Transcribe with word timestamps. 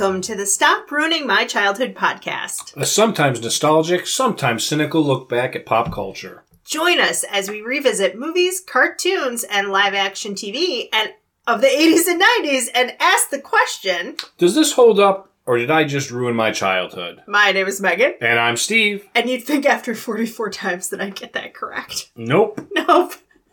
Welcome 0.00 0.22
to 0.22 0.34
the 0.34 0.46
Stop 0.46 0.90
Ruining 0.90 1.26
My 1.26 1.44
Childhood 1.44 1.94
podcast. 1.94 2.74
A 2.74 2.86
sometimes 2.86 3.42
nostalgic, 3.42 4.06
sometimes 4.06 4.64
cynical 4.64 5.02
look 5.02 5.28
back 5.28 5.54
at 5.54 5.66
pop 5.66 5.92
culture. 5.92 6.42
Join 6.64 6.98
us 6.98 7.22
as 7.24 7.50
we 7.50 7.60
revisit 7.60 8.18
movies, 8.18 8.62
cartoons, 8.66 9.44
and 9.44 9.68
live 9.68 9.92
action 9.92 10.32
TV 10.32 10.88
and 10.90 11.10
of 11.46 11.60
the 11.60 11.66
80s 11.66 12.08
and 12.08 12.22
90s 12.22 12.68
and 12.74 12.96
ask 12.98 13.28
the 13.28 13.40
question 13.40 14.16
Does 14.38 14.54
this 14.54 14.72
hold 14.72 14.98
up, 14.98 15.34
or 15.44 15.58
did 15.58 15.70
I 15.70 15.84
just 15.84 16.10
ruin 16.10 16.34
my 16.34 16.50
childhood? 16.50 17.20
My 17.26 17.52
name 17.52 17.66
is 17.66 17.82
Megan. 17.82 18.14
And 18.22 18.40
I'm 18.40 18.56
Steve. 18.56 19.06
And 19.14 19.28
you'd 19.28 19.44
think 19.44 19.66
after 19.66 19.94
44 19.94 20.48
times 20.50 20.88
that 20.88 21.02
I'd 21.02 21.14
get 21.14 21.34
that 21.34 21.52
correct. 21.52 22.10
Nope. 22.16 22.66
Nope. 22.72 23.12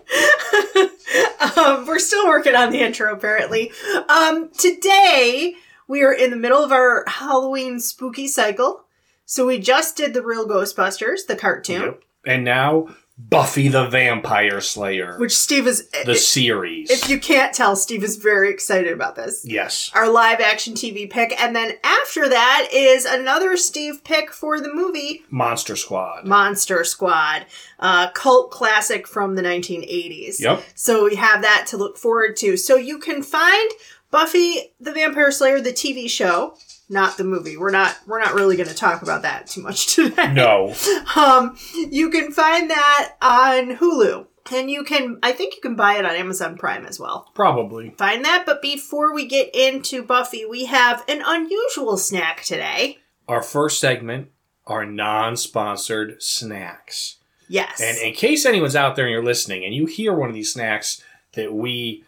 um, 1.57 1.85
we're 1.85 1.99
still 1.99 2.25
working 2.25 2.55
on 2.55 2.71
the 2.71 2.79
intro, 2.79 3.11
apparently. 3.11 3.73
Um, 4.07 4.49
today, 4.57 5.55
we 5.87 6.03
are 6.03 6.13
in 6.13 6.29
the 6.29 6.37
middle 6.37 6.63
of 6.63 6.71
our 6.71 7.03
Halloween 7.07 7.79
spooky 7.79 8.27
cycle. 8.27 8.85
So 9.25 9.45
we 9.45 9.59
just 9.59 9.97
did 9.97 10.13
the 10.13 10.23
real 10.23 10.47
Ghostbusters, 10.47 11.25
the 11.27 11.35
cartoon. 11.35 11.81
Yep. 11.81 12.03
And 12.25 12.43
now 12.43 12.87
Buffy 13.19 13.67
the 13.67 13.87
Vampire 13.87 14.61
Slayer. 14.61 15.17
Which 15.17 15.35
Steve 15.35 15.65
is 15.65 15.89
the 16.05 16.13
series. 16.13 16.91
If 16.91 17.09
you 17.09 17.19
can't 17.19 17.51
tell, 17.51 17.75
Steve 17.75 18.03
is 18.03 18.17
very 18.17 18.51
excited 18.51 18.93
about 18.93 19.15
this. 19.15 19.43
Yes. 19.43 19.89
Our 19.95 20.07
live 20.07 20.39
action 20.39 20.75
TV 20.75 21.09
pick. 21.09 21.33
And 21.41 21.55
then 21.55 21.73
after 21.83 22.29
that 22.29 22.69
is 22.71 23.05
another 23.05 23.57
Steve 23.57 24.03
pick 24.03 24.31
for 24.31 24.61
the 24.61 24.71
movie 24.71 25.23
Monster 25.31 25.75
Squad. 25.75 26.25
Monster 26.25 26.83
Squad. 26.83 27.47
Uh, 27.79 28.11
cult 28.11 28.51
classic 28.51 29.07
from 29.07 29.33
the 29.33 29.41
1980s. 29.41 30.39
Yep. 30.39 30.63
So 30.75 31.05
we 31.05 31.15
have 31.15 31.41
that 31.41 31.65
to 31.69 31.77
look 31.77 31.97
forward 31.97 32.35
to. 32.37 32.55
So 32.55 32.75
you 32.75 32.99
can 32.99 33.23
find 33.23 33.71
Buffy 34.17 34.73
the 34.79 34.93
Vampire 34.93 35.29
Slayer, 35.29 35.61
the 35.61 35.71
TV 35.71 36.09
show, 36.09 36.57
not 36.89 37.19
the 37.19 37.23
movie. 37.23 37.55
We're 37.55 37.69
not 37.69 37.95
we're 38.07 38.19
not 38.19 38.33
really 38.33 38.57
going 38.57 38.67
to 38.67 38.73
talk 38.73 39.03
about 39.03 39.21
that 39.21 39.45
too 39.45 39.61
much 39.61 39.85
today. 39.95 40.33
No. 40.33 40.73
Um, 41.15 41.55
you 41.91 42.09
can 42.09 42.31
find 42.31 42.67
that 42.71 43.11
on 43.21 43.75
Hulu. 43.77 44.25
And 44.51 44.71
you 44.71 44.83
can, 44.83 45.19
I 45.21 45.33
think 45.33 45.53
you 45.53 45.61
can 45.61 45.75
buy 45.75 45.99
it 45.99 46.05
on 46.05 46.15
Amazon 46.15 46.57
Prime 46.57 46.87
as 46.87 46.99
well. 46.99 47.29
Probably. 47.35 47.91
Find 47.91 48.25
that. 48.25 48.43
But 48.47 48.59
before 48.59 49.13
we 49.13 49.27
get 49.27 49.53
into 49.53 50.01
Buffy, 50.01 50.45
we 50.45 50.65
have 50.65 51.03
an 51.07 51.21
unusual 51.23 51.97
snack 51.97 52.41
today. 52.41 52.97
Our 53.27 53.43
first 53.43 53.79
segment 53.79 54.29
are 54.65 54.83
non 54.83 55.37
sponsored 55.37 56.23
snacks. 56.23 57.17
Yes. 57.49 57.79
And 57.79 57.99
in 57.99 58.15
case 58.15 58.47
anyone's 58.47 58.75
out 58.75 58.95
there 58.95 59.05
and 59.05 59.11
you're 59.11 59.23
listening 59.23 59.63
and 59.63 59.75
you 59.75 59.85
hear 59.85 60.11
one 60.11 60.29
of 60.29 60.33
these 60.33 60.53
snacks 60.53 61.03
that 61.33 61.53
we 61.53 62.03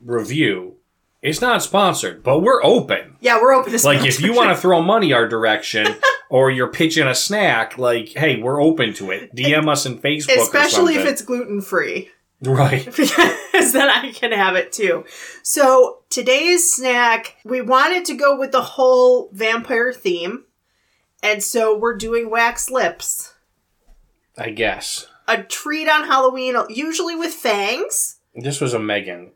review, 0.00 0.76
it's 1.22 1.40
not 1.40 1.62
sponsored, 1.62 2.22
but 2.22 2.40
we're 2.40 2.62
open. 2.64 3.16
Yeah, 3.20 3.40
we're 3.40 3.52
open 3.52 3.76
to 3.76 3.86
Like 3.86 4.06
if 4.06 4.20
you 4.20 4.34
want 4.34 4.50
to 4.50 4.56
throw 4.56 4.80
money 4.80 5.12
our 5.12 5.28
direction 5.28 5.86
or 6.30 6.50
you're 6.50 6.68
pitching 6.68 7.06
a 7.06 7.14
snack, 7.14 7.76
like, 7.76 8.08
hey, 8.10 8.40
we're 8.40 8.60
open 8.60 8.94
to 8.94 9.10
it. 9.10 9.34
DM 9.34 9.68
us 9.68 9.84
in 9.84 9.98
Facebook. 9.98 10.42
Especially 10.42 10.96
if 10.96 11.06
it's 11.06 11.22
gluten 11.22 11.60
free. 11.60 12.10
Right. 12.42 12.84
because 12.96 13.72
then 13.72 13.90
I 13.90 14.12
can 14.12 14.32
have 14.32 14.56
it 14.56 14.72
too. 14.72 15.04
So 15.42 16.02
today's 16.08 16.72
snack, 16.72 17.36
we 17.44 17.60
wanted 17.60 18.06
to 18.06 18.14
go 18.14 18.38
with 18.38 18.52
the 18.52 18.62
whole 18.62 19.28
vampire 19.32 19.92
theme. 19.92 20.44
And 21.22 21.42
so 21.42 21.76
we're 21.76 21.96
doing 21.96 22.30
wax 22.30 22.70
lips. 22.70 23.34
I 24.38 24.50
guess. 24.50 25.06
A 25.28 25.42
treat 25.42 25.86
on 25.86 26.06
Halloween, 26.06 26.56
usually 26.70 27.14
with 27.14 27.34
fangs. 27.34 28.20
This 28.34 28.58
was 28.58 28.72
a 28.72 28.78
Megan 28.78 29.32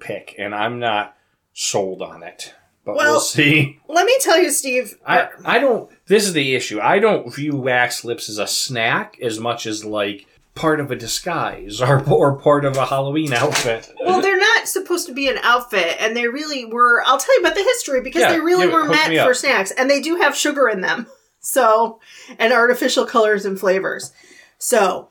pick, 0.00 0.34
and 0.36 0.52
I'm 0.52 0.80
not 0.80 1.16
sold 1.60 2.00
on 2.02 2.22
it. 2.22 2.54
But 2.84 2.94
Well- 2.96 3.12
we'll 3.14 3.20
see. 3.20 3.80
Let 3.88 4.06
me 4.06 4.16
tell 4.20 4.40
you, 4.40 4.50
Steve. 4.50 4.96
I, 5.06 5.28
I 5.44 5.58
don't 5.58 5.90
this 6.06 6.24
is 6.24 6.32
the 6.32 6.54
issue. 6.54 6.80
I 6.80 7.00
don't 7.00 7.34
view 7.34 7.56
wax 7.56 8.04
lips 8.04 8.28
as 8.28 8.38
a 8.38 8.46
snack 8.46 9.18
as 9.20 9.40
much 9.40 9.66
as 9.66 9.84
like 9.84 10.26
part 10.54 10.78
of 10.80 10.90
a 10.90 10.96
disguise 10.96 11.82
or 11.88 12.02
or 12.08 12.36
part 12.38 12.64
of 12.64 12.76
a 12.76 12.86
Halloween 12.86 13.32
outfit. 13.32 13.92
well, 14.04 14.22
they're 14.22 14.38
not 14.38 14.68
supposed 14.68 15.06
to 15.08 15.12
be 15.12 15.28
an 15.28 15.38
outfit, 15.42 15.96
and 16.00 16.16
they 16.16 16.28
really 16.28 16.64
were. 16.64 17.02
I'll 17.04 17.18
tell 17.18 17.34
you 17.34 17.40
about 17.42 17.56
the 17.56 17.62
history 17.64 18.00
because 18.02 18.22
Yeah, 18.22 18.32
they 18.32 18.40
really 18.40 18.66
it- 18.66 18.72
were 18.72 18.84
meant 18.84 19.10
me 19.10 19.18
for 19.18 19.34
snacks, 19.34 19.70
and 19.72 19.90
they 19.90 20.00
do 20.00 20.16
have 20.16 20.36
sugar 20.36 20.68
in 20.68 20.80
them. 20.80 21.06
So, 21.40 22.00
and 22.36 22.52
artificial 22.52 23.06
colors 23.06 23.44
and 23.46 23.58
flavors. 23.58 24.12
So, 24.58 25.10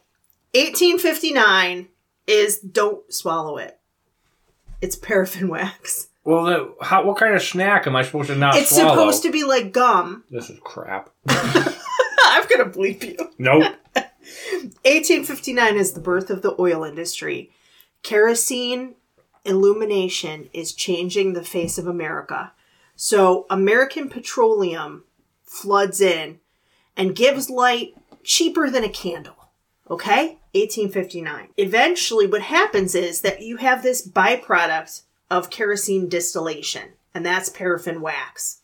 1859 0.54 1.88
is 2.28 2.60
don't 2.60 3.12
swallow 3.12 3.58
it. 3.58 3.80
It's 4.82 4.98
paraffin 4.98 5.48
wax. 5.50 6.10
Well, 6.28 6.44
the, 6.44 6.76
how, 6.82 7.06
what 7.06 7.16
kind 7.16 7.34
of 7.36 7.42
snack 7.42 7.88
am 7.88 7.96
I 7.96 8.02
supposed 8.02 8.28
to 8.28 8.36
not 8.36 8.58
it's 8.58 8.76
swallow? 8.76 8.96
supposed 8.96 9.24
to 9.24 9.32
be 9.32 9.46
like 9.46 9.72
gum. 9.72 10.26
This 10.30 10.50
is 10.50 10.60
crap. 10.62 11.10
I'm 11.30 12.46
gonna 12.50 12.66
bleep 12.66 13.02
you. 13.02 13.16
Nope. 13.38 13.74
1859 13.94 15.78
is 15.78 15.94
the 15.94 16.02
birth 16.02 16.30
of 16.30 16.42
the 16.42 16.54
oil 16.60 16.84
industry. 16.84 17.52
Kerosene 18.04 18.96
illumination 19.46 20.50
is 20.52 20.74
changing 20.74 21.32
the 21.32 21.46
face 21.46 21.78
of 21.78 21.88
America. 21.88 22.52
So 22.98 23.46
American 23.50 24.10
petroleum 24.10 25.06
floods 25.46 26.02
in 26.02 26.42
and 26.98 27.16
gives 27.16 27.50
light 27.50 27.96
cheaper 28.26 28.70
than 28.70 28.84
a 28.84 28.90
candle. 28.90 29.48
Okay? 29.90 30.40
1859. 30.52 31.48
Eventually, 31.56 32.28
what 32.28 32.42
happens 32.42 32.96
is 32.96 33.22
that 33.22 33.42
you 33.42 33.58
have 33.58 33.82
this 33.82 34.06
byproduct 34.06 35.04
of 35.30 35.50
kerosene 35.50 36.10
distillation, 36.10 36.94
and 37.14 37.26
that's 37.26 37.50
paraffin 37.50 38.02
wax. 38.02 38.62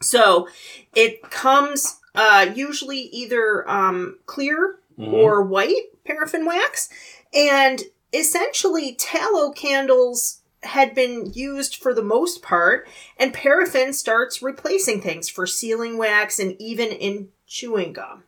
So 0.00 0.48
it 0.94 1.22
comes 1.30 2.00
uh, 2.14 2.46
usually 2.54 2.98
either 2.98 3.68
um, 3.70 4.18
clear 4.26 4.80
or 4.98 5.42
white 5.42 6.04
paraffin 6.04 6.44
wax, 6.44 6.88
and 7.32 7.82
essentially 8.12 8.94
tallow 8.94 9.50
candles 9.52 10.42
had 10.62 10.94
been 10.94 11.32
used 11.32 11.76
for 11.76 11.92
the 11.92 12.02
most 12.02 12.42
part, 12.42 12.86
and 13.16 13.34
paraffin 13.34 13.92
starts 13.92 14.42
replacing 14.42 15.00
things 15.00 15.28
for 15.28 15.46
sealing 15.46 15.98
wax 15.98 16.38
and 16.38 16.54
even 16.60 16.88
in 16.88 17.28
chewing 17.46 17.92
gum. 17.92 18.24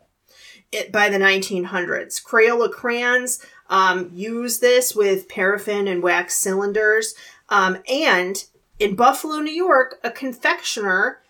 It, 0.72 0.90
by 0.90 1.08
the 1.08 1.18
1900s, 1.18 2.20
Crayola 2.24 2.72
crayons 2.72 3.44
um, 3.68 4.10
use 4.12 4.58
this 4.58 4.94
with 4.94 5.28
paraffin 5.28 5.86
and 5.86 6.02
wax 6.02 6.34
cylinders, 6.34 7.14
um, 7.54 7.78
and 7.88 8.46
in 8.80 8.96
Buffalo, 8.96 9.36
New 9.36 9.52
York, 9.52 10.00
a 10.02 10.10
confectioner 10.10 11.20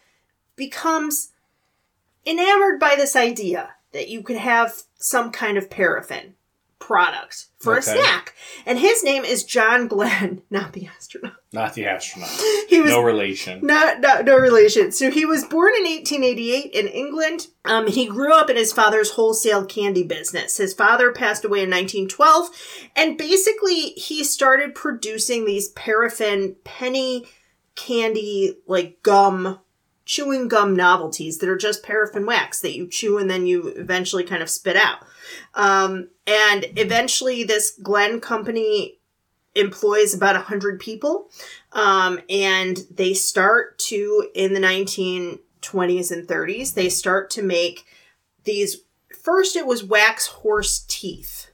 becomes 0.56 1.32
enamored 2.24 2.80
by 2.80 2.94
this 2.96 3.14
idea 3.14 3.74
that 3.92 4.08
you 4.08 4.22
could 4.22 4.38
have 4.38 4.84
some 4.96 5.30
kind 5.30 5.58
of 5.58 5.68
paraffin 5.68 6.34
product 6.78 7.46
for 7.58 7.76
a 7.76 7.82
snack. 7.82 8.34
And 8.66 8.78
his 8.78 9.02
name 9.02 9.24
is 9.24 9.44
John 9.44 9.88
Glenn, 9.88 10.42
not 10.50 10.72
the 10.72 10.86
astronaut. 10.86 11.34
Not 11.52 11.74
the 11.74 11.86
astronaut. 11.86 12.30
He 12.68 12.80
was 12.80 12.90
No 12.90 13.00
relation. 13.02 13.60
no, 13.64 13.94
no, 14.00 14.20
no 14.22 14.36
relation. 14.36 14.90
So 14.92 15.10
he 15.10 15.24
was 15.24 15.44
born 15.44 15.72
in 15.76 15.84
1888 15.84 16.72
in 16.74 16.88
England. 16.88 17.46
Um, 17.64 17.86
he 17.86 18.06
grew 18.06 18.34
up 18.34 18.50
in 18.50 18.56
his 18.56 18.72
father's 18.72 19.12
wholesale 19.12 19.64
candy 19.64 20.02
business. 20.02 20.56
His 20.56 20.74
father 20.74 21.12
passed 21.12 21.44
away 21.44 21.62
in 21.62 21.70
1912, 21.70 22.50
and 22.96 23.16
basically 23.16 23.90
he 23.96 24.24
started 24.24 24.74
producing 24.74 25.44
these 25.44 25.68
paraffin 25.68 26.56
penny 26.64 27.26
candy, 27.76 28.56
like 28.66 29.02
gum, 29.02 29.60
chewing 30.04 30.48
gum 30.48 30.74
novelties 30.76 31.38
that 31.38 31.48
are 31.48 31.56
just 31.56 31.82
paraffin 31.82 32.26
wax 32.26 32.60
that 32.60 32.74
you 32.76 32.86
chew 32.88 33.16
and 33.18 33.30
then 33.30 33.46
you 33.46 33.68
eventually 33.68 34.24
kind 34.24 34.42
of 34.42 34.50
spit 34.50 34.76
out. 34.76 34.98
Um, 35.54 36.08
and 36.26 36.66
eventually, 36.76 37.44
this 37.44 37.70
Glenn 37.82 38.20
company 38.20 38.98
employs 39.54 40.14
about 40.14 40.34
100 40.34 40.80
people. 40.80 41.30
Um, 41.72 42.20
and 42.28 42.78
they 42.90 43.14
start 43.14 43.78
to, 43.80 44.28
in 44.34 44.54
the 44.54 44.60
1920s 44.60 46.10
and 46.10 46.26
30s, 46.26 46.74
they 46.74 46.88
start 46.88 47.30
to 47.30 47.42
make 47.42 47.84
these. 48.44 48.78
First, 49.22 49.56
it 49.56 49.66
was 49.66 49.82
wax 49.82 50.26
horse 50.26 50.84
teeth 50.88 51.50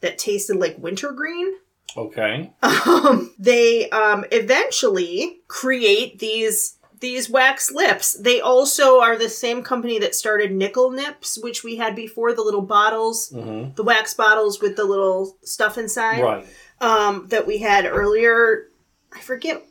that 0.00 0.18
tasted 0.18 0.56
like 0.56 0.78
wintergreen. 0.78 1.54
Okay. 1.96 2.52
Um, 2.62 3.32
they 3.38 3.88
um, 3.90 4.24
eventually 4.32 5.40
create 5.46 6.18
these 6.18 6.77
these 7.00 7.30
wax 7.30 7.70
lips. 7.70 8.14
They 8.14 8.40
also 8.40 9.00
are 9.00 9.16
the 9.16 9.28
same 9.28 9.62
company 9.62 9.98
that 10.00 10.14
started 10.14 10.52
Nickel 10.52 10.90
Nips, 10.90 11.38
which 11.42 11.62
we 11.64 11.76
had 11.76 11.94
before, 11.94 12.32
the 12.32 12.42
little 12.42 12.62
bottles, 12.62 13.30
Mhm. 13.30 13.76
the 13.76 13.82
wax 13.84 14.14
bottles 14.14 14.60
with 14.60 14.76
the 14.76 14.84
little 14.84 15.36
stuff 15.42 15.78
inside 15.78 16.22
Right. 16.22 16.46
um, 16.80 17.26
that 17.28 17.46
we 17.46 17.58
had 17.58 17.84
earlier. 17.86 18.68
I 19.12 19.20
forget. 19.20 19.64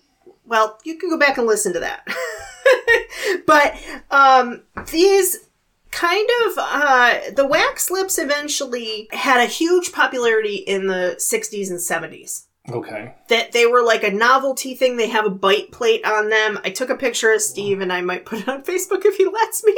Well, 0.45 0.79
you 0.83 0.97
can 0.97 1.09
go 1.09 1.17
back 1.17 1.37
and 1.37 1.45
listen 1.47 1.73
to 1.73 1.79
that. 1.81 2.07
but 3.45 3.75
um, 4.11 4.63
these 4.91 5.37
kind 5.91 6.29
of 6.45 6.53
uh, 6.57 7.19
the 7.35 7.45
wax 7.47 7.89
lips 7.89 8.17
eventually 8.19 9.07
had 9.11 9.39
a 9.41 9.45
huge 9.45 9.91
popularity 9.91 10.55
in 10.55 10.87
the 10.87 11.15
60s 11.17 11.69
and 11.69 11.79
70s. 11.79 12.43
Okay. 12.69 13.13
that 13.29 13.53
they 13.53 13.65
were 13.65 13.81
like 13.83 14.03
a 14.03 14.11
novelty 14.11 14.75
thing. 14.75 14.97
They 14.97 15.07
have 15.09 15.25
a 15.25 15.29
bite 15.29 15.71
plate 15.71 16.03
on 16.05 16.29
them. 16.29 16.59
I 16.65 16.69
took 16.69 16.89
a 16.89 16.95
picture 16.95 17.31
of 17.31 17.41
Steve 17.41 17.79
and 17.81 17.93
I 17.93 18.01
might 18.01 18.25
put 18.25 18.39
it 18.39 18.47
on 18.49 18.61
Facebook 18.63 19.05
if 19.05 19.15
he 19.15 19.25
lets 19.25 19.63
me. 19.63 19.77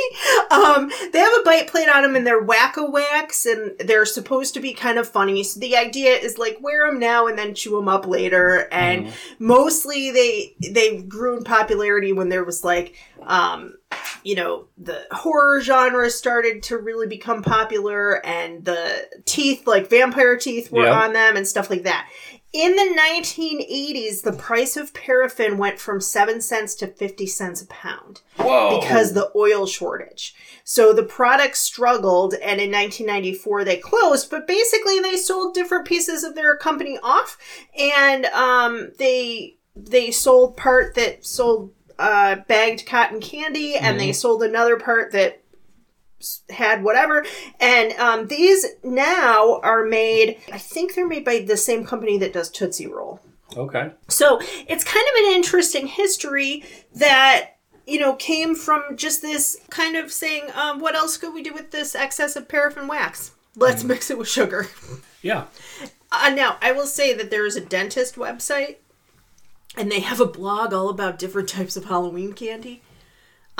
Um, 0.52 0.92
they 1.14 1.20
have 1.20 1.34
a 1.40 1.44
bite 1.46 1.68
plate 1.68 1.88
on 1.90 2.02
them 2.04 2.16
and 2.16 2.26
they're 2.26 2.44
wacko 2.44 2.92
wax 2.92 3.46
and 3.46 3.74
they're 3.80 4.06
supposed 4.06 4.54
to 4.56 4.60
be 4.60 4.74
kind 4.74 4.98
of 4.98 5.08
funny. 5.08 5.44
So 5.44 5.60
the 5.60 5.78
idea 5.78 6.12
is 6.16 6.38
like 6.38 6.58
wear 6.62 6.88
them 6.90 7.00
now 7.00 7.28
and 7.28 7.38
then 7.38 7.54
chew 7.54 7.72
them 7.76 7.88
up 7.88 8.08
later. 8.08 8.68
And 8.72 9.14
mostly 9.38 10.12
they 10.12 10.56
they 10.72 11.02
grew 11.02 11.38
in 11.38 11.44
popularity 11.44 12.12
when 12.14 12.30
there 12.30 12.44
was 12.44 12.64
like 12.64 12.96
um 13.24 13.76
you 14.24 14.36
know 14.36 14.68
the 14.78 15.02
horror 15.12 15.62
genre 15.62 16.10
started 16.10 16.62
to 16.64 16.78
really 16.78 17.08
become 17.08 17.42
popular 17.42 18.24
and 18.26 18.64
the 18.66 19.08
teeth 19.26 19.66
like 19.66 19.90
vampire 19.90 20.38
teeth 20.38 20.72
were 20.72 20.86
Yeah. 20.86 21.02
on 21.04 21.14
them 21.14 21.36
and 21.38 21.48
stuff 21.48 21.70
like 21.70 21.84
that 21.84 22.08
in 22.52 22.76
the 22.76 23.00
1980s 23.00 24.24
the 24.24 24.34
price 24.34 24.76
of 24.76 24.94
paraffin 24.94 25.58
went 25.58 25.80
from 25.80 26.02
7 26.02 26.42
cents 26.42 26.74
to 26.76 26.88
50 26.88 27.28
cents 27.28 27.62
a 27.62 27.68
pound 27.68 28.22
Whoa. 28.38 28.80
because 28.80 29.14
the 29.14 29.32
oil 29.36 29.68
shortage 29.68 30.34
so 30.64 30.92
the 30.92 31.04
product 31.04 31.58
struggled 31.58 32.34
and 32.34 32.60
in 32.60 32.72
1994 32.72 33.64
they 33.64 33.78
closed 33.78 34.32
but 34.32 34.48
basically 34.48 35.00
they 35.00 35.16
sold 35.16 35.54
different 35.54 35.86
pieces 35.86 36.24
of 36.24 36.34
their 36.34 36.56
company 36.56 36.98
off 37.04 37.38
and 37.78 38.26
um, 38.28 38.92
they 38.98 39.58
they 39.76 40.10
sold 40.10 40.58
part 40.58 40.96
that 40.96 41.26
sold 41.26 41.72
uh, 42.00 42.38
bagged 42.48 42.86
cotton 42.86 43.20
candy 43.20 43.76
and 43.76 44.00
they 44.00 44.14
sold 44.14 44.42
another 44.42 44.78
part 44.78 45.12
that 45.12 45.39
had 46.50 46.84
whatever 46.84 47.26
and 47.60 47.94
um, 47.94 48.28
these 48.28 48.66
now 48.84 49.60
are 49.64 49.86
made 49.86 50.38
i 50.52 50.58
think 50.58 50.94
they're 50.96 51.08
made 51.08 51.24
by 51.24 51.40
the 51.40 51.56
same 51.58 51.86
company 51.86 52.18
that 52.18 52.34
does 52.34 52.50
tootsie 52.50 52.88
roll 52.88 53.22
Okay. 53.58 53.92
so 54.08 54.40
it's 54.68 54.84
kind 54.84 55.06
of 55.14 55.26
an 55.26 55.34
interesting 55.34 55.88
history 55.88 56.64
that 56.94 57.52
you 57.88 58.00
know 58.00 58.14
came 58.14 58.54
from 58.54 58.96
just 58.96 59.24
this 59.24 59.58
kind 59.72 59.96
of 59.96 60.12
saying, 60.12 60.44
um, 60.54 60.80
what 60.80 60.94
else 60.94 61.18
could 61.18 61.34
we 61.34 61.42
do 61.42 61.52
with 61.54 61.72
this 61.72 61.96
excess 61.96 62.36
of 62.36 62.48
paraffin 62.48 62.88
wax? 62.88 63.32
Let's 63.56 63.84
mix 63.84 64.12
it 64.12 64.20
with 64.20 64.28
sugar. 64.28 64.68
Yeah. 65.24 65.46
Uh, 66.12 66.30
now 66.36 66.58
I 66.62 66.72
will 66.74 66.86
say 66.86 67.16
that 67.16 67.32
there 67.32 67.48
is 67.48 67.56
a 67.56 67.62
dentist 67.62 68.16
website, 68.16 68.76
and 69.76 69.92
they 69.92 70.02
have 70.02 70.20
a 70.20 70.28
blog 70.28 70.72
all 70.72 70.90
about 70.90 71.18
different 71.18 71.50
types 71.50 71.76
of 71.76 71.86
Halloween 71.86 72.34
candy 72.34 72.84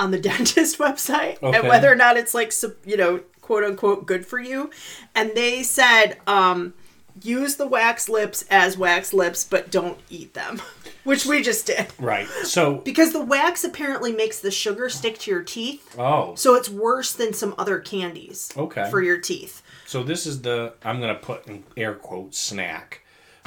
on 0.00 0.10
the 0.10 0.18
dentist 0.28 0.78
website, 0.78 1.40
Okay. 1.42 1.58
and 1.58 1.68
whether 1.68 1.90
or 1.92 1.94
not 1.96 2.16
it's 2.16 2.34
like 2.34 2.52
you 2.84 2.96
know 2.96 3.20
quote 3.40 3.62
unquote 3.64 4.06
good 4.06 4.26
for 4.26 4.38
you. 4.40 4.70
And 5.14 5.32
they 5.34 5.62
said. 5.62 6.16
um 6.26 6.74
Use 7.22 7.56
the 7.56 7.66
wax 7.66 8.08
lips 8.08 8.44
as 8.50 8.78
wax 8.78 9.12
lips, 9.12 9.44
but 9.44 9.70
don't 9.70 9.98
eat 10.08 10.32
them, 10.32 10.62
which 11.04 11.26
we 11.26 11.42
just 11.42 11.66
did 11.66 11.88
Right. 11.98 12.26
So. 12.44 12.76
because 12.76 13.12
the 13.12 13.22
wax 13.22 13.62
apparently 13.64 14.12
makes 14.12 14.38
the 14.40 14.50
sugar 14.50 14.88
stick 14.88 15.18
to 15.18 15.30
your 15.30 15.42
teeth 15.42 15.96
Oh. 15.98 16.34
so 16.36 16.54
it's 16.54 16.70
worse 16.70 17.12
than 17.12 17.34
some 17.34 17.54
other 17.58 17.78
candies 17.80 18.50
Okay. 18.56 18.88
for 18.90 19.02
your 19.02 19.18
teeth 19.18 19.60
So 19.86 20.02
this 20.02 20.24
is 20.24 20.40
the 20.42 20.74
I'm 20.82 20.98
gonna 21.00 21.16
put 21.16 21.46
in 21.46 21.64
air 21.76 21.94
quotes 21.94 22.38
snack 22.38 23.02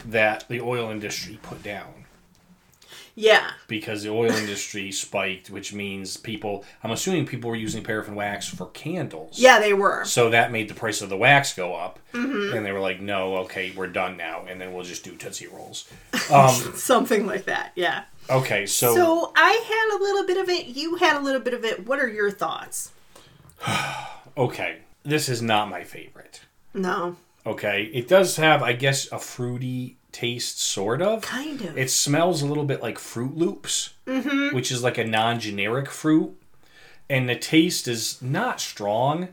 that 0.06 0.46
the 0.50 0.62
oil 0.62 0.92
industry 0.92 1.40
put 1.42 1.64
down 1.64 2.03
yeah 3.16 3.52
because 3.68 4.04
the 4.04 4.10
oil 4.10 4.32
industry 4.32 4.92
spiked, 4.92 5.50
which 5.50 5.74
means 5.74 6.18
people. 6.18 6.66
I'm 6.84 6.92
assuming 6.92 7.26
people 7.26 7.50
were 7.50 7.56
using 7.56 7.84
paraffin 7.84 8.16
wax 8.16 8.48
for 8.48 8.68
candles. 8.68 9.38
yeah 9.40 9.60
they 9.60 9.74
were 9.74 10.04
So 10.06 10.30
that 10.32 10.52
made 10.52 10.68
the 10.68 10.74
price 10.74 11.02
of 11.02 11.10
the 11.10 11.18
wax 11.18 11.54
go 11.54 11.76
up, 11.76 12.00
Mm-hmm. 12.14 12.56
and 12.56 12.66
they 12.66 12.72
were 12.72 12.80
like, 12.80 13.00
"No, 13.02 13.38
okay, 13.38 13.72
we're 13.76 13.88
done 13.88 14.18
now, 14.18 14.46
and 14.48 14.60
then 14.62 14.74
we'll 14.74 14.84
just 14.84 15.04
do 15.04 15.16
tootsie 15.16 15.48
rolls." 15.48 15.88
Um, 16.32 16.54
something 16.76 17.26
like 17.28 17.46
that 17.46 17.74
yeah 17.76 18.04
okay, 18.30 18.66
so, 18.66 18.96
so 18.96 19.34
i 19.36 19.52
had 19.52 19.98
a 19.98 20.02
little 20.02 20.26
bit 20.26 20.38
of 20.38 20.48
it 20.48 20.68
you 20.68 20.96
had 20.96 21.18
a 21.18 21.20
little 21.20 21.42
bit 21.42 21.54
of 21.54 21.66
it 21.66 21.86
what 21.86 22.00
are 22.00 22.08
your 22.08 22.32
thoughts 22.32 22.92
okay, 24.38 24.78
this 25.04 25.30
is 25.30 25.42
not 25.42 25.70
my 25.70 25.84
favorite. 25.84 26.42
no 26.74 27.18
Okay, 27.46 27.90
it 27.94 28.08
does 28.08 28.38
have, 28.38 28.64
I 28.64 28.72
guess, 28.72 29.12
a 29.12 29.20
fruity 29.20 29.98
taste, 30.14 30.62
sort 30.62 31.02
of. 31.02 31.22
kind 31.22 31.62
of 31.62 31.78
It 31.78 31.90
smells 31.92 32.42
a 32.42 32.46
little 32.46 32.66
bit 32.66 32.82
like 32.82 32.98
Froot 32.98 33.36
Loops, 33.36 33.94
mm-hmm. 34.08 34.56
which 34.56 34.72
is 34.72 34.84
like 34.84 34.98
a 34.98 35.04
non-generic 35.04 35.90
fruit, 35.90 36.40
and 37.10 37.28
the 37.28 37.36
taste 37.36 37.88
is 37.88 38.22
not 38.22 38.62
strong. 38.62 39.30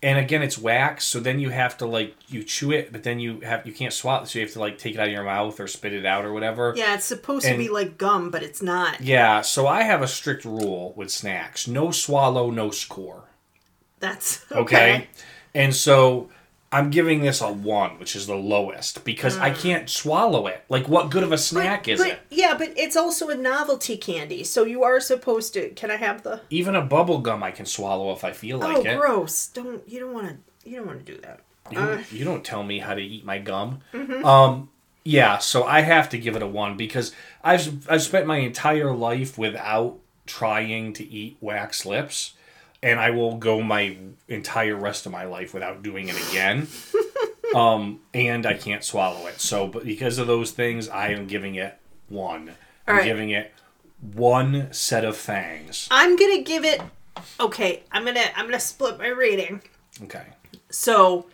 And 0.00 0.16
again, 0.16 0.42
it's 0.42 0.56
wax, 0.56 1.04
so 1.06 1.18
then 1.18 1.40
you 1.40 1.48
have 1.48 1.76
to 1.78 1.86
like 1.86 2.14
you 2.28 2.44
chew 2.44 2.70
it, 2.70 2.92
but 2.92 3.02
then 3.02 3.18
you 3.18 3.40
have 3.40 3.66
you 3.66 3.72
can't 3.72 3.92
swallow, 3.92 4.22
it, 4.22 4.28
so 4.28 4.38
you 4.38 4.44
have 4.44 4.52
to 4.52 4.60
like 4.60 4.78
take 4.78 4.94
it 4.94 5.00
out 5.00 5.08
of 5.08 5.12
your 5.12 5.24
mouth 5.24 5.58
or 5.58 5.66
spit 5.66 5.92
it 5.92 6.06
out 6.06 6.24
or 6.24 6.32
whatever. 6.32 6.72
yeah 6.76 6.94
it's 6.94 7.04
supposed 7.04 7.44
to 7.46 7.56
be 7.56 7.68
like 7.68 7.98
gum 7.98 8.30
but 8.30 8.44
it's 8.44 8.62
not 8.62 9.00
Yeah, 9.00 9.40
so 9.40 9.66
I 9.66 9.82
have 9.82 10.00
a 10.00 10.06
strict 10.06 10.44
rule 10.44 10.92
with 10.94 11.10
snacks: 11.10 11.66
no 11.66 11.90
swallow, 11.90 12.50
no 12.52 12.70
score. 12.70 13.24
that's 13.98 14.44
Okay, 14.52 14.60
okay, 14.60 15.08
and 15.52 15.74
so 15.74 16.30
I'm 16.70 16.90
giving 16.90 17.22
this 17.22 17.40
a 17.40 17.50
one, 17.50 17.98
which 17.98 18.14
is 18.14 18.26
the 18.26 18.34
lowest 18.34 19.04
because 19.04 19.38
I 19.38 19.50
can't 19.50 19.88
swallow 19.88 20.46
it. 20.46 20.64
Like, 20.68 20.86
what 20.86 21.10
good 21.10 21.22
of 21.22 21.32
a 21.32 21.38
snack 21.38 21.84
but, 21.84 21.92
is 21.92 22.00
but 22.00 22.08
it? 22.08 22.20
yeah 22.30 22.54
but 22.56 22.72
it's 22.76 22.96
also 22.96 23.28
a 23.30 23.34
novelty 23.34 23.96
candy 23.96 24.44
so 24.44 24.64
you 24.64 24.82
are 24.82 25.00
supposed 25.00 25.54
to 25.54 25.70
can 25.70 25.90
i 25.90 25.96
have 25.96 26.22
the 26.22 26.40
Even 26.50 26.74
a 26.74 26.82
bubble 26.82 27.18
gum 27.18 27.42
I 27.42 27.50
can 27.50 27.66
swallow 27.66 28.12
if 28.12 28.24
I 28.24 28.32
feel 28.32 28.58
like 28.58 28.76
oh 28.78 28.82
it. 28.82 28.98
gross 28.98 29.48
don't 29.48 29.88
you 29.88 30.00
don't 30.00 30.12
want 30.12 30.28
to 30.28 30.70
you 30.70 30.76
don't 30.76 30.86
want 30.86 31.04
to 31.04 31.12
do 31.14 31.20
that 31.22 31.40
You, 31.70 32.04
you 32.10 32.24
don't 32.24 32.44
tell 32.44 32.62
me 32.62 32.78
how 32.78 32.94
to 32.94 33.02
eat 33.02 33.24
my 33.24 33.38
gum. 33.38 33.80
Mm-hmm. 33.92 34.24
Um, 34.24 34.70
yeah, 35.04 35.38
so 35.38 35.64
I 35.64 35.80
have 35.82 36.08
to 36.10 36.18
give 36.18 36.36
it 36.36 36.42
a 36.42 36.46
one 36.46 36.76
because 36.76 37.12
I've 37.42 37.88
I've 37.90 38.02
spent 38.02 38.26
my 38.26 38.38
entire 38.38 38.94
life 38.94 39.36
without 39.38 39.98
trying 40.26 40.92
to 40.94 41.04
eat 41.06 41.36
wax 41.40 41.84
lips, 41.86 42.34
and 42.82 43.00
I 43.00 43.10
will 43.10 43.36
go 43.36 43.60
my 43.60 43.96
entire 44.28 44.76
rest 44.76 45.06
of 45.06 45.12
my 45.12 45.24
life 45.24 45.54
without 45.54 45.82
doing 45.82 46.08
it 46.08 46.28
again. 46.28 46.68
um, 47.54 48.00
and 48.14 48.46
I 48.46 48.54
can't 48.54 48.84
swallow 48.84 49.26
it. 49.26 49.40
So, 49.40 49.66
but 49.66 49.84
because 49.84 50.18
of 50.18 50.26
those 50.26 50.50
things, 50.50 50.88
I 50.88 51.08
am 51.08 51.26
giving 51.26 51.54
it 51.54 51.78
one. 52.08 52.54
I'm 52.86 52.96
right. 52.96 53.04
giving 53.04 53.30
it 53.30 53.52
one 54.00 54.72
set 54.72 55.04
of 55.04 55.16
fangs. 55.16 55.88
I'm 55.90 56.16
gonna 56.16 56.42
give 56.42 56.64
it. 56.64 56.80
Okay, 57.40 57.82
I'm 57.90 58.04
gonna 58.04 58.24
I'm 58.36 58.46
gonna 58.46 58.60
split 58.60 58.98
my 58.98 59.08
rating. 59.08 59.62
Okay. 60.04 60.24
So, 60.70 61.26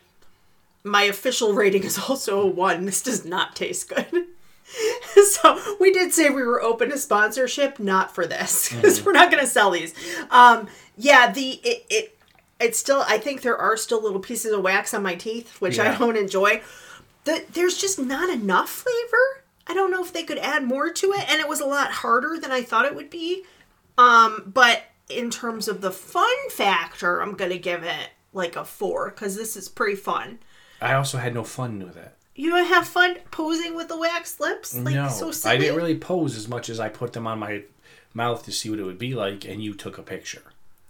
my 0.82 1.02
official 1.02 1.52
rating 1.52 1.84
is 1.84 1.98
also 1.98 2.40
a 2.40 2.46
one. 2.46 2.86
This 2.86 3.02
does 3.02 3.24
not 3.24 3.54
taste 3.54 3.88
good. 3.88 4.26
so 5.30 5.76
we 5.78 5.92
did 5.92 6.12
say 6.12 6.30
we 6.30 6.42
were 6.42 6.62
open 6.62 6.90
to 6.90 6.98
sponsorship, 6.98 7.78
not 7.78 8.14
for 8.14 8.26
this 8.26 8.72
because 8.72 9.04
we're 9.04 9.12
not 9.12 9.30
gonna 9.30 9.46
sell 9.46 9.70
these. 9.70 9.94
Um, 10.30 10.68
yeah, 10.96 11.30
the 11.30 11.60
it, 11.64 11.86
it 11.90 12.18
it's 12.60 12.78
still. 12.78 13.04
I 13.06 13.18
think 13.18 13.42
there 13.42 13.58
are 13.58 13.76
still 13.76 14.02
little 14.02 14.20
pieces 14.20 14.52
of 14.52 14.62
wax 14.62 14.94
on 14.94 15.02
my 15.02 15.14
teeth, 15.14 15.60
which 15.60 15.78
I 15.78 15.96
don't 15.98 16.16
enjoy. 16.16 16.62
The, 17.24 17.44
there's 17.52 17.78
just 17.78 17.98
not 17.98 18.30
enough 18.30 18.68
flavor. 18.68 19.42
I 19.66 19.74
don't 19.74 19.90
know 19.90 20.02
if 20.02 20.12
they 20.12 20.24
could 20.24 20.38
add 20.38 20.64
more 20.64 20.90
to 20.90 21.12
it, 21.12 21.30
and 21.30 21.40
it 21.40 21.48
was 21.48 21.60
a 21.60 21.66
lot 21.66 21.90
harder 21.90 22.38
than 22.38 22.52
I 22.52 22.62
thought 22.62 22.84
it 22.84 22.94
would 22.94 23.10
be. 23.10 23.44
Um, 23.96 24.42
but 24.46 24.82
in 25.08 25.30
terms 25.30 25.68
of 25.68 25.80
the 25.80 25.90
fun 25.90 26.50
factor, 26.50 27.20
I'm 27.20 27.34
gonna 27.34 27.58
give 27.58 27.82
it 27.82 28.10
like 28.32 28.56
a 28.56 28.64
four 28.64 29.10
because 29.10 29.36
this 29.36 29.56
is 29.56 29.68
pretty 29.68 29.96
fun. 29.96 30.38
I 30.80 30.94
also 30.94 31.18
had 31.18 31.34
no 31.34 31.44
fun 31.44 31.78
with 31.78 31.96
it. 31.96 32.12
You 32.34 32.50
don't 32.50 32.66
have 32.66 32.86
fun 32.86 33.16
posing 33.30 33.76
with 33.76 33.88
the 33.88 33.96
wax 33.96 34.40
lips, 34.40 34.74
like 34.74 34.94
no, 34.94 35.08
so 35.08 35.30
silly. 35.30 35.54
I 35.54 35.58
didn't 35.58 35.76
really 35.76 35.96
pose 35.96 36.36
as 36.36 36.48
much 36.48 36.68
as 36.68 36.80
I 36.80 36.88
put 36.88 37.12
them 37.12 37.26
on 37.26 37.38
my 37.38 37.62
mouth 38.12 38.44
to 38.44 38.52
see 38.52 38.70
what 38.70 38.80
it 38.80 38.84
would 38.84 38.98
be 38.98 39.14
like, 39.14 39.44
and 39.44 39.62
you 39.62 39.72
took 39.74 39.98
a 39.98 40.02
picture. 40.02 40.42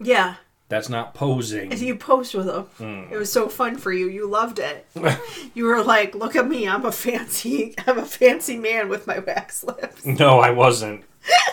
Yeah, 0.05 0.35
That's 0.69 0.89
not 0.89 1.15
posing. 1.15 1.73
you 1.73 1.97
posed 1.97 2.35
with 2.35 2.47
them. 2.47 2.65
Hmm. 2.79 3.13
It 3.13 3.17
was 3.17 3.31
so 3.33 3.49
fun 3.49 3.77
for 3.77 3.93
you. 3.93 4.09
You 4.09 4.29
loved 4.29 4.59
it. 4.59 4.87
you 5.55 5.65
were 5.65 5.83
like, 5.83 6.15
"Look 6.15 6.37
at 6.37 6.49
me! 6.49 6.69
I'm 6.69 6.85
a 6.85 6.93
fancy, 6.93 7.75
I'm 7.87 7.99
a 7.99 8.05
fancy 8.07 8.57
man 8.57 8.89
with 8.89 9.07
my 9.07 9.19
wax 9.19 9.65
lips." 9.65 10.05
no, 10.07 10.41
I 10.41 10.51
wasn't. 10.51 11.05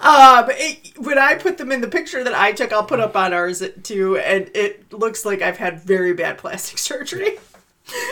Um, 0.00 0.46
it, 0.52 0.98
when 0.98 1.18
I 1.18 1.34
put 1.34 1.58
them 1.58 1.70
in 1.70 1.82
the 1.82 1.86
picture 1.88 2.24
that 2.24 2.32
I 2.34 2.52
took, 2.52 2.72
I'll 2.72 2.82
put 2.86 2.98
up 2.98 3.14
on 3.14 3.34
ours 3.34 3.62
too, 3.82 4.16
and 4.16 4.50
it 4.54 4.90
looks 4.90 5.26
like 5.26 5.42
I've 5.42 5.58
had 5.58 5.82
very 5.82 6.14
bad 6.14 6.38
plastic 6.38 6.78
surgery. 6.78 7.38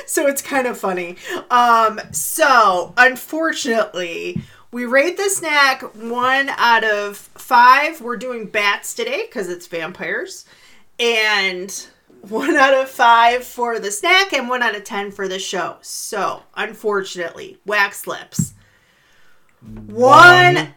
so 0.07 0.27
it's 0.27 0.43
kind 0.43 0.67
of 0.67 0.77
funny. 0.79 1.17
Um, 1.51 1.99
so 2.13 2.93
unfortunately, 2.99 4.43
we 4.71 4.85
rate 4.85 5.17
the 5.17 5.31
snack 5.31 5.83
one 5.97 6.51
out 6.51 6.85
of 6.85 7.17
five. 7.17 8.01
We're 8.01 8.17
doing 8.17 8.47
bats 8.47 8.95
today 8.95 9.25
because 9.27 9.49
it's 9.49 9.67
vampires, 9.67 10.45
and 10.99 11.87
one 12.29 12.57
out 12.57 12.75
of 12.75 12.89
five 12.89 13.45
for 13.45 13.79
the 13.79 13.91
snack, 13.91 14.33
and 14.33 14.49
one 14.49 14.63
out 14.63 14.77
of 14.77 14.85
ten 14.85 15.11
for 15.11 15.29
the 15.29 15.39
show. 15.39 15.77
So 15.81 16.43
unfortunately, 16.55 17.59
wax 17.65 18.07
lips. 18.07 18.55
One 19.61 20.75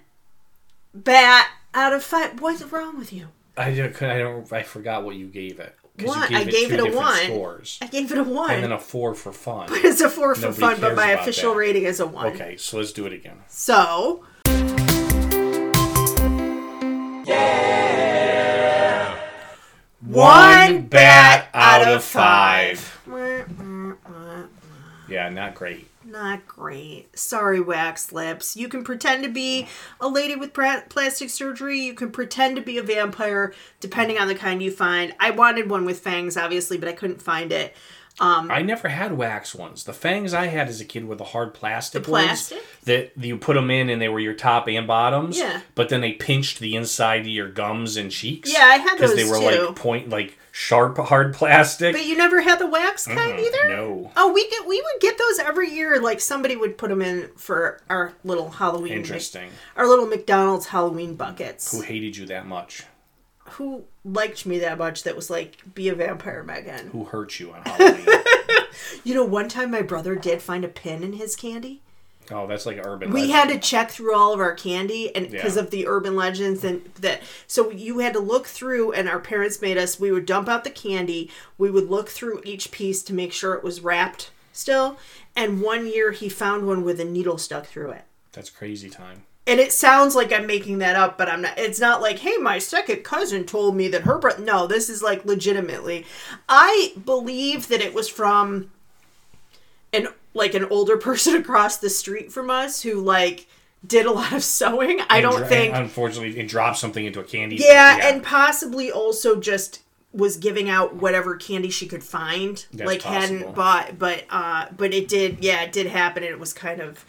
bat 0.93 1.49
out 1.73 1.93
of 1.93 2.03
five. 2.03 2.41
What's 2.41 2.63
wrong 2.63 2.97
with 2.97 3.11
you? 3.13 3.27
I 3.57 3.73
don't. 3.73 4.01
I 4.01 4.17
don't. 4.17 4.51
I 4.53 4.63
forgot 4.63 5.03
what 5.03 5.15
you 5.15 5.27
gave 5.27 5.59
it. 5.59 5.75
One. 6.03 6.33
I 6.33 6.43
gave 6.43 6.69
two 6.69 6.75
it 6.75 6.79
a 6.79 6.95
one. 6.95 7.17
Scores. 7.17 7.77
I 7.81 7.87
gave 7.87 8.11
it 8.11 8.17
a 8.17 8.23
one. 8.23 8.51
And 8.51 8.63
then 8.63 8.71
a 8.71 8.79
four 8.79 9.13
for 9.13 9.31
fun. 9.31 9.67
But 9.69 9.83
it's 9.83 10.01
a 10.01 10.09
four 10.09 10.35
for 10.35 10.47
Nobody 10.47 10.59
fun, 10.59 10.81
but 10.81 10.95
my 10.95 11.11
official 11.11 11.51
that. 11.51 11.59
rating 11.59 11.83
is 11.83 11.99
a 11.99 12.07
one. 12.07 12.27
Okay, 12.27 12.57
so 12.57 12.77
let's 12.77 12.91
do 12.91 13.05
it 13.05 13.13
again. 13.13 13.37
So. 13.47 14.23
Yeah. 17.25 19.17
One 20.01 20.81
bat 20.87 21.49
out 21.53 21.87
of 21.87 22.03
five. 22.03 22.99
Yeah, 25.07 25.29
not 25.29 25.55
great. 25.55 25.87
Not 26.11 26.45
great. 26.45 27.17
Sorry, 27.17 27.61
wax 27.61 28.11
lips. 28.11 28.57
You 28.57 28.67
can 28.67 28.83
pretend 28.83 29.23
to 29.23 29.29
be 29.29 29.67
a 29.99 30.09
lady 30.09 30.35
with 30.35 30.53
plastic 30.53 31.29
surgery. 31.29 31.79
You 31.79 31.93
can 31.93 32.11
pretend 32.11 32.57
to 32.57 32.61
be 32.61 32.77
a 32.77 32.83
vampire, 32.83 33.53
depending 33.79 34.17
on 34.17 34.27
the 34.27 34.35
kind 34.35 34.61
you 34.61 34.71
find. 34.71 35.13
I 35.19 35.31
wanted 35.31 35.69
one 35.69 35.85
with 35.85 35.99
fangs, 35.99 36.35
obviously, 36.35 36.77
but 36.77 36.89
I 36.89 36.93
couldn't 36.93 37.21
find 37.21 37.51
it. 37.51 37.73
Um, 38.19 38.51
I 38.51 38.61
never 38.61 38.89
had 38.89 39.17
wax 39.17 39.55
ones. 39.55 39.85
The 39.85 39.93
fangs 39.93 40.33
I 40.33 40.47
had 40.47 40.67
as 40.67 40.81
a 40.81 40.85
kid 40.85 41.07
were 41.07 41.15
the 41.15 41.23
hard 41.23 41.53
plastic, 41.53 42.03
The 42.03 42.09
plastic? 42.09 42.57
ones 42.57 42.67
that 42.83 43.13
you 43.15 43.37
put 43.37 43.53
them 43.53 43.71
in 43.71 43.89
and 43.89 44.01
they 44.01 44.09
were 44.09 44.19
your 44.19 44.33
top 44.33 44.67
and 44.67 44.85
bottoms. 44.85 45.39
Yeah. 45.39 45.61
But 45.75 45.87
then 45.87 46.01
they 46.01 46.11
pinched 46.11 46.59
the 46.59 46.75
inside 46.75 47.21
of 47.21 47.27
your 47.27 47.47
gums 47.49 47.95
and 47.95 48.11
cheeks. 48.11 48.51
Yeah, 48.51 48.65
I 48.65 48.75
had 48.77 48.97
those 48.99 49.11
because 49.11 49.15
they 49.15 49.23
were 49.23 49.39
too. 49.39 49.65
like 49.67 49.75
point 49.77 50.09
like 50.09 50.37
sharp 50.51 50.97
hard 50.97 51.33
plastic. 51.33 51.93
But 51.93 52.05
you 52.05 52.15
never 52.17 52.41
had 52.41 52.59
the 52.59 52.67
wax 52.67 53.05
kind 53.07 53.39
Mm, 53.39 53.45
either. 53.45 53.67
No. 53.69 54.11
Oh, 54.17 54.31
we 54.31 54.49
get 54.49 54.67
we 54.67 54.81
would 54.81 55.01
get 55.01 55.17
those 55.17 55.39
every 55.39 55.69
year. 55.69 55.99
Like 56.01 56.19
somebody 56.19 56.55
would 56.55 56.77
put 56.77 56.89
them 56.89 57.01
in 57.01 57.29
for 57.37 57.79
our 57.89 58.13
little 58.23 58.49
Halloween. 58.51 58.93
Interesting. 58.93 59.49
Our 59.77 59.87
little 59.87 60.05
McDonald's 60.07 60.67
Halloween 60.67 61.15
buckets. 61.15 61.71
Who 61.71 61.81
hated 61.81 62.17
you 62.17 62.25
that 62.27 62.45
much? 62.47 62.83
Who 63.55 63.83
liked 64.05 64.45
me 64.45 64.59
that 64.59 64.77
much? 64.77 65.03
That 65.03 65.15
was 65.15 65.29
like, 65.29 65.57
be 65.73 65.89
a 65.89 65.95
vampire, 65.95 66.43
Megan. 66.43 66.87
Who 66.91 67.03
hurt 67.05 67.39
you 67.39 67.51
on 67.53 67.61
Halloween? 67.63 68.05
You 69.03 69.13
know, 69.13 69.23
one 69.25 69.49
time 69.49 69.69
my 69.71 69.81
brother 69.81 70.15
did 70.15 70.41
find 70.41 70.63
a 70.63 70.67
pin 70.69 71.03
in 71.03 71.13
his 71.13 71.35
candy. 71.35 71.81
Oh, 72.31 72.47
that's 72.47 72.65
like 72.65 72.79
urban. 72.85 73.11
We 73.11 73.21
legend. 73.21 73.35
had 73.37 73.49
to 73.49 73.59
check 73.59 73.91
through 73.91 74.15
all 74.15 74.33
of 74.33 74.39
our 74.39 74.53
candy, 74.53 75.15
and 75.15 75.29
because 75.29 75.55
Yeah. 75.55 75.63
of 75.63 75.71
the 75.71 75.87
urban 75.87 76.15
legends 76.15 76.63
and 76.63 76.83
that, 76.99 77.21
so 77.47 77.69
you 77.71 77.99
had 77.99 78.13
to 78.13 78.19
look 78.19 78.47
through. 78.47 78.91
And 78.93 79.07
our 79.09 79.19
parents 79.19 79.61
made 79.61 79.77
us. 79.77 79.99
We 79.99 80.11
would 80.11 80.25
dump 80.25 80.47
out 80.49 80.63
the 80.63 80.69
candy. 80.69 81.29
We 81.57 81.69
would 81.69 81.89
look 81.89 82.09
through 82.09 82.41
each 82.43 82.71
piece 82.71 83.03
to 83.03 83.13
make 83.13 83.33
sure 83.33 83.53
it 83.53 83.63
was 83.63 83.81
wrapped 83.81 84.31
still. 84.53 84.97
And 85.35 85.61
one 85.61 85.87
year 85.87 86.11
he 86.11 86.27
found 86.29 86.67
one 86.67 86.83
with 86.83 86.99
a 86.99 87.05
needle 87.05 87.37
stuck 87.37 87.65
through 87.65 87.91
it. 87.91 88.03
That's 88.33 88.49
crazy 88.49 88.89
time. 88.89 89.23
And 89.47 89.59
it 89.59 89.73
sounds 89.73 90.15
like 90.15 90.31
I'm 90.31 90.45
making 90.45 90.77
that 90.79 90.95
up, 90.95 91.17
but 91.17 91.27
I'm 91.27 91.41
not. 91.41 91.57
It's 91.57 91.79
not 91.79 91.99
like, 92.01 92.19
hey, 92.19 92.37
my 92.37 92.59
second 92.59 93.03
cousin 93.03 93.43
told 93.45 93.75
me 93.75 93.87
that 93.87 94.03
her 94.03 94.19
brother. 94.19 94.43
No, 94.43 94.67
this 94.67 94.87
is 94.89 95.01
like 95.01 95.25
legitimately. 95.25 96.05
I 96.47 96.93
believe 97.03 97.67
that 97.69 97.81
it 97.81 97.93
was 97.93 98.07
from 98.07 98.69
an 99.93 100.07
like 100.33 100.53
an 100.53 100.65
older 100.65 100.97
person 101.09 101.35
across 101.35 101.77
the 101.77 101.89
street 101.89 102.31
from 102.31 102.49
us 102.49 102.81
who 102.81 102.99
like 103.01 103.47
did 103.85 104.05
a 104.05 104.11
lot 104.11 104.31
of 104.33 104.43
sewing. 104.43 104.99
I 105.09 105.17
And 105.17 105.23
don't 105.23 105.37
dro- 105.39 105.47
think. 105.47 105.75
unfortunately, 105.75 106.39
it 106.39 106.47
dropped 106.47 106.77
something 106.77 107.03
into 107.05 107.19
a 107.19 107.23
candy. 107.23 107.55
yeah, 107.57 107.99
and 108.09 108.23
possibly 108.23 108.91
also 108.91 109.39
just 109.39 109.81
was 110.13 110.35
giving 110.37 110.69
out 110.69 110.95
whatever 110.95 111.35
candy 111.37 111.69
she 111.69 111.87
could 111.87 112.03
find. 112.03 112.65
That's 112.73 112.85
like 112.87 113.01
possible. 113.01 113.37
hadn't 113.37 113.55
bought, 113.55 113.97
but 113.97 114.25
uh, 114.29 114.65
but 114.75 114.93
it 114.93 115.07
did. 115.07 115.43
Yeah, 115.43 115.61
it 115.61 115.71
did 115.71 115.87
happen, 115.87 116.21
and 116.23 116.31
it 116.31 116.39
was 116.39 116.51
kind 116.53 116.81
of, 116.81 117.05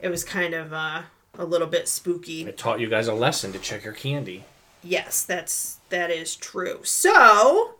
it 0.00 0.10
was 0.10 0.22
kind 0.22 0.52
of 0.54 0.72
uh, 0.72 1.02
a 1.38 1.44
little 1.46 1.66
bit 1.66 1.88
spooky. 1.88 2.42
it 2.46 2.58
taught 2.58 2.78
you 2.78 2.88
guys 2.90 3.08
a 3.08 3.14
lesson 3.14 3.52
to 3.52 3.58
check 3.58 3.84
your 3.84 3.94
candy. 3.94 4.44
Yes, 4.84 5.22
that's 5.24 5.78
that 5.88 6.10
is 6.10 6.36
true. 6.36 6.80
So 6.84 7.74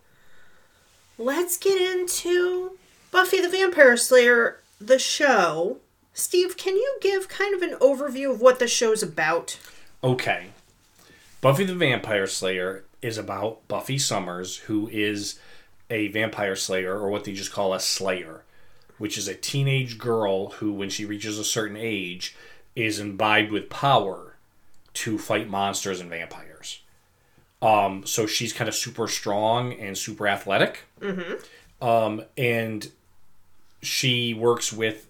let's 1.19 1.57
get 1.57 1.81
into 1.81 2.79
Buffy 3.11 3.41
the 3.41 3.49
Vampire 3.49 3.97
Slayer, 3.97 4.61
the 4.87 4.99
show. 4.99 5.79
Steve, 6.13 6.57
can 6.57 6.77
you 6.77 6.99
give 7.01 7.29
kind 7.29 7.55
of 7.55 7.63
an 7.63 7.77
overview 7.81 8.31
of 8.31 8.41
what 8.41 8.59
the 8.59 8.69
show's 8.69 9.03
about? 9.03 9.59
Okay. 10.05 10.49
Buffy 11.41 11.65
the 11.65 11.75
Vampire 11.75 12.27
Slayer 12.27 12.85
is 13.01 13.19
about 13.19 13.67
Buffy 13.69 13.99
Summers, 13.99 14.59
who 14.59 14.89
is 14.93 15.39
a 15.91 16.09
vampire 16.09 16.57
slayer, 16.57 16.99
or 16.99 17.11
what 17.11 17.25
they 17.25 17.33
just 17.33 17.53
call 17.53 17.75
a 17.75 17.81
slayer, 17.81 18.43
which 18.99 19.19
is 19.19 19.29
a 19.29 19.35
teenage 19.35 19.99
girl 19.99 20.51
who, 20.53 20.73
when 20.73 20.89
she 20.89 21.05
reaches 21.05 21.39
a 21.39 21.45
certain 21.45 21.77
age, 21.77 22.37
is 22.75 22.99
imbibed 22.99 23.51
with 23.51 23.69
power 23.69 24.37
to 24.95 25.19
fight 25.19 25.49
monsters 25.49 26.01
and 26.01 26.09
vampires. 26.09 26.81
Um, 27.61 28.07
so 28.07 28.27
she's 28.27 28.53
kind 28.53 28.69
of 28.69 28.75
super 28.75 29.07
strong 29.07 29.73
and 29.73 29.97
super 29.97 30.27
athletic. 30.27 30.81
Mm-hmm. 31.01 31.85
Um, 31.87 32.23
and 32.37 32.91
she 33.83 34.33
works 34.35 34.73
with 34.73 35.09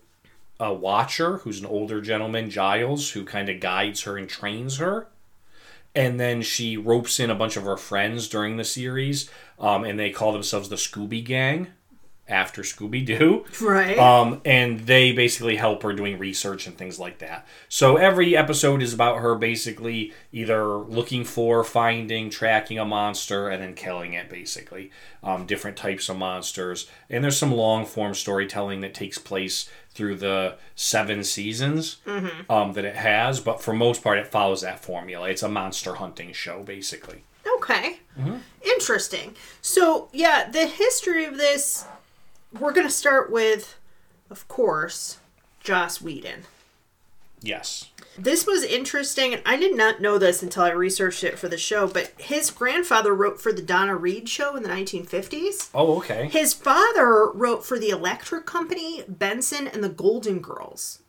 a 0.59 0.73
watcher 0.73 1.39
who's 1.39 1.61
an 1.61 1.67
older 1.67 2.01
gentleman, 2.01 2.51
Giles, 2.51 3.11
who 3.11 3.25
kind 3.25 3.49
of 3.49 3.61
guides 3.61 4.03
her 4.03 4.17
and 4.17 4.29
trains 4.29 4.79
her. 4.79 5.09
And 5.95 6.19
then 6.19 6.41
she 6.41 6.77
ropes 6.77 7.21
in 7.21 7.31
a 7.31 7.35
bunch 7.35 7.57
of 7.57 7.65
her 7.65 7.77
friends 7.77 8.29
during 8.29 8.57
the 8.57 8.65
series, 8.65 9.29
um, 9.59 9.85
and 9.85 9.99
they 9.99 10.11
call 10.11 10.33
themselves 10.33 10.71
the 10.71 10.77
Scooby 10.77 11.23
Gang 11.23 11.69
after 12.29 12.63
Scooby 12.63 13.05
Doo. 13.05 13.45
Right. 13.61 13.99
Um, 13.99 14.41
and 14.45 14.81
they 14.81 15.13
basically 15.13 15.57
help 15.57 15.83
her 15.83 15.93
doing 15.93 16.19
research 16.19 16.67
and 16.67 16.77
things 16.77 16.99
like 16.99 17.19
that. 17.19 17.47
So 17.69 17.97
every 17.97 18.37
episode 18.37 18.81
is 18.81 18.95
about 18.95 19.19
her 19.19 19.35
basically 19.35 20.13
either 20.33 20.65
looking 20.77 21.25
for, 21.25 21.65
finding, 21.65 22.31
tracking 22.31 22.79
a 22.79 22.85
monster, 22.85 23.49
and 23.49 23.63
then 23.63 23.75
killing 23.75 24.15
it, 24.15 24.31
basically. 24.31 24.91
Um, 25.23 25.47
different 25.47 25.77
types 25.77 26.09
of 26.09 26.17
monsters. 26.17 26.89
And 27.11 27.23
there's 27.23 27.37
some 27.37 27.53
long 27.53 27.85
form 27.87 28.15
storytelling 28.15 28.81
that 28.81 28.95
takes 28.95 29.19
place 29.19 29.69
through 29.91 30.17
the 30.17 30.57
seven 30.75 31.23
seasons 31.23 31.99
um, 32.49 32.73
that 32.73 32.85
it 32.85 32.97
has. 32.97 33.41
But 33.41 33.61
for 33.61 33.75
most 33.75 34.03
part, 34.03 34.19
it 34.19 34.27
follows 34.27 34.63
that 34.63 34.81
formula. 34.81 35.29
It's 35.29 35.43
a 35.43 35.49
monster 35.49 35.97
hunting 35.97 36.33
show, 36.33 36.63
basically. 36.63 37.25
Okay. 37.57 37.99
Mm-hmm. 38.19 38.37
Interesting. 38.63 39.35
So, 39.61 40.09
yeah, 40.13 40.49
the 40.51 40.67
history 40.67 41.25
of 41.25 41.37
this, 41.37 41.85
we're 42.59 42.73
going 42.73 42.87
to 42.87 42.93
start 42.93 43.31
with, 43.31 43.79
of 44.31 44.47
course, 44.49 45.19
Joss 45.61 46.01
Whedon. 46.01 46.43
Yes. 47.41 47.91
This 48.17 48.47
was 48.47 48.63
interesting, 48.63 49.33
and 49.33 49.43
I 49.45 49.57
did 49.57 49.77
not 49.77 50.01
know 50.01 50.19
this 50.19 50.43
until 50.43 50.65
I 50.65 50.71
researched 50.71 51.25
it 51.25 51.39
for 51.39 51.49
the 51.49 51.59
show, 51.59 51.87
but 51.89 52.13
his 52.19 52.51
grandfather 52.51 53.15
wrote 53.15 53.41
for 53.41 53.53
the 53.53 53.63
Donna 53.63 53.97
Reed 53.97 54.29
show 54.29 54.55
in 54.55 54.63
the 54.63 54.69
1950s. 54.69 55.71
Oh, 55.75 55.97
okay. 55.99 56.29
His 56.29 56.53
father 56.53 57.31
wrote 57.33 57.65
for 57.65 57.79
the 57.79 57.89
Electric 57.89 58.47
Company, 58.47 59.03
Benson, 59.09 59.67
and 59.67 59.83
the 59.83 59.89
Golden 59.89 60.41
Girls. 60.41 61.01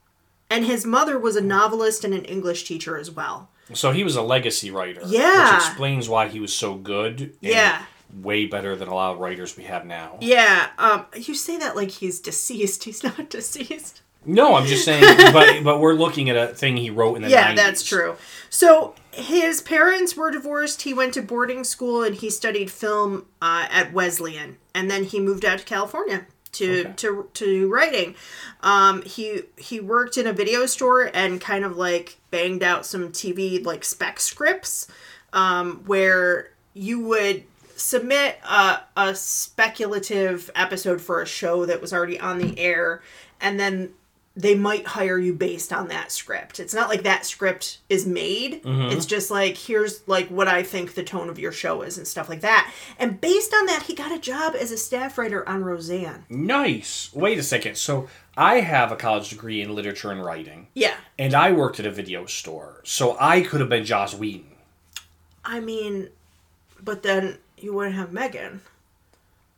And 0.49 0.65
his 0.65 0.85
mother 0.85 1.19
was 1.19 1.35
a 1.35 1.41
novelist 1.41 2.03
and 2.03 2.13
an 2.13 2.25
English 2.25 2.63
teacher 2.63 2.97
as 2.97 3.11
well. 3.11 3.49
So 3.73 3.91
he 3.91 4.03
was 4.03 4.15
a 4.15 4.21
legacy 4.21 4.71
writer. 4.71 5.01
Yeah. 5.05 5.55
Which 5.55 5.65
explains 5.65 6.07
why 6.07 6.29
he 6.29 6.39
was 6.39 6.53
so 6.53 6.75
good. 6.75 7.35
Yeah. 7.41 7.83
Way 8.21 8.45
better 8.45 8.75
than 8.75 8.87
a 8.87 8.93
lot 8.93 9.13
of 9.13 9.19
writers 9.19 9.57
we 9.57 9.63
have 9.63 9.85
now. 9.85 10.17
Yeah, 10.21 10.67
um, 10.77 11.05
you 11.15 11.33
say 11.33 11.57
that 11.57 11.75
like 11.75 11.89
he's 11.89 12.19
deceased. 12.19 12.83
He's 12.85 13.03
not 13.03 13.29
deceased. 13.29 14.01
No, 14.25 14.55
I'm 14.55 14.65
just 14.67 14.85
saying, 14.85 15.03
but 15.33 15.63
but 15.63 15.79
we're 15.79 15.93
looking 15.95 16.29
at 16.29 16.37
a 16.37 16.53
thing 16.53 16.77
he 16.77 16.89
wrote 16.89 17.15
in 17.15 17.23
the 17.23 17.29
Yeah, 17.29 17.51
90s. 17.51 17.55
that's 17.55 17.83
true. 17.83 18.15
So 18.49 18.93
his 19.11 19.61
parents 19.61 20.15
were 20.15 20.31
divorced. 20.31 20.83
He 20.83 20.93
went 20.93 21.13
to 21.15 21.21
boarding 21.21 21.63
school 21.63 22.03
and 22.03 22.15
he 22.15 22.29
studied 22.29 22.69
film 22.71 23.25
uh, 23.41 23.67
at 23.69 23.91
Wesleyan, 23.93 24.57
and 24.75 24.89
then 24.91 25.03
he 25.05 25.19
moved 25.19 25.43
out 25.43 25.59
to 25.59 25.65
California 25.65 26.25
to 26.53 26.81
Okay. 26.81 26.93
to 26.97 27.29
to 27.33 27.69
writing. 27.73 28.15
Um, 28.61 29.01
he 29.01 29.41
he 29.57 29.79
worked 29.79 30.17
in 30.17 30.27
a 30.27 30.33
video 30.33 30.67
store 30.67 31.09
and 31.13 31.41
kind 31.41 31.65
of 31.65 31.75
like 31.77 32.19
banged 32.31 32.61
out 32.63 32.85
some 32.85 33.09
TV 33.11 33.65
like 33.65 33.83
spec 33.83 34.19
scripts, 34.19 34.87
um, 35.33 35.81
where 35.87 36.51
you 36.75 36.99
would 37.01 37.43
submit 37.83 38.37
a, 38.47 38.79
a 38.95 39.13
speculative 39.15 40.49
episode 40.55 41.01
for 41.01 41.21
a 41.21 41.25
show 41.25 41.65
that 41.65 41.81
was 41.81 41.93
already 41.93 42.19
on 42.19 42.39
the 42.39 42.57
air, 42.57 43.01
and 43.41 43.59
then 43.59 43.93
they 44.35 44.55
might 44.55 44.87
hire 44.87 45.19
you 45.19 45.31
based 45.31 45.71
on 45.71 45.89
that 45.89 46.11
script. 46.11 46.59
It's 46.59 46.73
not 46.73 46.89
like 46.89 47.03
that 47.03 47.23
script 47.23 47.77
is 47.87 48.07
made. 48.07 48.63
Mm-hmm. 48.63 48.91
It's 48.91 49.05
just 49.05 49.29
like 49.29 49.55
here's 49.55 50.07
like 50.07 50.27
what 50.29 50.47
I 50.47 50.63
think 50.63 50.95
the 50.95 51.03
tone 51.03 51.29
of 51.29 51.37
your 51.37 51.51
show 51.51 51.83
is 51.83 51.99
and 51.99 52.07
stuff 52.07 52.29
like 52.29 52.41
that. 52.41 52.73
And 52.97 53.21
based 53.21 53.53
on 53.53 53.67
that, 53.67 53.83
he 53.83 53.93
got 53.93 54.11
a 54.11 54.17
job 54.17 54.55
as 54.59 54.71
a 54.71 54.77
staff 54.77 55.19
writer 55.19 55.47
on 55.47 55.63
Roseanne. 55.63 56.25
Nice. 56.29 57.11
Wait 57.13 57.37
a 57.37 57.43
second. 57.43 57.77
So 57.77 58.07
I 58.35 58.61
have 58.61 58.91
a 58.91 58.95
college 58.95 59.29
degree 59.29 59.61
in 59.61 59.75
literature 59.75 60.09
and 60.09 60.25
writing, 60.25 60.65
Yeah. 60.73 60.95
and 61.19 61.35
I 61.35 61.51
worked 61.51 61.79
at 61.79 61.85
a 61.85 61.91
video 61.91 62.25
store. 62.25 62.81
So 62.83 63.15
I 63.19 63.41
could 63.41 63.59
have 63.59 63.69
been 63.69 63.85
Joss 63.85 64.15
Whedon. 64.15 64.47
I 65.45 65.59
mean, 65.59 66.09
but 66.81 67.03
then 67.03 67.37
you 67.63 67.73
wouldn't 67.73 67.95
have 67.95 68.11
Megan. 68.11 68.61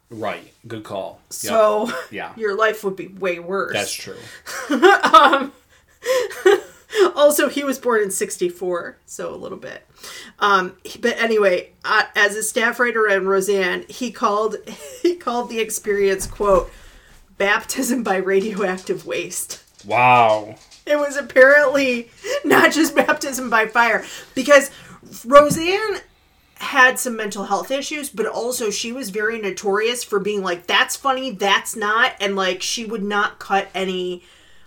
Right. 0.09 0.53
Good 0.67 0.83
call. 0.83 1.19
Yep. 1.29 1.33
So 1.33 1.89
Yeah. 2.11 2.33
your 2.37 2.55
life 2.55 2.83
would 2.83 2.95
be 2.95 3.07
way 3.07 3.39
worse. 3.39 3.73
That's 3.73 3.91
true. 3.93 4.17
also, 7.15 7.49
he 7.49 7.63
was 7.63 7.79
born 7.79 8.01
in 8.03 8.11
'64, 8.11 8.97
so 9.05 9.33
a 9.33 9.35
little 9.35 9.57
bit. 9.57 9.85
Um, 10.39 10.75
but 10.99 11.17
anyway, 11.17 11.71
uh, 11.83 12.03
as 12.15 12.35
a 12.35 12.43
staff 12.43 12.79
writer 12.79 13.09
on 13.09 13.25
Roseanne, 13.25 13.85
he 13.89 14.11
called 14.11 14.57
he 15.01 15.15
called 15.15 15.49
the 15.49 15.59
experience 15.59 16.27
quote 16.27 16.71
baptism 17.37 18.03
by 18.03 18.17
radioactive 18.17 19.05
waste. 19.05 19.63
Wow. 19.85 20.55
It 20.85 20.97
was 20.97 21.17
apparently 21.17 22.11
not 22.43 22.71
just 22.71 22.95
baptism 22.95 23.49
by 23.49 23.65
fire 23.65 24.05
because 24.35 24.69
Roseanne 25.25 25.97
had 26.55 26.97
some 26.97 27.15
mental 27.15 27.45
health 27.45 27.69
issues, 27.69 28.09
but 28.09 28.25
also 28.25 28.69
she 28.69 28.91
was 28.91 29.09
very 29.09 29.39
notorious 29.39 30.03
for 30.03 30.19
being 30.19 30.41
like, 30.41 30.67
that's 30.67 30.95
funny, 30.95 31.31
that's 31.31 31.75
not. 31.75 32.13
And 32.19 32.35
like, 32.35 32.61
she 32.61 32.85
would 32.85 33.03
not 33.03 33.39
cut 33.39 33.67
any, 33.75 34.23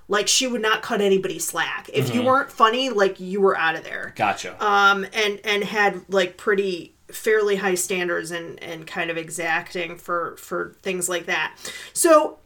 like, 0.06 0.28
she 0.28 0.46
would 0.46 0.60
not 0.60 0.82
cut 0.82 1.00
anybody 1.00 1.38
slack. 1.38 1.88
If 1.92 2.14
you 2.14 2.22
weren't 2.22 2.52
funny, 2.52 2.90
like, 2.90 3.20
you 3.20 3.40
were 3.40 3.56
out 3.56 3.74
of 3.74 3.84
there. 3.84 4.12
Gotcha. 4.16 4.62
Um, 4.64 5.06
and, 5.14 5.40
and 5.44 5.64
had 5.64 6.02
like 6.08 6.36
pretty 6.36 6.94
fairly 7.10 7.56
high 7.56 7.74
standards 7.74 8.30
and, 8.30 8.62
and 8.62 8.86
kind 8.86 9.10
of 9.10 9.16
exacting 9.16 9.96
for, 9.96 10.36
for 10.36 10.76
things 10.82 11.08
like 11.08 11.24
that. 11.24 11.56
So 11.94 12.38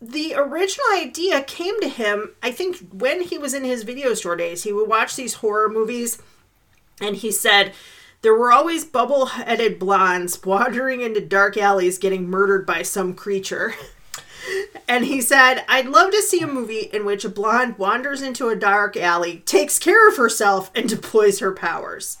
the 0.00 0.34
original 0.36 0.86
idea 0.94 1.42
came 1.42 1.80
to 1.80 1.88
him, 1.88 2.30
I 2.40 2.52
think, 2.52 2.76
when 2.92 3.22
he 3.22 3.38
was 3.38 3.54
in 3.54 3.64
his 3.64 3.82
video 3.82 4.14
store 4.14 4.36
days. 4.36 4.62
He 4.62 4.72
would 4.72 4.88
watch 4.88 5.16
these 5.16 5.34
horror 5.34 5.68
movies, 5.68 6.22
and 7.00 7.16
he 7.16 7.32
said, 7.32 7.72
There 8.22 8.34
were 8.34 8.52
always 8.52 8.84
bubble 8.84 9.26
headed 9.26 9.78
blondes 9.78 10.42
wandering 10.44 11.00
into 11.00 11.20
dark 11.20 11.56
alleys 11.56 11.98
getting 11.98 12.28
murdered 12.28 12.66
by 12.66 12.82
some 12.82 13.14
creature. 13.14 13.74
And 14.88 15.04
he 15.04 15.20
said, 15.20 15.64
I'd 15.68 15.86
love 15.86 16.10
to 16.12 16.22
see 16.22 16.40
a 16.40 16.46
movie 16.46 16.88
in 16.92 17.04
which 17.04 17.22
a 17.22 17.28
blonde 17.28 17.76
wanders 17.76 18.22
into 18.22 18.48
a 18.48 18.56
dark 18.56 18.96
alley, 18.96 19.42
takes 19.44 19.78
care 19.78 20.08
of 20.08 20.16
herself, 20.16 20.70
and 20.74 20.88
deploys 20.88 21.40
her 21.40 21.52
powers. 21.52 22.16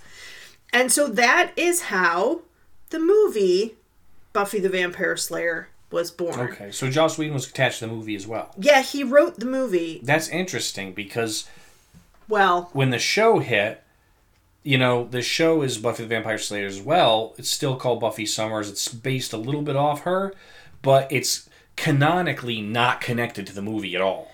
And 0.70 0.92
so 0.92 1.08
that 1.08 1.52
is 1.56 1.84
how 1.84 2.42
the 2.90 2.98
movie 2.98 3.76
Buffy 4.34 4.60
the 4.60 4.68
Vampire 4.68 5.16
Slayer 5.16 5.70
was 5.90 6.10
born. 6.10 6.38
Okay, 6.38 6.70
so 6.70 6.90
Joss 6.90 7.16
Whedon 7.16 7.32
was 7.32 7.48
attached 7.48 7.78
to 7.78 7.86
the 7.86 7.92
movie 7.92 8.14
as 8.14 8.26
well. 8.26 8.54
Yeah, 8.58 8.82
he 8.82 9.02
wrote 9.02 9.40
the 9.40 9.46
movie. 9.46 10.00
That's 10.02 10.28
interesting 10.28 10.92
because 10.92 11.48
Well, 12.28 12.68
when 12.74 12.90
the 12.90 12.98
show 12.98 13.38
hit, 13.38 13.82
you 14.62 14.76
know, 14.78 15.04
the 15.04 15.22
show 15.22 15.62
is 15.62 15.78
Buffy 15.78 16.02
the 16.02 16.08
Vampire 16.08 16.38
Slayer 16.38 16.66
as 16.66 16.80
well. 16.80 17.34
It's 17.38 17.48
still 17.50 17.76
called 17.76 18.00
Buffy 18.00 18.26
Summers. 18.26 18.68
It's 18.68 18.88
based 18.88 19.32
a 19.32 19.38
little 19.38 19.62
bit 19.62 19.76
off 19.76 20.02
her, 20.02 20.34
but 20.82 21.10
it's 21.10 21.48
canonically 21.76 22.60
not 22.60 23.00
connected 23.00 23.46
to 23.46 23.54
the 23.54 23.62
movie 23.62 23.94
at 23.94 24.00
all. 24.00 24.30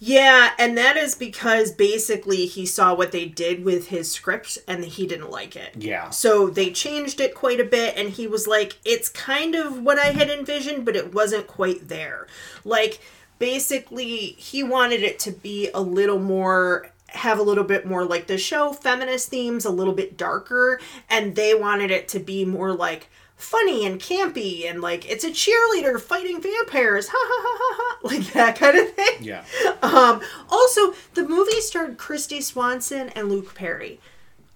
yeah, 0.00 0.52
and 0.60 0.78
that 0.78 0.96
is 0.96 1.16
because 1.16 1.72
basically 1.72 2.46
he 2.46 2.64
saw 2.64 2.94
what 2.94 3.10
they 3.10 3.24
did 3.26 3.64
with 3.64 3.88
his 3.88 4.12
script 4.12 4.56
and 4.68 4.84
he 4.84 5.08
didn't 5.08 5.30
like 5.30 5.56
it. 5.56 5.74
Yeah. 5.76 6.10
So 6.10 6.48
they 6.48 6.70
changed 6.70 7.20
it 7.20 7.34
quite 7.34 7.58
a 7.58 7.64
bit, 7.64 7.96
and 7.96 8.10
he 8.10 8.28
was 8.28 8.46
like, 8.46 8.76
it's 8.84 9.08
kind 9.08 9.56
of 9.56 9.82
what 9.82 9.98
I 9.98 10.12
had 10.12 10.30
envisioned, 10.30 10.84
but 10.84 10.94
it 10.94 11.12
wasn't 11.12 11.48
quite 11.48 11.88
there. 11.88 12.28
Like, 12.64 13.00
basically, 13.40 14.36
he 14.38 14.62
wanted 14.62 15.02
it 15.02 15.18
to 15.20 15.32
be 15.32 15.68
a 15.74 15.80
little 15.80 16.20
more. 16.20 16.90
Have 17.08 17.38
a 17.38 17.42
little 17.42 17.64
bit 17.64 17.86
more 17.86 18.04
like 18.04 18.26
the 18.26 18.38
show, 18.38 18.72
feminist 18.72 19.28
themes, 19.28 19.64
a 19.64 19.70
little 19.70 19.94
bit 19.94 20.16
darker, 20.16 20.80
and 21.08 21.34
they 21.34 21.54
wanted 21.54 21.90
it 21.90 22.08
to 22.08 22.18
be 22.18 22.44
more 22.44 22.72
like 22.72 23.08
funny 23.36 23.86
and 23.86 24.00
campy 24.00 24.68
and 24.68 24.80
like 24.82 25.08
it's 25.08 25.22
a 25.24 25.30
cheerleader 25.30 26.00
fighting 26.00 26.42
vampires, 26.42 27.08
ha 27.08 27.16
ha 27.16 27.42
ha 27.42 27.58
ha 27.58 27.74
ha, 27.76 27.98
like 28.02 28.32
that 28.32 28.58
kind 28.58 28.76
of 28.76 28.92
thing. 28.94 29.22
Yeah. 29.22 29.44
Um, 29.80 30.20
also, 30.50 30.92
the 31.14 31.22
movie 31.26 31.60
starred 31.60 31.98
Kristy 31.98 32.42
Swanson 32.42 33.10
and 33.10 33.28
Luke 33.28 33.54
Perry. 33.54 34.00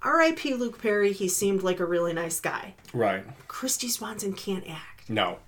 R.I.P. 0.02 0.54
Luke 0.54 0.82
Perry. 0.82 1.12
He 1.12 1.28
seemed 1.28 1.62
like 1.62 1.78
a 1.78 1.86
really 1.86 2.12
nice 2.12 2.40
guy. 2.40 2.74
Right. 2.92 3.24
Kristy 3.48 3.88
Swanson 3.88 4.32
can't 4.32 4.68
act. 4.68 5.08
No. 5.08 5.38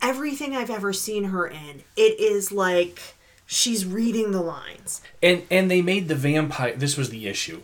Everything 0.00 0.54
I've 0.56 0.70
ever 0.70 0.92
seen 0.92 1.24
her 1.24 1.46
in, 1.48 1.82
it 1.96 2.20
is 2.20 2.52
like 2.52 3.16
she's 3.50 3.84
reading 3.84 4.30
the 4.30 4.42
lines. 4.42 5.00
And 5.20 5.42
and 5.50 5.68
they 5.68 5.82
made 5.82 6.06
the 6.06 6.14
vampire. 6.14 6.76
This 6.76 6.96
was 6.96 7.10
the 7.10 7.26
issue. 7.26 7.62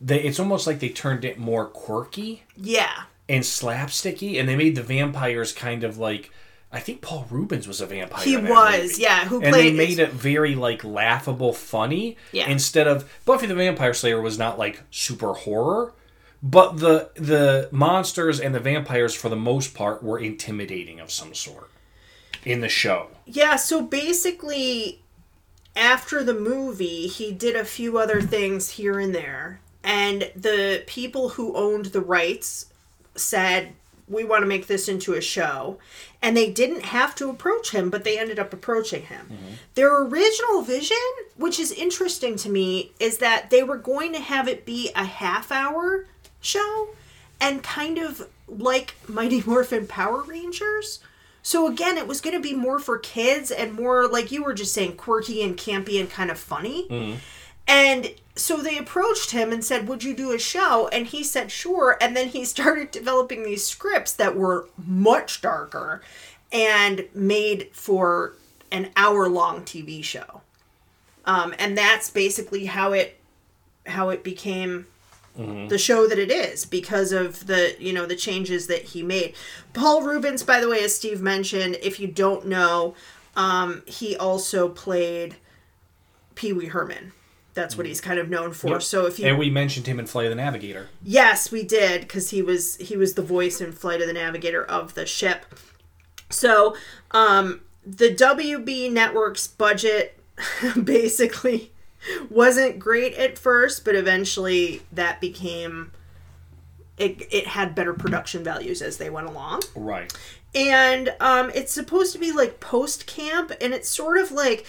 They, 0.00 0.20
it's 0.22 0.40
almost 0.40 0.66
like 0.66 0.80
they 0.80 0.88
turned 0.88 1.24
it 1.24 1.38
more 1.38 1.66
quirky 1.66 2.42
Yeah. 2.56 3.04
and 3.28 3.44
slapsticky, 3.44 4.38
and 4.40 4.48
they 4.48 4.56
made 4.56 4.74
the 4.74 4.82
vampires 4.82 5.52
kind 5.52 5.84
of 5.84 5.96
like. 5.98 6.32
I 6.72 6.80
think 6.80 7.00
Paul 7.00 7.26
Reubens 7.30 7.66
was 7.68 7.80
a 7.80 7.86
vampire. 7.86 8.24
He 8.24 8.36
was, 8.36 8.82
movie. 8.82 9.02
yeah, 9.02 9.24
who 9.26 9.40
played? 9.40 9.54
and 9.54 9.54
they 9.54 9.72
made 9.72 9.98
it 10.00 10.10
very 10.10 10.54
like 10.56 10.82
laughable, 10.84 11.52
funny. 11.52 12.16
Yeah. 12.32 12.48
Instead 12.50 12.86
of 12.88 13.08
Buffy 13.24 13.46
the 13.46 13.54
Vampire 13.54 13.94
Slayer 13.94 14.20
was 14.20 14.36
not 14.36 14.58
like 14.58 14.82
super 14.90 15.32
horror, 15.32 15.94
but 16.42 16.78
the 16.78 17.10
the 17.14 17.68
monsters 17.70 18.40
and 18.40 18.54
the 18.54 18.60
vampires 18.60 19.14
for 19.14 19.28
the 19.28 19.36
most 19.36 19.74
part 19.74 20.02
were 20.02 20.18
intimidating 20.18 20.98
of 21.00 21.10
some 21.10 21.32
sort 21.34 21.70
in 22.44 22.60
the 22.60 22.68
show. 22.68 23.08
Yeah, 23.24 23.56
so 23.56 23.80
basically, 23.82 25.02
after 25.76 26.24
the 26.24 26.34
movie, 26.34 27.06
he 27.06 27.32
did 27.32 27.54
a 27.54 27.64
few 27.64 27.98
other 27.98 28.20
things 28.20 28.70
here 28.70 28.98
and 28.98 29.14
there. 29.14 29.60
And 29.84 30.32
the 30.34 30.82
people 30.86 31.30
who 31.30 31.54
owned 31.54 31.86
the 31.86 32.00
rights 32.00 32.66
said, 33.14 33.74
We 34.08 34.24
want 34.24 34.42
to 34.42 34.48
make 34.48 34.66
this 34.66 34.88
into 34.88 35.14
a 35.14 35.20
show. 35.20 35.78
And 36.22 36.36
they 36.36 36.50
didn't 36.50 36.86
have 36.86 37.14
to 37.16 37.30
approach 37.30 37.70
him, 37.70 37.90
but 37.90 38.02
they 38.02 38.18
ended 38.18 38.38
up 38.38 38.52
approaching 38.52 39.02
him. 39.02 39.26
Mm-hmm. 39.26 39.54
Their 39.74 40.02
original 40.02 40.62
vision, 40.62 40.96
which 41.36 41.60
is 41.60 41.70
interesting 41.70 42.36
to 42.36 42.50
me, 42.50 42.92
is 42.98 43.18
that 43.18 43.50
they 43.50 43.62
were 43.62 43.76
going 43.76 44.12
to 44.14 44.20
have 44.20 44.48
it 44.48 44.64
be 44.64 44.90
a 44.96 45.04
half 45.04 45.52
hour 45.52 46.06
show 46.40 46.88
and 47.40 47.62
kind 47.62 47.98
of 47.98 48.28
like 48.48 48.94
Mighty 49.06 49.42
Morphin 49.46 49.86
Power 49.86 50.22
Rangers. 50.22 51.00
So 51.46 51.68
again, 51.68 51.96
it 51.96 52.08
was 52.08 52.20
going 52.20 52.34
to 52.34 52.42
be 52.42 52.54
more 52.56 52.80
for 52.80 52.98
kids 52.98 53.52
and 53.52 53.72
more 53.72 54.08
like 54.08 54.32
you 54.32 54.42
were 54.42 54.52
just 54.52 54.74
saying, 54.74 54.96
quirky 54.96 55.44
and 55.44 55.56
campy 55.56 56.00
and 56.00 56.10
kind 56.10 56.28
of 56.28 56.40
funny. 56.40 56.88
And 57.68 58.12
so 58.34 58.56
they 58.56 58.76
approached 58.76 59.30
him 59.30 59.52
and 59.52 59.64
said, 59.64 59.86
"Would 59.86 60.02
you 60.02 60.12
do 60.12 60.32
a 60.32 60.40
show?" 60.40 60.88
And 60.88 61.06
he 61.06 61.22
said, 61.22 61.52
"Sure." 61.52 61.96
And 62.00 62.16
then 62.16 62.30
he 62.30 62.44
started 62.56 62.90
developing 62.90 63.44
these 63.44 63.64
scripts 63.64 64.12
that 64.14 64.34
were 64.34 64.68
much 64.76 65.40
darker 65.40 66.02
and 66.50 67.04
made 67.14 67.68
for 67.72 68.32
an 68.72 68.90
hour-long 68.96 69.62
TV 69.62 70.02
show. 70.02 70.40
Um, 71.26 71.54
and 71.60 71.78
that's 71.78 72.10
basically 72.10 72.64
how 72.64 72.92
it 72.92 73.20
how 73.86 74.08
it 74.08 74.24
became 74.24 74.88
the 75.36 75.78
show 75.78 76.06
that 76.06 76.18
it 76.18 76.30
is 76.30 76.64
because 76.64 77.12
of 77.12 77.46
the 77.46 77.76
you 77.78 77.92
know 77.92 78.06
the 78.06 78.16
changes 78.16 78.66
that 78.68 78.82
he 78.82 79.02
made. 79.02 79.34
Paul 79.72 80.02
Reubens, 80.02 80.42
by 80.42 80.60
the 80.60 80.68
way, 80.68 80.82
as 80.82 80.94
Steve 80.94 81.20
mentioned, 81.20 81.76
if 81.82 82.00
you 82.00 82.06
don't 82.06 82.46
know, 82.46 82.94
um, 83.36 83.82
he 83.86 84.16
also 84.16 84.68
played 84.68 85.36
Pee 86.34 86.52
Wee 86.52 86.66
Herman. 86.66 87.12
That's 87.54 87.76
what 87.76 87.86
he's 87.86 88.02
kind 88.02 88.18
of 88.18 88.28
known 88.28 88.52
for. 88.52 88.68
Yep. 88.68 88.82
So 88.82 89.06
if 89.06 89.18
you 89.18 89.26
And 89.26 89.38
we 89.38 89.48
mentioned 89.48 89.86
him 89.86 89.98
in 89.98 90.06
Flight 90.06 90.26
of 90.26 90.30
the 90.30 90.36
Navigator. 90.36 90.88
Yes, 91.02 91.50
we 91.50 91.62
did 91.62 92.02
because 92.02 92.30
he 92.30 92.42
was 92.42 92.76
he 92.76 92.96
was 92.96 93.14
the 93.14 93.22
voice 93.22 93.60
in 93.60 93.72
Flight 93.72 94.00
of 94.00 94.06
the 94.06 94.12
Navigator 94.12 94.64
of 94.64 94.94
the 94.94 95.06
ship. 95.06 95.46
So, 96.28 96.76
um, 97.12 97.60
the 97.84 98.14
WB 98.14 98.90
network's 98.90 99.46
budget 99.46 100.18
basically 100.84 101.72
wasn't 102.30 102.78
great 102.78 103.14
at 103.14 103.38
first, 103.38 103.84
but 103.84 103.94
eventually 103.94 104.82
that 104.92 105.20
became 105.20 105.92
it. 106.98 107.26
It 107.30 107.46
had 107.48 107.74
better 107.74 107.92
production 107.92 108.42
values 108.44 108.80
as 108.82 108.96
they 108.96 109.10
went 109.10 109.26
along 109.26 109.62
Right. 109.74 110.12
and 110.54 111.14
um, 111.20 111.50
it's 111.54 111.72
supposed 111.72 112.12
to 112.14 112.18
be 112.18 112.32
like 112.32 112.58
post 112.60 113.06
camp 113.06 113.52
and 113.60 113.74
it's 113.74 113.88
sort 113.88 114.16
of 114.18 114.32
like 114.32 114.64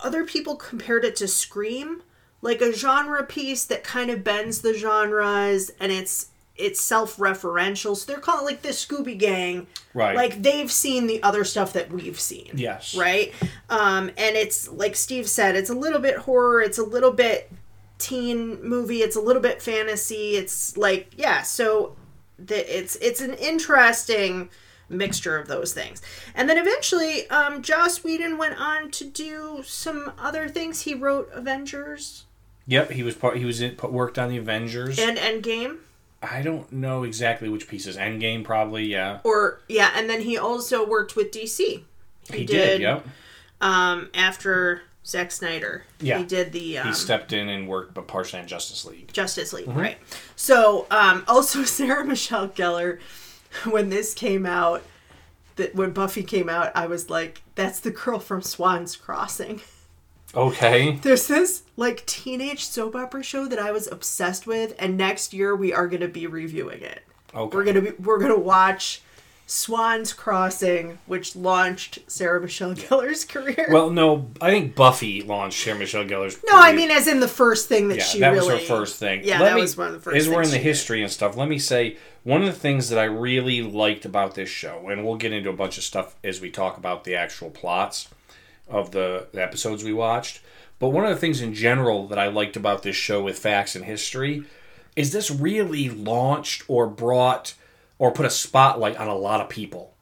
other 0.00 0.24
people 0.24 0.56
compared 0.56 1.04
it 1.04 1.14
to 1.16 1.28
scream 1.28 2.02
like 2.40 2.60
a 2.60 2.72
genre 2.72 3.22
piece 3.24 3.64
that 3.66 3.84
kind 3.84 4.10
of 4.10 4.24
bends 4.24 4.62
the 4.62 4.74
genres 4.74 5.70
and 5.78 5.92
it's 5.92 6.26
it's 6.56 6.80
self-referential 6.80 7.96
so 7.96 8.10
they're 8.10 8.20
calling 8.20 8.42
it 8.42 8.46
like 8.46 8.62
the 8.62 8.68
scooby 8.68 9.16
gang 9.18 9.66
Right. 9.94 10.14
like 10.16 10.42
they've 10.42 10.70
seen 10.70 11.06
the 11.06 11.22
other 11.22 11.44
stuff 11.44 11.72
that 11.74 11.90
we've 11.90 12.18
seen 12.20 12.50
Yes. 12.54 12.94
right 12.96 13.32
um 13.70 14.08
and 14.16 14.36
it's 14.36 14.68
like 14.68 14.96
steve 14.96 15.28
said 15.28 15.56
it's 15.56 15.70
a 15.70 15.74
little 15.74 15.98
bit 16.00 16.18
horror 16.18 16.60
it's 16.60 16.78
a 16.78 16.82
little 16.84 17.12
bit 17.12 17.50
teen 17.98 18.62
movie 18.62 18.98
it's 19.02 19.16
a 19.16 19.20
little 19.20 19.42
bit 19.42 19.62
fantasy 19.62 20.36
it's 20.36 20.76
like 20.76 21.12
yeah 21.16 21.42
so 21.42 21.94
the, 22.38 22.78
it's 22.78 22.96
it's 22.96 23.20
an 23.20 23.34
interesting 23.34 24.50
mixture 24.88 25.38
of 25.38 25.46
those 25.48 25.72
things 25.72 26.02
and 26.34 26.48
then 26.50 26.58
eventually 26.58 27.28
um 27.30 27.62
joss 27.62 28.02
whedon 28.04 28.36
went 28.36 28.58
on 28.60 28.90
to 28.90 29.04
do 29.04 29.62
some 29.64 30.12
other 30.18 30.48
things 30.48 30.82
he 30.82 30.94
wrote 30.94 31.30
avengers 31.32 32.24
Yep. 32.64 32.92
He 32.92 33.02
was 33.02 33.16
part. 33.16 33.38
He 33.38 33.44
was 33.44 33.60
in, 33.60 33.74
put 33.74 33.90
worked 33.92 34.20
on 34.20 34.28
the 34.30 34.36
Avengers. 34.36 34.96
and 34.96 35.18
endgame 35.18 35.78
I 36.22 36.42
don't 36.42 36.70
know 36.72 37.02
exactly 37.02 37.48
which 37.48 37.66
pieces. 37.68 37.96
Endgame, 37.96 38.44
probably. 38.44 38.84
Yeah. 38.84 39.18
or 39.24 39.60
yeah 39.68 39.90
and 39.96 40.08
then 40.08 40.20
he 40.22 40.38
also 40.38 40.86
worked 40.86 41.16
with 41.16 41.30
dc 41.32 41.58
He, 42.32 42.44
did. 42.44 42.80
Yep. 42.80 43.06
um, 43.60 44.08
after 44.14 44.82
Zack 45.04 45.32
Snyder. 45.32 45.84
Yeah. 46.00 46.18
He 46.18 46.24
did 46.24 46.52
the 46.52 46.78
um, 46.78 46.86
He 46.86 46.94
stepped 46.94 47.32
in 47.32 47.48
and 47.48 47.66
worked, 47.66 47.92
but 47.92 48.06
partially 48.06 48.38
on 48.40 48.46
Justice 48.46 48.84
League. 48.84 49.12
Justice 49.12 49.52
Mm-hmm. 49.52 49.68
League, 49.70 49.76
right? 49.76 49.98
So, 50.36 50.86
um, 50.92 51.24
also 51.26 51.64
Sarah 51.64 52.04
Michelle 52.04 52.48
Gellar, 52.48 53.00
when 53.68 53.88
this 53.90 54.14
came 54.14 54.46
out, 54.46 54.82
that 55.56 55.74
when 55.74 55.90
Buffy 55.90 56.22
came 56.22 56.48
out, 56.48 56.70
I 56.76 56.86
was 56.86 57.10
like, 57.10 57.42
"That's 57.56 57.80
the 57.80 57.90
girl 57.90 58.18
from 58.20 58.42
Swan's 58.42 58.94
Crossing." 58.96 59.60
Okay. 60.34 60.92
There's 61.02 61.26
this 61.26 61.62
like 61.76 62.04
teenage 62.06 62.64
soap 62.64 62.96
opera 62.96 63.22
show 63.22 63.46
that 63.46 63.58
I 63.58 63.72
was 63.72 63.86
obsessed 63.90 64.46
with, 64.46 64.74
and 64.78 64.96
next 64.96 65.32
year 65.34 65.54
we 65.54 65.72
are 65.72 65.86
going 65.86 66.00
to 66.00 66.08
be 66.08 66.26
reviewing 66.26 66.82
it. 66.82 67.02
Okay. 67.34 67.56
We're 67.56 67.64
gonna 67.64 67.80
be 67.80 67.90
we're 67.98 68.18
gonna 68.18 68.38
watch 68.38 69.00
Swan's 69.46 70.12
Crossing, 70.12 70.98
which 71.06 71.34
launched 71.34 71.98
Sarah 72.06 72.40
Michelle 72.40 72.74
Gellar's 72.74 73.24
career. 73.24 73.68
Well, 73.70 73.90
no, 73.90 74.30
I 74.40 74.50
think 74.50 74.74
Buffy 74.74 75.22
launched 75.22 75.62
Sarah 75.62 75.78
Michelle 75.78 76.04
Gellar's. 76.04 76.38
no, 76.46 76.58
I 76.58 76.72
mean 76.72 76.90
as 76.90 77.08
in 77.08 77.20
the 77.20 77.28
first 77.28 77.68
thing 77.68 77.88
that 77.88 77.98
yeah, 77.98 78.04
she 78.04 78.20
that 78.20 78.30
really. 78.32 78.54
was 78.54 78.68
her 78.68 78.76
first 78.76 78.96
thing. 78.98 79.22
Yeah, 79.24 79.40
Let 79.40 79.50
that 79.50 79.54
me- 79.56 79.60
was 79.62 79.76
one 79.76 79.88
of 79.88 79.92
the 79.94 80.00
first. 80.00 80.16
As 80.16 80.28
we're 80.28 80.42
in 80.42 80.48
the 80.50 80.56
she 80.56 80.58
did. 80.58 80.62
history 80.64 81.02
and 81.02 81.10
stuff, 81.10 81.36
let 81.36 81.48
me 81.48 81.58
say 81.58 81.96
one 82.22 82.40
of 82.42 82.46
the 82.46 82.58
things 82.58 82.88
that 82.90 82.98
I 82.98 83.04
really 83.04 83.62
liked 83.62 84.04
about 84.04 84.34
this 84.34 84.48
show, 84.48 84.88
and 84.88 85.04
we'll 85.04 85.16
get 85.16 85.32
into 85.32 85.50
a 85.50 85.54
bunch 85.54 85.78
of 85.78 85.84
stuff 85.84 86.16
as 86.22 86.40
we 86.40 86.50
talk 86.50 86.76
about 86.76 87.04
the 87.04 87.14
actual 87.16 87.50
plots 87.50 88.08
of 88.72 88.90
the, 88.90 89.28
the 89.32 89.42
episodes 89.42 89.84
we 89.84 89.92
watched. 89.92 90.40
But 90.80 90.88
one 90.88 91.04
of 91.04 91.10
the 91.10 91.16
things 91.20 91.40
in 91.40 91.54
general 91.54 92.08
that 92.08 92.18
I 92.18 92.26
liked 92.26 92.56
about 92.56 92.82
this 92.82 92.96
show 92.96 93.22
with 93.22 93.38
facts 93.38 93.76
and 93.76 93.84
history 93.84 94.42
is 94.96 95.12
this 95.12 95.30
really 95.30 95.88
launched 95.88 96.64
or 96.66 96.88
brought 96.88 97.54
or 97.98 98.10
put 98.10 98.26
a 98.26 98.30
spotlight 98.30 98.96
on 98.96 99.06
a 99.06 99.14
lot 99.14 99.40
of 99.40 99.48
people. 99.48 99.94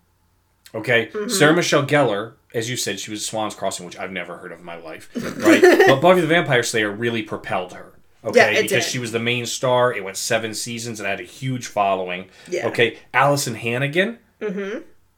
Okay, 0.74 1.06
Mm-hmm. 1.12 1.28
Sarah 1.28 1.52
Michelle 1.54 1.84
Gellar, 1.84 2.34
as 2.54 2.70
you 2.70 2.76
said, 2.76 2.98
she 3.00 3.10
was 3.10 3.26
Swan's 3.26 3.54
Crossing, 3.54 3.84
which 3.84 3.98
I've 3.98 4.12
never 4.12 4.38
heard 4.38 4.52
of 4.52 4.60
in 4.60 4.64
my 4.64 4.76
life, 4.76 5.10
right? 5.44 5.60
but 5.60 6.00
Buffy 6.00 6.20
the 6.22 6.26
Vampire 6.28 6.62
Slayer 6.62 6.90
really 6.90 7.22
propelled 7.22 7.72
her. 7.74 7.92
Okay, 8.24 8.54
Yeah, 8.54 8.62
because 8.62 8.84
did. 8.84 8.90
she 8.90 8.98
was 8.98 9.12
the 9.12 9.18
main 9.18 9.46
star. 9.46 9.92
It 9.92 10.04
went 10.04 10.16
seven 10.16 10.54
seasons 10.54 11.00
and 11.00 11.08
had 11.08 11.20
a 11.20 11.24
huge 11.24 11.66
following. 11.66 12.28
Yeah. 12.48 12.68
Okay, 12.68 12.98
Alyson 13.14 13.54
Hannigan, 13.56 14.18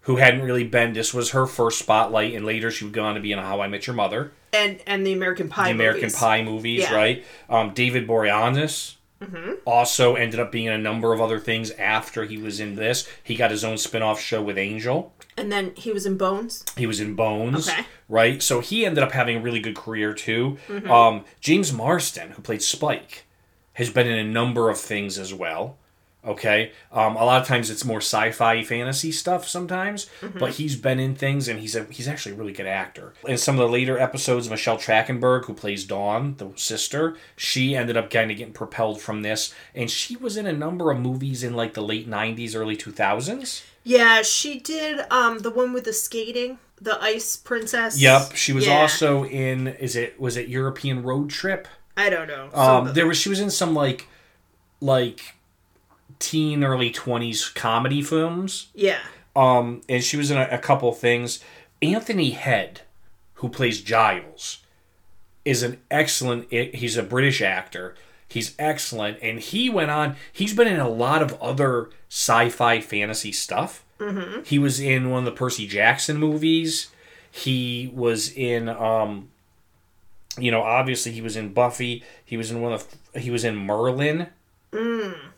who 0.03 0.17
hadn't 0.17 0.43
really 0.43 0.65
been. 0.65 0.93
This 0.93 1.13
was 1.15 1.31
her 1.31 1.47
first 1.47 1.79
spotlight, 1.79 2.35
and 2.35 2.45
later 2.45 2.71
she 2.71 2.85
would 2.85 2.93
go 2.95 3.05
on 3.05 3.15
to 3.15 3.21
be 3.21 3.33
in 3.33 3.39
How 3.39 3.61
I 3.61 3.69
Met 3.69 3.87
Your 3.87 3.95
Mother, 3.97 4.33
and 4.53 4.81
and 4.87 5.07
the 5.07 5.13
American 5.13 5.49
Pie. 5.49 5.65
the 5.67 5.71
American 5.71 6.03
movies. 6.03 6.17
Pie 6.19 6.43
movies, 6.43 6.81
Yeah. 6.83 6.95
right? 6.95 7.25
Um, 7.49 7.73
David 7.75 8.07
Boreanaz 8.07 8.95
Mm-hmm. 9.23 9.53
also 9.65 10.17
ended 10.17 10.41
up 10.41 10.51
being 10.51 10.67
in 10.67 10.73
a 10.73 10.79
number 10.79 11.13
of 11.13 11.21
other 11.21 11.39
things 11.39 11.71
after 11.73 12.25
he 12.25 12.39
was 12.39 12.59
in 12.59 12.75
this. 12.75 13.09
He 13.23 13.37
got 13.37 13.53
his 13.53 13.63
own 13.63 13.79
spin-off 13.79 14.21
show 14.21 14.43
with 14.43 14.59
Angel. 14.59 15.13
And 15.37 15.53
then 15.53 15.75
he 15.77 15.93
was 15.93 16.07
in 16.07 16.17
Bones. 16.17 16.65
He 16.77 16.89
was 16.89 16.99
in 16.99 17.15
Bones, 17.15 17.69
Okay. 17.69 17.85
right? 18.09 18.43
So 18.43 18.59
he 18.59 18.85
ended 18.85 19.05
up 19.05 19.13
having 19.13 19.37
a 19.37 19.41
really 19.41 19.61
good 19.61 19.77
career 19.77 20.13
too. 20.13 20.59
Mm-hmm. 20.67 20.91
Um, 20.91 21.25
James 21.41 21.73
Marston, 21.73 22.33
who 22.33 22.43
played 22.43 22.63
Spike, 22.63 23.25
has 23.75 23.91
been 23.91 24.09
in 24.09 24.19
a 24.19 24.29
number 24.29 24.69
of 24.69 24.77
things 24.81 25.21
as 25.21 25.33
well. 25.33 25.77
Okay, 26.25 26.71
um, 26.93 27.17
a 27.17 27.25
lot 27.25 27.41
of 27.43 27.49
times 27.49 27.69
it's 27.69 27.85
more 27.85 27.99
sci-fi 27.99 28.63
fantasy 28.63 29.11
stuff 29.11 29.49
sometimes, 29.49 30.07
Mm-hmm. 30.21 30.39
but 30.39 30.53
he's 30.53 30.77
been 30.77 31.01
in 31.01 31.17
things 31.17 31.49
and 31.49 31.59
he's 31.59 31.75
a 31.75 31.83
he's 31.85 32.07
actually 32.07 32.37
a 32.37 32.39
really 32.39 32.53
good 32.53 32.67
actor. 32.69 33.13
In 33.27 33.37
some 33.37 33.57
of 33.57 33.61
the 33.67 33.73
later 33.73 33.99
episodes, 33.99 34.49
Michelle 34.49 34.79
Trachtenberg, 34.79 35.47
who 35.47 35.55
plays 35.55 35.83
Dawn, 35.85 36.37
the 36.39 36.51
sister, 36.55 37.17
she 37.35 37.75
ended 37.75 37.97
up 37.97 38.09
kind 38.09 38.31
of 38.31 38.37
getting 38.37 38.53
propelled 38.53 39.01
from 39.01 39.23
this, 39.23 39.53
and 39.75 39.91
she 39.91 40.15
was 40.17 40.37
in 40.37 40.47
a 40.47 40.53
number 40.53 40.93
of 40.93 41.01
movies 41.01 41.43
in 41.43 41.55
like 41.55 41.75
the 41.75 41.83
late 41.83 42.09
'90s, 42.09 42.55
early 42.55 42.77
2000s. 42.77 43.65
Yeah, 43.83 44.23
she 44.23 44.61
did 44.61 45.01
um 45.11 45.41
the 45.41 45.51
one 45.51 45.73
with 45.73 45.83
the 45.85 45.93
skating, 45.93 46.59
the 46.81 47.03
Ice 47.03 47.37
Princess. 47.37 47.99
Yep, 48.01 48.37
she 48.37 48.53
was 48.53 48.69
Yeah. 48.69 48.81
also 48.83 49.25
in. 49.25 49.67
Is 49.67 49.97
it 49.97 50.21
was 50.21 50.37
it 50.37 50.47
European 50.47 51.03
Road 51.03 51.31
Trip? 51.31 51.67
I 51.97 52.11
don't 52.11 52.29
know. 52.29 52.49
Um, 52.55 52.95
there 52.95 53.09
was 53.09 53.17
she 53.19 53.29
was 53.29 53.41
in 53.41 53.51
some 53.51 53.75
like 53.75 54.07
like 54.81 55.35
teen 56.23 56.65
early 56.65 56.91
twenties 56.91 57.49
comedy 57.49 58.01
films. 58.03 58.69
yeah. 58.75 59.01
Um, 59.35 59.81
and 59.89 60.05
she 60.05 60.17
was 60.17 60.31
in 60.31 60.37
a, 60.37 60.47
a 60.51 60.59
couple 60.59 60.93
things. 60.93 61.41
Anthony 61.81 62.31
Head, 62.31 62.83
who 63.35 63.49
plays 63.49 63.81
Giles, 63.81 64.59
is 65.45 65.63
an 65.63 65.81
excellent. 65.91 66.51
He's 66.53 66.97
a 66.97 67.03
British 67.03 67.41
actor. 67.41 67.95
He's 68.29 68.55
excellent, 68.59 69.19
and 69.23 69.41
he 69.41 69.69
went 69.69 69.91
on. 69.91 70.17
He's 70.33 70.55
been 70.55 70.69
in 70.69 70.81
a 70.81 70.89
lot 70.89 71.23
of 71.23 71.41
other 71.43 71.91
sci-fi 72.11 72.81
fantasy 72.81 73.33
stuff. 73.33 73.85
Mm-hmm. 73.99 74.43
He 74.45 74.59
was 74.59 74.81
in 74.81 75.11
one 75.11 75.21
of 75.21 75.25
the 75.25 75.39
Percy 75.39 75.67
Jackson 75.67 76.19
movies. 76.19 76.91
He 77.31 77.91
was 77.95 78.31
in, 78.33 78.69
um, 78.69 79.31
you 80.39 80.51
know, 80.51 80.63
obviously 80.63 81.13
he 81.13 81.23
was 81.23 81.37
in 81.37 81.53
Buffy. 81.53 82.05
He 82.25 82.37
was 82.37 82.51
in 82.51 82.61
one 82.61 82.73
of. 82.73 82.87
He 83.15 83.31
was 83.31 83.45
in 83.45 83.57
Merlin. 83.57 84.29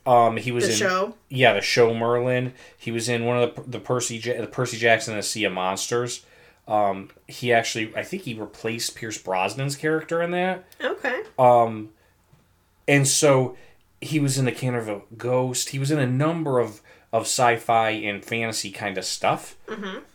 Um, 0.07 0.37
he 0.37 0.53
was 0.53 0.64
The 0.66 0.70
in 0.73 0.77
show. 0.77 1.14
yeah, 1.29 1.55
the 1.55 1.61
show 1.61 1.92
Merlin. 1.94 2.53
He 2.77 2.90
was 2.90 3.09
in 3.09 3.25
one 3.25 3.42
of 3.42 3.55
the 3.57 3.62
the 3.62 3.81
Percy 3.81 4.18
the 4.18 4.47
Percy 4.47 4.77
Jackson 4.77 5.14
and 5.14 5.18
the 5.23 5.27
Sea 5.27 5.44
of 5.44 5.53
Monsters. 5.53 6.25
Um, 6.66 7.11
he 7.29 7.53
actually, 7.53 7.94
I 7.94 8.03
think 8.05 8.23
he 8.23 8.33
replaced 8.35 8.94
Pierce 8.94 9.20
Brosnan's 9.23 9.77
character 9.77 10.23
in 10.23 10.31
that. 10.31 10.64
Okay. 10.83 11.23
Um, 11.38 11.90
and 12.88 13.07
so 13.07 13.57
he 14.01 14.18
was 14.20 14.38
in 14.38 14.44
the 14.47 14.53
Canterville 14.53 15.05
Ghost. 15.16 15.70
He 15.70 15.79
was 15.79 15.90
in 15.90 15.99
a 15.99 16.07
number 16.07 16.59
of 16.61 16.81
of 17.12 17.23
sci-fi 17.23 17.90
and 17.90 18.25
fantasy 18.25 18.70
kind 18.73 18.99
of 18.99 19.05
stuff, 19.05 19.57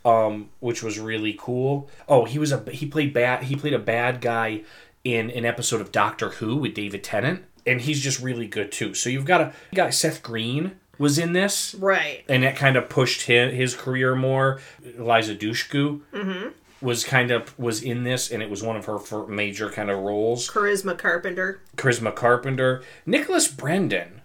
um, 0.04 0.50
which 0.60 0.82
was 0.82 0.98
really 0.98 1.34
cool. 1.38 1.88
Oh, 2.08 2.24
he 2.26 2.38
was 2.38 2.52
a 2.52 2.62
he 2.70 2.86
played 2.86 3.12
bad 3.12 3.44
he 3.44 3.56
played 3.56 3.72
a 3.74 3.78
bad 3.78 4.20
guy 4.20 4.62
in 5.02 5.30
an 5.30 5.44
episode 5.46 5.80
of 5.80 5.92
Doctor 5.92 6.28
Who 6.30 6.56
with 6.56 6.74
David 6.74 7.02
Tennant, 7.02 7.44
and 7.66 7.80
he's 7.80 8.00
just 8.00 8.20
really 8.20 8.46
good 8.46 8.72
too. 8.72 8.94
So 8.94 9.10
you've 9.10 9.24
got 9.24 9.40
a 9.40 9.52
you 9.70 9.76
got 9.76 9.94
Seth 9.94 10.22
Green 10.22 10.72
was 10.98 11.18
in 11.18 11.32
this 11.32 11.74
Right. 11.76 12.24
and 12.28 12.42
that 12.42 12.56
kind 12.56 12.76
of 12.76 12.90
pushed 12.90 13.22
his, 13.22 13.54
his 13.54 13.74
career 13.74 14.14
more. 14.14 14.60
Eliza 14.98 15.34
Dushku 15.34 16.00
mm-hmm. 16.12 16.48
was 16.82 17.04
kind 17.04 17.30
of 17.30 17.58
was 17.58 17.82
in 17.82 18.04
this, 18.04 18.30
and 18.30 18.42
it 18.42 18.50
was 18.50 18.62
one 18.62 18.76
of 18.76 18.84
her 18.84 19.26
major 19.26 19.70
kind 19.70 19.90
of 19.90 19.98
roles. 19.98 20.48
Charisma 20.50 20.98
Carpenter. 20.98 21.60
Charisma 21.76 22.14
Carpenter, 22.14 22.82
Nicholas 23.06 23.48
Brendon, 23.48 24.20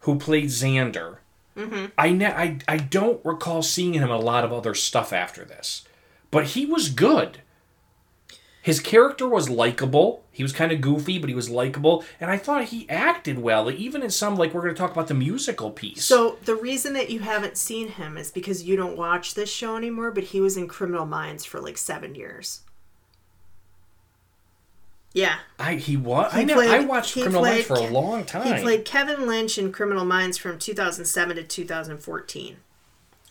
who 0.00 0.18
played 0.18 0.46
Xander. 0.46 1.18
Mm-hmm. 1.56 1.86
I, 1.98 2.10
ne- 2.10 2.26
I 2.26 2.58
I 2.66 2.76
don't 2.78 3.24
recall 3.24 3.62
seeing 3.62 3.94
him 3.94 4.10
a 4.10 4.18
lot 4.18 4.44
of 4.44 4.52
other 4.52 4.74
stuff 4.74 5.12
after 5.12 5.44
this, 5.44 5.84
but 6.30 6.46
he 6.48 6.66
was 6.66 6.88
good. 6.88 7.38
His 8.62 8.78
character 8.78 9.26
was 9.26 9.48
likable. 9.48 10.22
He 10.32 10.42
was 10.42 10.52
kind 10.52 10.70
of 10.70 10.80
goofy, 10.82 11.18
but 11.18 11.28
he 11.30 11.34
was 11.34 11.48
likable, 11.48 12.04
and 12.20 12.30
I 12.30 12.36
thought 12.36 12.64
he 12.66 12.88
acted 12.90 13.38
well, 13.38 13.70
even 13.70 14.02
in 14.02 14.10
some 14.10 14.36
like 14.36 14.52
we're 14.52 14.60
going 14.60 14.74
to 14.74 14.78
talk 14.78 14.92
about 14.92 15.08
the 15.08 15.14
musical 15.14 15.70
piece. 15.70 16.04
So 16.04 16.36
the 16.44 16.54
reason 16.54 16.92
that 16.92 17.08
you 17.10 17.20
haven't 17.20 17.56
seen 17.56 17.88
him 17.88 18.18
is 18.18 18.30
because 18.30 18.62
you 18.64 18.76
don't 18.76 18.96
watch 18.98 19.32
this 19.34 19.50
show 19.50 19.76
anymore, 19.76 20.10
but 20.10 20.24
he 20.24 20.40
was 20.40 20.56
in 20.58 20.68
Criminal 20.68 21.06
Minds 21.06 21.44
for 21.44 21.58
like 21.60 21.78
seven 21.78 22.14
years. 22.14 22.60
Yeah. 25.12 25.38
I 25.58 25.74
he 25.74 25.96
was. 25.96 26.32
I 26.32 26.40
He 26.40 26.44
know. 26.44 26.54
played- 26.54 26.70
I 26.70 26.80
watched 26.80 27.14
he 27.14 27.22
Criminal 27.22 27.42
Minds 27.42 27.66
for 27.66 27.74
a 27.74 27.80
long 27.88 28.24
time. 28.24 28.56
He 28.56 28.62
played 28.62 28.84
Kevin 28.84 29.26
Lynch 29.26 29.58
in 29.58 29.72
Criminal 29.72 30.04
Minds 30.04 30.38
from 30.38 30.58
2007 30.58 31.36
to 31.36 31.42
2014. 31.42 32.56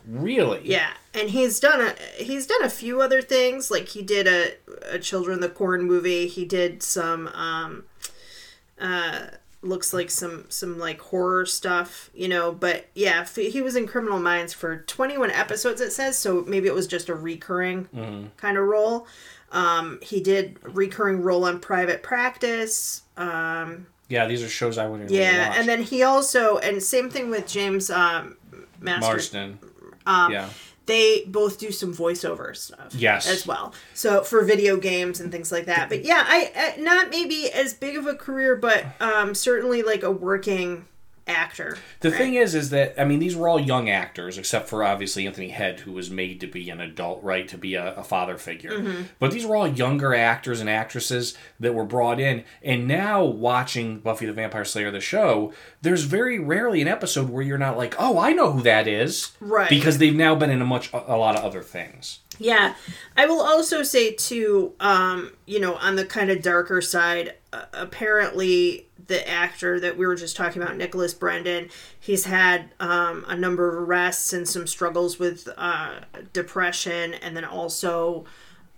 Really. 0.09 0.61
Yeah, 0.63 0.91
and 1.13 1.29
he's 1.29 1.59
done 1.59 1.81
a 1.81 1.95
he's 2.23 2.47
done 2.47 2.63
a 2.63 2.69
few 2.69 3.01
other 3.01 3.21
things. 3.21 3.69
Like 3.71 3.89
he 3.89 4.01
did 4.01 4.27
a 4.27 4.53
a 4.91 4.99
Children 4.99 5.35
of 5.35 5.41
the 5.41 5.49
Corn 5.49 5.83
movie. 5.83 6.27
He 6.27 6.45
did 6.45 6.81
some 6.83 7.27
um 7.29 7.83
uh 8.79 9.27
looks 9.61 9.93
like 9.93 10.09
some 10.09 10.45
some 10.49 10.79
like 10.79 10.99
horror 11.01 11.45
stuff, 11.45 12.09
you 12.13 12.27
know, 12.29 12.51
but 12.51 12.87
yeah, 12.95 13.21
f- 13.21 13.35
he 13.35 13.61
was 13.61 13.75
in 13.75 13.85
Criminal 13.87 14.19
Minds 14.19 14.53
for 14.53 14.77
21 14.87 15.31
episodes 15.31 15.81
it 15.81 15.91
says, 15.91 16.17
so 16.17 16.45
maybe 16.47 16.67
it 16.67 16.73
was 16.73 16.87
just 16.87 17.09
a 17.09 17.15
recurring 17.15 17.89
kind 18.37 18.57
of 18.57 18.63
role. 18.65 19.05
Um 19.51 19.99
he 20.01 20.21
did 20.21 20.57
recurring 20.63 21.21
role 21.21 21.43
on 21.43 21.59
Private 21.59 22.03
Practice. 22.03 23.01
Um 23.17 23.87
Yeah, 24.07 24.27
these 24.27 24.41
are 24.43 24.47
shows 24.49 24.77
I 24.77 24.87
wouldn't. 24.87 25.09
Really 25.09 25.21
yeah, 25.23 25.49
watch. 25.49 25.57
and 25.59 25.67
then 25.67 25.81
he 25.83 26.03
also 26.03 26.57
and 26.59 26.81
same 26.81 27.09
thing 27.09 27.29
with 27.29 27.45
James 27.45 27.89
um 27.89 28.37
Master 28.79 29.11
Marston. 29.11 29.59
Um, 30.05 30.31
yeah. 30.31 30.49
they 30.85 31.23
both 31.27 31.59
do 31.59 31.71
some 31.71 31.93
voiceover 31.93 32.55
stuff 32.55 32.95
Yes. 32.95 33.27
as 33.27 33.45
well 33.45 33.73
so 33.93 34.23
for 34.23 34.43
video 34.43 34.77
games 34.77 35.19
and 35.19 35.31
things 35.31 35.51
like 35.51 35.65
that 35.65 35.89
but 35.89 36.03
yeah 36.03 36.23
i, 36.27 36.51
I 36.77 36.81
not 36.81 37.09
maybe 37.09 37.51
as 37.51 37.73
big 37.73 37.95
of 37.97 38.07
a 38.07 38.15
career 38.15 38.55
but 38.55 38.85
um 38.99 39.35
certainly 39.35 39.83
like 39.83 40.03
a 40.03 40.11
working 40.11 40.85
actor 41.27 41.77
The 41.99 42.09
thing 42.09 42.33
is, 42.33 42.55
is 42.55 42.71
that 42.71 42.99
I 42.99 43.05
mean, 43.05 43.19
these 43.19 43.35
were 43.35 43.47
all 43.47 43.59
young 43.59 43.87
actors, 43.87 44.39
except 44.39 44.67
for 44.67 44.83
obviously 44.83 45.27
Anthony 45.27 45.49
Head, 45.49 45.81
who 45.81 45.91
was 45.91 46.09
made 46.09 46.39
to 46.39 46.47
be 46.47 46.71
an 46.71 46.81
adult, 46.81 47.21
right, 47.23 47.47
to 47.49 47.57
be 47.57 47.75
a, 47.75 47.93
a 47.93 48.03
father 48.03 48.35
figure. 48.35 48.71
Mm-hmm. 48.71 49.01
But 49.19 49.29
these 49.29 49.45
were 49.45 49.55
all 49.55 49.67
younger 49.67 50.15
actors 50.15 50.59
and 50.59 50.67
actresses 50.67 51.37
that 51.59 51.75
were 51.75 51.85
brought 51.85 52.19
in. 52.19 52.45
And 52.63 52.87
now, 52.87 53.23
watching 53.23 53.99
Buffy 53.99 54.25
the 54.25 54.33
Vampire 54.33 54.65
Slayer 54.65 54.89
the 54.89 54.99
show, 55.01 55.53
there's 55.81 56.03
very 56.03 56.39
rarely 56.39 56.81
an 56.81 56.87
episode 56.87 57.29
where 57.29 57.41
you're 57.41 57.57
not 57.57 57.77
like, 57.77 57.95
oh, 57.97 58.19
I 58.19 58.33
know 58.33 58.51
who 58.51 58.61
that 58.63 58.87
is, 58.87 59.31
Right. 59.39 59.69
Because 59.69 59.97
they've 59.97 60.15
now 60.15 60.35
been 60.35 60.49
in 60.49 60.61
a 60.61 60.65
much 60.65 60.91
a, 60.91 61.17
lot 61.17 61.37
of 61.37 61.43
other 61.43 61.61
things. 61.61 62.19
Yeah, 62.37 62.75
I 63.17 63.25
will 63.25 63.41
also 63.41 63.83
say 63.83 64.13
too, 64.13 64.73
um, 64.79 65.33
you 65.45 65.59
know, 65.59 65.75
on 65.75 65.95
the 65.95 66.05
kind 66.05 66.29
of 66.29 66.41
darker 66.41 66.81
side, 66.81 67.35
uh, 67.51 67.65
apparently 67.73 68.87
the 69.07 69.27
actor 69.27 69.79
that 69.79 69.97
we 69.97 70.05
were 70.05 70.15
just 70.15 70.35
talking 70.35 70.61
about, 70.61 70.77
Nicholas 70.77 71.13
Brendon, 71.13 71.69
he's 71.99 72.25
had 72.25 72.71
um, 72.79 73.25
a 73.27 73.35
number 73.35 73.67
of 73.67 73.87
arrests 73.87 74.33
and 74.33 74.47
some 74.47 74.67
struggles 74.67 75.19
with 75.19 75.49
uh, 75.57 76.01
depression, 76.31 77.13
and 77.15 77.35
then 77.35 77.45
also 77.45 78.25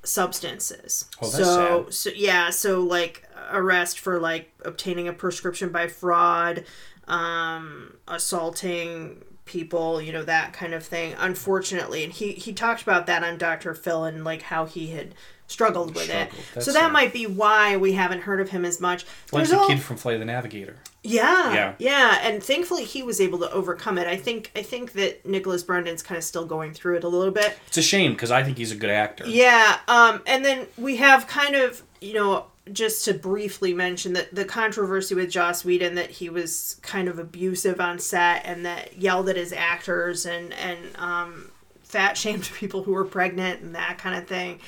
substances. 0.04 1.06
Oh, 1.22 1.30
that's 1.30 1.36
so, 1.44 1.84
sad. 1.86 1.94
so 1.94 2.10
yeah, 2.16 2.50
so 2.50 2.82
like 2.82 3.28
arrest 3.52 4.00
for 4.00 4.20
like 4.20 4.52
obtaining 4.64 5.08
a 5.08 5.14
prescription 5.14 5.70
by 5.70 5.88
fraud, 5.88 6.64
um, 7.08 7.96
assaulting 8.08 9.24
people, 9.46 10.02
you 10.02 10.14
know, 10.14 10.24
that 10.24 10.54
kind 10.54 10.74
of 10.74 10.84
thing. 10.84 11.16
Unfortunately, 11.20 12.04
and 12.04 12.14
he 12.14 12.32
he 12.34 12.54
talked 12.54 12.82
about 12.82 13.06
that 13.08 13.24
on 13.24 13.38
Dr. 13.38 13.74
Phil 13.74 14.04
and 14.06 14.24
like 14.24 14.44
how 14.44 14.66
he 14.66 14.88
had 14.88 15.14
struggled 15.48 15.94
with 15.96 16.06
Struggled. 16.06 16.28
it. 16.30 16.34
That's 16.54 16.66
so 16.66 16.72
that 16.72 16.80
sad. 16.84 16.92
might 16.94 17.12
be 17.12 17.28
why 17.28 17.76
we 17.76 17.92
haven't 17.94 18.22
heard 18.22 18.40
of 18.40 18.50
him 18.50 18.64
as 18.64 18.80
much. 18.80 19.06
Like 19.32 19.42
There's 19.42 19.50
the 19.50 19.60
all- 19.60 19.68
kid 19.68 19.82
from 19.82 19.98
Flight 19.98 20.14
of 20.14 20.20
the 20.22 20.26
Navigator. 20.26 20.78
yeah, 21.04 21.54
Yeah. 21.54 21.74
yeah, 21.78 22.20
and 22.22 22.42
thankfully 22.42 22.86
he 22.86 23.04
was 23.04 23.20
able 23.20 23.38
to 23.40 23.52
overcome 23.52 23.98
it. 23.98 24.08
I 24.08 24.16
think 24.16 24.52
I 24.56 24.62
think 24.62 24.94
that 24.94 25.26
Nicholas 25.26 25.64
Brendon's 25.64 26.02
kind 26.04 26.18
of 26.18 26.24
still 26.24 26.46
going 26.46 26.74
through 26.74 26.96
it 26.98 27.04
a 27.04 27.10
little 27.10 27.34
bit. 27.34 27.58
It's 27.68 27.78
a 27.78 27.82
shame 27.82 28.14
because 28.14 28.32
I 28.32 28.44
think 28.44 28.58
he's 28.58 28.72
a 28.72 28.76
good 28.78 28.92
actor. 28.92 29.26
Yeah, 29.28 29.80
um, 29.90 30.22
and 30.26 30.46
then 30.46 30.68
we 30.78 30.96
have 30.98 31.28
kind 31.28 31.56
of, 31.56 31.82
you 32.00 32.14
know, 32.14 32.46
just 32.72 33.06
to 33.06 33.14
briefly 33.14 33.74
mention 33.74 34.14
that 34.14 34.34
the 34.34 34.46
controversy 34.46 35.16
with 35.16 35.30
Joss 35.30 35.66
Whedon 35.66 35.96
that 35.96 36.10
he 36.10 36.30
was 36.30 36.78
kind 36.82 37.08
of 37.08 37.20
abusive 37.20 37.80
on 37.80 38.00
set 38.00 38.44
and 38.46 38.66
that 38.66 38.98
yelled 38.98 39.30
at 39.30 39.36
his 39.36 39.54
actors 39.54 40.26
and 40.26 40.54
and 40.54 40.80
um, 40.98 41.52
fat 41.84 42.18
shamed 42.18 42.44
people 42.56 42.84
who 42.84 42.94
were 42.94 43.06
pregnant 43.06 43.62
and 43.62 43.76
that 43.76 43.98
kind 43.98 44.18
of 44.18 44.28
thing. 44.28 44.60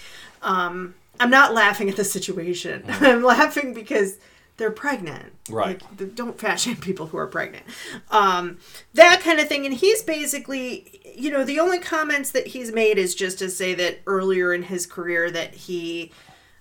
Um, 0.42 0.96
I'm 1.20 1.30
not 1.30 1.54
laughing 1.54 1.90
at 1.90 1.96
the 1.96 2.04
situation. 2.04 2.84
I'm 2.88 3.24
laughing 3.24 3.74
because 3.74 4.18
they're 4.58 4.72
pregnant. 4.72 5.34
Right. 5.50 5.82
Like, 6.00 6.16
don't 6.16 6.40
fat 6.40 6.60
shame 6.60 6.78
people 6.78 7.08
who 7.08 7.18
are 7.18 7.28
pregnant. 7.28 7.66
Um, 8.12 8.60
that 8.94 9.22
kind 9.22 9.40
of 9.40 9.48
thing. 9.48 9.66
And 9.66 9.74
he's 9.74 10.04
basically, 10.04 11.02
you 11.16 11.32
know, 11.32 11.44
the 11.44 11.60
only 11.60 11.80
comments 11.80 12.32
that 12.32 12.48
he's 12.48 12.72
made 12.72 12.98
is 12.98 13.16
just 13.16 13.40
to 13.40 13.50
say 13.50 13.74
that 13.76 14.02
earlier 14.06 14.54
in 14.54 14.64
his 14.64 14.86
career 14.86 15.32
that 15.32 15.54
he 15.54 16.12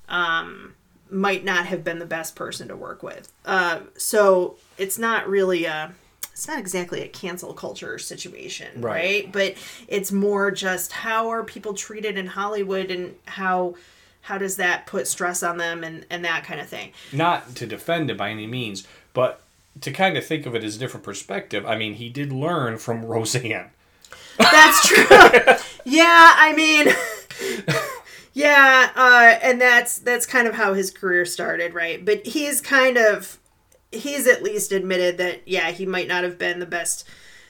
um, 0.09 0.75
might 1.13 1.45
not 1.45 1.67
have 1.67 1.85
been 1.85 1.99
the 1.99 2.07
best 2.07 2.35
person 2.35 2.69
to 2.69 2.77
work 2.77 3.03
with. 3.03 3.33
Uh, 3.45 3.81
so 3.97 4.57
it's 4.79 4.99
not 4.99 5.29
really 5.29 5.65
a. 5.67 5.93
It's 6.33 6.49
not 6.49 6.59
exactly 6.59 7.03
a 7.03 7.09
cancel 7.09 7.53
culture 7.53 7.99
situation, 7.99 8.81
Right. 8.81 8.93
right? 9.25 9.33
But 9.33 9.55
it's 9.87 10.11
more 10.11 10.51
just 10.51 10.91
how 10.91 11.29
are 11.29 11.45
people 11.45 11.75
treated 11.75 12.17
in 12.17 12.27
Hollywood 12.27 12.91
and 12.91 13.15
how 13.27 13.75
how 14.23 14.39
does 14.39 14.57
that 14.57 14.87
put 14.87 15.07
stress 15.07 15.43
on 15.43 15.59
them 15.59 15.85
and, 15.85 16.07
and 16.09 16.25
that 16.25 16.45
kind 16.45 16.61
of 16.61 16.69
thing. 16.69 16.93
Not 17.13 17.55
to 17.57 17.67
defend 17.67 18.09
it 18.11 18.17
by 18.17 18.31
any 18.31 18.47
means, 18.47 18.87
but 19.13 19.41
to 19.83 19.91
kind 19.91 20.17
of 20.17 20.25
think 20.25 20.47
of 20.47 20.55
it 20.55 20.65
as 20.65 20.77
a 20.77 20.79
different 20.79 21.05
perspective. 21.05 21.67
I 21.67 21.77
mean, 21.77 21.95
he 21.95 22.09
did 22.09 22.33
learn 22.33 22.79
from 22.79 23.05
Roseanne. 23.05 23.71
That's 24.39 24.89
true. 24.89 25.05
yeah, 25.85 26.35
I 26.37 26.55
mean, 26.57 26.89
yeah, 28.33 28.91
uh, 28.95 29.39
and 29.43 29.61
that's 29.61 29.99
that's 29.99 30.27
kind 30.27 30.49
of 30.49 30.55
how 30.55 30.75
his 30.75 30.91
career 30.91 31.25
started, 31.25 31.75
right? 31.75 32.05
But 32.05 32.27
he's 32.27 32.61
kind 32.61 32.97
of 32.97 33.39
he's 33.91 34.27
at 34.27 34.43
least 34.43 34.73
admitted 34.73 35.19
that 35.19 35.47
yeah, 35.47 35.71
he 35.71 35.87
might 35.87 36.09
not 36.09 36.25
have 36.25 36.39
been 36.39 36.59
the 36.59 36.67
best 36.67 37.07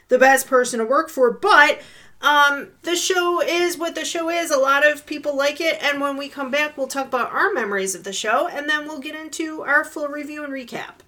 the 0.09 0.19
best 0.19 0.47
person 0.47 0.79
to 0.81 0.85
work 0.85 1.09
for, 1.09 1.31
but 1.31 1.81
um, 2.21 2.69
the 2.83 2.97
show 2.97 3.41
is 3.41 3.79
what 3.79 3.95
the 3.95 4.05
show 4.05 4.29
is. 4.29 4.51
A 4.51 4.59
lot 4.59 4.87
of 4.87 5.07
people 5.07 5.37
like 5.37 5.61
it, 5.61 5.83
and 5.83 6.01
when 6.01 6.17
we 6.17 6.29
come 6.29 6.51
back, 6.51 6.77
we'll 6.77 6.89
talk 6.89 7.07
about 7.07 7.33
our 7.33 7.53
memories 7.53 7.95
of 7.95 8.05
the 8.05 8.13
show, 8.13 8.49
and 8.49 8.69
then 8.69 8.87
we'll 8.87 9.01
get 9.01 9.15
into 9.15 9.63
our 9.63 9.85
full 9.85 10.09
review 10.09 10.45
and 10.45 10.53
recap. 10.53 11.01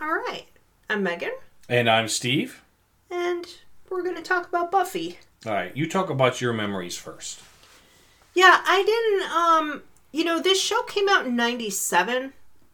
All 0.00 0.08
right, 0.14 0.46
I'm 0.90 1.02
Megan, 1.02 1.32
And 1.68 1.88
I'm 1.88 2.08
Steve. 2.08 2.62
and 3.10 3.46
we're 3.88 4.02
going 4.02 4.16
to 4.16 4.22
talk 4.22 4.48
about 4.48 4.70
Buffy. 4.70 5.18
All 5.46 5.52
right, 5.52 5.74
you 5.76 5.88
talk 5.88 6.10
about 6.10 6.40
your 6.40 6.52
memories 6.52 6.96
first. 6.96 7.40
Yeah, 8.34 8.60
I 8.66 8.82
didn't 8.82 9.30
um 9.32 9.82
you 10.12 10.24
know, 10.24 10.40
this 10.40 10.60
show 10.60 10.82
came 10.82 11.08
out 11.08 11.26
in 11.26 11.36
97 11.36 12.32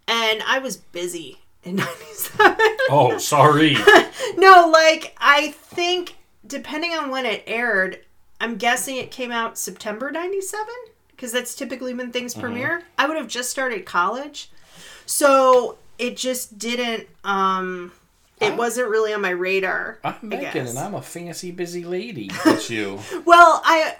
and 0.08 0.42
I 0.46 0.58
was 0.58 0.76
busy 0.76 1.38
in 1.64 1.76
97. 1.76 2.56
Oh, 2.90 3.18
sorry. 3.18 3.74
no, 4.36 4.68
like 4.72 5.16
I 5.18 5.52
think 5.52 6.16
depending 6.46 6.92
on 6.92 7.10
when 7.10 7.26
it 7.26 7.44
aired, 7.46 8.00
I'm 8.40 8.56
guessing 8.56 8.96
it 8.96 9.10
came 9.10 9.30
out 9.30 9.58
September 9.58 10.10
97 10.10 10.66
because 11.10 11.30
that's 11.32 11.54
typically 11.54 11.94
when 11.94 12.10
things 12.10 12.34
premiere. 12.34 12.82
I 12.98 13.06
would 13.06 13.16
have 13.16 13.28
just 13.28 13.50
started 13.50 13.84
college. 13.86 14.50
So, 15.06 15.78
it 16.02 16.16
just 16.16 16.58
didn't 16.58 17.06
um 17.24 17.92
it 18.40 18.52
I- 18.52 18.56
wasn't 18.56 18.88
really 18.88 19.14
on 19.14 19.20
my 19.20 19.30
radar. 19.30 20.00
I'm 20.02 20.16
Megan, 20.22 20.66
and 20.66 20.78
I'm 20.78 20.94
a 20.94 21.02
fancy, 21.02 21.52
busy 21.52 21.84
lady. 21.84 22.28
That's 22.44 22.68
you. 22.68 22.98
Well, 23.24 23.62
I 23.64 23.94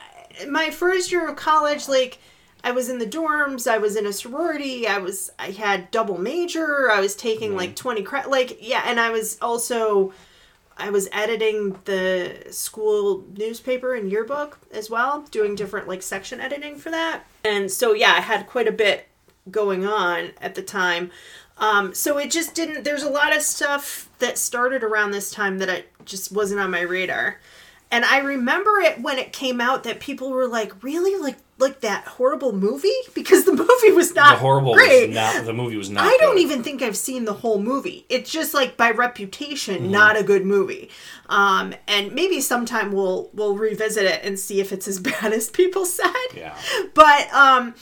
my 0.49 0.71
first 0.71 1.13
year 1.13 1.29
of 1.29 1.37
college, 1.37 1.89
like 1.89 2.19
I 2.65 2.73
was 2.73 2.89
in 2.89 2.99
the 2.99 3.07
dorms, 3.07 3.71
I 3.71 3.79
was 3.79 3.97
in 3.97 4.07
a 4.07 4.13
sorority, 4.13 4.87
I 4.89 4.99
was 4.99 5.31
I 5.39 5.51
had 5.51 5.91
double 5.93 6.19
major, 6.19 6.91
I 6.91 7.01
was 7.01 7.15
taking 7.15 7.55
like 7.55 7.77
twenty 7.77 8.03
credit, 8.03 8.31
like 8.31 8.59
yeah, 8.61 8.83
and 8.85 8.99
I 8.99 9.11
was 9.11 9.39
also 9.41 10.13
I 10.77 10.91
was 10.91 11.09
editing 11.13 11.79
the 11.85 12.47
school 12.51 13.25
newspaper 13.37 13.95
and 13.95 14.11
yearbook 14.11 14.59
as 14.73 14.91
well, 14.91 15.23
doing 15.31 15.55
different 15.55 15.87
like 15.87 16.03
section 16.03 16.41
editing 16.41 16.77
for 16.77 16.91
that, 16.91 17.23
and 17.45 17.71
so 17.71 17.93
yeah, 17.93 18.13
I 18.17 18.21
had 18.21 18.49
quite 18.49 18.67
a 18.67 18.73
bit 18.73 19.07
going 19.51 19.87
on 19.87 20.31
at 20.41 20.55
the 20.55 20.63
time. 20.63 21.11
Um, 21.63 21.95
so 21.95 22.19
it 22.19 22.31
just 22.31 22.55
didn't. 22.55 22.83
There's 22.85 23.03
a 23.05 23.11
lot 23.11 23.35
of 23.35 23.41
stuff 23.43 24.11
that 24.19 24.37
started 24.37 24.83
around 24.83 25.13
this 25.13 25.31
time 25.31 25.59
that 25.59 25.71
I 25.71 25.85
just 26.05 26.33
wasn't 26.33 26.61
on 26.61 26.71
my 26.71 26.81
radar. 26.83 27.41
And 27.91 28.05
I 28.07 28.19
remember 28.19 28.71
it 28.81 29.01
when 29.03 29.19
it 29.19 29.33
came 29.35 29.61
out 29.61 29.85
that 29.85 30.01
people 30.01 30.31
were 30.31 30.49
like, 30.49 30.83
"Really, 30.83 31.15
like, 31.21 31.37
like 31.59 31.81
that 31.83 32.05
horrible 32.07 32.53
movie?" 32.53 32.89
Because 33.15 33.45
the 33.45 33.53
movie 33.53 33.93
was 33.95 34.15
not 34.15 34.37
The 34.37 34.41
horrible 34.41 34.73
great. 34.75 35.09
was 35.09 35.15
not. 35.15 35.45
The 35.45 35.53
movie 35.53 35.77
was 35.77 35.91
not. 35.91 36.05
I 36.05 36.17
don't 36.19 36.37
good. 36.37 36.43
even 36.43 36.63
think 36.63 36.81
I've 36.83 36.97
seen 36.97 37.27
the 37.27 37.35
whole 37.35 37.61
movie. 37.61 38.07
It's 38.09 38.31
just 38.33 38.55
like 38.55 38.77
by 38.79 38.91
reputation, 38.91 39.91
not 39.91 40.17
a 40.17 40.23
good 40.23 40.45
movie. 40.47 40.89
Um, 41.29 41.75
and 41.87 42.13
maybe 42.15 42.41
sometime 42.41 42.93
we'll 42.93 43.29
we'll 43.35 43.57
revisit 43.57 44.05
it 44.05 44.21
and 44.25 44.39
see 44.39 44.59
if 44.61 44.73
it's 44.73 44.89
as 44.89 44.99
bad 45.11 45.33
as 45.35 45.51
people 45.51 45.85
said. 45.85 46.13
Yeah. 46.35 46.57
But 46.95 47.31
um, 47.35 47.75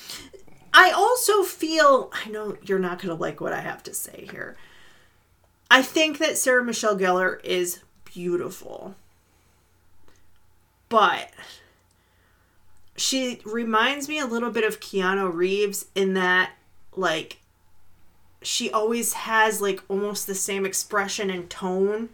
I 0.73 0.91
also 0.91 1.43
feel 1.43 2.11
I 2.13 2.29
know 2.31 2.57
you're 2.63 2.79
not 2.79 3.01
going 3.01 3.15
to 3.15 3.21
like 3.21 3.41
what 3.41 3.53
I 3.53 3.61
have 3.61 3.83
to 3.85 3.95
say 3.95 4.29
here. 4.31 4.57
I 5.71 5.83
think 5.83 6.19
that 6.19 6.39
Sarah 6.39 6.65
Michelle 6.65 6.99
Gellar 6.99 7.43
is 7.45 7.81
beautiful. 8.05 8.95
But 10.89 11.31
she 12.97 13.41
reminds 13.45 14.09
me 14.09 14.19
a 14.19 14.27
little 14.27 14.51
bit 14.51 14.65
of 14.65 14.81
Keanu 14.81 15.33
Reeves 15.33 15.87
in 15.95 16.15
that 16.15 16.53
like 16.97 17.39
she 18.43 18.71
always 18.71 19.13
has 19.13 19.61
like 19.61 19.83
almost 19.89 20.27
the 20.27 20.35
same 20.35 20.67
expression 20.67 21.31
and 21.31 21.49
tone 21.49 22.09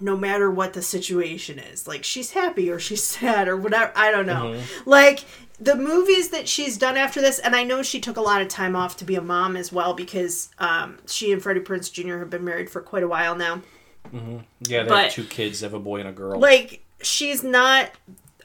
no 0.00 0.16
matter 0.16 0.50
what 0.50 0.74
the 0.74 0.82
situation 0.82 1.58
is. 1.58 1.86
Like 1.86 2.04
she's 2.04 2.32
happy 2.32 2.70
or 2.70 2.78
she's 2.78 3.02
sad 3.18 3.48
or 3.48 3.56
whatever. 3.56 3.92
I 3.96 4.10
don't 4.10 4.26
know. 4.26 4.54
Mm-hmm. 4.54 4.90
Like 4.90 5.24
the 5.58 5.74
movies 5.76 6.28
that 6.30 6.48
she's 6.48 6.76
done 6.76 6.96
after 6.96 7.20
this, 7.20 7.38
and 7.38 7.56
I 7.56 7.64
know 7.64 7.82
she 7.82 8.00
took 8.00 8.16
a 8.16 8.20
lot 8.20 8.42
of 8.42 8.48
time 8.48 8.76
off 8.76 8.96
to 8.98 9.04
be 9.04 9.14
a 9.16 9.20
mom 9.22 9.56
as 9.56 9.72
well 9.72 9.94
because 9.94 10.50
um, 10.58 10.98
she 11.06 11.32
and 11.32 11.42
Freddie 11.42 11.60
Prinze 11.60 11.90
Jr. 11.92 12.18
have 12.18 12.30
been 12.30 12.44
married 12.44 12.68
for 12.70 12.80
quite 12.80 13.02
a 13.02 13.08
while 13.08 13.34
now. 13.34 13.62
Yeah, 14.12 14.82
they 14.82 14.88
But- 14.88 15.04
have 15.04 15.12
two 15.12 15.24
kids. 15.24 15.60
They 15.60 15.66
have 15.66 15.74
a 15.74 15.78
boy 15.80 16.00
and 16.00 16.08
a 16.08 16.12
girl. 16.12 16.38
Like 16.38 16.84
she's 17.02 17.42
not 17.42 17.90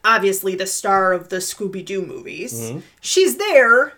obviously 0.03 0.55
the 0.55 0.65
star 0.65 1.13
of 1.13 1.29
the 1.29 1.37
Scooby 1.37 1.85
Doo 1.85 2.01
movies. 2.05 2.71
She's 2.99 3.37
there. 3.37 3.93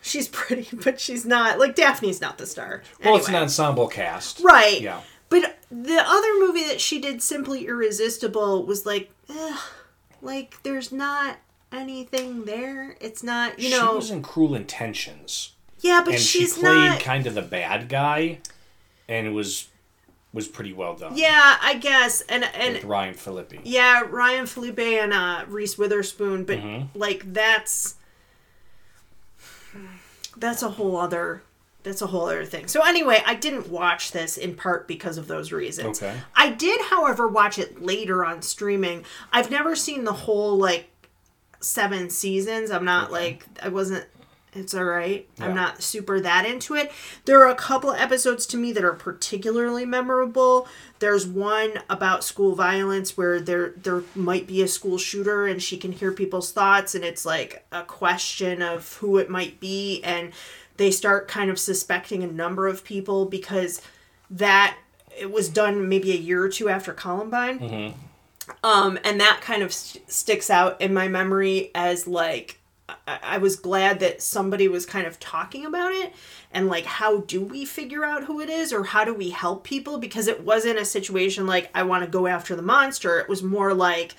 She's 0.00 0.28
pretty, 0.32 0.74
but 0.76 0.98
she's 1.00 1.26
not 1.26 1.58
like 1.58 1.74
Daphne's 1.74 2.20
not 2.20 2.38
the 2.38 2.46
star. 2.46 2.82
well, 3.04 3.16
it's 3.16 3.28
an 3.28 3.34
ensemble 3.34 3.88
cast. 3.88 4.40
Right. 4.40 4.80
Yeah. 4.80 5.00
But 5.28 5.58
the 5.70 6.02
other 6.06 6.38
movie 6.38 6.64
that 6.64 6.80
she 6.80 7.00
did, 7.00 7.20
Simply 7.22 7.66
Irresistible, 7.66 8.64
was 8.64 8.86
like, 8.86 9.10
like 10.22 10.62
there's 10.62 10.92
not 10.92 11.36
anything 11.74 12.44
there. 12.44 12.96
It's 13.00 13.22
not, 13.22 13.58
you 13.58 13.70
know. 13.70 13.90
she 13.90 13.96
was 13.96 14.10
in 14.10 14.22
Cruel 14.22 14.54
Intentions, 14.54 15.52
yeah, 15.80 16.02
but 16.04 16.14
and 16.14 16.22
she 16.22 16.40
she's 16.40 16.58
played 16.58 16.88
not. 16.90 17.00
kind 17.00 17.26
of 17.26 17.34
the 17.34 17.42
bad 17.42 17.88
guy, 17.88 18.38
and 19.08 19.26
it 19.26 19.30
was 19.30 19.68
was 20.32 20.48
pretty 20.48 20.72
well 20.72 20.94
done. 20.96 21.16
yeah, 21.16 21.56
I 21.62 21.74
guess, 21.74 22.20
and 22.22 22.44
and 22.44 22.74
With 22.74 22.84
Ryan 22.84 23.14
Phillippe. 23.14 23.60
yeah, 23.64 24.02
Ryan 24.08 24.46
Phillippe 24.46 24.78
and 24.80 25.12
uh, 25.12 25.44
Reese 25.48 25.78
Witherspoon, 25.78 26.44
but 26.44 26.58
Mm-hmm. 26.58 26.98
like 26.98 27.32
that's 27.32 27.94
that's 30.36 30.62
a 30.62 30.70
whole 30.70 30.96
other 30.96 31.42
that's 31.82 32.00
a 32.00 32.06
whole 32.06 32.24
other 32.26 32.46
thing. 32.46 32.66
So 32.66 32.80
anyway, 32.82 33.22
I 33.26 33.34
didn't 33.34 33.68
watch 33.68 34.12
this 34.12 34.38
in 34.38 34.54
part 34.54 34.88
because 34.88 35.18
of 35.18 35.28
those 35.28 35.52
reasons. 35.52 36.02
Okay. 36.02 36.16
I 36.34 36.48
did, 36.50 36.80
however, 36.86 37.28
watch 37.28 37.58
it 37.58 37.82
later 37.82 38.24
on 38.24 38.40
streaming. 38.40 39.04
I've 39.32 39.50
never 39.50 39.76
seen 39.76 40.04
the 40.04 40.12
whole 40.14 40.56
like 40.56 40.88
seven 41.64 42.10
seasons. 42.10 42.70
I'm 42.70 42.84
not 42.84 43.10
like 43.10 43.46
I 43.62 43.68
wasn't 43.68 44.06
it's 44.54 44.74
all 44.74 44.84
right. 44.84 45.28
Yeah. 45.38 45.46
I'm 45.46 45.54
not 45.54 45.82
super 45.82 46.20
that 46.20 46.46
into 46.46 46.74
it. 46.74 46.92
There 47.24 47.40
are 47.40 47.50
a 47.50 47.56
couple 47.56 47.92
episodes 47.92 48.46
to 48.46 48.56
me 48.56 48.72
that 48.72 48.84
are 48.84 48.94
particularly 48.94 49.84
memorable. 49.84 50.68
There's 51.00 51.26
one 51.26 51.80
about 51.90 52.22
school 52.22 52.54
violence 52.54 53.16
where 53.16 53.40
there 53.40 53.70
there 53.70 54.02
might 54.14 54.46
be 54.46 54.62
a 54.62 54.68
school 54.68 54.96
shooter 54.96 55.46
and 55.46 55.62
she 55.62 55.76
can 55.76 55.92
hear 55.92 56.12
people's 56.12 56.52
thoughts 56.52 56.94
and 56.94 57.04
it's 57.04 57.26
like 57.26 57.66
a 57.72 57.82
question 57.82 58.62
of 58.62 58.94
who 58.98 59.18
it 59.18 59.28
might 59.28 59.58
be 59.58 60.02
and 60.04 60.32
they 60.76 60.90
start 60.90 61.28
kind 61.28 61.50
of 61.50 61.58
suspecting 61.58 62.22
a 62.22 62.28
number 62.28 62.66
of 62.66 62.84
people 62.84 63.26
because 63.26 63.80
that 64.30 64.76
it 65.16 65.30
was 65.30 65.48
done 65.48 65.88
maybe 65.88 66.12
a 66.12 66.16
year 66.16 66.42
or 66.42 66.48
two 66.48 66.68
after 66.68 66.92
Columbine. 66.92 67.58
Mm-hmm. 67.58 67.98
Um, 68.62 68.98
and 69.04 69.20
that 69.20 69.40
kind 69.40 69.62
of 69.62 69.72
st- 69.72 70.10
sticks 70.10 70.50
out 70.50 70.80
in 70.80 70.92
my 70.92 71.08
memory 71.08 71.70
as 71.74 72.06
like 72.06 72.60
I-, 72.88 73.18
I 73.22 73.38
was 73.38 73.56
glad 73.56 74.00
that 74.00 74.22
somebody 74.22 74.68
was 74.68 74.86
kind 74.86 75.06
of 75.06 75.18
talking 75.18 75.64
about 75.64 75.92
it 75.92 76.12
and 76.52 76.68
like 76.68 76.84
how 76.84 77.20
do 77.20 77.40
we 77.40 77.64
figure 77.64 78.04
out 78.04 78.24
who 78.24 78.40
it 78.40 78.48
is 78.50 78.72
or 78.72 78.84
how 78.84 79.04
do 79.04 79.14
we 79.14 79.30
help 79.30 79.64
people? 79.64 79.98
Because 79.98 80.28
it 80.28 80.44
wasn't 80.44 80.78
a 80.78 80.84
situation 80.84 81.46
like 81.46 81.70
I 81.74 81.82
want 81.82 82.04
to 82.04 82.10
go 82.10 82.26
after 82.26 82.54
the 82.54 82.62
monster. 82.62 83.18
It 83.18 83.28
was 83.28 83.42
more 83.42 83.74
like 83.74 84.14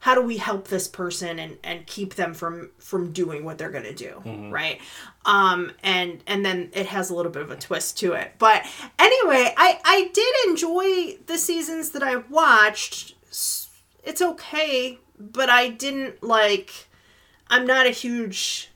how 0.00 0.14
do 0.14 0.22
we 0.22 0.38
help 0.38 0.68
this 0.68 0.88
person 0.88 1.38
and 1.38 1.58
and 1.62 1.86
keep 1.86 2.14
them 2.14 2.32
from 2.34 2.70
from 2.78 3.12
doing 3.12 3.44
what 3.44 3.58
they're 3.58 3.70
gonna 3.70 3.92
do 3.94 4.20
right? 4.50 4.80
Um 5.26 5.72
and 5.82 6.22
and 6.26 6.44
then 6.44 6.70
it 6.72 6.86
has 6.86 7.10
a 7.10 7.14
little 7.14 7.30
bit 7.32 7.42
of 7.42 7.50
a 7.50 7.56
twist 7.56 7.98
to 7.98 8.14
it. 8.14 8.32
But 8.38 8.66
anyway 8.98 9.54
i 9.56 9.78
i 9.84 10.10
did 10.12 10.34
enjoy 10.48 11.18
the 11.26 11.38
seasons 11.38 11.90
that 11.90 12.02
i 12.02 12.16
watched 12.16 13.14
it's 14.04 14.22
okay 14.22 14.98
but 15.18 15.48
i 15.48 15.68
didn't 15.68 16.22
like 16.22 16.88
i'm 17.48 17.66
not 17.66 17.86
a 17.86 17.90
huge 17.90 18.70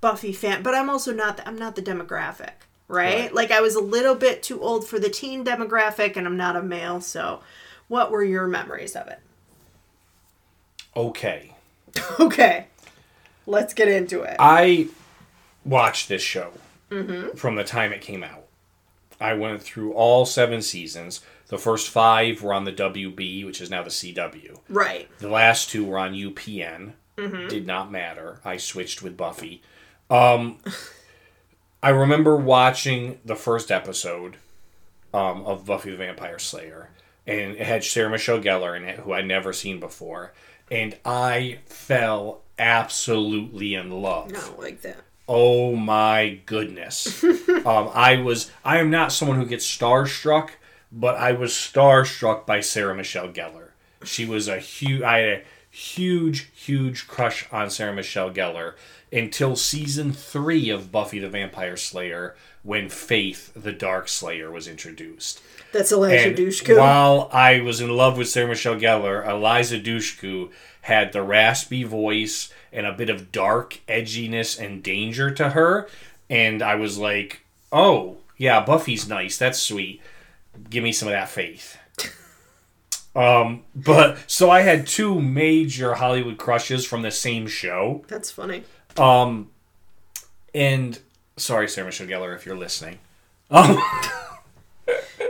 buffy 0.00 0.32
fan 0.32 0.62
but 0.62 0.74
i'm 0.74 0.90
also 0.90 1.12
not 1.12 1.36
the, 1.36 1.48
i'm 1.48 1.56
not 1.56 1.76
the 1.76 1.82
demographic 1.82 2.52
right? 2.88 3.20
Right. 3.20 3.34
like 3.34 3.50
i 3.50 3.60
was 3.60 3.74
a 3.74 3.80
little 3.80 4.14
bit 4.14 4.42
too 4.42 4.60
old 4.60 4.86
for 4.86 4.98
the 4.98 5.08
teen 5.08 5.44
demographic 5.44 6.16
and 6.16 6.26
i'm 6.26 6.36
not 6.36 6.56
a 6.56 6.62
male 6.62 7.00
so 7.00 7.40
what 7.88 8.10
were 8.10 8.24
your 8.24 8.46
memories 8.46 8.96
of 8.96 9.08
it 9.08 9.20
Okay. 10.96 11.54
Okay. 12.20 12.66
Let's 13.44 13.74
get 13.74 13.88
into 13.88 14.22
it. 14.22 14.36
I 14.38 14.86
watched 15.64 16.08
this 16.08 16.22
show 16.22 16.52
mm-hmm. 16.90 17.36
from 17.36 17.56
the 17.56 17.64
time 17.64 17.92
it 17.92 18.00
came 18.00 18.22
out. 18.22 18.44
I 19.20 19.34
went 19.34 19.62
through 19.62 19.92
all 19.94 20.24
seven 20.24 20.62
seasons. 20.62 21.20
The 21.52 21.58
first 21.58 21.90
five 21.90 22.40
were 22.42 22.54
on 22.54 22.64
the 22.64 22.72
WB, 22.72 23.44
which 23.44 23.60
is 23.60 23.68
now 23.68 23.82
the 23.82 23.90
CW. 23.90 24.58
right. 24.70 25.06
The 25.18 25.28
last 25.28 25.68
two 25.68 25.84
were 25.84 25.98
on 25.98 26.14
UPN. 26.14 26.94
Did 27.18 27.66
not 27.66 27.92
matter. 27.92 28.40
I 28.42 28.56
switched 28.56 29.02
with 29.02 29.18
Buffy. 29.18 29.60
Um, 30.08 30.60
I 31.82 31.90
remember 31.90 32.38
watching 32.38 33.20
the 33.22 33.36
first 33.36 33.70
episode 33.70 34.38
um, 35.12 35.44
of 35.44 35.66
Buffy 35.66 35.90
the 35.90 35.98
Vampire 35.98 36.38
Slayer, 36.38 36.88
and 37.26 37.52
it 37.56 37.66
had 37.66 37.84
Sarah 37.84 38.08
Michelle 38.08 38.40
Gellar 38.40 38.74
in 38.74 38.84
it, 38.84 39.00
who 39.00 39.12
I'd 39.12 39.26
never 39.26 39.52
seen 39.52 39.78
before, 39.78 40.32
and 40.70 40.96
I 41.04 41.58
fell 41.66 42.40
absolutely 42.58 43.74
in 43.74 43.90
love. 43.90 44.30
No, 44.30 44.54
like 44.58 44.80
that. 44.80 44.96
Oh 45.28 45.76
my 45.76 46.40
goodness. 46.46 47.22
um, 47.66 47.90
I 47.92 48.22
was 48.24 48.50
I 48.64 48.78
am 48.78 48.88
not 48.88 49.12
someone 49.12 49.36
who 49.36 49.44
gets 49.44 49.66
starstruck, 49.66 50.52
but 50.92 51.16
I 51.16 51.32
was 51.32 51.52
starstruck 51.52 52.46
by 52.46 52.60
Sarah 52.60 52.94
Michelle 52.94 53.28
Gellar. 53.28 53.68
She 54.04 54.24
was 54.24 54.48
a 54.48 54.58
huge 54.58 55.02
I 55.02 55.18
had 55.18 55.28
a 55.28 55.42
huge, 55.70 56.50
huge 56.54 57.08
crush 57.08 57.46
on 57.50 57.70
Sarah 57.70 57.94
Michelle 57.94 58.30
Gellar 58.30 58.74
until 59.12 59.56
season 59.56 60.12
three 60.12 60.68
of 60.70 60.92
Buffy 60.92 61.18
the 61.18 61.28
Vampire 61.28 61.76
Slayer 61.76 62.36
when 62.62 62.88
Faith 62.88 63.52
the 63.54 63.72
Dark 63.72 64.08
Slayer 64.08 64.50
was 64.50 64.68
introduced. 64.68 65.40
That's 65.72 65.90
Eliza 65.92 66.28
And 66.28 66.36
Dushku. 66.36 66.78
while 66.78 67.28
I 67.32 67.60
was 67.60 67.80
in 67.80 67.90
love 67.90 68.18
with 68.18 68.28
Sarah 68.28 68.48
Michelle 68.48 68.76
Gellar, 68.78 69.26
Eliza 69.26 69.78
Dushku 69.78 70.50
had 70.82 71.12
the 71.12 71.22
raspy 71.22 71.84
voice 71.84 72.52
and 72.72 72.86
a 72.86 72.92
bit 72.92 73.08
of 73.08 73.32
dark 73.32 73.80
edginess 73.88 74.58
and 74.62 74.82
danger 74.82 75.30
to 75.30 75.50
her. 75.50 75.88
And 76.28 76.62
I 76.62 76.74
was 76.74 76.98
like, 76.98 77.42
oh, 77.70 78.18
yeah, 78.36 78.64
Buffy's 78.64 79.08
nice. 79.08 79.36
That's 79.38 79.60
sweet. 79.60 80.00
Give 80.68 80.82
me 80.84 80.92
some 80.92 81.08
of 81.08 81.12
that 81.12 81.28
faith. 81.28 81.78
um, 83.16 83.62
but 83.74 84.18
so 84.26 84.50
I 84.50 84.62
had 84.62 84.86
two 84.86 85.20
major 85.20 85.94
Hollywood 85.94 86.38
crushes 86.38 86.86
from 86.86 87.02
the 87.02 87.10
same 87.10 87.46
show. 87.46 88.04
That's 88.08 88.30
funny. 88.30 88.64
Um, 88.96 89.50
and 90.54 90.98
sorry, 91.36 91.68
Sarah 91.68 91.86
Michelle 91.86 92.06
Gellar, 92.06 92.34
if 92.34 92.46
you're 92.46 92.56
listening. 92.56 92.98
Um, 93.50 93.78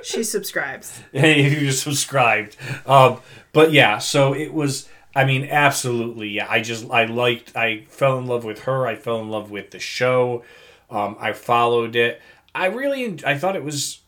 She 0.02 0.24
subscribes. 0.24 1.00
if 1.12 1.62
you 1.62 1.70
subscribed. 1.70 2.56
Um, 2.86 3.20
but 3.52 3.72
yeah, 3.72 3.98
so 3.98 4.34
it 4.34 4.52
was. 4.52 4.88
I 5.14 5.24
mean, 5.24 5.44
absolutely. 5.44 6.30
Yeah, 6.30 6.46
I 6.48 6.60
just 6.60 6.90
I 6.90 7.04
liked. 7.04 7.56
I 7.56 7.84
fell 7.88 8.18
in 8.18 8.26
love 8.26 8.44
with 8.44 8.60
her. 8.62 8.86
I 8.86 8.96
fell 8.96 9.20
in 9.20 9.30
love 9.30 9.50
with 9.50 9.70
the 9.70 9.78
show. 9.78 10.42
Um, 10.90 11.16
I 11.20 11.32
followed 11.32 11.94
it. 11.96 12.20
I 12.54 12.66
really. 12.66 13.18
I 13.24 13.38
thought 13.38 13.54
it 13.56 13.64
was. 13.64 14.00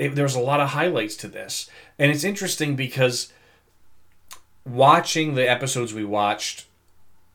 It, 0.00 0.14
there 0.14 0.24
was 0.24 0.34
a 0.34 0.40
lot 0.40 0.60
of 0.60 0.70
highlights 0.70 1.14
to 1.16 1.28
this, 1.28 1.70
and 1.98 2.10
it's 2.10 2.24
interesting 2.24 2.74
because 2.74 3.32
watching 4.64 5.34
the 5.34 5.48
episodes 5.48 5.92
we 5.92 6.04
watched 6.04 6.66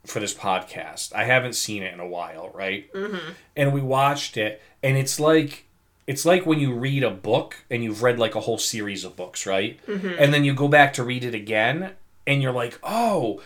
for 0.05 0.19
this 0.19 0.33
podcast, 0.33 1.13
I 1.13 1.25
haven't 1.25 1.53
seen 1.53 1.83
it 1.83 1.93
in 1.93 1.99
a 1.99 2.07
while, 2.07 2.49
right? 2.53 2.91
Mm-hmm. 2.93 3.31
And 3.55 3.73
we 3.73 3.81
watched 3.81 4.35
it, 4.35 4.61
and 4.81 4.97
it's 4.97 5.19
like 5.19 5.65
it's 6.07 6.25
like 6.25 6.45
when 6.45 6.59
you 6.59 6.73
read 6.73 7.03
a 7.03 7.09
book 7.09 7.63
and 7.69 7.83
you've 7.83 8.03
read 8.03 8.19
like 8.19 8.35
a 8.35 8.41
whole 8.41 8.57
series 8.57 9.03
of 9.03 9.15
books, 9.15 9.45
right? 9.45 9.79
And 10.19 10.33
then 10.33 10.43
you 10.43 10.53
go 10.53 10.67
back 10.67 10.93
to 10.93 11.03
read 11.03 11.23
it 11.23 11.33
again 11.33 11.91
and 12.27 12.41
you're 12.41 12.51
like, 12.51 12.79
oh, 12.83 13.41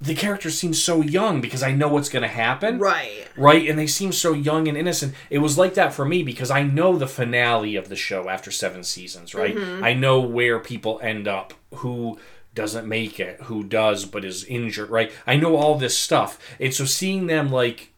the 0.00 0.14
characters 0.14 0.58
seem 0.58 0.74
so 0.74 1.00
young 1.00 1.40
because 1.40 1.62
I 1.62 1.72
know 1.72 1.88
what's 1.88 2.10
going 2.10 2.22
to 2.22 2.28
happen. 2.28 2.78
Right. 2.78 3.26
Right? 3.36 3.68
And 3.68 3.78
they 3.78 3.86
seem 3.86 4.12
so 4.12 4.34
young 4.34 4.68
and 4.68 4.76
innocent. 4.76 5.14
It 5.30 5.38
was 5.38 5.56
like 5.56 5.74
that 5.74 5.94
for 5.94 6.04
me 6.04 6.22
because 6.22 6.50
I 6.50 6.62
know 6.62 6.98
the 6.98 7.06
finale 7.06 7.76
of 7.76 7.88
the 7.88 7.96
show 7.96 8.28
after 8.28 8.50
seven 8.50 8.84
seasons, 8.84 9.34
right? 9.34 9.56
Mm-hmm. 9.56 9.84
I 9.84 9.94
know 9.94 10.20
where 10.20 10.58
people 10.58 11.00
end 11.02 11.26
up, 11.26 11.54
who 11.76 12.18
doesn't 12.54 12.86
make 12.86 13.18
it, 13.18 13.42
who 13.42 13.64
does 13.64 14.04
but 14.04 14.24
is 14.24 14.44
injured, 14.44 14.90
right? 14.90 15.10
I 15.26 15.36
know 15.36 15.56
all 15.56 15.78
this 15.78 15.96
stuff. 15.96 16.38
And 16.60 16.74
so 16.74 16.84
seeing 16.84 17.26
them 17.26 17.50
like 17.50 17.92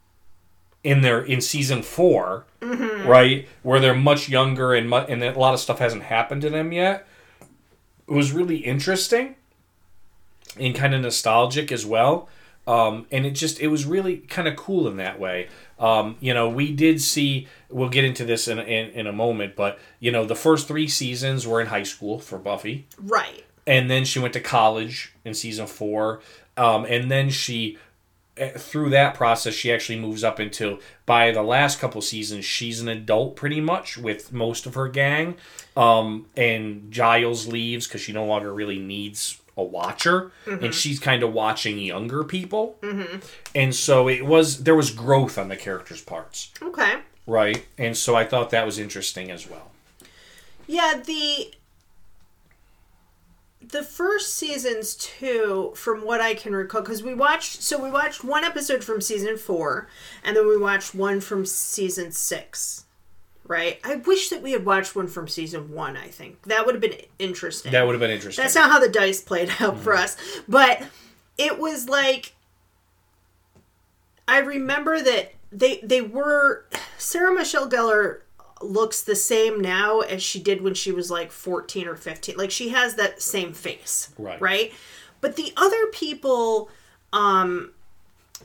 in 0.84 1.00
their 1.00 1.20
in 1.20 1.40
season 1.40 1.82
4 1.82 2.46
mm-hmm. 2.60 3.08
right, 3.08 3.48
where 3.62 3.80
they're 3.80 3.94
much 3.94 4.28
younger 4.28 4.72
and 4.72 4.88
mu- 4.88 4.96
and 4.98 5.22
a 5.22 5.36
lot 5.36 5.52
of 5.54 5.58
stuff 5.58 5.80
hasn't 5.80 6.04
happened 6.04 6.42
to 6.42 6.50
them 6.50 6.70
yet, 6.72 7.08
it 7.40 8.14
was 8.14 8.30
really 8.30 8.58
interesting 8.58 9.34
and 10.58 10.74
kind 10.74 10.94
of 10.94 11.00
nostalgic 11.02 11.70
as 11.72 11.84
well. 11.84 12.28
Um, 12.66 13.06
and 13.10 13.24
it 13.24 13.30
just 13.30 13.60
it 13.60 13.68
was 13.68 13.86
really 13.86 14.18
kind 14.18 14.46
of 14.46 14.54
cool 14.56 14.88
in 14.88 14.98
that 14.98 15.18
way. 15.18 15.48
Um, 15.78 16.16
you 16.20 16.34
know, 16.34 16.48
we 16.50 16.72
did 16.72 17.00
see. 17.00 17.48
We'll 17.70 17.88
get 17.88 18.04
into 18.04 18.24
this 18.26 18.46
in, 18.46 18.58
in 18.58 18.90
in 18.90 19.06
a 19.06 19.12
moment, 19.12 19.56
but 19.56 19.78
you 20.00 20.10
know, 20.10 20.24
the 20.26 20.34
first 20.34 20.68
three 20.68 20.86
seasons 20.88 21.46
were 21.46 21.60
in 21.60 21.68
high 21.68 21.84
school 21.84 22.18
for 22.18 22.36
Buffy, 22.38 22.86
Right. 22.98 23.44
and 23.66 23.90
then 23.90 24.04
she 24.04 24.18
went 24.18 24.34
to 24.34 24.40
college 24.40 25.14
in 25.24 25.32
season 25.34 25.66
four, 25.66 26.20
um, 26.58 26.84
and 26.84 27.10
then 27.10 27.30
she. 27.30 27.78
eh, 28.36 28.50
Through 28.50 28.90
that 28.90 29.14
process, 29.14 29.54
she 29.54 29.72
actually 29.72 29.98
moves 29.98 30.22
up 30.22 30.38
into 30.38 30.78
by 31.06 31.30
the 31.30 31.42
last 31.42 31.80
couple 31.80 32.02
seasons, 32.02 32.44
she's 32.44 32.80
an 32.82 32.88
adult 32.88 33.34
pretty 33.34 33.60
much 33.62 33.96
with 33.96 34.30
most 34.32 34.66
of 34.66 34.74
her 34.74 34.88
gang. 34.88 35.36
Um, 35.74 36.26
and 36.36 36.90
Giles 36.92 37.46
leaves 37.48 37.86
because 37.86 38.00
she 38.02 38.12
no 38.12 38.26
longer 38.26 38.52
really 38.52 38.78
needs 38.78 39.40
a 39.58 39.62
watcher, 39.62 40.30
and 40.46 40.72
she's 40.74 40.98
kind 40.98 41.22
of 41.22 41.32
watching 41.34 41.78
younger 41.78 42.24
people. 42.24 42.78
Mm-hmm. 42.80 43.18
And 43.54 43.74
so 43.74 44.08
it 44.08 44.24
was 44.24 44.62
there 44.62 44.74
was 44.76 44.90
growth 44.90 45.36
on 45.36 45.48
the 45.48 45.56
characters' 45.56 46.00
parts, 46.00 46.50
Okay. 46.62 46.94
right? 47.26 47.66
And 47.76 47.96
so 47.96 48.14
I 48.16 48.24
thought 48.24 48.50
that 48.50 48.64
was 48.64 48.78
interesting 48.78 49.30
as 49.30 49.50
well. 49.50 49.70
Yeah, 50.66 51.00
the 51.04 51.52
the 53.60 53.82
first 53.82 54.34
seasons 54.34 54.94
too, 54.94 55.72
from 55.74 56.04
what 56.04 56.20
I 56.20 56.34
can 56.34 56.54
recall, 56.54 56.80
because 56.80 57.02
we 57.02 57.12
watched 57.14 57.60
so 57.62 57.82
we 57.82 57.90
watched 57.90 58.22
one 58.24 58.44
episode 58.44 58.84
from 58.84 59.00
season 59.00 59.36
four, 59.36 59.88
and 60.24 60.36
then 60.36 60.46
we 60.46 60.56
watched 60.56 60.94
one 60.94 61.20
from 61.20 61.44
season 61.44 62.12
six. 62.12 62.84
Right. 63.48 63.80
I 63.82 63.96
wish 63.96 64.28
that 64.28 64.42
we 64.42 64.52
had 64.52 64.64
watched 64.64 64.94
one 64.94 65.08
from 65.08 65.26
season 65.26 65.72
one. 65.72 65.96
I 65.96 66.08
think 66.08 66.42
that 66.42 66.64
would 66.66 66.74
have 66.74 66.82
been 66.82 67.00
interesting. 67.18 67.72
That 67.72 67.86
would 67.86 67.94
have 67.94 68.00
been 68.00 68.10
interesting. 68.10 68.42
That's 68.42 68.54
not 68.54 68.70
how 68.70 68.78
the 68.78 68.88
dice 68.90 69.20
played 69.20 69.50
out 69.58 69.78
for 69.80 69.94
us. 69.94 70.16
But 70.46 70.82
it 71.38 71.58
was 71.58 71.88
like 71.88 72.34
I 74.26 74.38
remember 74.38 75.00
that 75.00 75.34
they 75.50 75.80
they 75.82 76.02
were 76.02 76.66
Sarah 76.98 77.32
Michelle 77.34 77.68
Gellar 77.68 78.20
looks 78.60 79.02
the 79.02 79.16
same 79.16 79.60
now 79.60 80.00
as 80.00 80.22
she 80.22 80.42
did 80.42 80.60
when 80.60 80.74
she 80.74 80.90
was 80.92 81.10
like 81.10 81.30
14 81.30 81.86
or 81.86 81.94
15 81.94 82.36
like 82.36 82.50
she 82.50 82.70
has 82.70 82.96
that 82.96 83.22
same 83.22 83.52
face 83.52 84.08
Right. 84.18 84.40
right 84.40 84.72
but 85.20 85.36
the 85.36 85.52
other 85.56 85.86
people 85.92 86.68
um 87.12 87.70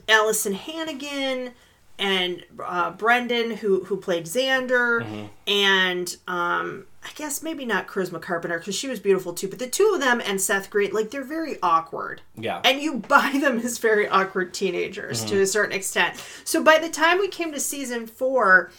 Alyson 0.08 0.54
Hannigan 0.54 1.50
and 1.98 2.44
uh, 2.64 2.90
Brendon 2.90 3.52
who 3.52 3.84
who 3.84 3.96
played 3.96 4.24
Xander 4.26 5.02
Mm-hmm. 5.02 5.26
and 5.46 6.16
um 6.26 6.86
I 7.06 7.10
guess 7.14 7.42
maybe 7.42 7.64
not 7.66 7.86
Charisma 7.86 8.20
Carpenter 8.20 8.58
because 8.58 8.74
she 8.74 8.88
was 8.88 8.98
beautiful 8.98 9.32
too 9.34 9.46
but 9.48 9.58
the 9.58 9.66
two 9.68 9.92
of 9.94 10.00
them 10.00 10.20
and 10.24 10.40
Seth 10.40 10.70
Green 10.70 10.92
like 10.92 11.10
they're 11.10 11.22
very 11.24 11.56
awkward 11.62 12.22
Yeah. 12.36 12.60
and 12.64 12.80
you 12.80 12.94
buy 13.08 13.38
them 13.40 13.58
as 13.60 13.78
very 13.78 14.08
awkward 14.08 14.52
teenagers 14.54 15.20
Mm-hmm. 15.20 15.28
to 15.30 15.40
a 15.42 15.46
certain 15.46 15.74
extent. 15.76 16.16
So 16.44 16.62
by 16.62 16.78
the 16.78 16.88
time 16.88 17.18
we 17.18 17.28
came 17.28 17.52
to 17.52 17.60
season 17.60 18.06
four, 18.06 18.70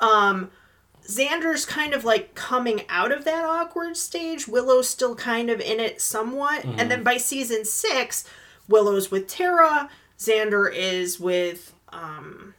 um, 0.00 0.50
Xander's 1.06 1.64
kind 1.64 1.94
of 1.94 2.04
like 2.04 2.34
coming 2.34 2.82
out 2.90 3.12
of 3.12 3.24
that 3.24 3.44
awkward 3.44 3.96
stage. 3.96 4.46
Willow's 4.46 4.88
still 4.88 5.14
kind 5.14 5.48
of 5.48 5.58
in 5.60 5.80
it 5.80 6.02
somewhat. 6.02 6.62
Mm-hmm. 6.64 6.78
And 6.80 6.90
then 6.90 7.02
by 7.02 7.16
season 7.16 7.64
six, 7.64 8.28
Willow's 8.68 9.10
with 9.10 9.26
Tara, 9.26 9.88
Xander 10.18 10.70
is 10.72 11.18
with 11.18 11.72
um 11.90 12.54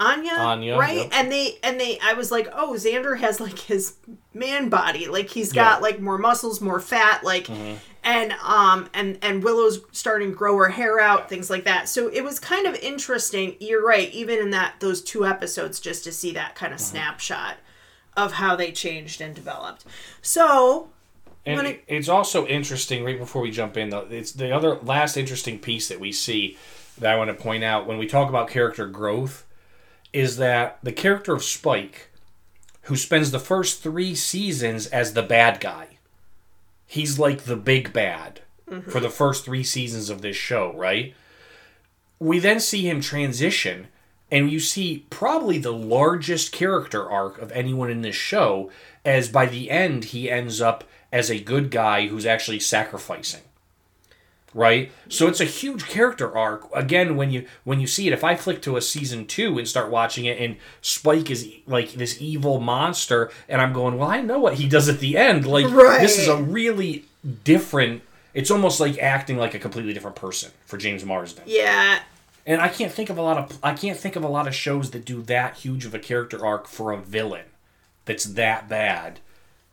Anya, 0.00 0.32
Anya, 0.32 0.76
right? 0.78 0.96
yep. 0.98 1.08
And 1.12 1.30
they 1.32 1.58
and 1.62 1.80
they 1.80 1.98
I 2.02 2.14
was 2.14 2.30
like, 2.30 2.48
"Oh, 2.52 2.74
Xander 2.74 3.18
has 3.18 3.40
like 3.40 3.58
his 3.58 3.94
man 4.32 4.68
body. 4.68 5.06
Like 5.08 5.28
he's 5.30 5.52
got 5.52 5.64
Yeah. 5.64 5.72
Mm-hmm. 5.74 5.82
like 5.82 6.00
more 6.00 6.18
muscles, 6.18 6.60
more 6.60 6.80
fat, 6.80 7.24
like 7.24 7.48
and 8.04 8.32
um 8.44 8.88
and 8.94 9.18
and 9.22 9.42
Willow's 9.42 9.80
starting 9.92 10.30
to 10.30 10.36
grow 10.36 10.56
her 10.58 10.68
hair 10.68 11.00
out, 11.00 11.28
things 11.28 11.50
like 11.50 11.64
that. 11.64 11.88
So 11.88 12.08
it 12.08 12.22
was 12.22 12.38
kind 12.38 12.66
of 12.66 12.74
interesting. 12.76 13.56
You're 13.58 13.84
right, 13.84 14.10
even 14.12 14.38
in 14.38 14.50
that 14.50 14.74
those 14.80 15.02
two 15.02 15.26
episodes 15.26 15.80
just 15.80 16.04
to 16.04 16.12
see 16.12 16.32
that 16.32 16.54
kind 16.54 16.72
of 16.72 16.78
Mm-hmm. 16.78 16.90
snapshot 16.96 17.56
of 18.16 18.32
how 18.34 18.54
they 18.56 18.72
changed 18.72 19.20
and 19.20 19.34
developed. 19.34 19.84
So, 20.22 20.88
And 21.46 21.66
it, 21.66 21.84
it's 21.86 22.08
also 22.08 22.46
interesting, 22.46 23.04
right 23.04 23.18
before 23.18 23.42
we 23.42 23.50
jump 23.52 23.76
in, 23.76 23.90
though, 23.90 24.06
it's 24.10 24.32
the 24.32 24.50
other 24.54 24.76
last 24.76 25.16
interesting 25.16 25.58
piece 25.60 25.88
that 25.88 26.00
we 26.00 26.10
see 26.12 26.56
that 26.98 27.12
I 27.12 27.16
want 27.16 27.28
to 27.30 27.34
point 27.40 27.62
out 27.62 27.86
when 27.86 27.96
we 27.96 28.06
talk 28.08 28.28
about 28.28 28.48
character 28.48 28.86
growth 28.86 29.44
is 30.12 30.36
that 30.38 30.78
the 30.82 30.92
character 30.92 31.34
of 31.34 31.44
Spike, 31.44 32.10
who 32.82 32.96
spends 32.96 33.30
the 33.30 33.38
first 33.38 33.82
three 33.82 34.14
seasons 34.14 34.86
as 34.86 35.12
the 35.12 35.22
bad 35.22 35.60
guy, 35.60 35.98
he's 36.86 37.18
like 37.18 37.42
the 37.42 37.56
big 37.56 37.92
bad 37.92 38.40
mm-hmm. 38.68 38.90
for 38.90 39.00
the 39.00 39.10
first 39.10 39.44
three 39.44 39.64
seasons 39.64 40.10
of 40.10 40.22
this 40.22 40.36
show, 40.36 40.72
right? 40.74 41.14
We 42.18 42.38
then 42.38 42.60
see 42.60 42.88
him 42.88 43.00
transition, 43.00 43.88
and 44.30 44.50
you 44.50 44.60
see 44.60 45.06
probably 45.10 45.58
the 45.58 45.72
largest 45.72 46.52
character 46.52 47.08
arc 47.08 47.38
of 47.38 47.52
anyone 47.52 47.90
in 47.90 48.02
this 48.02 48.16
show, 48.16 48.70
as 49.04 49.28
by 49.28 49.46
the 49.46 49.70
end 49.70 50.06
he 50.06 50.30
ends 50.30 50.60
up 50.60 50.84
as 51.12 51.30
a 51.30 51.40
good 51.40 51.70
guy 51.70 52.06
who's 52.06 52.26
actually 52.26 52.60
sacrificing. 52.60 53.42
Right? 54.54 54.90
So 55.08 55.28
it's 55.28 55.40
a 55.40 55.44
huge 55.44 55.86
character 55.86 56.36
arc. 56.36 56.68
Again, 56.74 57.16
when 57.16 57.30
you 57.30 57.46
when 57.64 57.80
you 57.80 57.86
see 57.86 58.06
it, 58.06 58.12
if 58.12 58.24
I 58.24 58.34
flick 58.34 58.62
to 58.62 58.76
a 58.76 58.80
season 58.80 59.26
two 59.26 59.58
and 59.58 59.68
start 59.68 59.90
watching 59.90 60.24
it 60.24 60.38
and 60.38 60.56
Spike 60.80 61.30
is 61.30 61.48
like 61.66 61.92
this 61.92 62.20
evil 62.20 62.58
monster, 62.60 63.30
and 63.48 63.60
I'm 63.60 63.72
going, 63.72 63.98
Well, 63.98 64.08
I 64.08 64.20
know 64.20 64.38
what 64.38 64.54
he 64.54 64.68
does 64.68 64.88
at 64.88 65.00
the 65.00 65.16
end. 65.16 65.46
Like 65.46 65.66
this 66.00 66.18
is 66.18 66.28
a 66.28 66.36
really 66.36 67.04
different 67.44 68.02
it's 68.34 68.50
almost 68.50 68.78
like 68.78 68.98
acting 68.98 69.36
like 69.36 69.54
a 69.54 69.58
completely 69.58 69.92
different 69.92 70.16
person 70.16 70.52
for 70.64 70.76
James 70.76 71.04
Marsters. 71.04 71.44
yeah, 71.46 72.00
And 72.46 72.60
I 72.60 72.68
can't 72.68 72.92
think 72.92 73.10
of 73.10 73.18
a 73.18 73.22
lot 73.22 73.36
of 73.36 73.58
I 73.62 73.74
can't 73.74 73.98
think 73.98 74.16
of 74.16 74.22
a 74.22 74.28
lot 74.28 74.46
of 74.46 74.54
shows 74.54 74.92
that 74.92 75.04
do 75.04 75.22
that 75.22 75.56
huge 75.56 75.84
of 75.84 75.94
a 75.94 75.98
character 75.98 76.44
arc 76.44 76.68
for 76.68 76.92
a 76.92 76.98
villain 76.98 77.46
that's 78.04 78.24
that 78.24 78.68
bad 78.68 79.20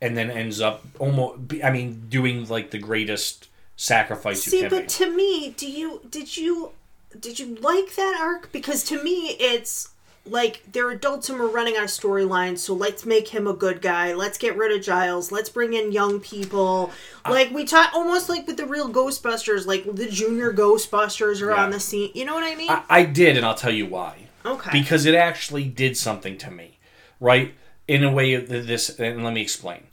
and 0.01 0.17
then 0.17 0.30
ends 0.30 0.59
up 0.59 0.86
almost 0.99 1.39
I 1.63 1.69
mean 1.71 2.07
doing 2.09 2.47
like 2.47 2.71
the 2.71 2.80
greatest 2.80 3.47
sacrifice 3.76 4.43
See, 4.43 4.57
you 4.57 4.69
can 4.69 4.80
but 4.80 4.89
to 4.89 5.15
me, 5.15 5.51
do 5.57 5.69
you 5.69 6.01
did 6.09 6.38
you 6.38 6.71
did 7.19 7.39
you 7.39 7.55
like 7.55 7.95
that 7.95 8.17
arc? 8.19 8.51
Because 8.51 8.84
to 8.86 9.01
me, 9.03 9.36
it's 9.39 9.89
like 10.28 10.63
they're 10.71 10.89
adults 10.89 11.30
and 11.30 11.39
we're 11.39 11.47
running 11.47 11.78
our 11.78 11.84
storyline, 11.84 12.57
so 12.57 12.73
let's 12.73 13.05
make 13.05 13.28
him 13.28 13.45
a 13.47 13.53
good 13.53 13.80
guy. 13.82 14.13
Let's 14.13 14.38
get 14.39 14.57
rid 14.57 14.76
of 14.78 14.84
Giles. 14.84 15.32
Let's 15.32 15.49
bring 15.49 15.73
in 15.73 15.91
young 15.91 16.19
people. 16.19 16.91
Like 17.30 17.51
we 17.51 17.63
talk, 17.63 17.93
almost 17.93 18.28
like 18.28 18.47
with 18.47 18.57
the 18.57 18.65
real 18.65 18.89
Ghostbusters, 18.89 19.65
like 19.67 19.84
the 19.95 20.09
junior 20.09 20.51
Ghostbusters 20.51 21.41
are 21.41 21.51
Yeah. 21.51 21.63
on 21.63 21.69
the 21.69 21.80
scene. 21.80 22.11
You 22.15 22.26
know 22.26 22.34
what 22.34 22.43
I 22.43 22.55
mean? 22.55 22.69
I, 22.71 22.84
I 22.89 23.03
did 23.05 23.38
and 23.38 23.45
I'll 23.45 23.55
tell 23.55 23.71
you 23.73 23.86
why. 23.86 24.28
okay. 24.45 24.71
because 24.71 25.05
it 25.05 25.13
actually 25.15 25.65
did 25.65 25.95
something 25.95 26.38
to 26.39 26.49
me, 26.51 26.80
right? 27.19 27.53
In 27.88 28.03
a 28.03 28.11
way 28.11 28.36
this, 28.36 28.97
and 28.99 29.23
let 29.23 29.34
me 29.34 29.41
explain. 29.41 29.84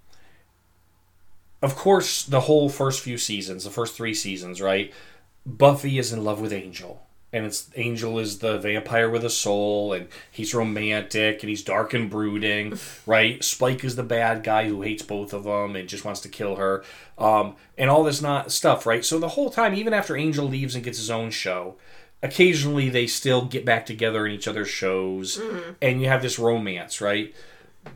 Of 1.62 1.76
course, 1.76 2.24
the 2.24 2.40
whole 2.40 2.68
first 2.68 3.00
few 3.00 3.16
seasons, 3.16 3.64
the 3.64 3.70
first 3.70 3.94
three 3.94 4.14
seasons, 4.14 4.60
right? 4.60 4.92
Buffy 5.46 5.98
is 5.98 6.12
in 6.12 6.24
love 6.24 6.40
with 6.40 6.52
Angel, 6.52 7.06
and 7.32 7.46
it's 7.46 7.70
Angel 7.76 8.18
is 8.18 8.40
the 8.40 8.58
vampire 8.58 9.08
with 9.08 9.24
a 9.24 9.30
soul, 9.30 9.92
and 9.92 10.08
he's 10.30 10.54
romantic 10.54 11.42
and 11.42 11.50
he's 11.50 11.62
dark 11.62 11.94
and 11.94 12.10
brooding, 12.10 12.78
right? 13.06 13.42
Spike 13.44 13.84
is 13.84 13.94
the 13.94 14.02
bad 14.02 14.42
guy 14.42 14.66
who 14.66 14.82
hates 14.82 15.02
both 15.02 15.32
of 15.32 15.44
them 15.44 15.76
and 15.76 15.88
just 15.88 16.04
wants 16.04 16.20
to 16.20 16.28
kill 16.28 16.56
her, 16.56 16.84
um, 17.16 17.54
and 17.78 17.88
all 17.88 18.02
this 18.02 18.20
not 18.20 18.50
stuff, 18.50 18.84
right? 18.84 19.04
So 19.04 19.18
the 19.18 19.28
whole 19.28 19.50
time, 19.50 19.74
even 19.74 19.94
after 19.94 20.16
Angel 20.16 20.46
leaves 20.46 20.74
and 20.74 20.84
gets 20.84 20.98
his 20.98 21.10
own 21.10 21.30
show, 21.30 21.76
occasionally 22.22 22.88
they 22.88 23.06
still 23.06 23.44
get 23.44 23.64
back 23.64 23.84
together 23.86 24.26
in 24.26 24.32
each 24.32 24.46
other's 24.46 24.68
shows 24.68 25.40
and 25.80 26.00
you 26.00 26.06
have 26.06 26.22
this 26.22 26.38
romance 26.38 27.00
right 27.00 27.34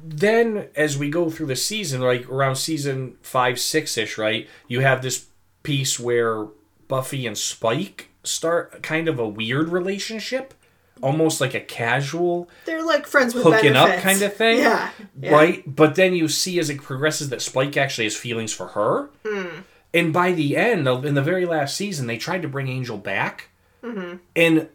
then 0.02 0.68
as 0.74 0.96
we 0.98 1.08
go 1.10 1.30
through 1.30 1.46
the 1.46 1.56
season 1.56 2.00
like 2.00 2.28
around 2.28 2.56
season 2.56 3.16
five 3.22 3.58
six 3.58 3.96
ish 3.96 4.18
right 4.18 4.48
you 4.68 4.80
have 4.80 5.02
this 5.02 5.26
piece 5.62 5.98
where 5.98 6.46
buffy 6.88 7.26
and 7.26 7.36
spike 7.38 8.08
start 8.22 8.82
kind 8.82 9.08
of 9.08 9.18
a 9.18 9.28
weird 9.28 9.68
relationship 9.68 10.54
almost 11.02 11.40
like 11.40 11.54
a 11.54 11.60
casual 11.60 12.48
they're 12.64 12.82
like 12.84 13.06
friends 13.06 13.34
with 13.34 13.44
hooking 13.44 13.76
up 13.76 13.88
kind 14.00 14.22
of 14.22 14.34
thing 14.34 14.58
Yeah. 14.58 14.90
yeah. 15.20 15.30
right 15.32 15.62
but 15.76 15.94
then 15.94 16.14
you 16.14 16.26
see 16.28 16.58
as 16.58 16.70
it 16.70 16.80
progresses 16.82 17.28
that 17.28 17.42
spike 17.42 17.76
actually 17.76 18.04
has 18.04 18.16
feelings 18.16 18.52
for 18.52 18.68
her 18.68 19.10
Hmm. 19.26 19.60
and 19.92 20.12
by 20.12 20.32
the 20.32 20.56
end 20.56 20.88
of 20.88 21.04
in 21.04 21.14
the 21.14 21.22
very 21.22 21.44
last 21.46 21.76
season 21.76 22.06
they 22.06 22.16
tried 22.16 22.42
to 22.42 22.48
bring 22.48 22.68
angel 22.68 22.96
back 22.98 23.50
Mm-hmm. 23.84 24.16
and 24.34 24.68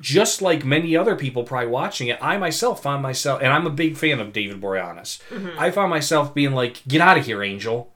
just 0.00 0.40
like 0.42 0.64
many 0.64 0.96
other 0.96 1.16
people 1.16 1.44
probably 1.44 1.68
watching 1.68 2.08
it 2.08 2.18
i 2.22 2.36
myself 2.36 2.82
found 2.82 3.02
myself 3.02 3.40
and 3.42 3.52
i'm 3.52 3.66
a 3.66 3.70
big 3.70 3.96
fan 3.96 4.20
of 4.20 4.32
david 4.32 4.60
boreanaz. 4.60 5.20
Mm-hmm. 5.30 5.58
i 5.58 5.70
found 5.70 5.90
myself 5.90 6.34
being 6.34 6.52
like 6.52 6.82
get 6.86 7.00
out 7.00 7.18
of 7.18 7.26
here 7.26 7.42
angel. 7.42 7.92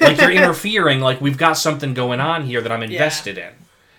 Like 0.00 0.20
you're 0.20 0.30
interfering 0.42 1.00
like 1.00 1.20
we've 1.20 1.38
got 1.38 1.54
something 1.54 1.94
going 1.94 2.20
on 2.20 2.44
here 2.44 2.60
that 2.60 2.72
i'm 2.72 2.82
invested 2.82 3.38
in. 3.38 3.52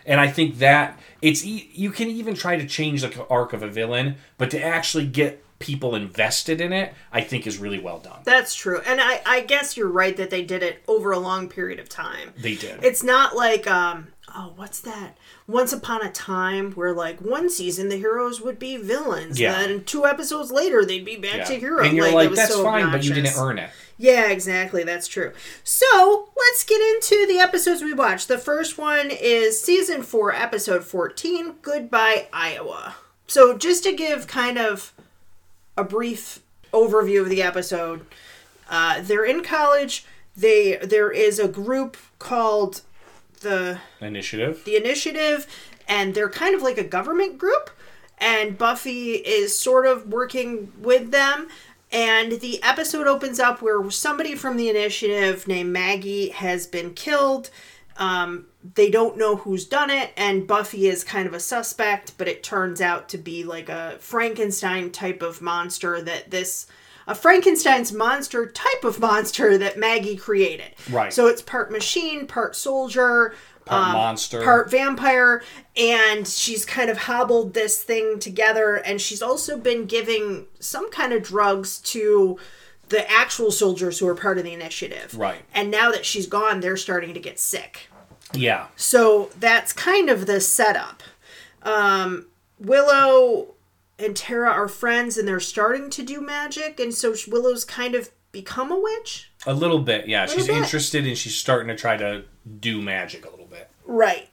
And 0.06 0.20
i 0.20 0.28
think 0.28 0.58
that 0.60 0.99
it's 1.22 1.45
e- 1.45 1.70
you 1.74 1.91
can 1.91 2.10
even 2.10 2.34
try 2.36 2.58
to 2.58 2.68
change 2.68 3.01
the 3.01 3.26
arc 3.28 3.54
of 3.54 3.64
a 3.64 3.68
villain 3.70 4.16
but 4.38 4.51
to 4.51 4.62
actually 4.62 5.08
get 5.08 5.43
people 5.64 5.95
invested 5.95 6.59
in 6.61 6.72
it 6.74 6.93
i 7.11 7.22
think 7.22 7.47
is 7.47 7.57
really 7.57 7.80
well 7.80 7.97
done 7.99 8.20
That's 8.26 8.53
true. 8.53 8.82
And 8.86 8.99
I, 9.01 9.22
I 9.26 9.41
guess 9.41 9.76
you're 9.78 9.88
right 9.89 10.16
that 10.18 10.30
they 10.30 10.43
did 10.43 10.61
it 10.61 10.84
over 10.88 11.11
a 11.14 11.20
long 11.20 11.47
period 11.49 11.80
of 11.80 11.88
time. 11.89 12.34
they 12.38 12.55
did 12.55 12.84
It's 12.84 13.01
not 13.03 13.36
like 13.36 13.66
um 13.66 14.09
oh 14.36 14.51
what's 14.55 14.80
that? 14.82 15.18
Once 15.47 15.72
upon 15.72 16.03
a 16.05 16.11
time 16.11 16.72
where 16.74 16.91
like 16.93 17.20
one 17.20 17.49
season 17.49 17.88
the 17.89 17.97
heroes 17.97 18.41
would 18.41 18.59
be 18.59 18.76
villains. 18.78 19.39
Yeah. 19.39 19.53
Then 19.53 19.84
two 19.86 20.05
episodes 20.05 20.51
later 20.51 20.84
they'd 20.86 21.05
be 21.05 21.16
back 21.18 21.36
Yeah. 21.38 21.43
to 21.45 21.59
heroes. 21.59 21.88
and 21.88 21.95
you're 21.97 22.07
it 22.07 22.14
like, 22.14 22.32
that's 22.32 22.53
so 22.53 22.64
fine 22.64 22.91
but 22.91 23.03
you 23.03 23.14
didn't 23.14 23.38
earn 23.38 23.57
it 23.57 23.70
Yeah, 23.97 24.30
exactly. 24.30 24.84
That's 24.84 25.07
true. 25.07 25.32
So 25.64 26.30
let's 26.36 26.64
get 26.66 26.82
into 26.82 27.26
the 27.28 27.39
episodes 27.39 27.82
we 27.82 27.93
watched. 27.93 28.28
The 28.28 28.38
first 28.38 28.78
one 28.78 29.09
is 29.11 29.61
season 29.61 30.03
four, 30.03 30.34
episode 30.34 30.84
14 30.84 31.55
Goodbye, 31.61 32.28
Iowa. 32.34 32.95
So, 33.28 33.57
just 33.57 33.84
to 33.86 33.93
give 33.93 34.28
kind 34.28 34.57
of 34.57 34.91
a 35.78 35.84
brief 35.84 36.39
overview 36.71 37.21
of 37.21 37.30
the 37.30 37.41
episode, 37.41 38.05
uh, 38.69 39.01
they're 39.01 39.26
in 39.26 39.43
college. 39.43 40.05
They 40.36 40.78
There 40.78 41.11
is 41.11 41.39
a 41.39 41.47
group 41.47 41.97
called 42.19 42.82
the 43.41 43.80
initiative. 44.01 44.63
The 44.65 44.76
initiative 44.76 45.47
and 45.88 46.15
they're 46.15 46.30
kind 46.30 46.55
of 46.55 46.61
like 46.61 46.78
a 46.78 46.84
government 46.84 47.38
group 47.38 47.69
and 48.17 48.57
buffy 48.57 49.13
is 49.13 49.57
sort 49.57 49.86
of 49.86 50.07
working 50.07 50.71
with 50.80 51.11
them. 51.11 51.49
And 51.91 52.39
the 52.39 52.63
episode 52.63 53.05
opens 53.05 53.39
up 53.39 53.61
where 53.61 53.89
somebody 53.91 54.34
from 54.34 54.57
the 54.57 54.69
initiative 54.69 55.47
named 55.47 55.71
maggie 55.71 56.30
has 56.30 56.65
been 56.65 56.93
killed. 56.93 57.51
Um, 57.97 58.47
they 58.76 58.89
don't 58.89 59.18
know 59.18 59.36
who's 59.36 59.66
done 59.66 59.89
it 59.89 60.11
and 60.16 60.47
buffy 60.47 60.88
is 60.88 61.03
kind 61.03 61.28
of 61.28 61.34
a 61.34 61.39
suspect 61.39 62.18
but 62.18 62.28
it 62.28 62.43
turns 62.43 62.80
out 62.80 63.09
to 63.09 63.18
be 63.18 63.43
like 63.43 63.68
a 63.70 63.97
frankenstein 63.99 64.89
type 64.89 65.22
of 65.22 65.41
monster 65.41 66.01
that 66.01 66.32
this 66.32 66.68
a 67.07 67.14
Frankenstein's 67.14 67.91
monster 67.91 68.45
type 68.45 68.84
of 68.84 68.99
monster 68.99 69.57
that 69.57 69.78
Maggie 69.78 70.16
created. 70.16 70.72
Right. 70.89 71.11
So 71.11 71.28
it's 71.28 71.41
part 71.41 71.70
machine, 71.70 72.28
part 72.28 72.55
soldier, 72.55 73.36
Part 73.66 73.88
um, 73.88 73.93
monster. 73.93 74.43
part 74.43 74.70
vampire, 74.70 75.43
and 75.78 76.28
she's 76.28 76.66
kind 76.66 76.89
of 76.89 76.97
hobbled 76.97 77.53
this 77.53 77.82
thing 77.82 78.20
together. 78.20 78.76
And 78.76 78.99
she's 78.99 79.22
also 79.22 79.57
been 79.57 79.86
giving 79.86 80.47
some 80.59 80.91
kind 80.91 81.14
of 81.14 81.24
drugs 81.24 81.80
to 81.80 82.38
the 82.89 83.09
actual 83.09 83.51
soldiers 83.51 83.99
who 83.99 84.07
are 84.07 84.16
part 84.16 84.38
of 84.38 84.43
the 84.43 84.53
initiative. 84.53 85.18
Right. 85.18 85.41
And 85.53 85.72
now 85.72 85.91
that 85.91 86.05
she's 86.05 86.28
gone, 86.28 86.59
they're 86.59 86.78
starting 86.78 87.14
to 87.14 87.20
get 87.20 87.39
sick. 87.39 87.88
Yeah. 88.34 88.68
So 88.76 89.30
that's 89.40 89.74
kind 89.74 90.10
of 90.10 90.26
the 90.26 90.42
setup. 90.42 91.04
Um, 91.62 92.28
Willow 92.60 93.54
and 93.98 94.16
Tara 94.16 94.50
are 94.50 94.68
friends, 94.68 95.18
and 95.18 95.28
they're 95.28 95.40
starting 95.40 95.90
to 95.92 96.04
do 96.04 96.22
magic, 96.22 96.80
and 96.80 96.94
so 96.94 97.14
Willow's 97.28 97.64
kind 97.66 97.96
of 97.96 98.10
become 98.32 98.72
a 98.72 98.80
witch. 98.80 99.32
A 99.46 99.54
little 99.54 99.80
bit, 99.80 100.08
yeah. 100.08 100.26
She's 100.26 100.48
bit. 100.48 100.58
interested 100.58 101.06
and 101.06 101.18
she's 101.18 101.36
starting 101.36 101.68
to 101.70 101.76
try 101.76 101.96
to 101.96 102.24
do 102.60 102.82
magic 102.82 103.26
a 103.26 103.30
little 103.30 103.46
bit. 103.46 103.70
Right. 103.86 104.30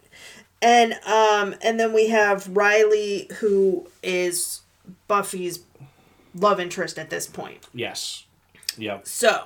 And 0.63 0.95
um 1.07 1.55
and 1.63 1.79
then 1.79 1.93
we 1.93 2.09
have 2.09 2.49
Riley 2.49 3.29
who 3.39 3.89
is 4.03 4.63
Buffy's 5.07 5.61
love 6.35 6.59
interest 6.61 6.99
at 6.99 7.11
this 7.11 7.27
point. 7.27 7.67
Yes. 7.75 8.25
Yep. 8.77 9.07
So, 9.07 9.45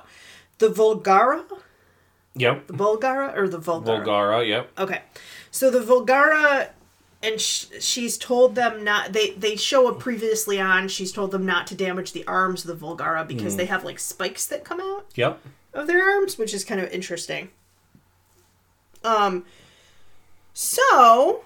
the 0.59 0.69
Vulgara, 0.69 1.43
Yep. 2.35 2.67
the 2.67 2.73
Vulgara 2.73 3.35
or 3.37 3.47
the 3.47 3.59
Vulgara? 3.59 4.03
Volgara, 4.05 4.47
yep. 4.47 4.71
Okay. 4.77 5.01
So 5.51 5.71
the 5.71 5.79
Vulgara 5.79 6.69
and 7.23 7.39
sh- 7.39 7.65
she's 7.79 8.17
told 8.17 8.55
them 8.55 8.83
not 8.83 9.13
they 9.13 9.31
they 9.31 9.55
show 9.55 9.87
up 9.89 9.99
previously 9.99 10.59
on 10.59 10.87
she's 10.89 11.11
told 11.11 11.31
them 11.31 11.45
not 11.45 11.65
to 11.67 11.75
damage 11.75 12.11
the 12.11 12.25
arms 12.27 12.65
of 12.65 12.77
the 12.79 12.85
Vulgara 12.85 13.25
because 13.27 13.55
they 13.55 13.65
have 13.65 13.83
like 13.85 13.97
spikes 13.99 14.45
that 14.47 14.63
come 14.65 14.79
out 14.81 15.05
Yep. 15.15 15.39
of 15.73 15.87
their 15.87 16.03
arms, 16.03 16.37
which 16.37 16.53
is 16.53 16.63
kind 16.65 16.81
of 16.81 16.89
interesting. 16.91 17.49
Um 19.03 19.45
so 20.53 21.43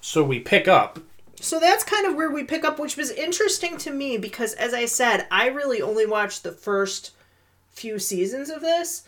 So 0.00 0.24
we 0.24 0.40
pick 0.40 0.66
up. 0.68 0.98
so 1.40 1.60
that's 1.60 1.84
kind 1.84 2.06
of 2.06 2.14
where 2.14 2.30
we 2.30 2.42
pick 2.44 2.64
up 2.64 2.78
which 2.78 2.96
was 2.96 3.10
interesting 3.10 3.76
to 3.78 3.90
me 3.90 4.16
because 4.18 4.54
as 4.54 4.72
I 4.74 4.86
said, 4.86 5.26
I 5.30 5.48
really 5.48 5.82
only 5.82 6.06
watched 6.06 6.42
the 6.42 6.52
first 6.52 7.10
few 7.70 7.98
seasons 7.98 8.50
of 8.50 8.60
this 8.60 9.04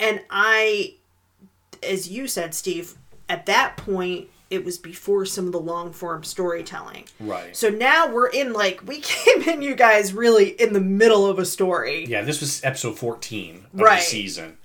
and 0.00 0.22
I 0.30 0.94
as 1.82 2.10
you 2.10 2.26
said, 2.26 2.54
Steve, 2.54 2.94
at 3.28 3.46
that 3.46 3.76
point 3.76 4.28
it 4.50 4.64
was 4.64 4.78
before 4.78 5.24
some 5.24 5.46
of 5.46 5.52
the 5.52 5.60
long 5.60 5.92
form 5.92 6.24
storytelling. 6.24 7.04
Right. 7.20 7.56
So 7.56 7.68
now 7.68 8.12
we're 8.12 8.26
in 8.28 8.52
like 8.52 8.84
we 8.86 8.98
came 9.02 9.42
in 9.42 9.62
you 9.62 9.76
guys 9.76 10.12
really 10.12 10.48
in 10.60 10.72
the 10.72 10.80
middle 10.80 11.26
of 11.26 11.38
a 11.38 11.44
story. 11.46 12.04
Yeah, 12.06 12.22
this 12.22 12.40
was 12.40 12.60
episode 12.64 12.98
14 12.98 13.66
of 13.74 13.80
Right. 13.80 13.98
the 14.00 14.04
season. 14.04 14.56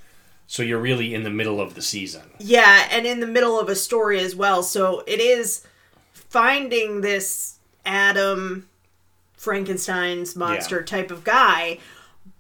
So 0.48 0.62
you're 0.64 0.80
really 0.80 1.14
in 1.14 1.24
the 1.24 1.30
middle 1.30 1.60
of 1.62 1.74
the 1.76 1.82
season. 1.82 2.24
Yeah, 2.40 2.88
and 2.92 3.06
in 3.06 3.20
the 3.20 3.28
middle 3.28 3.60
of 3.60 3.68
a 3.70 3.76
story 3.76 4.20
as 4.20 4.36
well. 4.36 4.62
So 4.64 5.04
it 5.08 5.20
is 5.20 5.66
finding 6.14 7.02
this 7.02 7.60
Adam 7.86 8.68
Frankenstein's 9.38 10.36
monster 10.36 10.80
Yeah. 10.80 10.86
type 10.86 11.12
of 11.12 11.24
guy, 11.24 11.80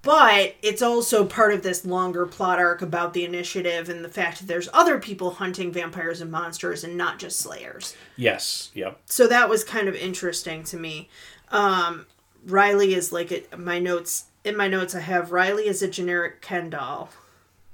but 0.01 0.55
it's 0.61 0.81
also 0.81 1.25
part 1.25 1.53
of 1.53 1.63
this 1.63 1.85
longer 1.85 2.25
plot 2.25 2.59
arc 2.59 2.81
about 2.81 3.13
the 3.13 3.25
initiative 3.25 3.89
and 3.89 4.03
the 4.05 4.09
fact 4.09 4.39
that 4.39 4.47
there's 4.47 4.69
other 4.73 4.99
people 4.99 5.31
hunting 5.31 5.71
vampires 5.71 6.21
and 6.21 6.31
monsters 6.31 6.83
and 6.83 6.95
not 6.95 7.17
just 7.19 7.39
slayers. 7.39 7.95
Yes. 8.15 8.69
Yep. 8.75 8.99
So 9.05 9.27
that 9.27 9.49
was 9.49 9.63
kind 9.63 9.87
of 9.87 9.95
interesting 9.95 10.63
to 10.65 10.77
me. 10.77 11.09
Um, 11.49 12.05
Riley 12.45 12.93
is 12.93 13.11
like 13.11 13.31
a, 13.31 13.57
my 13.57 13.79
notes 13.79 14.25
in 14.43 14.55
my 14.55 14.67
notes. 14.67 14.93
I 14.93 14.99
have 14.99 15.31
Riley 15.31 15.67
is 15.67 15.81
a 15.81 15.87
generic 15.87 16.41
Ken 16.41 16.69
doll. 16.69 17.09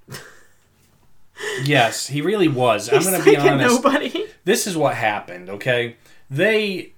Yes, 1.64 2.08
he 2.08 2.22
really 2.22 2.48
was. 2.48 2.88
I'm 2.88 2.98
He's 3.00 3.08
going 3.08 3.20
to 3.20 3.26
be 3.30 3.36
honest. 3.36 3.84
nobody. 3.84 4.26
This 4.46 4.68
is 4.68 4.78
what 4.78 4.94
happened, 4.96 5.50
okay? 5.50 5.96
They 6.30 6.94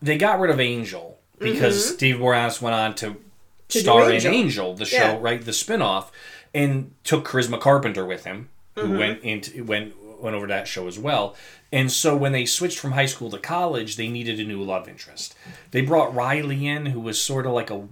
they 0.00 0.16
got 0.16 0.40
rid 0.40 0.50
of 0.50 0.60
Angel 0.60 1.18
because 1.38 1.94
Steve 1.94 2.16
Boreanaz 2.16 2.60
went 2.62 2.74
on 2.74 2.94
to, 2.96 3.10
Mm-hmm. 3.10 3.20
Star 3.68 4.10
Angel. 4.10 4.32
in 4.32 4.38
Angel, 4.38 4.74
the 4.74 4.84
show, 4.84 4.96
Yeah. 4.96 5.18
right? 5.20 5.44
The 5.44 5.52
spin-off, 5.52 6.10
and 6.54 6.92
took 7.04 7.26
Charisma 7.28 7.60
Carpenter 7.60 8.04
with 8.06 8.24
him, 8.24 8.48
who 8.74 8.82
Mm-hmm. 8.82 8.98
went 8.98 9.22
into 9.22 9.64
went 9.64 9.94
went 10.22 10.34
over 10.34 10.46
that 10.46 10.66
show 10.66 10.86
as 10.88 10.98
well. 10.98 11.34
And 11.72 11.92
so 11.92 12.16
when 12.16 12.32
they 12.32 12.46
switched 12.46 12.78
from 12.78 12.92
high 12.92 13.04
school 13.06 13.30
to 13.30 13.38
college, 13.38 13.96
they 13.96 14.08
needed 14.08 14.40
a 14.40 14.44
new 14.44 14.62
love 14.62 14.88
interest. 14.88 15.34
They 15.72 15.82
brought 15.82 16.14
Riley 16.14 16.66
in, 16.66 16.86
who 16.86 17.00
was 17.00 17.20
sort 17.20 17.44
of 17.44 17.52
like 17.52 17.70
a 17.70 17.86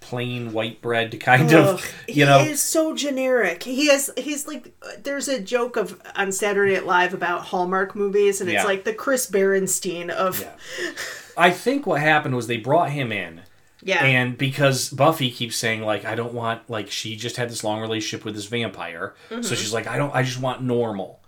plain 0.00 0.52
white 0.52 0.82
bread 0.82 1.18
kind 1.20 1.50
Ugh, 1.54 1.78
of, 1.78 1.94
you 2.06 2.26
know. 2.26 2.40
he 2.40 2.50
is 2.50 2.60
so 2.60 2.94
generic. 2.94 3.62
He 3.62 3.88
is 3.88 4.10
he's 4.18 4.46
like 4.46 4.74
there's 5.02 5.28
a 5.28 5.40
joke 5.40 5.76
of 5.76 5.98
on 6.14 6.30
Saturday 6.32 6.74
Night 6.74 6.84
Live 6.84 7.14
about 7.14 7.42
Hallmark 7.46 7.96
movies, 7.96 8.42
and 8.42 8.50
it's 8.50 8.56
Yeah. 8.62 8.64
like 8.64 8.84
the 8.84 8.92
Chris 8.92 9.30
Berenstein 9.30 10.10
of 10.10 10.42
yeah, 10.42 10.90
I 11.38 11.50
think 11.50 11.86
what 11.86 12.00
happened 12.02 12.36
was 12.36 12.46
they 12.46 12.58
brought 12.58 12.90
him 12.90 13.10
in. 13.12 13.40
And 13.86 14.36
because 14.38 14.88
Buffy 14.90 15.30
keeps 15.30 15.56
saying 15.56 15.82
like 15.82 16.04
I 16.04 16.14
don't 16.14 16.32
want 16.34 16.68
like 16.70 16.90
she 16.90 17.16
just 17.16 17.36
had 17.36 17.50
this 17.50 17.62
long 17.64 17.80
relationship 17.80 18.24
with 18.24 18.34
this 18.34 18.46
vampire, 18.46 19.14
Mm-hmm. 19.30 19.42
so 19.42 19.54
she's 19.54 19.72
like 19.74 19.86
I 19.86 19.96
don't 19.98 20.14
I 20.14 20.22
just 20.22 20.40
want 20.40 20.62
normal. 20.62 21.20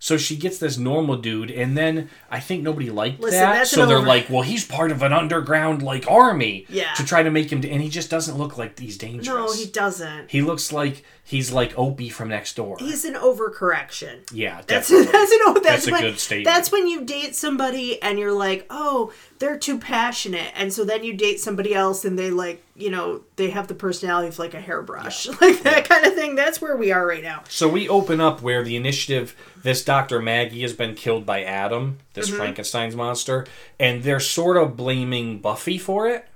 So 0.00 0.16
she 0.16 0.36
gets 0.36 0.58
this 0.58 0.78
normal 0.78 1.16
dude, 1.16 1.50
and 1.50 1.76
then 1.76 2.08
I 2.30 2.38
think 2.38 2.62
nobody 2.62 2.88
liked 2.88 3.18
Listen, 3.20 3.40
that. 3.40 3.66
So 3.66 3.84
they're 3.84 3.96
over- 3.98 4.06
like, 4.06 4.30
"Well, 4.30 4.42
he's 4.42 4.64
part 4.64 4.92
of 4.92 5.02
an 5.02 5.12
underground 5.12 5.82
like 5.82 6.08
army." 6.08 6.66
Yeah. 6.68 6.92
To 6.94 7.04
try 7.04 7.24
to 7.24 7.32
make 7.32 7.50
him, 7.50 7.64
and 7.64 7.82
he 7.82 7.88
just 7.88 8.08
doesn't 8.08 8.38
look 8.38 8.56
like 8.56 8.78
he's 8.78 8.96
dangerous. 8.96 9.26
no, 9.26 9.52
he 9.52 9.66
doesn't. 9.66 10.30
He 10.30 10.40
looks 10.40 10.72
like 10.72 11.04
he's 11.28 11.52
like 11.52 11.78
Opie 11.78 12.08
from 12.08 12.28
next 12.30 12.56
door. 12.56 12.76
He's 12.78 13.04
an 13.04 13.12
overcorrection. 13.14 14.30
yeah, 14.32 14.62
That's 14.66 14.88
definitely. 14.88 15.12
that's 15.12 15.32
an, 15.32 15.38
that's, 15.54 15.60
That's 15.62 15.86
a 15.86 15.90
when, 15.92 16.00
good 16.02 16.18
statement. 16.18 16.44
That's 16.46 16.72
when 16.72 16.86
you 16.88 17.04
date 17.04 17.36
somebody 17.36 18.00
and 18.02 18.18
you're 18.18 18.32
like, 18.32 18.66
oh, 18.70 19.12
they're 19.38 19.58
too 19.58 19.78
passionate, 19.78 20.50
and 20.56 20.72
so 20.72 20.84
then 20.84 21.04
you 21.04 21.12
date 21.14 21.38
somebody 21.40 21.74
else 21.74 22.04
and 22.04 22.18
they 22.18 22.30
like, 22.30 22.64
you 22.74 22.90
know, 22.90 23.22
they 23.36 23.50
have 23.50 23.68
the 23.68 23.74
personality 23.74 24.28
of 24.28 24.38
like 24.38 24.54
a 24.54 24.60
hairbrush, 24.60 25.26
like 25.40 25.62
that 25.62 25.88
kind 25.88 26.06
of 26.06 26.14
thing. 26.14 26.34
That's 26.34 26.60
where 26.60 26.76
we 26.76 26.90
are 26.90 27.06
right 27.06 27.22
now. 27.22 27.44
So 27.48 27.68
we 27.68 27.88
open 27.88 28.20
up 28.20 28.40
where 28.42 28.64
the 28.64 28.74
initiative, 28.76 29.36
this 29.62 29.84
Dr. 29.84 30.20
Maggie 30.22 30.62
has 30.62 30.72
been 30.72 30.94
killed 30.94 31.26
by 31.26 31.44
Adam, 31.44 31.98
this 32.14 32.28
Mm-hmm. 32.28 32.36
Frankenstein's 32.38 32.96
monster, 32.96 33.46
and 33.78 34.02
they're 34.02 34.18
sort 34.20 34.56
of 34.56 34.76
blaming 34.76 35.38
Buffy 35.38 35.78
for 35.78 36.08
it. 36.08 36.26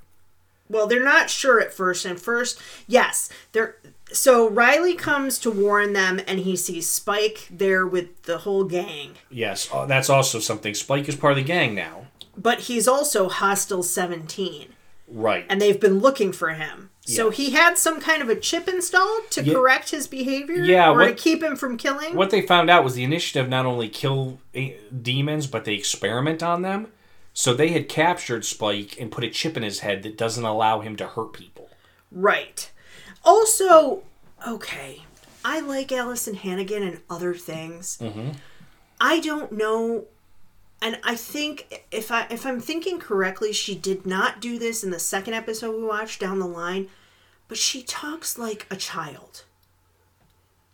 Well, 0.68 0.86
they're 0.86 1.04
not 1.04 1.28
sure 1.28 1.60
at 1.60 1.74
first. 1.74 2.04
And 2.06 2.18
first, 2.20 2.60
yes, 2.86 3.28
they're. 3.52 3.76
So 4.12 4.48
Riley 4.48 4.94
comes 4.94 5.38
to 5.40 5.50
warn 5.50 5.92
them, 5.92 6.20
and 6.26 6.40
he 6.40 6.56
sees 6.56 6.88
Spike 6.88 7.48
there 7.50 7.86
with 7.86 8.22
the 8.24 8.38
whole 8.38 8.64
gang. 8.64 9.14
Yes, 9.30 9.68
uh, 9.72 9.86
that's 9.86 10.10
also 10.10 10.38
something. 10.38 10.74
Spike 10.74 11.08
is 11.08 11.16
part 11.16 11.32
of 11.32 11.36
the 11.38 11.44
gang 11.44 11.74
now. 11.74 12.06
But 12.36 12.60
he's 12.60 12.88
also 12.88 13.28
hostile 13.28 13.82
17, 13.82 14.68
Right. 15.08 15.44
and 15.48 15.60
they've 15.60 15.78
been 15.80 15.98
looking 16.00 16.32
for 16.32 16.50
him. 16.50 16.90
So 17.04 17.30
he 17.30 17.50
had 17.50 17.76
some 17.78 18.00
kind 18.00 18.22
of 18.22 18.28
a 18.28 18.36
chip 18.36 18.68
installed 18.68 19.28
to 19.30 19.42
Yeah. 19.42 19.54
correct 19.54 19.90
his 19.90 20.06
behavior, 20.06 20.62
Yeah, 20.62 20.90
or 20.92 21.04
to 21.04 21.12
keep 21.14 21.42
him 21.42 21.56
from 21.56 21.76
killing. 21.76 22.14
what 22.14 22.30
they 22.30 22.42
found 22.42 22.70
out 22.70 22.84
was 22.84 22.94
the 22.94 23.02
initiative 23.02 23.48
not 23.48 23.66
only 23.66 23.88
kill 23.88 24.38
eh, 24.54 24.72
demons, 25.02 25.46
but 25.48 25.64
they 25.64 25.74
experiment 25.74 26.42
on 26.44 26.62
them. 26.62 26.86
So 27.34 27.54
they 27.54 27.68
had 27.68 27.88
captured 27.88 28.44
Spike 28.44 28.96
and 29.00 29.10
put 29.10 29.24
a 29.24 29.30
chip 29.30 29.56
in 29.56 29.62
his 29.64 29.80
head 29.80 30.02
that 30.04 30.16
doesn't 30.16 30.44
allow 30.44 30.80
him 30.80 30.94
to 30.96 31.06
hurt 31.08 31.32
people. 31.32 31.70
Right. 32.12 32.70
Also, 33.24 34.02
okay, 34.46 35.02
I 35.44 35.60
like 35.60 35.92
Alyson 35.92 36.34
Hannigan 36.34 36.82
and 36.82 37.00
other 37.08 37.34
things. 37.34 37.98
Mm-hmm. 38.00 38.30
I 39.00 39.20
don't 39.20 39.52
know, 39.52 40.04
and 40.80 40.98
I 41.02 41.16
think 41.16 41.84
if 41.90 42.10
I 42.10 42.26
if 42.30 42.46
I'm 42.46 42.60
thinking 42.60 42.98
correctly, 42.98 43.52
she 43.52 43.74
did 43.74 44.06
not 44.06 44.40
do 44.40 44.58
this 44.58 44.84
in 44.84 44.90
the 44.90 44.98
second 44.98 45.34
episode 45.34 45.76
we 45.76 45.84
watched 45.84 46.20
down 46.20 46.38
the 46.38 46.46
line, 46.46 46.88
but 47.48 47.58
she 47.58 47.82
talks 47.82 48.38
like 48.38 48.66
a 48.70 48.76
child. 48.76 49.44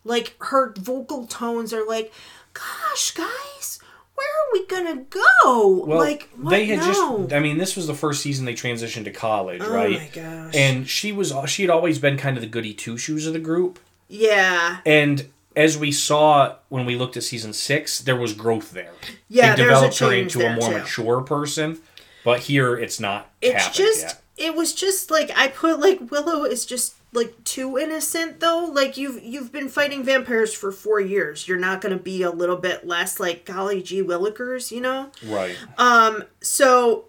Like 0.04 0.34
her 0.40 0.72
vocal 0.76 1.26
tones 1.26 1.72
are 1.72 1.86
like, 1.86 2.12
"Gosh, 2.54 3.12
guys." 3.12 3.80
Where 4.18 4.28
are 4.28 4.52
we 4.52 4.66
gonna 4.66 5.04
go? 5.08 5.84
Well, 5.86 5.98
like 5.98 6.28
what 6.36 6.50
they 6.50 6.66
had 6.66 6.78
now? 6.78 6.86
just. 7.18 7.32
I 7.32 7.38
mean, 7.40 7.58
this 7.58 7.76
was 7.76 7.86
the 7.86 7.94
first 7.94 8.22
season 8.22 8.44
they 8.46 8.54
transitioned 8.54 9.04
to 9.04 9.10
college, 9.12 9.62
oh 9.64 9.72
right? 9.72 9.98
my 9.98 10.08
gosh! 10.12 10.54
And 10.56 10.88
she 10.88 11.12
was. 11.12 11.32
She 11.46 11.62
had 11.62 11.70
always 11.70 11.98
been 11.98 12.16
kind 12.16 12.36
of 12.36 12.40
the 12.40 12.48
goody 12.48 12.74
two 12.74 12.98
shoes 12.98 13.26
of 13.26 13.32
the 13.32 13.38
group. 13.38 13.78
yeah, 14.08 14.78
And 14.86 15.28
as 15.56 15.76
we 15.78 15.90
saw 15.92 16.54
when 16.68 16.84
we 16.86 16.96
looked 16.96 17.16
at 17.16 17.22
season 17.22 17.52
six, 17.52 18.00
there 18.00 18.16
was 18.16 18.32
growth 18.32 18.70
there. 18.72 18.92
Yeah, 19.28 19.54
they 19.54 19.62
a 19.62 19.66
developed 19.66 19.98
her 19.98 20.12
into 20.12 20.44
a 20.46 20.54
more 20.54 20.70
too. 20.70 20.78
mature 20.78 21.20
person. 21.22 21.78
But 22.24 22.40
here, 22.40 22.76
it's 22.76 22.98
not. 23.00 23.30
it's 23.40 23.70
just 23.70 24.02
yet. 24.02 24.22
it 24.36 24.54
was 24.56 24.74
just 24.74 25.10
like 25.10 25.30
i 25.36 25.48
put 25.48 25.80
like 25.80 26.10
willow 26.10 26.44
is 26.44 26.66
just 26.66 26.94
like 27.12 27.42
too 27.44 27.78
innocent 27.78 28.40
though? 28.40 28.70
Like 28.72 28.96
you've 28.96 29.22
you've 29.22 29.52
been 29.52 29.68
fighting 29.68 30.02
vampires 30.02 30.52
for 30.54 30.70
four 30.72 31.00
years. 31.00 31.48
You're 31.48 31.58
not 31.58 31.80
gonna 31.80 31.96
be 31.98 32.22
a 32.22 32.30
little 32.30 32.56
bit 32.56 32.86
less 32.86 33.18
like 33.18 33.44
golly 33.44 33.82
gee 33.82 34.02
willikers 34.02 34.70
you 34.70 34.80
know? 34.80 35.10
Right. 35.24 35.56
um 35.78 36.24
so 36.40 37.06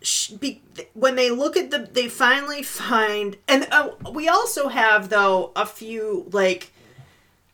sh- 0.00 0.30
be, 0.30 0.62
when 0.94 1.16
they 1.16 1.30
look 1.30 1.56
at 1.56 1.70
the 1.70 1.88
they 1.92 2.08
finally 2.08 2.62
find 2.62 3.36
and 3.48 3.66
uh, 3.70 3.90
we 4.12 4.28
also 4.28 4.68
have 4.68 5.08
though 5.08 5.52
a 5.56 5.66
few 5.66 6.26
like 6.30 6.72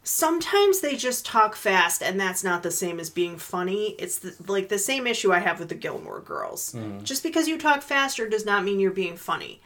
sometimes 0.04 0.80
they 0.80 0.96
just 0.96 1.24
talk 1.24 1.54
fast 1.54 2.02
and 2.02 2.20
that's 2.20 2.42
not 2.42 2.64
the 2.64 2.70
same 2.72 2.98
as 2.98 3.08
being 3.08 3.36
funny. 3.38 3.94
It's 4.00 4.18
the, 4.18 4.34
like 4.50 4.68
the 4.68 4.78
same 4.78 5.06
issue 5.06 5.32
i 5.32 5.38
have 5.38 5.60
with 5.60 5.68
the 5.68 5.76
gilmore 5.76 6.20
girls. 6.20 6.76
Just 7.04 7.22
because 7.22 7.46
you 7.48 7.56
talk 7.56 7.82
faster 7.82 8.28
does 8.28 8.44
not 8.44 8.64
mean 8.64 8.80
you're 8.80 8.90
being 8.90 9.16
funny 9.16 9.60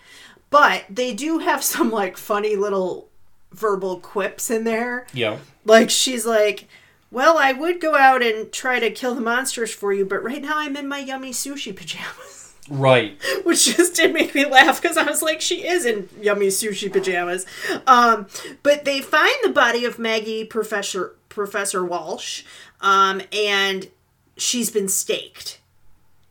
but 0.51 0.85
they 0.89 1.13
do 1.15 1.39
have 1.39 1.63
some 1.73 1.91
like 1.91 2.17
funny 2.17 2.57
little 2.57 3.09
verbal 3.53 3.99
quips 4.01 4.51
in 4.51 4.65
there 4.65 5.07
Yeah. 5.13 5.39
like 5.65 5.89
she's 5.91 6.27
like 6.27 6.69
well 7.11 7.39
i 7.39 7.53
would 7.53 7.81
go 7.81 7.95
out 7.97 8.23
and 8.23 8.53
try 8.53 8.81
to 8.81 8.91
kill 8.91 9.15
the 9.15 9.21
monsters 9.21 9.73
for 9.73 9.93
you 9.93 10.05
but 10.05 10.23
right 10.23 10.43
now 10.43 10.55
i'm 10.59 10.77
in 10.77 10.89
my 10.89 10.99
yummy 10.99 11.31
sushi 11.31 11.75
pajamas 11.75 12.53
Right. 12.69 13.17
which 13.45 13.77
just 13.77 13.95
did 13.95 14.13
make 14.13 14.35
me 14.35 14.45
laugh 14.45 14.83
because 14.83 14.97
I 14.97 15.05
was 15.05 15.23
like, 15.23 15.41
she 15.41 15.65
is 15.65 15.87
in 15.87 16.09
yummy 16.21 16.49
sushi 16.49 16.93
pajamas. 16.93 17.47
Um, 17.87 18.27
but 18.65 18.85
they 18.85 19.01
find 19.01 19.33
the 19.45 19.51
body 19.51 19.85
of 19.85 20.01
Maggie 20.01 20.45
Professor 20.45 21.15
Professor 21.29 21.85
Walsh, 21.85 22.43
um, 22.81 23.23
and 23.33 23.89
she's 24.37 24.69
been 24.73 24.89
staked. 24.89 25.61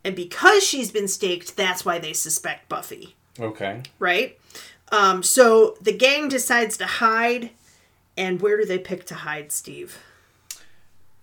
And 0.03 0.13
because 0.13 0.61
she's 0.61 0.91
been 0.91 1.07
staked, 1.07 1.55
that's 1.55 1.86
why 1.86 1.99
they 1.99 2.11
suspect 2.11 2.68
Buffy, 2.68 3.16
Okay. 3.39 3.81
right? 3.99 4.38
Um, 4.91 5.23
so 5.23 5.75
the 5.81 5.91
gang 5.91 6.29
decides 6.29 6.77
to 6.77 6.86
hide, 6.86 7.49
and 8.15 8.41
where 8.41 8.55
do 8.57 8.65
they 8.65 8.77
pick 8.79 9.05
to 9.07 9.15
hide, 9.15 9.51
Steve? 9.51 9.97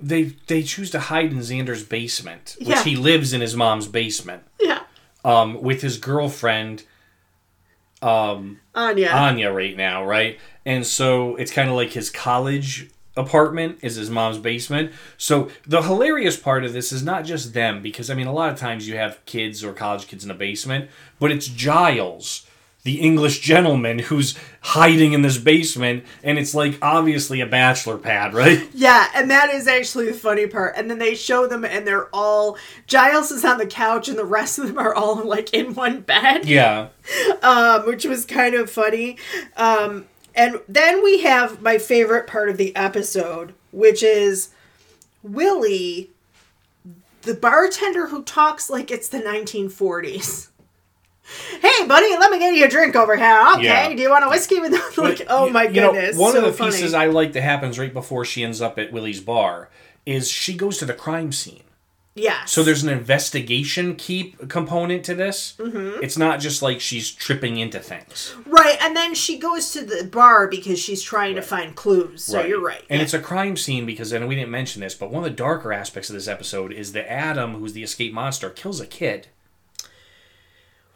They 0.00 0.34
they 0.48 0.62
choose 0.64 0.90
to 0.90 0.98
hide 1.00 1.30
in 1.30 1.38
Xander's 1.38 1.84
basement, 1.84 2.56
which 2.58 2.68
Yeah. 2.68 2.82
he 2.84 2.96
lives 2.96 3.32
in 3.32 3.40
his 3.40 3.54
mom's 3.54 3.86
basement, 3.86 4.42
Yeah, 4.60 4.80
um, 5.24 5.62
with 5.62 5.80
his 5.80 5.96
girlfriend 5.98 6.82
um, 8.02 8.58
Anya. 8.74 9.10
Anya 9.10 9.52
right 9.52 9.76
now, 9.76 10.04
right? 10.04 10.38
And 10.66 10.84
so 10.84 11.36
it's 11.36 11.52
kind 11.52 11.68
of 11.70 11.76
like 11.76 11.90
his 11.92 12.10
college 12.10 12.90
apartment 13.16 13.78
is 13.82 13.96
his 13.96 14.10
mom's 14.10 14.38
basement. 14.38 14.92
So 15.18 15.50
the 15.66 15.82
hilarious 15.82 16.36
part 16.36 16.64
of 16.64 16.72
this 16.72 16.92
is 16.92 17.02
not 17.02 17.24
just 17.24 17.54
them, 17.54 17.82
because 17.82 18.10
I 18.10 18.14
mean, 18.14 18.26
a 18.26 18.32
lot 18.32 18.52
of 18.52 18.58
times 18.58 18.88
you 18.88 18.96
have 18.96 19.24
kids 19.26 19.62
or 19.62 19.72
college 19.72 20.06
kids 20.06 20.24
in 20.24 20.30
a 20.30 20.34
basement, 20.34 20.90
but 21.18 21.30
it's 21.30 21.46
Giles, 21.46 22.46
the 22.84 23.00
English 23.00 23.40
gentleman, 23.40 24.00
who's 24.00 24.36
hiding 24.60 25.12
in 25.12 25.22
this 25.22 25.38
basement, 25.38 26.04
and 26.24 26.36
it's 26.38 26.52
like 26.54 26.78
obviously 26.82 27.40
a 27.40 27.46
bachelor 27.46 27.96
pad, 27.96 28.34
right? 28.42 28.68
Yeah, 28.74 29.08
and 29.14 29.30
that 29.30 29.50
is 29.50 29.68
actually 29.68 30.06
the 30.06 30.14
funny 30.14 30.46
part. 30.46 30.74
And 30.76 30.90
then 30.90 30.98
they 30.98 31.14
show 31.14 31.46
them, 31.46 31.64
and 31.64 31.86
they're 31.86 32.08
all 32.12 32.56
Giles 32.86 33.30
is 33.30 33.44
on 33.44 33.58
the 33.58 33.66
couch, 33.66 34.08
and 34.08 34.18
the 34.18 34.24
rest 34.24 34.58
of 34.58 34.66
them 34.66 34.78
are 34.78 34.94
all 34.94 35.16
like 35.24 35.52
in 35.54 35.74
one 35.74 36.00
bed, 36.00 36.46
Yeah. 36.46 36.88
um, 37.42 37.86
which 37.86 38.04
was 38.04 38.24
kind 38.24 38.54
of 38.54 38.70
funny. 38.70 39.16
Um, 39.56 40.06
and 40.34 40.60
then 40.68 41.02
we 41.02 41.20
have 41.22 41.60
my 41.62 41.78
favorite 41.78 42.26
part 42.26 42.48
of 42.48 42.56
the 42.56 42.74
episode, 42.76 43.54
which 43.72 44.02
is 44.02 44.50
Willie, 45.22 46.10
the 47.22 47.34
bartender 47.34 48.08
who 48.08 48.22
talks 48.22 48.68
like 48.70 48.90
it's 48.90 49.08
the 49.08 49.18
1940s. 49.20 50.48
Hey, 51.60 51.86
buddy, 51.86 52.10
let 52.18 52.32
me 52.32 52.40
get 52.40 52.54
you 52.56 52.64
a 52.64 52.68
drink 52.68 52.96
over 52.96 53.16
here. 53.16 53.46
Okay, 53.54 53.62
Yeah. 53.64 53.88
do 53.94 54.02
you 54.02 54.10
want 54.10 54.24
a 54.24 54.28
whiskey 54.28 54.58
with 54.58 54.72
like? 54.98 55.18
But, 55.18 55.26
oh 55.30 55.48
my 55.48 55.62
you 55.68 55.80
know, 55.80 55.92
goodness! 55.92 56.16
one 56.16 56.32
so 56.32 56.38
of 56.38 56.44
the 56.44 56.52
funny. 56.52 56.72
pieces 56.72 56.92
I 56.94 57.06
like 57.06 57.32
that 57.34 57.42
happens 57.42 57.78
right 57.78 57.94
before 57.94 58.24
she 58.24 58.42
ends 58.42 58.60
up 58.60 58.76
at 58.78 58.92
Willie's 58.92 59.20
bar 59.20 59.70
is 60.04 60.28
she 60.28 60.52
goes 60.54 60.78
to 60.78 60.84
the 60.84 60.92
crime 60.92 61.30
scene. 61.30 61.62
Yes. 62.14 62.50
So 62.50 62.62
there's 62.62 62.82
an 62.82 62.88
investigation 62.88 63.96
keep 63.96 64.48
component 64.48 65.04
to 65.04 65.14
this. 65.14 65.54
Mm-hmm. 65.58 66.02
It's 66.02 66.18
not 66.18 66.40
just 66.40 66.62
like 66.62 66.80
she's 66.80 67.10
tripping 67.10 67.56
into 67.58 67.80
things. 67.80 68.34
Right, 68.46 68.76
and 68.80 68.96
then 68.96 69.14
she 69.14 69.38
goes 69.38 69.72
to 69.72 69.84
the 69.84 70.04
bar 70.04 70.48
because 70.48 70.78
she's 70.78 71.02
trying 71.02 71.34
to 71.36 71.42
find 71.42 71.74
clues. 71.74 72.24
So 72.24 72.42
you're 72.42 72.60
right. 72.60 72.84
And 72.90 72.98
yeah. 72.98 73.04
it's 73.04 73.14
a 73.14 73.20
crime 73.20 73.56
scene 73.56 73.86
because, 73.86 74.12
and 74.12 74.28
we 74.28 74.34
didn't 74.34 74.50
mention 74.50 74.80
this, 74.80 74.94
but 74.94 75.10
one 75.10 75.24
of 75.24 75.30
the 75.30 75.36
darker 75.36 75.72
aspects 75.72 76.10
of 76.10 76.14
this 76.14 76.28
episode 76.28 76.72
is 76.72 76.92
that 76.92 77.10
Adam, 77.10 77.54
who's 77.54 77.72
the 77.72 77.82
escape 77.82 78.12
monster, 78.12 78.50
kills 78.50 78.80
a 78.80 78.86
kid. 78.86 79.28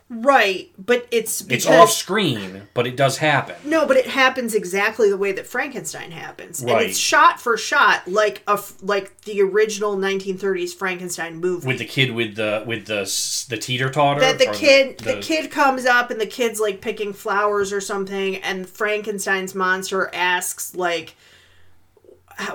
Right, 0.09 0.71
but 0.79 1.07
it's 1.11 1.43
because 1.43 1.67
It's 1.67 1.75
off 1.75 1.91
screen, 1.91 2.63
but 2.75 2.87
it 2.87 2.97
does 2.97 3.19
happen. 3.19 3.57
no, 3.65 3.87
but 3.87 3.97
it 3.97 4.07
happens 4.07 4.55
exactly 4.55 5.11
the 5.11 5.17
way 5.17 5.33
that 5.33 5.47
Frankenstein 5.47 6.13
happens, 6.13 6.61
and 6.63 6.71
it's 6.81 6.97
shot 6.99 7.41
for 7.41 7.57
shot 7.57 8.07
like 8.07 8.43
a 8.47 8.61
like 8.83 9.21
the 9.23 9.41
original 9.43 9.97
1930s 9.97 10.75
Frankenstein 10.75 11.37
movie. 11.41 11.67
With 11.67 11.79
the 11.79 11.85
kid 11.85 12.13
with 12.13 12.37
the 12.37 12.63
with 12.67 12.87
the 12.87 13.01
the 13.49 13.57
teeter 13.57 13.91
totter. 13.91 14.21
that 14.21 14.39
the 14.39 14.47
kid 14.53 14.99
the, 14.99 15.21
kid 15.21 15.51
comes 15.51 15.85
up 15.87 16.11
and 16.11 16.21
the 16.21 16.27
kid's 16.27 16.61
like 16.61 16.81
picking 16.81 17.13
flowers 17.13 17.73
or 17.73 17.81
something 17.81 18.37
and 18.37 18.69
frankenstein's 18.69 19.55
monster 19.55 20.09
asks 20.15 20.75
like 20.75 21.17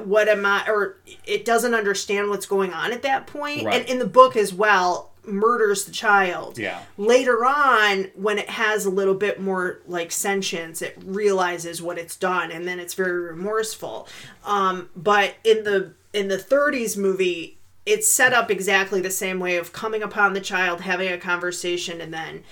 what 0.03 0.27
am 0.29 0.45
i 0.45 0.63
or 0.67 0.97
it 1.25 1.43
doesn't 1.43 1.73
understand 1.73 2.29
what's 2.29 2.45
going 2.45 2.71
on 2.73 2.91
at 2.91 3.01
that 3.01 3.25
point 3.27 3.63
Right. 3.65 3.81
and 3.81 3.89
in 3.89 3.99
the 3.99 4.05
book 4.07 4.35
as 4.35 4.53
well 4.53 5.10
murders 5.25 5.85
the 5.85 5.91
child. 5.91 6.57
Yeah. 6.57 6.81
later 6.97 7.45
on 7.45 8.09
when 8.15 8.37
it 8.37 8.49
has 8.49 8.85
a 8.85 8.89
little 8.89 9.13
bit 9.13 9.39
more 9.39 9.79
like 9.87 10.11
sentience 10.11 10.81
it 10.81 10.97
realizes 11.03 11.81
what 11.81 11.97
it's 11.97 12.15
done 12.15 12.51
and 12.51 12.67
then 12.67 12.79
it's 12.79 12.93
very 12.93 13.19
remorseful. 13.19 14.07
Um, 14.43 14.89
but 14.95 15.35
in 15.43 15.63
the 15.63 15.93
in 16.13 16.27
the 16.27 16.37
30s 16.37 16.97
movie 16.97 17.57
it's 17.85 18.07
set 18.07 18.33
up 18.33 18.51
exactly 18.51 19.01
the 19.01 19.09
same 19.09 19.39
way 19.39 19.57
of 19.57 19.73
coming 19.73 20.03
upon 20.03 20.33
the 20.33 20.41
child 20.41 20.81
having 20.81 21.11
a 21.11 21.17
conversation 21.17 21.99
and 22.01 22.13
then 22.13 22.43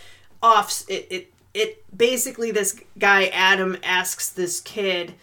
off 0.42 0.84
it 0.88 1.08
it, 1.10 1.34
it 1.54 1.98
basically 1.98 2.52
this 2.52 2.80
guy 2.98 3.28
adam 3.28 3.78
asks 3.84 4.30
this 4.30 4.62
kid 4.62 5.14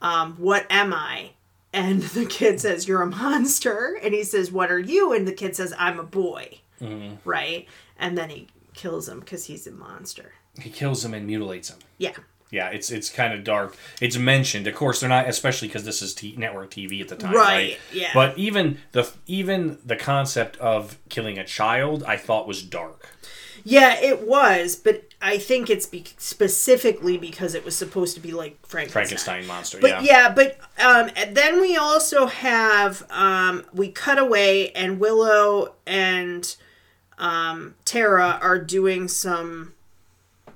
um, 0.00 0.34
what 0.34 0.66
am 0.68 0.92
i? 0.92 1.30
And 1.72 2.02
the 2.02 2.26
kid 2.26 2.60
says 2.60 2.88
you're 2.88 3.02
a 3.02 3.06
monster. 3.06 3.98
And 4.02 4.12
he 4.12 4.24
says 4.24 4.50
what 4.50 4.70
are 4.70 4.78
you? 4.78 5.12
And 5.12 5.26
the 5.26 5.32
kid 5.32 5.54
says 5.56 5.72
i'm 5.78 5.98
a 5.98 6.04
boy 6.04 6.58
right? 7.24 7.66
And 7.98 8.16
then 8.18 8.30
he 8.30 8.48
kills 8.74 9.08
him 9.08 9.20
because 9.20 9.44
he's 9.46 9.66
a 9.66 9.70
monster. 9.72 10.32
He 10.60 10.70
kills 10.70 11.04
him 11.04 11.14
and 11.14 11.26
mutilates 11.26 11.70
him. 11.70 11.78
Yeah. 11.98 12.12
Yeah, 12.50 12.68
it's 12.68 12.90
it's 12.90 13.08
kind 13.08 13.32
of 13.32 13.44
dark. 13.44 13.74
It's 13.98 14.18
mentioned, 14.18 14.66
of 14.66 14.74
course, 14.74 15.00
they're 15.00 15.08
not, 15.08 15.26
especially 15.26 15.68
because 15.68 15.84
this 15.84 16.02
is 16.02 16.12
t- 16.14 16.34
network 16.36 16.70
TV 16.70 17.00
at 17.00 17.08
the 17.08 17.16
time, 17.16 17.32
Right, 17.32 17.54
right? 17.54 17.78
yeah. 17.94 18.10
But 18.12 18.36
even 18.36 18.76
the 18.92 19.10
even 19.26 19.78
the 19.86 19.96
concept 19.96 20.58
of 20.58 20.98
killing 21.08 21.38
a 21.38 21.44
child, 21.44 22.02
I 22.06 22.18
thought 22.18 22.46
was 22.46 22.62
dark. 22.62 23.08
Yeah, 23.64 23.98
it 23.98 24.26
was, 24.28 24.76
but 24.76 25.04
I 25.22 25.38
think 25.38 25.70
it's 25.70 25.86
be- 25.86 26.04
specifically 26.18 27.16
because 27.16 27.54
it 27.54 27.64
was 27.64 27.74
supposed 27.74 28.14
to 28.16 28.20
be 28.20 28.32
like 28.32 28.58
Frankenstein. 28.66 28.92
Frankenstein 28.92 29.46
monster. 29.46 29.78
But 29.80 30.02
yeah. 30.04 30.28
yeah, 30.28 30.32
but 30.34 30.58
um, 30.78 31.10
then 31.32 31.58
we 31.58 31.76
also 31.78 32.26
have 32.26 33.06
um, 33.08 33.64
we 33.72 33.90
cut 33.90 34.18
away, 34.18 34.72
and 34.72 35.00
Willow 35.00 35.74
and 35.86 36.54
um, 37.22 37.76
Tara 37.84 38.40
are 38.42 38.58
doing 38.58 39.06
some 39.06 39.74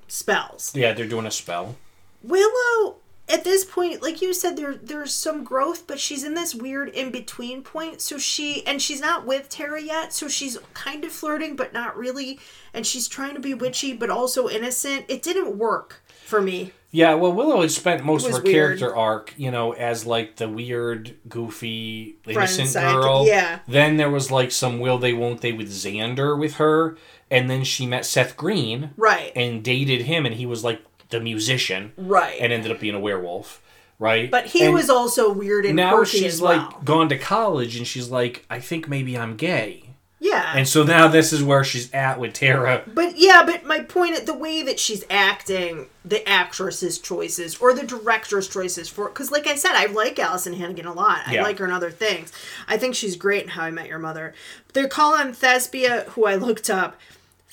spells. 0.07 0.75
Yeah, 0.75 0.93
they're 0.93 1.07
doing 1.07 1.25
a 1.25 1.31
spell. 1.31 1.77
Willow 2.21 2.97
at 3.29 3.45
this 3.45 3.63
point, 3.63 4.01
like 4.01 4.21
you 4.21 4.33
said, 4.33 4.57
there 4.57 4.75
there's 4.75 5.13
some 5.13 5.45
growth, 5.45 5.87
but 5.87 5.99
she's 5.99 6.25
in 6.25 6.33
this 6.33 6.53
weird 6.53 6.89
in 6.89 7.09
between 7.09 7.63
point. 7.63 8.01
So 8.01 8.17
she 8.17 8.67
and 8.67 8.81
she's 8.81 8.99
not 8.99 9.25
with 9.25 9.47
Tara 9.49 9.81
yet, 9.81 10.13
so 10.13 10.27
she's 10.27 10.57
kind 10.73 11.05
of 11.05 11.11
flirting, 11.11 11.55
but 11.55 11.71
not 11.71 11.97
really. 11.97 12.37
And 12.73 12.85
she's 12.85 13.07
trying 13.07 13.33
to 13.35 13.39
be 13.39 13.53
witchy, 13.53 13.93
but 13.93 14.09
also 14.09 14.49
innocent. 14.49 15.05
It 15.07 15.23
didn't 15.23 15.57
work 15.57 16.03
for 16.25 16.41
me. 16.41 16.73
Yeah, 16.91 17.15
well, 17.15 17.33
Willow 17.33 17.61
had 17.61 17.71
spent 17.71 18.03
most 18.05 18.25
of 18.27 18.31
her 18.33 18.41
weird. 18.41 18.53
character 18.79 18.95
arc, 18.95 19.33
you 19.37 19.51
know, 19.51 19.73
as 19.73 20.05
like 20.05 20.37
the 20.37 20.47
weird, 20.47 21.15
goofy, 21.27 22.15
innocent 22.25 22.73
girl. 22.73 23.25
yeah. 23.27 23.59
Then 23.67 23.97
there 23.97 24.09
was 24.09 24.31
like 24.31 24.51
some 24.51 24.79
will 24.79 24.97
they, 24.97 25.13
won't 25.13 25.41
they 25.41 25.51
with 25.51 25.69
Xander 25.69 26.39
with 26.39 26.55
her, 26.55 26.97
and 27.29 27.49
then 27.49 27.63
she 27.65 27.85
met 27.85 28.05
Seth 28.05 28.37
Green 28.37 28.91
Right. 28.95 29.31
and 29.35 29.61
dated 29.63 30.03
him, 30.03 30.25
and 30.25 30.35
he 30.35 30.45
was 30.45 30.63
like 30.63 30.81
the 31.09 31.19
musician, 31.19 31.91
right. 31.97 32.37
and 32.39 32.53
ended 32.53 32.71
up 32.71 32.79
being 32.79 32.95
a 32.95 32.99
werewolf, 32.99 33.61
right? 33.99 34.31
but 34.31 34.45
he 34.47 34.63
And 34.65 34.73
was 34.73 34.89
also 34.89 35.31
weird 35.31 35.65
and 35.65 35.75
now 35.75 36.03
she's 36.05 36.35
as 36.35 36.41
like 36.41 36.85
gone 36.85 37.09
to 37.09 37.17
college, 37.17 37.75
and 37.77 37.85
she's 37.85 38.09
like, 38.09 38.45
I 38.49 38.59
think 38.61 38.87
maybe 38.87 39.17
I'm 39.17 39.35
gay, 39.35 39.86
yeah. 40.19 40.53
and 40.55 40.67
so 40.67 40.83
now 40.83 41.07
this 41.07 41.31
is 41.31 41.43
where 41.43 41.63
she's 41.63 41.91
at 41.93 42.19
with 42.19 42.33
Tara. 42.33 42.83
But 42.87 43.17
yeah, 43.17 43.43
but 43.45 43.65
my 43.65 43.81
point, 43.81 44.15
at 44.15 44.25
the 44.25 44.33
way 44.33 44.61
that 44.63 44.79
she's 44.79 45.03
acting, 45.09 45.87
the 46.03 46.27
actress's 46.27 46.99
choices 46.99 47.57
or 47.57 47.73
the 47.73 47.85
director's 47.85 48.47
choices 48.47 48.89
for, 48.89 49.09
because 49.09 49.31
like 49.31 49.45
I 49.47 49.55
said, 49.55 49.73
I 49.75 49.85
like 49.87 50.17
Alyson 50.17 50.53
Hannigan 50.53 50.85
a 50.85 50.93
lot. 50.93 51.19
I 51.27 51.33
Yeah. 51.35 51.43
like 51.43 51.59
her 51.59 51.65
in 51.65 51.71
other 51.71 51.91
things. 51.91 52.31
I 52.67 52.77
think 52.77 52.95
she's 52.95 53.15
great 53.15 53.43
in 53.43 53.49
How 53.49 53.63
I 53.63 53.71
Met 53.71 53.87
Your 53.87 53.99
Mother. 53.99 54.33
They're 54.73 54.87
calling 54.87 55.33
Thespia, 55.33 56.05
who 56.09 56.25
I 56.25 56.35
looked 56.35 56.69
up, 56.69 56.99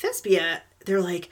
Thespia. 0.01 0.61
They're 0.87 1.01
like 1.01 1.29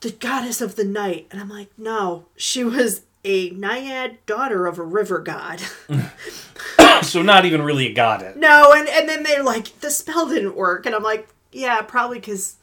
the 0.00 0.10
goddess 0.12 0.60
of 0.60 0.76
the 0.76 0.84
night, 0.84 1.26
and 1.30 1.40
I'm 1.40 1.48
like, 1.48 1.68
no, 1.78 2.26
she 2.36 2.62
was 2.62 3.02
a 3.24 3.50
naiad 3.50 4.18
daughter 4.26 4.66
of 4.66 4.78
a 4.78 4.82
river 4.82 5.18
god. 5.18 5.60
so 7.02 7.22
not 7.22 7.44
even 7.44 7.62
really 7.62 7.86
a 7.88 7.92
goddess. 7.92 8.36
no, 8.36 8.72
and 8.72 8.88
and 8.88 9.08
then 9.08 9.22
they're 9.22 9.42
like, 9.42 9.80
the 9.80 9.90
spell 9.90 10.28
didn't 10.28 10.56
work, 10.56 10.86
and 10.86 10.94
I'm 10.94 11.02
like, 11.02 11.28
yeah, 11.52 11.82
probably 11.82 12.18
because 12.18 12.56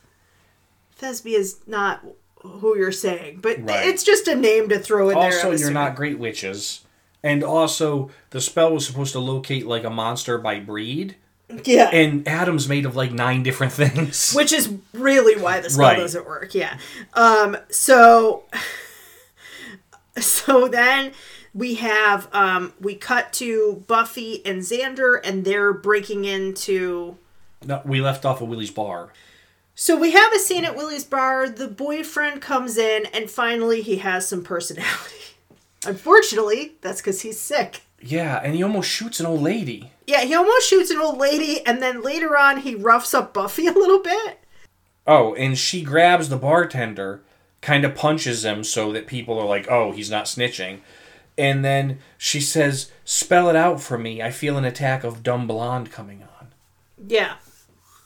Thesby 0.99 1.34
is 1.34 1.59
not 1.68 2.03
who 2.43 2.76
you're 2.78 2.91
saying, 2.91 3.39
but 3.41 3.57
Right. 3.64 3.88
it's 3.88 4.03
just 4.03 4.28
a 4.28 4.36
name 4.36 4.70
to 4.70 4.80
throw 4.80 5.09
in 5.09 5.16
there. 5.20 5.26
Also, 5.26 5.51
you're 5.51 5.72
not 5.72 5.95
great 5.95 6.18
witches. 6.20 6.82
And 7.24 7.43
also, 7.43 8.09
the 8.32 8.41
spell 8.41 8.74
was 8.74 8.86
supposed 8.88 9.12
to 9.14 9.20
locate 9.20 9.68
like 9.68 9.84
a 9.84 9.91
monster 9.91 10.39
by 10.39 10.59
breed. 10.59 11.16
Yeah. 11.66 11.89
And 11.93 12.28
Adam's 12.28 12.68
made 12.68 12.86
of 12.86 12.95
like 12.95 13.12
nine 13.12 13.43
different 13.43 13.74
things. 13.82 14.34
which 14.34 14.51
is 14.51 14.74
really 14.93 15.39
why 15.39 15.59
the 15.59 15.70
spell 15.70 15.89
Right. 15.89 15.97
doesn't 15.97 16.26
work 16.26 16.55
yeah 16.55 16.78
um 17.14 17.57
so 17.70 18.43
so 20.20 20.68
then 20.68 21.12
we 21.53 21.76
have 21.76 22.28
um 22.34 22.74
we 22.80 22.95
cut 22.95 23.32
to 23.34 23.84
buffy 23.88 24.45
and 24.45 24.62
xander 24.62 25.20
and 25.24 25.43
they're 25.45 25.74
breaking 25.74 26.26
into 26.26 27.18
No, 27.66 27.82
we 27.86 28.01
left 28.01 28.26
off 28.26 28.41
at 28.41 28.47
Willie's 28.47 28.72
bar. 28.72 29.12
so 29.76 29.97
we 29.97 30.12
have 30.12 30.34
a 30.34 30.39
scene 30.39 30.66
at 30.66 30.76
willie's 30.76 31.03
bar 31.05 31.47
the 31.49 31.68
boyfriend 31.68 32.41
comes 32.41 32.78
in 32.78 33.05
and 33.14 33.30
finally 33.30 33.82
he 33.82 33.97
has 33.97 34.28
some 34.28 34.43
personality 34.43 35.16
unfortunately 35.86 36.74
that's 36.82 37.01
because 37.01 37.22
he's 37.22 37.39
sick 37.39 37.82
Yeah, 38.01 38.39
and 38.43 38.55
he 38.55 38.64
almost 38.64 38.89
shoots 38.89 39.20
an 39.20 39.26
old 39.26 39.41
lady. 39.41 39.91
yeah 40.07 40.22
he 40.22 40.34
almost 40.36 40.70
shoots 40.70 40.89
an 40.91 40.97
old 40.99 41.18
lady 41.18 41.66
and 41.66 41.82
then 41.82 42.01
later 42.03 42.38
on 42.38 42.62
he 42.62 42.76
roughs 42.76 43.14
up 43.14 43.34
buffy 43.34 43.68
a 43.74 43.74
little 43.74 43.99
bit 44.01 44.38
Oh, 45.07 45.34
and 45.34 45.57
she 45.57 45.82
grabs 45.82 46.30
the 46.30 46.38
bartender, 46.38 47.24
kind 47.62 47.86
of 47.86 47.95
punches 47.95 48.43
him 48.43 48.64
so 48.64 48.91
that 48.91 49.07
people 49.07 49.39
are 49.39 49.45
like, 49.45 49.70
oh, 49.70 49.91
he's 49.91 50.09
not 50.09 50.26
snitching. 50.26 50.80
And 51.38 51.64
then 51.64 51.99
she 52.18 52.41
says, 52.41 52.91
spell 53.05 53.49
it 53.49 53.55
out 53.55 53.82
for 53.82 53.97
me. 53.97 54.22
I 54.22 54.32
feel 54.32 54.57
an 54.57 54.66
attack 54.66 55.03
of 55.03 55.24
dumb 55.24 55.47
blonde 55.47 55.91
coming 55.91 56.24
on. 56.24 56.47
yeah 57.07 57.36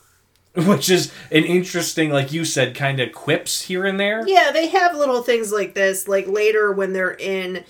Which 0.55 0.89
is 0.89 1.11
an 1.31 1.43
interesting, 1.43 2.11
like 2.11 2.31
you 2.31 2.45
said, 2.45 2.75
kind 2.75 3.01
of 3.01 3.11
quips 3.11 3.63
here 3.63 3.85
and 3.85 3.99
there. 3.99 4.23
Yeah, 4.25 4.51
they 4.51 4.67
have 4.67 4.95
little 4.95 5.21
things 5.21 5.51
like 5.51 5.73
this. 5.73 6.07
Like 6.07 6.27
later 6.27 6.71
when 6.71 6.93
they're 6.93 7.15
in, 7.15 7.65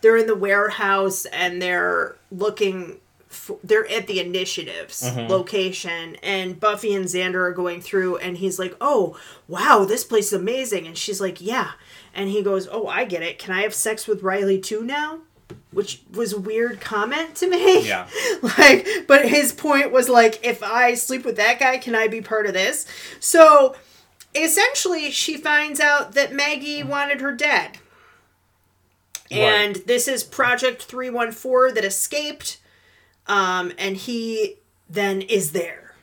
they're 0.00 0.16
in 0.16 0.26
the 0.26 0.34
warehouse 0.34 1.26
and 1.26 1.60
they're 1.60 2.16
looking. 2.30 3.00
F 3.30 3.50
they're 3.62 3.88
at 3.88 4.06
the 4.06 4.20
initiatives 4.20 5.02
mm-hmm. 5.02 5.30
location, 5.30 6.16
and 6.16 6.58
Buffy 6.58 6.94
and 6.94 7.06
Xander 7.06 7.36
are 7.36 7.52
going 7.52 7.80
through, 7.80 8.16
and 8.16 8.38
he's 8.38 8.58
like, 8.58 8.76
"Oh, 8.80 9.18
wow, 9.48 9.84
this 9.84 10.04
place 10.04 10.28
is 10.28 10.40
amazing," 10.40 10.86
and 10.86 10.98
she's 10.98 11.20
like, 11.20 11.40
"Yeah," 11.40 11.72
and 12.14 12.28
he 12.28 12.42
goes, 12.42 12.68
"Oh, 12.70 12.86
I 12.86 13.04
get 13.04 13.22
it. 13.22 13.38
Can 13.38 13.54
I 13.54 13.62
have 13.62 13.74
sex 13.74 14.06
with 14.06 14.22
Riley 14.22 14.58
too 14.58 14.82
now?" 14.82 15.20
Which 15.72 16.02
was 16.12 16.32
a 16.32 16.40
weird 16.40 16.80
comment 16.80 17.34
to 17.36 17.48
me. 17.48 17.86
Yeah. 17.86 18.08
like, 18.58 18.86
but 19.08 19.28
his 19.28 19.52
point 19.52 19.90
was 19.90 20.08
like, 20.08 20.44
if 20.44 20.62
I 20.62 20.94
sleep 20.94 21.24
with 21.24 21.36
that 21.36 21.58
guy, 21.58 21.78
can 21.78 21.96
I 21.96 22.06
be 22.06 22.20
part 22.20 22.46
of 22.46 22.52
this? 22.52 22.86
So 23.18 23.74
essentially 24.32 25.10
she 25.10 25.36
finds 25.36 25.80
out 25.80 26.12
that 26.12 26.32
Maggie 26.32 26.84
wanted 26.84 27.20
her 27.20 27.32
dead. 27.32 27.78
And 29.30 29.76
this 29.86 30.08
is 30.08 30.24
Project 30.24 30.82
314 30.82 31.74
that 31.74 31.84
escaped. 31.84 32.58
Um, 33.30 33.72
and 33.78 33.96
he 33.96 34.56
then 34.88 35.22
is 35.22 35.52
there 35.52 35.94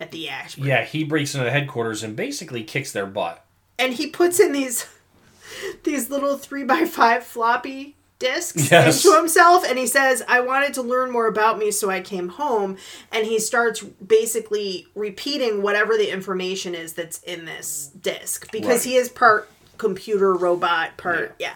at 0.00 0.10
the 0.10 0.28
ash. 0.28 0.58
Yeah, 0.58 0.84
he 0.84 1.04
breaks 1.04 1.34
into 1.34 1.44
the 1.44 1.50
headquarters 1.52 2.02
and 2.02 2.16
basically 2.16 2.64
kicks 2.64 2.90
their 2.92 3.06
butt. 3.06 3.44
And 3.78 3.94
he 3.94 4.08
puts 4.08 4.40
in 4.40 4.52
these 4.52 4.86
these 5.84 6.10
little 6.10 6.36
three 6.36 6.64
by 6.64 6.84
five 6.84 7.22
floppy 7.24 7.94
discs 8.18 8.70
Yes. 8.70 9.04
into 9.04 9.16
himself 9.16 9.62
and 9.68 9.78
he 9.78 9.86
says, 9.86 10.22
I 10.26 10.40
wanted 10.40 10.74
to 10.74 10.82
learn 10.82 11.10
more 11.12 11.26
about 11.28 11.58
me, 11.58 11.70
so 11.70 11.88
I 11.90 12.00
came 12.00 12.30
home. 12.30 12.78
And 13.12 13.26
he 13.26 13.38
starts 13.38 13.82
basically 13.82 14.86
repeating 14.94 15.62
whatever 15.62 15.96
the 15.96 16.10
information 16.12 16.74
is 16.74 16.94
that's 16.94 17.18
in 17.22 17.44
this 17.44 17.90
disc 18.00 18.50
because 18.50 18.84
Right. 18.86 18.92
he 18.92 18.96
is 18.96 19.08
part 19.10 19.48
computer 19.78 20.32
robot, 20.34 20.96
part 20.96 21.36
yeah. 21.38 21.54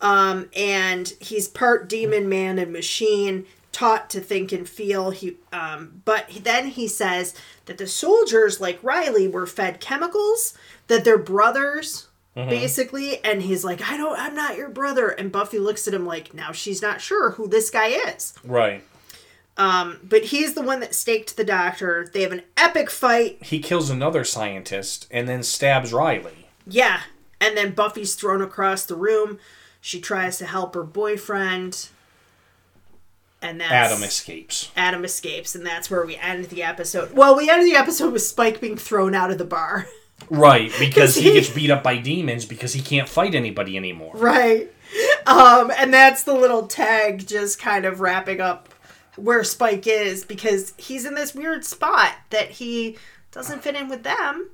Um, 0.00 0.48
and 0.56 1.12
he's 1.20 1.46
part 1.46 1.88
demon 1.88 2.28
man 2.28 2.58
and 2.58 2.72
machine 2.72 3.46
taught 3.72 4.08
to 4.10 4.20
think 4.20 4.50
and 4.52 4.68
feel 4.68 5.10
he 5.10 5.36
um, 5.52 6.02
but 6.04 6.28
then 6.42 6.66
he 6.68 6.88
says 6.88 7.34
that 7.66 7.78
the 7.78 7.86
soldiers 7.86 8.60
like 8.60 8.78
riley 8.82 9.28
were 9.28 9.46
fed 9.46 9.78
chemicals 9.80 10.54
that 10.88 11.04
they're 11.04 11.18
brothers 11.18 12.06
basically 12.48 13.22
and 13.24 13.42
he's 13.42 13.64
like 13.64 13.82
i 13.90 13.96
don't 13.96 14.16
i'm 14.16 14.32
not 14.34 14.56
your 14.56 14.68
brother. 14.68 15.08
And 15.08 15.32
buffy 15.32 15.58
looks 15.58 15.88
at 15.88 15.94
him 15.94 16.06
like 16.06 16.32
now 16.34 16.52
she's 16.52 16.80
not 16.80 17.00
sure 17.00 17.32
who 17.32 17.48
this 17.48 17.68
guy 17.68 17.88
is. 17.88 18.32
Right. 18.44 18.84
um, 19.56 19.98
but 20.04 20.26
he's 20.26 20.54
the 20.54 20.62
one 20.62 20.78
that 20.78 20.94
staked 20.94 21.36
the 21.36 21.42
doctor. 21.42 22.08
They 22.12 22.22
have 22.22 22.30
an 22.30 22.42
epic 22.56 22.90
fight. 22.90 23.42
He 23.42 23.58
kills 23.58 23.90
another 23.90 24.22
scientist 24.22 25.08
and 25.10 25.28
then 25.28 25.42
stabs 25.42 25.92
Riley. 25.92 26.46
yeah. 26.64 27.00
And 27.40 27.56
then 27.56 27.72
buffy's 27.72 28.14
thrown 28.14 28.40
across 28.40 28.84
the 28.84 28.94
room. 28.96 29.38
She 29.80 30.00
tries 30.00 30.38
to 30.38 30.46
help 30.46 30.74
her 30.76 30.84
boyfriend 30.84 31.88
and 33.42 33.60
that's 33.60 33.72
Adam 33.72 34.02
escapes. 34.02 34.70
Adam 34.76 35.04
escapes, 35.04 35.54
and 35.54 35.64
that's 35.64 35.90
where 35.90 36.04
we 36.04 36.16
end 36.16 36.46
the 36.46 36.62
episode. 36.62 37.12
Well, 37.12 37.36
we 37.36 37.48
end 37.50 37.64
the 37.66 37.76
episode 37.76 38.12
with 38.12 38.22
Spike 38.22 38.60
being 38.60 38.76
thrown 38.76 39.14
out 39.14 39.30
of 39.30 39.38
the 39.38 39.44
bar. 39.44 39.86
Right, 40.30 40.72
because 40.78 41.14
he 41.14 41.22
he- 41.22 41.32
gets 41.34 41.48
beat 41.50 41.70
up 41.70 41.82
by 41.82 41.96
demons 41.98 42.44
because 42.44 42.72
he 42.72 42.80
can't 42.82 43.08
fight 43.08 43.34
anybody 43.34 43.76
anymore. 43.76 44.12
Right. 44.14 44.70
Um, 45.26 45.70
and 45.76 45.92
that's 45.92 46.22
the 46.24 46.32
little 46.34 46.66
tag 46.66 47.26
just 47.26 47.60
kind 47.60 47.84
of 47.84 48.00
wrapping 48.00 48.40
up 48.40 48.70
where 49.16 49.44
Spike 49.44 49.86
is 49.86 50.24
because 50.24 50.72
he's 50.78 51.04
in 51.04 51.14
this 51.14 51.34
weird 51.34 51.64
spot 51.64 52.12
that 52.30 52.50
he 52.52 52.96
doesn't 53.30 53.62
fit 53.62 53.74
in 53.74 53.88
with 53.88 54.02
them, 54.04 54.48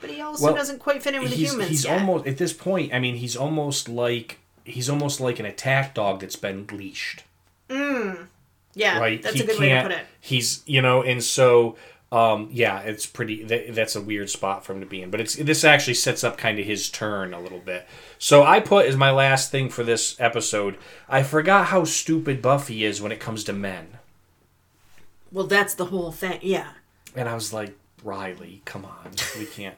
but 0.00 0.08
he 0.10 0.20
also 0.22 0.46
Well, 0.46 0.54
doesn't 0.54 0.78
quite 0.78 1.02
fit 1.02 1.14
in 1.14 1.20
with 1.22 1.30
the 1.30 1.36
humans. 1.36 1.68
he's 1.68 1.84
yet. 1.84 2.00
almost 2.00 2.26
at 2.26 2.38
this 2.38 2.52
point. 2.54 2.94
I 2.94 2.98
mean, 2.98 3.16
he's 3.16 3.36
almost 3.36 3.88
like 3.88 4.38
he's 4.64 4.88
almost 4.88 5.20
like 5.20 5.38
an 5.38 5.44
attack 5.46 5.92
dog 5.94 6.20
that's 6.20 6.36
been 6.36 6.66
leashed. 6.72 7.24
Yeah, 7.70 8.98
Right? 8.98 9.22
that's 9.22 9.36
he 9.36 9.42
a 9.42 9.46
good 9.46 9.58
way 9.58 9.68
to 9.70 9.82
put 9.82 9.92
it. 9.92 10.06
He's 10.20 10.62
you 10.66 10.82
know, 10.82 11.02
and 11.02 11.22
so 11.22 11.76
um, 12.12 12.48
yeah, 12.52 12.80
it's 12.80 13.06
pretty. 13.06 13.42
That, 13.44 13.74
that's 13.74 13.96
a 13.96 14.00
weird 14.00 14.30
spot 14.30 14.64
for 14.64 14.72
him 14.72 14.80
to 14.80 14.86
be 14.86 15.02
in. 15.02 15.10
But 15.10 15.20
it's 15.20 15.34
this 15.34 15.64
actually 15.64 15.94
sets 15.94 16.22
up 16.22 16.36
kind 16.38 16.58
of 16.58 16.64
his 16.66 16.88
turn 16.88 17.34
a 17.34 17.40
little 17.40 17.58
bit. 17.58 17.86
So 18.18 18.44
I 18.44 18.60
put 18.60 18.86
as 18.86 18.96
my 18.96 19.10
last 19.10 19.50
thing 19.50 19.68
for 19.68 19.82
this 19.82 20.18
episode. 20.20 20.76
I 21.08 21.22
forgot 21.22 21.66
how 21.66 21.84
stupid 21.84 22.40
Buffy 22.40 22.84
is 22.84 23.02
when 23.02 23.10
it 23.12 23.18
comes 23.20 23.42
to 23.44 23.52
men, 23.52 23.98
Well, 25.32 25.46
that's 25.46 25.74
the 25.74 25.86
whole 25.86 26.12
thing. 26.12 26.38
Yeah. 26.42 26.68
and 27.16 27.28
I 27.28 27.34
was 27.34 27.52
like, 27.52 27.76
Riley, 28.04 28.62
come 28.64 28.84
on, 28.84 29.10
we 29.38 29.46
can't. 29.46 29.76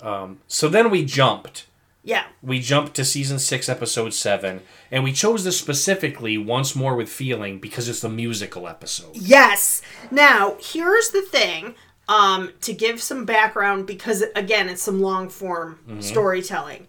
Um, 0.00 0.38
so 0.46 0.68
then 0.68 0.90
we 0.90 1.04
jumped. 1.04 1.66
Yeah. 2.06 2.24
we 2.40 2.60
jumped 2.60 2.94
to 2.94 3.04
season 3.04 3.38
six, 3.40 3.68
episode 3.68 4.14
seven, 4.14 4.62
and 4.92 5.02
we 5.04 5.12
chose 5.12 5.42
this 5.44 5.58
specifically 5.58 6.38
once 6.38 6.76
more 6.76 6.94
with 6.94 7.08
feeling 7.08 7.58
because 7.58 7.88
it's 7.88 8.00
the 8.00 8.08
musical 8.08 8.68
episode. 8.68 9.14
Yes. 9.16 9.82
Now, 10.10 10.56
here's 10.60 11.10
the 11.10 11.22
thing. 11.22 11.74
Um, 12.08 12.52
to 12.60 12.72
give 12.72 13.02
some 13.02 13.24
background, 13.24 13.88
because 13.88 14.22
again, 14.36 14.68
it's 14.68 14.82
some 14.82 15.02
long 15.02 15.28
form 15.28 15.80
Mm-hmm. 15.88 16.00
storytelling. 16.02 16.86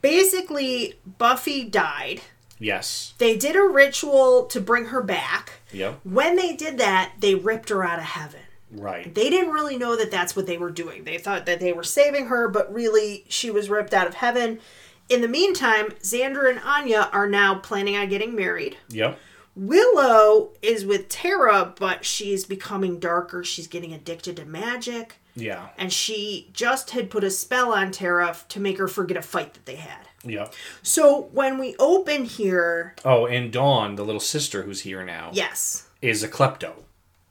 Basically, 0.00 0.94
Buffy 1.18 1.64
died. 1.64 2.20
Yes. 2.60 3.14
They 3.18 3.36
did 3.36 3.56
a 3.56 3.62
ritual 3.62 4.44
to 4.46 4.60
bring 4.60 4.86
her 4.86 5.02
back. 5.02 5.60
Yep. 5.72 6.00
When 6.04 6.36
they 6.36 6.54
did 6.54 6.78
that, 6.78 7.14
they 7.18 7.34
ripped 7.34 7.70
her 7.70 7.82
out 7.84 7.98
of 7.98 8.04
heaven. 8.04 8.40
Right. 8.72 9.12
They 9.14 9.30
didn't 9.30 9.52
really 9.52 9.76
know 9.76 9.96
that 9.96 10.10
that's 10.10 10.36
what 10.36 10.46
they 10.46 10.58
were 10.58 10.70
doing. 10.70 11.04
They 11.04 11.18
thought 11.18 11.46
that 11.46 11.60
they 11.60 11.72
were 11.72 11.84
saving 11.84 12.26
her, 12.26 12.48
but 12.48 12.72
really 12.72 13.24
she 13.28 13.50
was 13.50 13.68
ripped 13.70 13.92
out 13.94 14.06
of 14.06 14.14
heaven. 14.14 14.60
In 15.08 15.22
the 15.22 15.28
meantime, 15.28 15.86
Xander 16.02 16.48
and 16.48 16.60
Anya 16.60 17.08
are 17.12 17.28
now 17.28 17.56
planning 17.56 17.96
on 17.96 18.08
getting 18.08 18.34
married. 18.34 18.76
Yep. 18.90 19.18
Willow 19.56 20.50
is 20.62 20.86
with 20.86 21.08
Tara, 21.08 21.74
but 21.78 22.04
she's 22.04 22.44
becoming 22.44 22.98
darker. 22.98 23.44
She's 23.44 23.66
getting 23.66 23.92
addicted 23.92 24.36
to 24.36 24.44
magic. 24.44 25.16
Yeah. 25.34 25.68
And 25.76 25.92
she 25.92 26.48
just 26.52 26.90
had 26.90 27.10
put 27.10 27.24
a 27.24 27.30
spell 27.30 27.72
on 27.72 27.90
Tara 27.90 28.36
to 28.48 28.60
make 28.60 28.78
her 28.78 28.88
forget 28.88 29.16
a 29.16 29.22
fight 29.22 29.54
that 29.54 29.66
they 29.66 29.76
had. 29.76 30.08
Yeah. 30.24 30.48
So 30.82 31.28
when 31.32 31.58
we 31.58 31.76
open 31.78 32.24
here, 32.24 32.94
Oh, 33.04 33.26
and 33.26 33.52
Dawn, 33.52 33.96
the 33.96 34.04
little 34.04 34.20
sister 34.20 34.62
who's 34.62 34.82
here 34.82 35.04
now, 35.04 35.30
yes. 35.32 35.88
is 36.00 36.22
a 36.22 36.28
klepto 36.28 36.72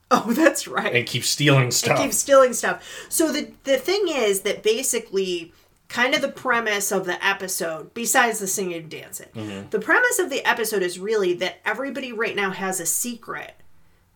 Oh, 0.12 0.34
that's 0.34 0.68
right. 0.68 0.96
and 0.96 1.06
keep 1.06 1.24
stealing 1.24 1.70
stuff. 1.72 1.92
And 2.00 2.06
keep 2.06 2.14
stealing 2.14 2.54
stuff. 2.54 2.84
So 3.10 3.32
the 3.32 3.52
the 3.64 3.78
thing 3.78 4.06
is 4.08 4.42
that 4.42 4.64
basically 4.64 5.54
kind 5.88 6.14
of 6.16 6.22
the 6.22 6.30
premise 6.30 6.92
of 6.92 7.06
the 7.06 7.24
episode, 7.26 7.94
besides 7.94 8.40
the 8.40 8.48
singing 8.48 8.74
and 8.82 8.90
dancing, 8.90 9.28
Mm-hmm. 9.36 9.70
the 9.70 9.80
premise 9.80 10.18
of 10.20 10.30
the 10.30 10.44
episode 10.46 10.82
is 10.84 10.98
really 11.00 11.34
that 11.36 11.58
everybody 11.66 12.12
right 12.12 12.36
now 12.36 12.52
has 12.52 12.80
a 12.80 12.86
secret 12.86 13.54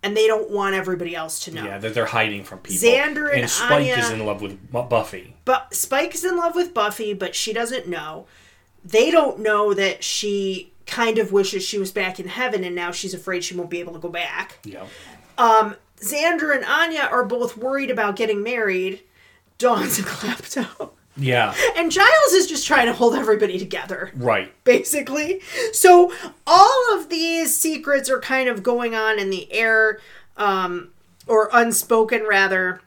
and 0.01 0.17
they 0.17 0.27
don't 0.27 0.49
want 0.49 0.75
everybody 0.75 1.15
else 1.15 1.39
to 1.45 1.51
know. 1.53 1.63
yeah, 1.63 1.77
that 1.77 1.93
they're 1.93 2.05
hiding 2.07 2.43
from 2.43 2.59
people. 2.59 2.87
Xander 2.89 3.33
and 3.35 3.49
Spike 3.49 3.71
Anya- 3.91 3.97
is 3.97 4.09
in 4.09 4.25
love 4.25 4.41
with 4.41 4.71
Buffy. 4.71 5.35
But 5.45 5.73
Spike 5.75 6.13
is 6.15 6.23
in 6.25 6.35
love 6.37 6.55
with 6.55 6.73
Buffy, 6.73 7.13
but 7.13 7.35
she 7.35 7.53
doesn't 7.53 7.87
know. 7.87 8.25
They 8.83 9.11
don't 9.11 9.39
know 9.39 9.73
that 9.73 10.03
she 10.03 10.71
kind 10.85 11.17
of 11.17 11.31
wishes 11.31 11.63
she 11.63 11.79
was 11.79 11.91
back 11.93 12.19
in 12.19 12.27
heaven 12.27 12.65
and 12.65 12.75
now 12.75 12.91
she's 12.91 13.13
afraid 13.13 13.41
she 13.43 13.55
won't 13.55 13.69
be 13.69 13.79
able 13.79 13.93
to 13.93 13.99
go 13.99 14.09
back. 14.09 14.59
Yep. 15.37 15.79
Xander 16.01 16.53
and 16.53 16.65
Anya 16.65 17.07
are 17.11 17.23
both 17.23 17.55
worried 17.55 17.89
about 17.89 18.15
getting 18.17 18.43
married. 18.43 19.01
Dawn's 19.57 19.99
a 19.99 20.03
klepto. 20.03 20.91
Yeah. 21.15 21.53
And 21.77 21.91
Giles 21.91 22.33
is 22.33 22.47
just 22.47 22.65
trying 22.67 22.87
to 22.87 22.93
hold 22.93 23.13
everybody 23.15 23.57
together, 23.59 24.11
Right. 24.15 24.51
basically. 24.63 25.41
So 25.71 26.11
all 26.47 26.97
of 26.97 27.07
these 27.09 27.55
secrets 27.55 28.09
are 28.09 28.19
kind 28.19 28.49
of 28.49 28.63
going 28.63 28.95
on 28.95 29.19
in 29.19 29.29
the 29.29 29.51
air, 29.53 29.99
um, 30.37 30.89
or 31.27 31.49
unspoken 31.53 32.23
rather. 32.23 32.81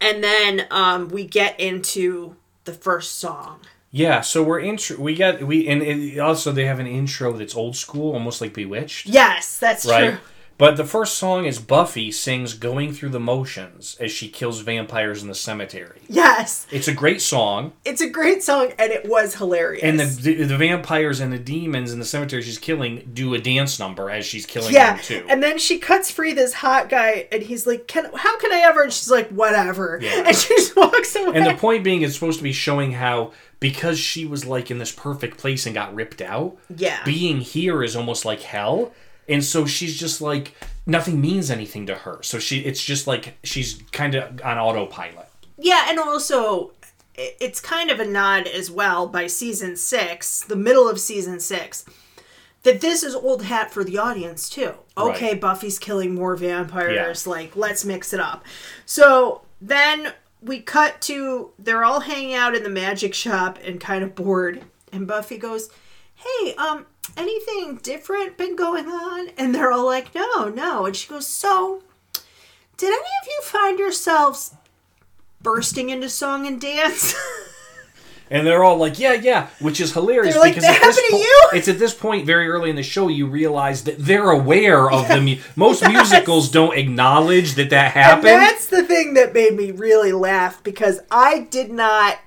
And 0.00 0.22
then 0.24 0.66
um, 0.70 1.08
we 1.08 1.24
get 1.24 1.58
into 1.60 2.36
the 2.64 2.72
first 2.72 3.16
song. 3.16 3.60
Yeah. 3.92 4.20
So 4.22 4.42
we're 4.42 4.60
intro. 4.60 4.98
We 4.98 5.14
got 5.14 5.42
we 5.42 5.66
and 5.68 5.82
it, 5.82 6.18
also 6.18 6.52
they 6.52 6.64
have 6.66 6.78
an 6.80 6.86
intro 6.86 7.32
that's 7.32 7.54
old 7.54 7.76
school, 7.76 8.12
almost 8.12 8.40
like 8.40 8.52
Bewitched. 8.54 9.06
Yes, 9.06 9.58
that's 9.58 9.86
Right. 9.86 10.10
true. 10.10 10.18
But 10.60 10.76
the 10.76 10.84
first 10.84 11.16
song 11.16 11.46
is 11.46 11.58
Buffy 11.58 12.12
sings 12.12 12.52
"Going 12.54 12.92
Through 12.92 13.08
the 13.08 13.18
Motions" 13.18 13.96
as 13.98 14.12
she 14.12 14.28
kills 14.28 14.60
vampires 14.60 15.22
in 15.22 15.28
the 15.28 15.34
cemetery. 15.34 16.02
Yes, 16.06 16.66
It's 16.70 16.86
a 16.86 16.92
great 16.92 17.22
song, 17.22 17.72
it's 17.84 18.02
a 18.02 18.08
great 18.10 18.42
song, 18.42 18.72
and 18.78 18.92
it 18.92 19.08
was 19.08 19.36
hilarious. 19.36 19.82
and 19.82 19.98
the, 19.98 20.04
the 20.04 20.44
the 20.44 20.56
vampires 20.58 21.18
and 21.18 21.32
the 21.32 21.38
demons 21.38 21.92
in 21.92 21.98
the 21.98 22.04
cemetery 22.04 22.42
she's 22.42 22.58
killing 22.58 23.08
do 23.14 23.32
a 23.34 23.38
dance 23.38 23.78
number 23.78 24.10
as 24.10 24.26
she's 24.26 24.44
killing 24.44 24.74
yeah, 24.74 24.96
them 24.96 25.02
too. 25.02 25.24
and 25.30 25.42
then 25.42 25.56
she 25.58 25.78
cuts 25.78 26.10
free 26.10 26.34
this 26.34 26.52
hot 26.52 26.90
guy, 26.90 27.26
and 27.32 27.42
he's 27.42 27.66
like, 27.66 27.88
"Can 27.88 28.10
how 28.14 28.38
can 28.38 28.52
I 28.52 28.58
ever?" 28.58 28.82
And 28.82 28.92
she's 28.92 29.10
like, 29.10 29.28
"Whatever," 29.30 29.98
Yeah. 30.02 30.24
and 30.26 30.36
she 30.40 30.48
just 30.56 30.76
walks 30.76 31.16
away. 31.16 31.32
And 31.36 31.46
the 31.46 31.54
point 31.54 31.82
being, 31.84 32.02
it's 32.02 32.12
supposed 32.14 32.36
to 32.38 32.44
be 32.44 32.52
showing 32.52 32.92
how 32.92 33.32
because 33.60 33.98
she 33.98 34.26
was 34.26 34.44
like 34.44 34.70
in 34.70 34.76
this 34.78 34.92
perfect 34.92 35.38
place 35.38 35.64
and 35.64 35.74
got 35.74 35.94
ripped 35.94 36.20
out, 36.20 36.58
yeah, 36.76 37.02
being 37.04 37.40
here 37.40 37.82
is 37.82 37.96
almost 37.96 38.26
like 38.26 38.42
hell. 38.42 38.92
And 39.30 39.44
so 39.44 39.64
she's 39.64 39.98
just 39.98 40.20
like 40.20 40.54
nothing 40.86 41.20
means 41.20 41.50
anything 41.50 41.86
to 41.86 41.94
her. 41.94 42.18
So 42.22 42.38
she 42.38 42.60
it's 42.60 42.82
just 42.82 43.06
like 43.06 43.38
she's 43.44 43.82
kind 43.92 44.14
of 44.14 44.40
on 44.42 44.58
autopilot. 44.58 45.28
Yeah, 45.58 45.86
and 45.88 45.98
also 45.98 46.72
it's 47.16 47.60
kind 47.60 47.90
of 47.90 48.00
a 48.00 48.04
nod 48.06 48.46
as 48.46 48.70
well 48.70 49.06
by 49.06 49.26
season 49.26 49.76
six, 49.76 50.40
the 50.40 50.56
middle 50.56 50.88
of 50.88 50.98
season 50.98 51.38
six, 51.38 51.84
that 52.62 52.80
this 52.80 53.02
is 53.02 53.14
old 53.14 53.42
hat 53.44 53.70
for 53.70 53.84
the 53.84 53.98
audience 53.98 54.48
too. 54.48 54.72
Okay, 54.96 55.32
Right. 55.32 55.40
Buffy's 55.40 55.78
killing 55.78 56.14
more 56.14 56.36
vampires. 56.36 57.26
Yeah. 57.26 57.30
Like, 57.30 57.56
let's 57.56 57.84
mix 57.84 58.12
it 58.12 58.20
up. 58.20 58.44
So 58.86 59.42
then 59.60 60.12
we 60.42 60.60
cut 60.60 61.00
to 61.02 61.50
they're 61.58 61.84
all 61.84 62.00
hanging 62.00 62.34
out 62.34 62.54
in 62.54 62.62
the 62.62 62.70
magic 62.70 63.12
shop 63.14 63.58
and 63.62 63.80
kind 63.80 64.02
of 64.02 64.14
bored. 64.14 64.62
And 64.92 65.06
Buffy 65.06 65.36
goes, 65.36 65.68
Hey, 66.14 66.54
um, 66.54 66.86
anything 67.16 67.76
different 67.82 68.36
been 68.36 68.56
going 68.56 68.86
on? 68.86 69.28
And 69.36 69.54
they're 69.54 69.72
all 69.72 69.86
like, 69.86 70.14
No, 70.14 70.48
no. 70.48 70.86
And 70.86 70.96
she 70.96 71.08
goes, 71.08 71.26
So, 71.26 71.82
did 72.76 72.88
any 72.88 72.96
of 72.96 73.26
you 73.26 73.40
find 73.42 73.78
yourselves 73.78 74.54
bursting 75.42 75.90
into 75.90 76.08
song 76.08 76.46
and 76.46 76.60
dance? 76.60 77.14
And 78.32 78.46
they're 78.46 78.62
all 78.62 78.76
like, 78.76 79.00
"Yeah, 79.00 79.14
yeah," 79.14 79.48
which 79.58 79.80
is 79.80 79.92
hilarious 79.92 80.36
like, 80.36 80.54
because 80.54 80.62
"That 80.62 80.76
at 80.80 80.82
this 80.86 81.10
po- 81.10 81.16
you?" 81.16 81.40
it's 81.52 81.66
at 81.66 81.80
this 81.80 81.92
point 81.92 82.26
very 82.26 82.48
early 82.48 82.70
in 82.70 82.76
the 82.76 82.82
show 82.84 83.08
you 83.08 83.26
realize 83.26 83.82
that 83.84 83.98
they're 83.98 84.30
aware 84.30 84.88
of 84.88 85.08
the 85.08 85.20
mu- 85.20 85.36
most 85.56 85.82
musicals 85.86 86.48
don't 86.48 86.78
acknowledge 86.78 87.54
that 87.56 87.70
that 87.70 87.96
and 87.96 88.04
happened. 88.04 88.26
that's 88.26 88.66
the 88.66 88.84
thing 88.84 89.14
that 89.14 89.34
made 89.34 89.56
me 89.56 89.72
really 89.72 90.12
laugh 90.12 90.62
because 90.62 91.00
I 91.10 91.40
did 91.40 91.72
not 91.72 92.18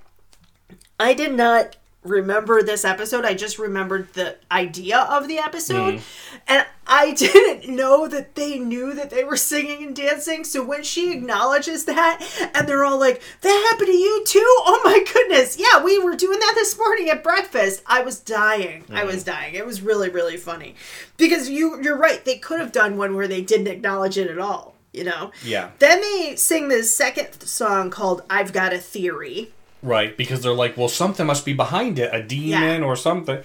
I 1.00 1.14
did 1.14 1.34
not 1.36 1.78
remember 2.04 2.62
this 2.62 2.86
episode. 2.86 3.26
I 3.26 3.34
just 3.34 3.60
remembered 3.60 4.14
the 4.14 4.38
idea 4.52 5.00
of 5.00 5.28
the 5.28 5.40
episode. 5.40 5.96
Mm. 5.96 6.02
And 6.48 6.66
I 6.86 7.14
didn't 7.18 7.74
know 7.74 8.08
that 8.08 8.36
they 8.36 8.60
knew 8.60 8.94
that 8.94 9.10
they 9.10 9.24
were 9.24 9.38
singing 9.38 9.84
and 9.84 9.96
dancing. 9.96 10.44
So 10.44 10.64
when 10.64 10.84
she 10.84 11.14
acknowledges 11.14 11.86
that 11.86 12.52
and 12.54 12.68
they're 12.68 12.86
all 12.86 13.00
like, 13.00 13.22
That 13.42 13.70
happened 13.72 13.88
to 13.88 13.98
you 13.98 14.24
too? 14.26 14.40
Oh 14.66 14.82
my 14.84 15.04
goodness. 15.14 15.58
Yeah, 15.58 15.84
we 15.84 16.00
were 16.00 16.16
doing 16.16 16.40
that 16.40 16.54
this 16.56 16.78
morning 16.78 17.10
at 17.10 17.24
breakfast. 17.24 17.82
I 17.86 18.02
was 18.02 18.20
dying. 18.20 18.86
I 18.92 19.04
was 19.04 19.24
mm. 19.24 19.28
dying. 19.28 19.56
It 19.56 19.66
was 19.66 19.82
really, 19.82 20.10
really 20.10 20.38
funny. 20.38 20.76
Because 21.18 21.50
you 21.50 21.82
you're 21.82 21.98
right, 21.98 22.24
they 22.26 22.38
could 22.38 22.60
have 22.60 22.72
done 22.72 22.98
one 22.98 23.16
where 23.16 23.28
they 23.28 23.42
didn't 23.42 23.68
acknowledge 23.68 24.18
it 24.18 24.30
at 24.30 24.40
all, 24.40 24.76
you 24.92 25.04
know? 25.04 25.32
yeah, 25.44 25.72
Then 25.80 26.02
they 26.02 26.36
sing 26.36 26.68
this 26.68 26.96
second 26.96 27.42
song 27.42 27.90
called 27.90 28.24
I've 28.30 28.54
Got 28.54 28.74
a 28.74 28.78
Theory. 28.78 29.52
Right. 29.84 30.18
Because 30.18 30.42
they're 30.42 30.54
like, 30.54 30.76
"Well, 30.78 30.90
something 30.90 31.28
must 31.28 31.46
be 31.46 31.54
behind 31.54 32.00
it, 32.00 32.10
a 32.14 32.24
demon 32.24 32.82
or 32.84 32.96
something." 32.96 33.44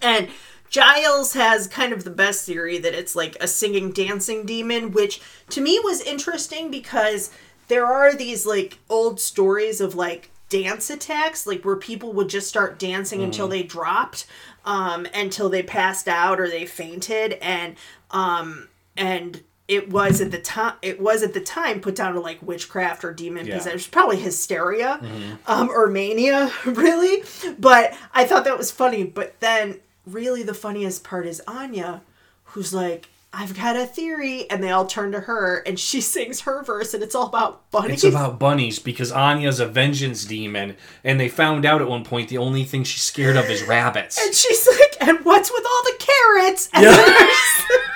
And 0.00 0.28
Giles 0.70 1.32
has 1.34 1.66
kind 1.66 1.92
of 1.92 2.04
the 2.04 2.10
best 2.10 2.46
theory 2.46 2.78
that 2.78 2.94
it's 2.94 3.16
like 3.16 3.36
a 3.40 3.48
singing 3.48 3.90
dancing 3.92 4.46
demon, 4.46 4.92
which 4.92 5.20
to 5.50 5.60
me 5.60 5.80
was 5.82 6.00
interesting 6.00 6.70
because 6.70 7.30
there 7.68 7.86
are 7.86 8.14
these 8.14 8.46
like 8.46 8.78
old 8.88 9.20
stories 9.20 9.80
of 9.80 9.94
like 9.94 10.30
dance 10.48 10.90
attacks, 10.90 11.46
like 11.46 11.64
where 11.64 11.76
people 11.76 12.12
would 12.14 12.28
just 12.28 12.48
start 12.48 12.78
dancing 12.78 13.22
until 13.22 13.48
they 13.48 13.62
dropped, 13.62 14.26
um, 14.64 15.06
until 15.14 15.48
they 15.48 15.62
passed 15.62 16.08
out 16.08 16.40
or 16.40 16.48
they 16.48 16.66
fainted, 16.66 17.34
and 17.34 17.76
um, 18.10 18.68
and 18.96 19.42
it 19.68 19.90
was 19.90 20.20
at 20.22 20.30
the 20.30 20.38
time 20.40 20.74
it 20.82 20.98
was 21.00 21.22
at 21.22 21.34
the 21.34 21.40
time 21.40 21.80
put 21.80 21.94
down 21.94 22.14
to 22.14 22.20
like 22.20 22.38
witchcraft 22.42 23.04
or 23.04 23.12
demon 23.12 23.46
Yeah. 23.46 23.54
possession. 23.58 23.72
It 23.72 23.74
was 23.74 23.86
probably 23.86 24.16
hysteria 24.16 24.98
um, 25.46 25.68
or 25.68 25.86
mania, 25.88 26.50
really. 26.64 27.22
But 27.58 27.94
I 28.14 28.24
thought 28.24 28.44
that 28.44 28.56
was 28.58 28.70
funny. 28.70 29.04
But 29.04 29.38
then, 29.40 29.80
really, 30.06 30.42
the 30.42 30.54
funniest 30.54 31.04
part 31.04 31.26
is 31.26 31.42
Anya, 31.46 32.00
who's 32.44 32.72
like, 32.72 33.10
"I've 33.30 33.54
got 33.54 33.76
a 33.76 33.84
theory," 33.84 34.48
and 34.50 34.62
they 34.64 34.70
all 34.70 34.86
turn 34.86 35.12
to 35.12 35.20
her, 35.20 35.58
and 35.66 35.78
she 35.88 36.00
sings 36.00 36.40
her 36.40 36.62
verse, 36.64 36.94
and 36.94 37.02
it's 37.02 37.14
all 37.14 37.26
about 37.26 37.70
bunnies. 37.70 38.02
It's 38.04 38.14
about 38.14 38.38
bunnies 38.38 38.78
because 38.78 39.12
Anya's 39.12 39.60
a 39.60 39.66
vengeance 39.66 40.24
demon, 40.24 40.76
and 41.04 41.20
they 41.20 41.28
found 41.28 41.66
out 41.66 41.82
at 41.82 41.88
one 41.88 42.04
point 42.04 42.30
the 42.30 42.38
only 42.38 42.64
thing 42.64 42.84
she's 42.84 43.02
scared 43.02 43.36
of 43.36 43.50
is 43.50 43.62
rabbits. 43.64 44.18
and 44.18 44.34
she's 44.34 44.66
like, 44.66 44.96
"And 45.08 45.22
what's 45.26 45.50
with 45.52 45.64
all 45.66 45.82
the 45.84 45.96
carrots?" 45.98 46.70
And 46.72 46.86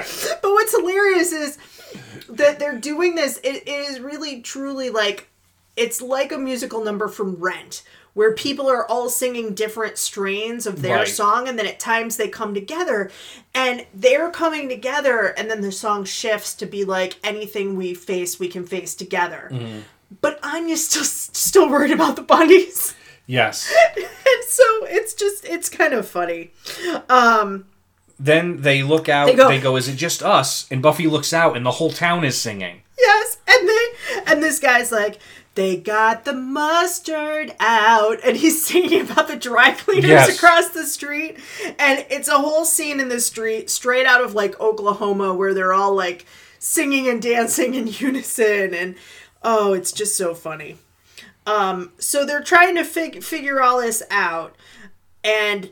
but 0.42 0.50
what's 0.50 0.76
hilarious 0.76 1.32
is 1.32 1.58
that 2.28 2.58
they're 2.58 2.78
doing 2.78 3.14
this. 3.14 3.38
It, 3.38 3.62
it 3.66 3.68
is 3.68 4.00
really, 4.00 4.40
truly 4.40 4.90
like 4.90 5.28
it's 5.76 6.00
like 6.00 6.32
a 6.32 6.38
musical 6.38 6.82
number 6.82 7.06
from 7.08 7.34
Rent, 7.36 7.82
where 8.14 8.32
people 8.32 8.66
are 8.70 8.86
all 8.90 9.10
singing 9.10 9.52
different 9.54 9.98
strains 9.98 10.66
of 10.66 10.80
their 10.80 10.96
Right. 10.98 11.08
song, 11.08 11.48
and 11.48 11.58
then 11.58 11.66
at 11.66 11.78
times 11.78 12.16
they 12.16 12.28
come 12.28 12.54
together, 12.54 13.10
and 13.54 13.86
they're 13.94 14.30
coming 14.30 14.68
together, 14.70 15.26
and 15.36 15.50
then 15.50 15.60
the 15.60 15.70
song 15.72 16.04
shifts 16.04 16.54
to 16.54 16.66
be 16.66 16.84
like 16.84 17.16
anything 17.22 17.76
we 17.76 17.92
face, 17.92 18.38
we 18.40 18.48
can 18.48 18.64
face 18.66 18.94
together. 18.94 19.50
But 20.22 20.38
Anya's 20.42 20.86
still 20.86 21.04
still 21.04 21.68
worried 21.68 21.90
about 21.90 22.16
the 22.16 22.22
bunnies. 22.22 22.94
Yes. 23.26 23.72
And 23.96 24.44
so 24.48 24.64
it's 24.86 25.14
just 25.14 25.44
it's 25.44 25.68
kind 25.68 25.92
of 25.94 26.06
funny. 26.08 26.50
Um 27.08 27.66
Then 28.18 28.62
they 28.62 28.82
look 28.82 29.08
out. 29.08 29.26
They 29.26 29.32
They 29.34 29.58
go- 29.58 29.72
go, 29.72 29.76
"Is 29.76 29.88
it 29.88 29.96
just 29.96 30.22
us?" 30.22 30.66
And 30.70 30.80
Buffy 30.82 31.06
looks 31.06 31.32
out, 31.32 31.56
and 31.56 31.64
the 31.66 31.72
whole 31.72 31.90
town 31.92 32.24
is 32.24 32.40
singing. 32.40 32.82
yes, 32.98 33.36
and 33.46 33.68
they 33.68 33.86
and 34.32 34.42
this 34.42 34.58
guy's 34.58 34.90
like 34.90 35.18
they 35.54 35.76
got 35.76 36.24
the 36.26 36.34
mustard 36.34 37.54
out 37.60 38.18
and 38.24 38.36
he's 38.36 38.64
singing 38.66 39.02
about 39.02 39.26
the 39.28 39.36
dry 39.36 39.70
cleaners 39.72 40.10
Yes. 40.10 40.36
across 40.36 40.68
the 40.70 40.84
street 40.84 41.38
and 41.78 42.04
it's 42.10 42.28
a 42.28 42.38
whole 42.38 42.64
scene 42.66 43.00
in 43.00 43.08
the 43.08 43.20
street 43.20 43.70
straight 43.70 44.04
out 44.06 44.22
of 44.22 44.34
like 44.34 44.58
Oklahoma 44.60 45.32
where 45.34 45.54
they're 45.54 45.72
all 45.72 45.94
like 45.94 46.26
singing 46.58 47.08
and 47.08 47.22
dancing 47.22 47.74
in 47.74 47.86
unison 47.90 48.74
and 48.74 48.96
oh 49.42 49.72
it's 49.72 49.92
just 49.92 50.16
so 50.16 50.34
funny. 50.34 50.76
Um 51.46 51.92
so 51.98 52.24
they're 52.26 52.42
trying 52.42 52.74
to 52.76 52.84
fig- 52.84 53.22
figure 53.22 53.62
all 53.62 53.80
this 53.80 54.02
out 54.10 54.54
and 55.24 55.70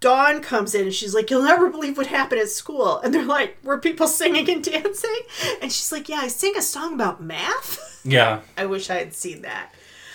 Dawn 0.00 0.40
comes 0.42 0.74
in 0.74 0.82
and 0.82 0.94
she's 0.94 1.14
like, 1.14 1.30
You'll 1.30 1.42
never 1.42 1.68
believe 1.70 1.96
what 1.96 2.06
happened 2.08 2.40
at 2.40 2.48
school. 2.50 2.98
And 3.00 3.12
they're 3.14 3.24
like, 3.24 3.56
Were 3.64 3.78
people 3.78 4.06
singing 4.20 4.48
and 4.50 4.62
dancing? 4.62 5.16
And 5.62 5.72
she's 5.72 5.90
like, 5.92 6.08
Yeah, 6.08 6.18
I 6.22 6.28
sing 6.28 6.54
a 6.56 6.62
song 6.62 6.94
about 6.94 7.22
math. 7.22 7.92
Yeah. 8.08 8.42
I 8.56 8.66
wish 8.66 8.88
I 8.88 8.98
had 8.98 9.14
seen 9.14 9.42
that. 9.42 9.72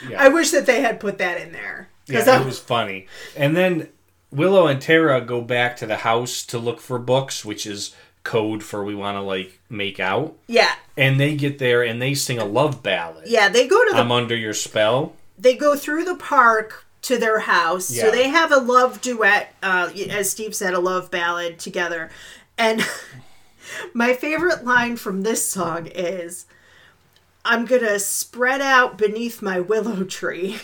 Yeah. 0.07 0.23
I 0.23 0.29
wish 0.29 0.51
that 0.51 0.65
they 0.65 0.79
had 0.79 1.01
put 1.01 1.17
that 1.17 1.41
in 1.41 1.51
there. 1.51 1.89
Yeah, 2.07 2.23
I- 2.25 2.39
it 2.39 2.45
was 2.45 2.57
funny. 2.57 3.07
And 3.35 3.53
then 3.57 3.89
Willow 4.31 4.67
and 4.67 4.81
Tara 4.81 5.19
go 5.19 5.41
back 5.41 5.75
to 5.77 5.85
the 5.85 5.97
house 5.97 6.45
to 6.45 6.57
look 6.57 6.79
for 6.79 6.97
books, 6.99 7.43
which 7.43 7.65
is 7.67 7.93
code 8.23 8.63
for 8.63 8.85
we 8.85 8.95
want 8.95 9.17
to 9.17 9.21
like 9.21 9.59
make 9.69 9.99
out. 9.99 10.37
yeah. 10.47 10.71
And 10.95 11.19
they 11.19 11.35
get 11.35 11.57
there 11.59 11.83
and 11.83 12.01
they 12.01 12.13
sing 12.13 12.37
a 12.39 12.45
love 12.45 12.81
ballad. 12.81 13.27
Yeah, 13.27 13.49
they 13.49 13.67
go 13.67 13.83
to 13.83 13.91
the 13.93 13.99
I'm 13.99 14.11
under 14.11 14.37
your 14.37 14.53
spell. 14.53 15.13
they 15.37 15.55
go 15.55 15.75
through 15.75 16.05
the 16.05 16.15
park 16.15 16.85
to 17.03 17.17
their 17.17 17.39
house. 17.39 17.85
So 17.85 18.11
they 18.11 18.29
have 18.29 18.51
a 18.51 18.57
love 18.57 19.01
duet, 19.01 19.53
uh, 19.63 19.91
as 20.09 20.29
Steve 20.29 20.55
said, 20.55 20.73
a 20.73 20.79
love 20.79 21.09
ballad 21.09 21.57
together. 21.59 22.09
And 22.57 22.85
my 23.93 24.13
favorite 24.13 24.63
line 24.65 24.97
from 24.97 25.21
this 25.23 25.45
song 25.45 25.87
is 25.87 26.45
I'm 27.43 27.65
gonna 27.65 27.97
spread 27.99 28.61
out 28.61 28.97
beneath 28.97 29.41
my 29.41 29.59
willow 29.59 30.03
tree. 30.03 30.57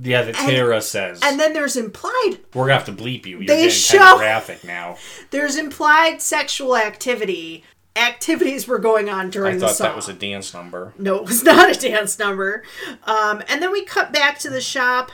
Yeah, 0.00 0.22
that 0.22 0.34
Tara 0.34 0.82
says. 0.82 1.20
And 1.22 1.38
then 1.38 1.52
there's 1.52 1.76
implied 1.76 2.38
We're 2.52 2.64
gonna 2.64 2.74
have 2.74 2.84
to 2.86 2.92
bleep 2.92 3.26
you. 3.26 3.38
You're 3.38 3.46
They 3.46 3.70
show- 3.70 3.98
kind 3.98 4.12
of 4.14 4.18
graphic 4.18 4.64
now. 4.64 4.96
there's 5.30 5.56
implied 5.56 6.20
sexual 6.20 6.76
activity 6.76 7.64
activities 7.96 8.66
were 8.66 8.80
going 8.80 9.08
on 9.08 9.26
I 9.26 9.30
during 9.30 9.58
the 9.58 9.66
thought 9.68 9.76
song. 9.76 9.86
that 9.86 9.96
was 9.96 10.08
a 10.08 10.12
dance 10.14 10.52
number. 10.52 10.92
No, 10.98 11.14
it 11.16 11.24
was 11.26 11.42
not 11.44 11.70
a 11.70 11.78
dance 11.78 12.18
number. 12.18 12.64
Um, 13.04 13.40
and 13.48 13.62
then 13.62 13.70
we 13.70 13.84
cut 13.84 14.12
back 14.12 14.38
to 14.40 14.50
the 14.50 14.60
shop, 14.60 15.12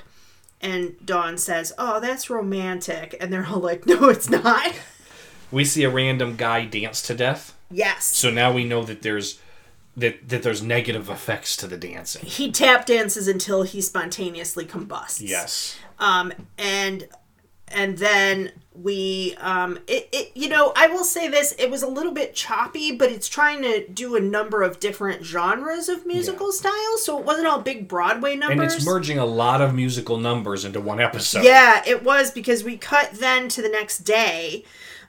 and 0.61 0.95
Dawn 1.05 1.39
says, 1.39 1.73
"Oh, 1.79 2.01
that's 2.01 2.29
romantic," 2.31 3.17
and 3.21 3.33
they're 3.33 3.47
all 3.47 3.61
like, 3.61 3.87
"No, 3.87 4.09
it's 4.09 4.29
not." 4.31 4.73
We 5.51 5.65
see 5.65 5.83
a 5.85 5.91
random 5.91 6.37
guy 6.37 6.65
dance 6.67 7.03
to 7.03 7.15
death. 7.15 7.55
yes, 7.71 8.05
So 8.05 8.31
now 8.31 8.53
we 8.53 8.65
know 8.65 8.85
that 8.85 9.03
there's 9.03 9.41
that 9.97 10.29
that 10.29 10.43
there's 10.45 10.63
negative 10.63 11.09
effects 11.11 11.57
to 11.57 11.67
the 11.67 11.77
dancing. 11.77 12.25
he 12.25 12.53
tap 12.53 12.87
dances 12.87 13.27
until 13.27 13.63
he 13.65 13.81
spontaneously 13.81 14.65
combusts. 14.65 15.21
Yes. 15.21 15.77
Um, 15.99 16.33
and 16.57 17.09
and 17.71 17.99
then 17.99 18.53
we 18.73 19.35
um 19.41 19.79
it, 19.87 20.09
it 20.13 20.31
you 20.35 20.49
know 20.49 20.73
i 20.77 20.87
will 20.87 21.05
say 21.05 21.29
this 21.29 21.55
it 21.59 21.71
was 21.71 21.83
a 21.83 21.87
little 21.87 22.13
bit 22.13 22.35
choppy 22.35 22.93
but 22.93 23.11
it's 23.11 23.29
trying 23.29 23.61
to 23.63 23.87
do 23.89 24.17
a 24.17 24.21
number 24.21 24.63
of 24.63 24.81
different 24.81 25.25
genres 25.25 25.89
of 25.89 26.07
musical 26.07 26.51
styles 26.53 27.05
so 27.05 27.19
it 27.19 27.25
wasn't 27.25 27.47
all 27.47 27.61
big 27.61 27.89
broadway 27.89 28.37
numbers. 28.37 28.73
And 28.73 28.81
it's 28.81 28.87
merging 28.87 29.19
a 29.19 29.25
lot 29.25 29.61
of 29.61 29.75
musical 29.75 30.19
numbers 30.19 30.65
into 30.65 30.81
one 30.81 31.01
episode. 31.01 31.45
Yeah, 31.45 31.83
it 31.87 32.03
was 32.03 32.31
because 32.31 32.65
we 32.65 32.77
cut 32.77 33.13
then 33.13 33.49
to 33.51 33.63
the 33.63 33.69
next 33.69 33.99
day. 33.99 34.65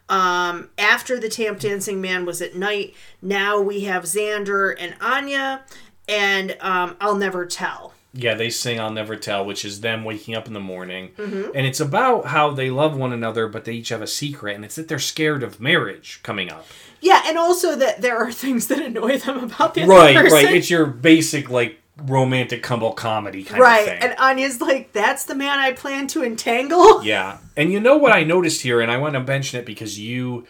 Um, 0.10 0.70
after 0.78 1.20
the 1.20 1.30
Tamp 1.30 1.60
Dancing 1.60 2.02
Man 2.02 2.26
was 2.26 2.42
at 2.42 2.56
night, 2.56 2.94
now 3.22 3.62
we 3.62 3.82
have 3.82 4.04
Xander 4.04 4.76
and 4.78 4.96
Anya, 5.00 5.64
and 6.08 6.58
um, 6.60 6.98
I'll 7.00 7.16
never 7.16 7.46
tell. 7.46 7.94
Yeah, 8.14 8.34
they 8.34 8.50
sing 8.50 8.80
I'll 8.80 8.92
Never 8.92 9.16
Tell, 9.16 9.46
which 9.46 9.64
is 9.64 9.80
them 9.82 10.04
waking 10.04 10.36
up 10.36 10.46
in 10.48 10.54
the 10.54 10.60
morning. 10.60 11.12
Mm-hmm. 11.18 11.52
And 11.56 11.66
it's 11.66 11.80
about 11.80 12.26
how 12.28 12.52
they 12.52 12.70
love 12.70 12.98
one 12.98 13.14
another, 13.14 13.48
but 13.48 13.64
they 13.66 13.74
each 13.74 13.90
have 13.90 14.02
a 14.02 14.08
secret. 14.08 14.56
And 14.56 14.66
it's 14.66 14.76
that 14.76 14.88
they're 14.90 15.00
scared 15.00 15.44
of 15.44 15.62
marriage 15.62 16.20
coming 16.22 16.52
up. 16.52 16.66
Yeah, 17.00 17.22
and 17.26 17.38
also 17.38 17.76
that 17.78 18.02
there 18.02 18.18
are 18.18 18.32
things 18.44 18.68
that 18.68 18.80
annoy 18.80 19.18
them 19.20 19.44
about 19.46 19.74
the 19.76 19.86
Right, 19.86 20.16
person. 20.16 20.34
right. 20.46 20.54
It's 20.56 20.70
your 20.70 20.86
basic, 20.86 21.50
like, 21.50 21.78
romantic 22.04 22.64
couple 22.64 22.92
comedy 22.94 23.44
kind 23.44 23.62
right, 23.62 23.80
of 23.80 23.86
thing. 23.86 23.94
Right, 24.02 24.04
and 24.12 24.20
Anya's 24.20 24.60
like, 24.60 24.92
"That's 24.92 25.26
the 25.26 25.36
man 25.36 25.60
I 25.60 25.72
plan 25.74 26.08
to 26.08 26.24
entangle." 26.24 27.04
Yeah. 27.06 27.38
And 27.56 27.72
you 27.72 27.80
know 27.80 27.96
what 27.98 28.12
I 28.12 28.24
noticed 28.24 28.62
here, 28.62 28.82
and 28.82 28.92
I 28.92 28.98
want 28.98 29.14
to 29.14 29.20
mention 29.20 29.60
it 29.60 29.66
because 29.66 30.00
you 30.00 30.48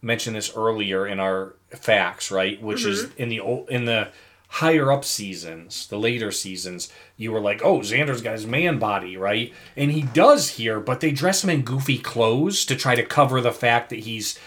mentioned 0.00 0.36
this 0.36 0.52
earlier 0.56 1.06
in 1.06 1.18
our 1.18 1.54
facts, 1.70 2.30
right? 2.30 2.60
Which 2.62 2.84
is 2.84 3.04
Mm-hmm. 3.04 3.22
in 3.22 3.28
the 3.30 3.40
old, 3.40 3.68
in 3.70 3.84
the 3.84 4.08
higher 4.56 4.92
up 4.92 5.04
seasons, 5.04 5.86
the 5.86 5.98
later 5.98 6.30
seasons, 6.30 6.92
you 7.16 7.32
were 7.32 7.40
like, 7.40 7.62
"Oh, 7.64 7.78
Xander's 7.80 8.20
got 8.22 8.32
his 8.34 8.46
man 8.46 8.78
body, 8.78 9.16
right?" 9.16 9.52
And 9.76 9.90
he 9.92 10.02
does 10.02 10.50
here, 10.50 10.78
but 10.80 11.00
they 11.00 11.10
dress 11.10 11.42
him 11.42 11.50
in 11.50 11.62
goofy 11.62 11.98
clothes 11.98 12.64
to 12.66 12.76
try 12.76 12.94
to 12.94 13.02
cover 13.04 13.40
the 13.40 13.52
fact 13.52 13.90
that 13.90 14.00
he's 14.00 14.38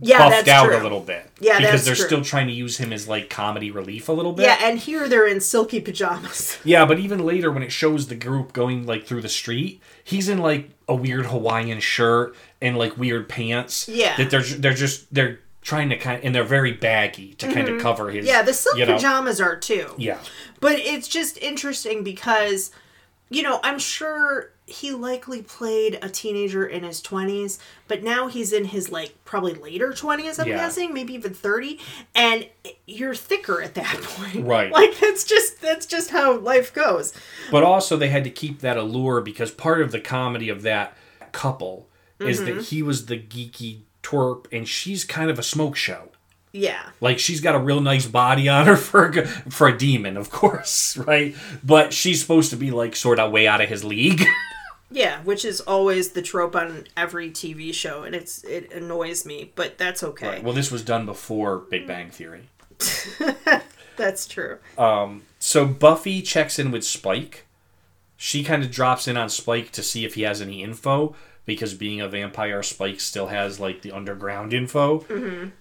Yeah, 0.00 0.18
buffed 0.28 0.48
out 0.48 0.66
true. 0.66 0.80
a 0.80 0.82
little 0.82 1.00
bit. 1.00 1.28
Yeah, 1.40 1.58
because 1.58 1.84
they're 1.84 1.94
true. 1.96 2.06
still 2.06 2.22
trying 2.24 2.46
to 2.48 2.52
use 2.52 2.78
him 2.78 2.92
as 2.92 3.06
like 3.08 3.30
comedy 3.30 3.70
relief 3.70 4.08
a 4.08 4.12
little 4.12 4.32
bit. 4.32 4.44
Yeah, 4.46 4.58
and 4.60 4.78
here 4.78 5.08
they're 5.08 5.26
in 5.26 5.40
silky 5.40 5.80
pajamas. 5.80 6.58
Yeah, 6.64 6.84
but 6.86 6.98
even 6.98 7.24
later 7.24 7.50
when 7.52 7.62
it 7.62 7.72
shows 7.72 8.06
the 8.08 8.14
group 8.16 8.52
going 8.52 8.86
like 8.86 9.06
through 9.06 9.22
the 9.22 9.28
street, 9.28 9.80
he's 10.04 10.28
in 10.28 10.38
like 10.38 10.70
a 10.88 10.94
weird 10.94 11.26
Hawaiian 11.26 11.80
shirt 11.80 12.34
and 12.60 12.76
like 12.76 12.96
weird 12.98 13.28
pants. 13.28 13.88
Yeah. 13.88 14.16
That 14.16 14.30
they're 14.30 14.42
they're 14.42 14.74
just 14.74 15.12
they're 15.14 15.40
trying 15.68 15.90
to 15.90 15.96
kind 15.98 16.18
of, 16.18 16.24
and 16.24 16.34
they're 16.34 16.44
very 16.44 16.72
baggy 16.72 17.34
to 17.34 17.52
kind 17.52 17.68
of 17.68 17.80
cover 17.82 18.10
his 18.10 18.24
Mm-hmm. 18.24 18.34
Yeah, 18.34 18.42
the 18.42 18.54
silk 18.54 18.78
you 18.78 18.86
know- 18.86 18.94
pajamas 18.94 19.40
are 19.40 19.54
too. 19.56 19.94
Yeah. 19.98 20.18
But 20.60 20.78
it's 20.78 21.06
just 21.08 21.36
interesting 21.38 22.02
because, 22.02 22.70
you 23.28 23.42
know, 23.42 23.60
I'm 23.62 23.78
sure 23.78 24.50
he 24.64 24.90
likely 24.92 25.42
played 25.42 25.98
a 26.02 26.08
teenager 26.08 26.66
in 26.66 26.82
his 26.84 27.00
20s, 27.02 27.58
but 27.86 28.02
now 28.02 28.28
he's 28.28 28.52
in 28.52 28.64
his, 28.66 28.90
like, 28.90 29.14
probably 29.24 29.54
later 29.54 29.92
20s, 29.92 30.38
I'm 30.38 30.46
Yeah. 30.48 30.56
guessing, 30.56 30.92
maybe 30.94 31.14
even 31.14 31.32
30. 31.34 31.78
And 32.14 32.48
you're 32.86 33.14
thicker 33.14 33.60
at 33.62 33.74
that 33.74 34.00
point. 34.02 34.46
Right. 34.46 34.70
Like, 34.72 34.98
that's 34.98 35.24
just, 35.24 35.60
that's 35.60 35.84
just 35.86 36.10
how 36.10 36.36
life 36.38 36.72
goes. 36.74 37.12
But 37.50 37.62
also 37.62 37.96
they 37.96 38.08
had 38.08 38.24
to 38.24 38.30
keep 38.30 38.60
that 38.60 38.76
allure 38.78 39.20
because 39.20 39.50
part 39.50 39.80
of 39.82 39.92
the 39.92 40.00
comedy 40.00 40.48
of 40.48 40.62
that 40.62 40.96
couple 41.32 41.88
is 42.20 42.40
Mm-hmm. 42.40 42.56
that 42.56 42.64
he 42.64 42.82
was 42.82 43.06
the 43.06 43.16
geeky 43.18 43.82
twerp 44.02 44.46
and 44.52 44.68
she's 44.68 45.04
kind 45.04 45.30
of 45.30 45.38
a 45.38 45.42
smoke 45.42 45.76
show. 45.76 46.10
Yeah. 46.52 46.90
Like 47.00 47.18
she's 47.18 47.40
got 47.40 47.54
a 47.54 47.58
real 47.58 47.80
nice 47.80 48.06
body 48.06 48.48
on 48.48 48.66
her 48.66 48.76
for 48.76 49.06
a, 49.06 49.26
for 49.26 49.68
a 49.68 49.76
demon, 49.76 50.16
of 50.16 50.30
course, 50.30 50.96
right? 51.06 51.34
But 51.62 51.92
she's 51.92 52.20
supposed 52.20 52.50
to 52.50 52.56
be 52.56 52.70
like 52.70 52.96
sort 52.96 53.18
of 53.18 53.32
way 53.32 53.46
out 53.46 53.60
of 53.60 53.68
his 53.68 53.84
league. 53.84 54.24
Yeah, 54.90 55.20
which 55.22 55.44
is 55.44 55.60
always 55.60 56.12
the 56.12 56.22
trope 56.22 56.56
on 56.56 56.86
every 56.96 57.30
TV 57.30 57.74
show, 57.74 58.04
and 58.04 58.14
it's 58.14 58.42
it 58.44 58.72
annoys 58.72 59.26
me, 59.26 59.52
but 59.54 59.76
that's 59.76 60.02
okay. 60.02 60.40
Well, 60.42 60.54
this 60.54 60.70
was 60.70 60.82
done 60.82 61.04
before 61.04 61.58
Big 61.58 61.86
Bang 61.86 62.08
Theory. 62.08 62.48
That's 63.96 64.26
true. 64.26 64.58
Um, 64.78 65.22
so 65.40 65.66
Buffy 65.66 66.22
checks 66.22 66.58
in 66.58 66.70
with 66.70 66.84
Spike. 66.84 67.46
She 68.16 68.44
kind 68.44 68.62
of 68.62 68.70
drops 68.70 69.08
in 69.08 69.16
on 69.16 69.28
Spike 69.28 69.72
to 69.72 69.82
see 69.82 70.04
if 70.04 70.14
he 70.14 70.22
has 70.22 70.40
any 70.40 70.62
info 70.62 71.14
because 71.48 71.74
being 71.74 72.00
a 72.00 72.08
vampire, 72.08 72.62
Spike 72.62 73.00
still 73.00 73.26
has 73.26 73.58
like 73.58 73.82
the 73.82 73.90
underground 73.90 74.52
info. 74.52 75.04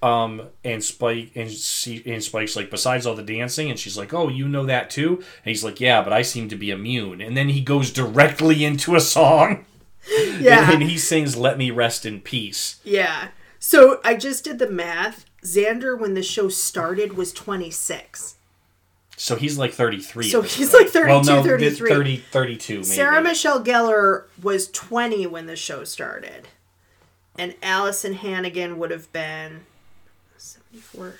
Um, 0.03 0.43
and 0.63 0.83
Spike 0.83 1.31
and 1.33 1.49
she 1.49 2.03
and 2.05 2.21
Spike's 2.23 2.55
like, 2.55 2.69
besides 2.69 3.07
all 3.07 3.15
the 3.15 3.23
dancing, 3.23 3.71
and 3.71 3.79
she's 3.79 3.97
like, 3.97 4.13
oh, 4.13 4.27
you 4.27 4.47
know 4.47 4.65
that 4.65 4.91
too. 4.91 5.15
And 5.17 5.45
he's 5.45 5.63
like, 5.63 5.79
yeah, 5.79 6.03
but 6.03 6.13
I 6.13 6.21
seem 6.21 6.49
to 6.49 6.55
be 6.55 6.69
immune. 6.69 7.21
And 7.21 7.35
then 7.35 7.49
he 7.49 7.61
goes 7.61 7.91
directly 7.91 8.63
into 8.65 8.95
a 8.95 8.99
song, 9.01 9.65
Yeah. 10.39 10.71
and 10.71 10.83
he 10.83 10.97
sings 10.97 11.35
"Let 11.35 11.57
Me 11.57 11.71
Rest 11.71 12.05
in 12.05 12.21
Peace." 12.21 12.79
Yeah. 12.83 13.29
So 13.59 13.99
I 14.03 14.15
just 14.15 14.43
did 14.43 14.59
the 14.59 14.69
math. 14.69 15.25
Xander, 15.43 15.97
when 15.97 16.13
the 16.13 16.23
show 16.23 16.49
started, 16.49 17.15
was 17.15 17.31
26. 17.33 18.35
So 19.19 19.35
he's 19.35 19.57
like 19.57 19.73
33. 19.73 20.29
So 20.29 20.41
he's 20.43 20.73
like 20.73 20.89
32, 20.89 21.07
well, 21.07 21.23
no, 21.23 21.43
33. 21.43 21.89
30, 21.89 22.17
32 22.17 22.73
maybe. 22.75 22.83
Sarah 22.85 23.19
Michelle 23.21 23.63
Gellar 23.63 24.25
was 24.41 24.69
20 24.71 25.25
when 25.27 25.47
the 25.47 25.55
show 25.55 25.83
started. 25.83 26.47
And 27.37 27.55
Alyson 27.61 28.13
Hannigan 28.13 28.77
would 28.77 28.91
have 28.91 29.11
been 29.11 29.61
74. 30.37 31.15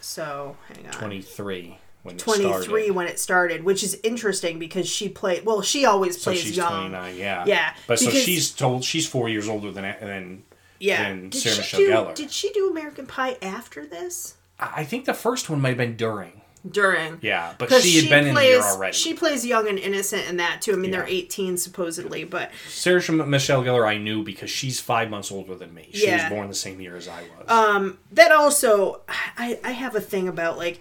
So, 0.00 0.56
hang 0.68 0.86
on. 0.86 0.92
23 0.92 1.78
when 2.02 2.16
it 2.16 2.18
23 2.18 2.62
started. 2.62 2.90
when 2.92 3.06
it 3.06 3.20
started, 3.20 3.62
which 3.64 3.84
is 3.84 3.98
interesting 4.02 4.58
because 4.58 4.88
she 4.88 5.08
played, 5.08 5.44
well, 5.44 5.62
she 5.62 5.84
always 5.86 6.20
So 6.20 6.32
plays 6.32 6.42
she's 6.42 6.56
young. 6.56 6.90
29, 6.90 7.16
yeah. 7.16 7.44
Yeah, 7.46 7.74
But 7.86 8.00
so 8.00 8.10
she's 8.10 8.50
told 8.50 8.82
she's 8.84 9.06
four 9.08 9.28
years 9.28 9.48
older 9.48 9.70
than 9.70 9.84
than 10.00 10.42
Yeah. 10.80 11.08
than 11.08 11.30
Did 11.30 11.40
Sarah 11.40 11.54
she, 11.54 11.60
Michelle 11.60 11.80
do, 11.80 11.90
Gellar. 12.10 12.14
did 12.16 12.30
she 12.32 12.50
do 12.52 12.68
American 12.68 13.06
Pie 13.06 13.36
after 13.40 13.86
this? 13.86 14.34
I 14.58 14.82
think 14.84 15.04
the 15.04 15.14
first 15.14 15.48
one 15.48 15.60
might 15.60 15.70
have 15.70 15.78
been 15.78 15.96
during. 15.96 16.40
During. 16.70 17.18
Yeah, 17.22 17.54
but 17.58 17.72
she 17.72 18.00
had 18.00 18.08
been 18.08 18.28
in 18.28 18.34
plays, 18.34 18.48
here 18.50 18.60
already. 18.60 18.96
She 18.96 19.14
plays 19.14 19.44
young 19.44 19.68
and 19.68 19.78
innocent 19.80 20.28
in 20.28 20.36
that 20.36 20.62
too. 20.62 20.72
I 20.72 20.76
mean, 20.76 20.92
they're 20.92 21.06
18 21.06 21.56
supposedly, 21.56 22.22
but 22.22 22.52
Sarah 22.68 23.02
Michelle 23.10 23.64
Gellar 23.64 23.84
I 23.86 23.98
knew 23.98 24.22
because 24.22 24.48
she's 24.48 24.78
five 24.78 25.10
months 25.10 25.32
older 25.32 25.56
than 25.56 25.74
me. 25.74 25.88
She 25.92 26.06
Yeah. 26.06 26.22
was 26.22 26.30
born 26.32 26.46
the 26.48 26.54
same 26.54 26.80
year 26.80 26.96
as 26.96 27.08
I 27.08 27.22
was. 27.22 27.48
um, 27.48 27.98
that 28.12 28.30
also, 28.30 29.00
I, 29.36 29.58
I 29.64 29.72
have 29.72 29.96
a 29.96 30.00
thing 30.00 30.28
about 30.28 30.56
like 30.56 30.80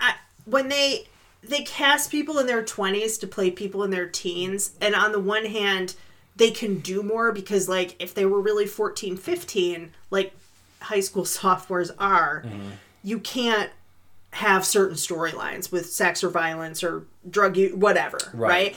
I, 0.00 0.14
when 0.46 0.70
they 0.70 1.08
they 1.42 1.60
cast 1.62 2.10
people 2.10 2.38
in 2.38 2.46
their 2.46 2.62
20s 2.62 3.20
to 3.20 3.26
play 3.26 3.50
people 3.50 3.84
in 3.84 3.90
their 3.90 4.08
teens, 4.08 4.72
and 4.80 4.94
on 4.94 5.12
the 5.12 5.20
one 5.20 5.44
hand, 5.44 5.94
they 6.36 6.50
can 6.50 6.78
do 6.78 7.02
more 7.02 7.32
because 7.32 7.68
like 7.68 7.94
if 7.98 8.14
they 8.14 8.24
were 8.24 8.40
really 8.40 8.66
14, 8.66 9.16
15, 9.18 9.92
like 10.10 10.32
high 10.80 11.00
school 11.00 11.24
sophomores 11.26 11.90
are, 11.98 12.44
Mm-hmm. 12.46 12.68
you 13.04 13.18
can't 13.18 13.70
have 14.38 14.64
certain 14.64 14.96
storylines 14.96 15.72
with 15.72 15.90
sex 15.90 16.22
or 16.22 16.30
violence 16.30 16.84
or 16.84 17.06
drug 17.28 17.56
use, 17.56 17.74
whatever, 17.74 18.18
Right. 18.32 18.48
right? 18.48 18.76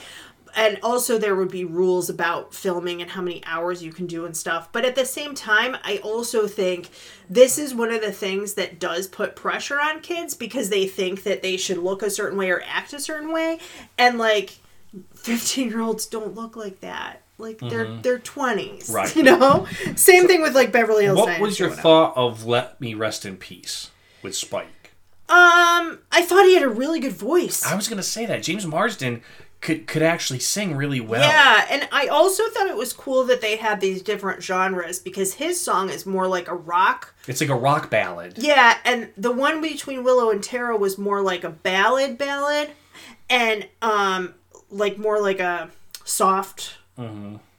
And 0.54 0.78
also, 0.82 1.16
there 1.16 1.34
would 1.34 1.50
be 1.50 1.64
rules 1.64 2.10
about 2.10 2.52
filming 2.52 3.00
and 3.00 3.10
how 3.12 3.22
many 3.22 3.42
hours 3.46 3.82
you 3.82 3.90
can 3.90 4.06
do 4.06 4.26
and 4.26 4.36
stuff. 4.36 4.68
But 4.70 4.84
at 4.84 4.96
the 4.96 5.06
same 5.06 5.34
time, 5.34 5.76
I 5.82 5.96
also 5.98 6.46
think 6.46 6.90
this 7.30 7.56
is 7.56 7.74
one 7.74 7.90
of 7.90 8.02
the 8.02 8.12
things 8.12 8.52
that 8.54 8.78
does 8.78 9.06
put 9.06 9.34
pressure 9.34 9.80
on 9.80 10.00
kids 10.00 10.34
because 10.34 10.68
they 10.68 10.86
think 10.86 11.22
that 11.22 11.40
they 11.40 11.56
should 11.56 11.78
look 11.78 12.02
a 12.02 12.10
certain 12.10 12.36
way 12.36 12.50
or 12.50 12.62
act 12.66 12.92
a 12.92 13.00
certain 13.00 13.32
way. 13.32 13.60
And 13.96 14.18
like, 14.18 14.58
15 15.14 15.70
year 15.70 15.80
olds 15.80 16.04
don't 16.04 16.34
look 16.34 16.54
like 16.56 16.80
that. 16.80 17.22
Like, 17.38 17.58
they're 17.58 17.96
they're 18.02 18.18
20s. 18.18 18.90
Mm-hmm. 18.90 18.92
Right. 18.92 19.16
You 19.16 19.22
know? 19.22 19.66
Same 19.96 20.26
thing 20.26 20.42
with 20.42 20.54
like 20.54 20.70
Beverly 20.70 21.04
Hills 21.04 21.18
what 21.18 21.40
was 21.40 21.58
your 21.58 21.70
thought 21.70 22.14
of 22.16 22.44
"Let 22.44 22.78
Me 22.80 22.92
Rest 22.94 23.24
in 23.24 23.36
Peace" 23.38 23.90
with 24.22 24.34
Spike? 24.34 24.81
Um, 25.28 26.00
I 26.10 26.22
thought 26.22 26.44
he 26.44 26.54
had 26.54 26.62
a 26.62 26.68
really 26.68 27.00
good 27.00 27.12
voice. 27.12 27.64
I 27.64 27.74
was 27.74 27.88
gonna 27.88 28.02
say 28.02 28.26
that 28.26 28.42
James 28.42 28.66
Marsters 28.66 29.20
could 29.62 29.86
could 29.86 30.02
actually 30.02 30.40
sing 30.40 30.74
really 30.76 31.00
well. 31.00 31.22
Yeah, 31.22 31.66
and 31.70 31.88
I 31.92 32.08
also 32.08 32.42
thought 32.50 32.66
it 32.66 32.76
was 32.76 32.92
cool 32.92 33.24
that 33.26 33.40
they 33.40 33.56
had 33.56 33.80
these 33.80 34.02
different 34.02 34.42
genres 34.42 34.98
because 34.98 35.34
his 35.34 35.58
song 35.58 35.88
is 35.88 36.04
more 36.04 36.26
like 36.26 36.48
a 36.48 36.54
rock. 36.54 37.14
It's 37.26 37.40
like 37.40 37.48
a 37.48 37.54
rock 37.54 37.88
ballad. 37.88 38.34
Yeah, 38.36 38.76
and 38.84 39.10
the 39.16 39.30
one 39.30 39.62
between 39.62 40.04
Willow 40.04 40.30
and 40.30 40.42
Tara 40.42 40.76
was 40.76 40.98
more 40.98 41.22
like 41.22 41.44
a 41.44 41.50
ballad 41.50 42.18
ballad 42.18 42.72
and 43.30 43.68
um 43.80 44.34
like 44.68 44.98
more 44.98 45.20
like 45.20 45.38
a 45.38 45.70
soft 46.04 46.74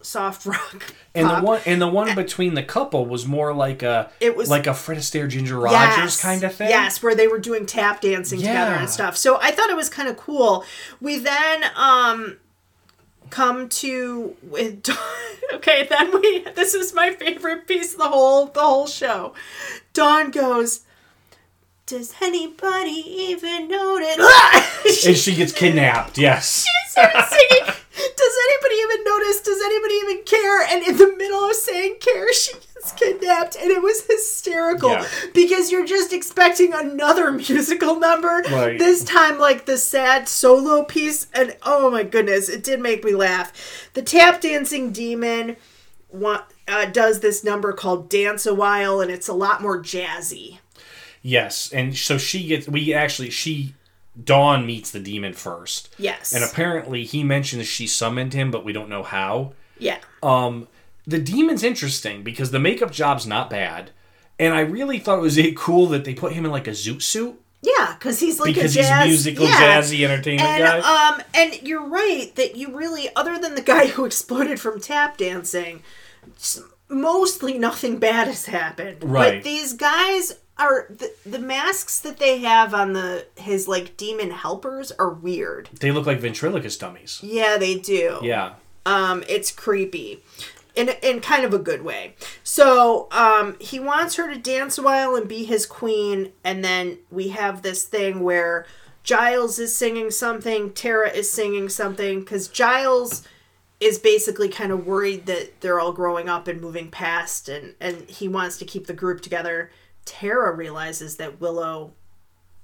soft 0.03 0.45
rock. 0.45 0.93
And 1.15 1.27
pop. 1.27 1.39
the 1.41 1.45
one 1.47 1.61
and 1.65 1.81
the 1.81 1.87
one 1.87 2.13
between 2.15 2.53
the 2.53 2.63
couple 2.63 3.05
was 3.05 3.25
more 3.25 3.53
like 3.53 3.81
a 3.83 4.11
It 4.19 4.35
was- 4.35 4.49
like 4.49 4.67
a 4.67 4.73
Fred 4.73 4.97
Astaire 4.99 5.27
Ginger 5.29 5.57
Rogers 5.59 5.77
Yes. 5.97 6.21
kind 6.21 6.43
of 6.43 6.53
thing. 6.55 6.69
Yes, 6.69 7.01
where 7.01 7.15
they 7.15 7.27
were 7.27 7.39
doing 7.39 7.65
tap 7.65 8.01
dancing 8.01 8.39
together 8.39 8.73
and 8.75 8.89
stuff. 8.89 9.17
So 9.17 9.39
I 9.41 9.51
thought 9.51 9.69
it 9.69 9.75
was 9.75 9.89
kind 9.89 10.07
of 10.09 10.17
cool. 10.17 10.63
We 11.01 11.17
then 11.19 11.63
um 11.75 12.37
come 13.29 13.67
to 13.67 14.35
with 14.43 14.87
okay, 15.53 15.87
then 15.89 16.11
we 16.13 16.45
this 16.55 16.73
is 16.73 16.93
my 16.93 17.11
favorite 17.11 17.67
piece 17.67 17.93
of 17.93 17.99
the 17.99 18.09
whole 18.09 18.47
the 18.47 18.59
whole 18.61 18.87
show. 18.87 19.33
Dawn 19.93 20.29
goes, 20.31 20.81
Does 21.85 22.13
anybody 22.21 23.03
even 23.07 23.67
notice? 23.67 25.05
And 25.05 25.15
she 25.17 25.35
gets 25.35 25.51
kidnapped. 25.51 26.17
Yes. 26.17 26.65
started 26.89 27.25
singing. 27.29 27.73
Does 28.15 28.35
anybody 28.49 28.75
even 28.75 29.03
notice? 29.05 29.41
Does 29.41 29.61
anybody 29.61 29.93
even 29.95 30.23
care? 30.25 30.61
And 30.63 30.87
in 30.87 30.97
the 30.97 31.15
middle 31.17 31.45
of 31.49 31.55
saying 31.55 31.95
care, 31.99 32.33
she 32.33 32.53
gets 32.53 32.91
kidnapped, 32.93 33.55
and 33.55 33.71
it 33.71 33.81
was 33.81 34.05
hysterical 34.05 34.89
Yeah. 34.91 35.07
because 35.33 35.71
you're 35.71 35.85
just 35.85 36.11
expecting 36.13 36.73
another 36.73 37.31
musical 37.49 37.99
number. 37.99 38.43
Right. 38.51 38.77
This 38.79 39.03
time, 39.03 39.37
like 39.39 39.65
the 39.65 39.77
sad 39.77 40.27
solo 40.27 40.83
piece, 40.83 41.27
and 41.33 41.55
oh 41.63 41.89
my 41.91 42.03
goodness, 42.03 42.49
it 42.49 42.63
did 42.63 42.79
make 42.81 43.03
me 43.03 43.13
laugh. 43.15 43.53
The 43.93 44.01
tap 44.01 44.41
dancing 44.41 44.91
demon 44.91 45.55
wa- 46.09 46.43
uh, 46.67 46.85
does 46.85 47.19
this 47.21 47.43
number 47.43 47.73
called 47.73 48.09
"Dance 48.09 48.45
a 48.45 48.53
While," 48.53 49.01
and 49.01 49.09
it's 49.11 49.27
a 49.27 49.33
lot 49.33 49.61
more 49.61 49.81
jazzy. 49.81 50.59
Yes. 51.21 51.71
And 51.71 51.95
so 51.95 52.17
she 52.17 52.47
gets 52.47 52.67
we 52.67 52.93
actually 52.93 53.29
she 53.29 53.75
Dawn 54.21 54.65
meets 54.65 54.91
the 54.91 54.99
demon 54.99 55.33
first. 55.33 55.93
Yes. 55.97 56.33
And 56.33 56.43
apparently 56.43 57.03
he 57.03 57.23
mentions 57.23 57.67
she 57.67 57.87
summoned 57.87 58.33
him, 58.33 58.51
but 58.51 58.63
we 58.65 58.73
don't 58.73 58.89
know 58.89 59.03
how. 59.03 59.53
yeah. 59.79 59.97
Um, 60.21 60.67
the 61.05 61.19
demon's 61.19 61.63
interesting 61.63 62.23
because 62.23 62.51
the 62.51 62.59
makeup 62.59 62.91
job's 62.91 63.27
not 63.27 63.49
bad, 63.49 63.91
and 64.39 64.53
I 64.53 64.61
really 64.61 64.99
thought 64.99 65.17
it 65.19 65.21
was 65.21 65.37
cool 65.57 65.87
that 65.87 66.05
they 66.05 66.13
put 66.13 66.31
him 66.33 66.45
in 66.45 66.51
like 66.51 66.67
a 66.67 66.71
zoot 66.71 67.01
suit 67.01 67.41
Yeah, 67.61 67.93
because 67.99 68.19
he's 68.21 68.39
like 68.39 68.55
because 68.55 68.75
a 68.77 68.81
jazz, 68.83 69.05
he's 69.05 69.25
musical, 69.25 69.45
yeah. 69.45 69.79
jazzy 69.81 70.05
entertainment 70.05 70.47
And 70.47 70.63
guy. 70.81 71.09
um, 71.15 71.21
and 71.33 71.61
you're 71.63 71.85
right 71.85 72.33
that 72.35 72.55
you 72.55 72.73
really, 72.73 73.09
other 73.17 73.37
than 73.37 73.55
the 73.55 73.61
guy 73.61 73.87
who 73.93 74.05
exploded 74.05 74.59
from 74.61 74.79
tap 74.79 75.17
dancing, 75.17 75.81
mostly 76.89 77.57
nothing 77.57 77.97
bad 77.99 78.27
has 78.27 78.45
happened. 78.45 79.03
Right. 79.03 79.35
But 79.35 79.43
these 79.43 79.73
guys 79.73 80.33
are 80.57 80.87
the, 80.89 81.11
the 81.25 81.39
masks 81.39 81.99
that 82.01 82.17
they 82.19 82.39
have 82.39 82.73
on 82.73 82.93
the 82.93 83.25
his 83.35 83.67
like 83.67 83.97
demon 83.97 84.31
helpers 84.31 84.91
are 84.93 85.09
weird. 85.09 85.69
they 85.79 85.91
look 85.91 86.05
like 86.05 86.19
ventriloquist 86.19 86.79
dummies. 86.79 87.19
Yeah, 87.23 87.57
they 87.57 87.75
do. 87.79 88.19
Yeah, 88.21 88.53
Um, 88.85 89.23
it's 89.27 89.51
creepy. 89.51 90.23
In, 90.75 90.89
in 91.03 91.19
kind 91.21 91.45
of 91.45 91.53
a 91.53 91.59
good 91.59 91.83
way. 91.83 92.15
So, 92.43 93.07
um, 93.11 93.55
he 93.59 93.79
wants 93.79 94.15
her 94.15 94.33
to 94.33 94.39
dance 94.39 94.79
a 94.79 94.81
while 94.81 95.15
and 95.15 95.27
be 95.27 95.43
his 95.43 95.67
queen, 95.67 96.31
and 96.43 96.65
then 96.65 96.97
we 97.11 97.27
have 97.27 97.61
this 97.61 97.83
thing 97.83 98.21
where 98.21 98.65
Giles 99.03 99.59
is 99.59 99.75
singing 99.77 100.09
something, 100.09 100.73
Tara 100.73 101.11
is 101.11 101.31
singing 101.31 101.69
something, 101.69 102.21
because 102.21 102.47
Giles 102.47 103.21
is 103.79 103.99
basically 103.99 104.49
kind 104.49 104.71
of 104.71 104.87
worried 104.87 105.27
that 105.27 105.61
they're 105.61 105.79
all 105.79 105.91
growing 105.93 106.27
up 106.27 106.47
and 106.47 106.59
moving 106.59 106.89
past, 106.89 107.49
and, 107.49 107.75
and 107.79 108.09
he 108.09 108.27
wants 108.27 108.57
to 108.57 108.65
keep 108.65 108.87
the 108.87 108.93
group 108.93 109.21
together. 109.21 109.69
Tara 110.05 110.53
realizes 110.53 111.17
that 111.17 111.39
Willow 111.39 111.93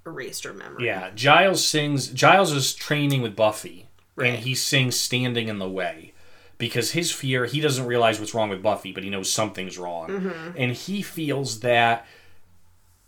erased 0.06 0.44
her 0.44 0.54
memory. 0.54 0.86
yeah. 0.86 1.12
Giles 1.16 1.66
sings. 1.66 2.08
Giles 2.08 2.52
is 2.52 2.74
training 2.74 3.22
with 3.22 3.36
Buffy, 3.36 3.88
Right. 4.16 4.30
and 4.34 4.40
he 4.40 4.56
sings 4.56 5.00
"Standing 5.00 5.48
in 5.48 5.60
the 5.60 5.70
Way." 5.70 6.14
Because 6.58 6.92
his 6.92 7.12
fear, 7.12 7.46
he 7.46 7.62
doesn't 7.62 7.86
realize 7.86 8.20
what's 8.20 8.34
wrong 8.34 8.50
with 8.50 8.62
Buffy, 8.62 8.92
but 8.92 9.04
he 9.04 9.10
knows 9.10 9.32
something's 9.32 9.78
wrong, 9.78 10.10
Mm-hmm. 10.10 10.52
and 10.58 10.74
he 10.74 11.02
feels 11.02 11.62
that 11.62 12.06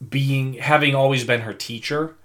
being 0.08 0.54
having 0.54 0.96
always 0.96 1.24
been 1.24 1.42
her 1.42 1.54
teacher, 1.54 2.16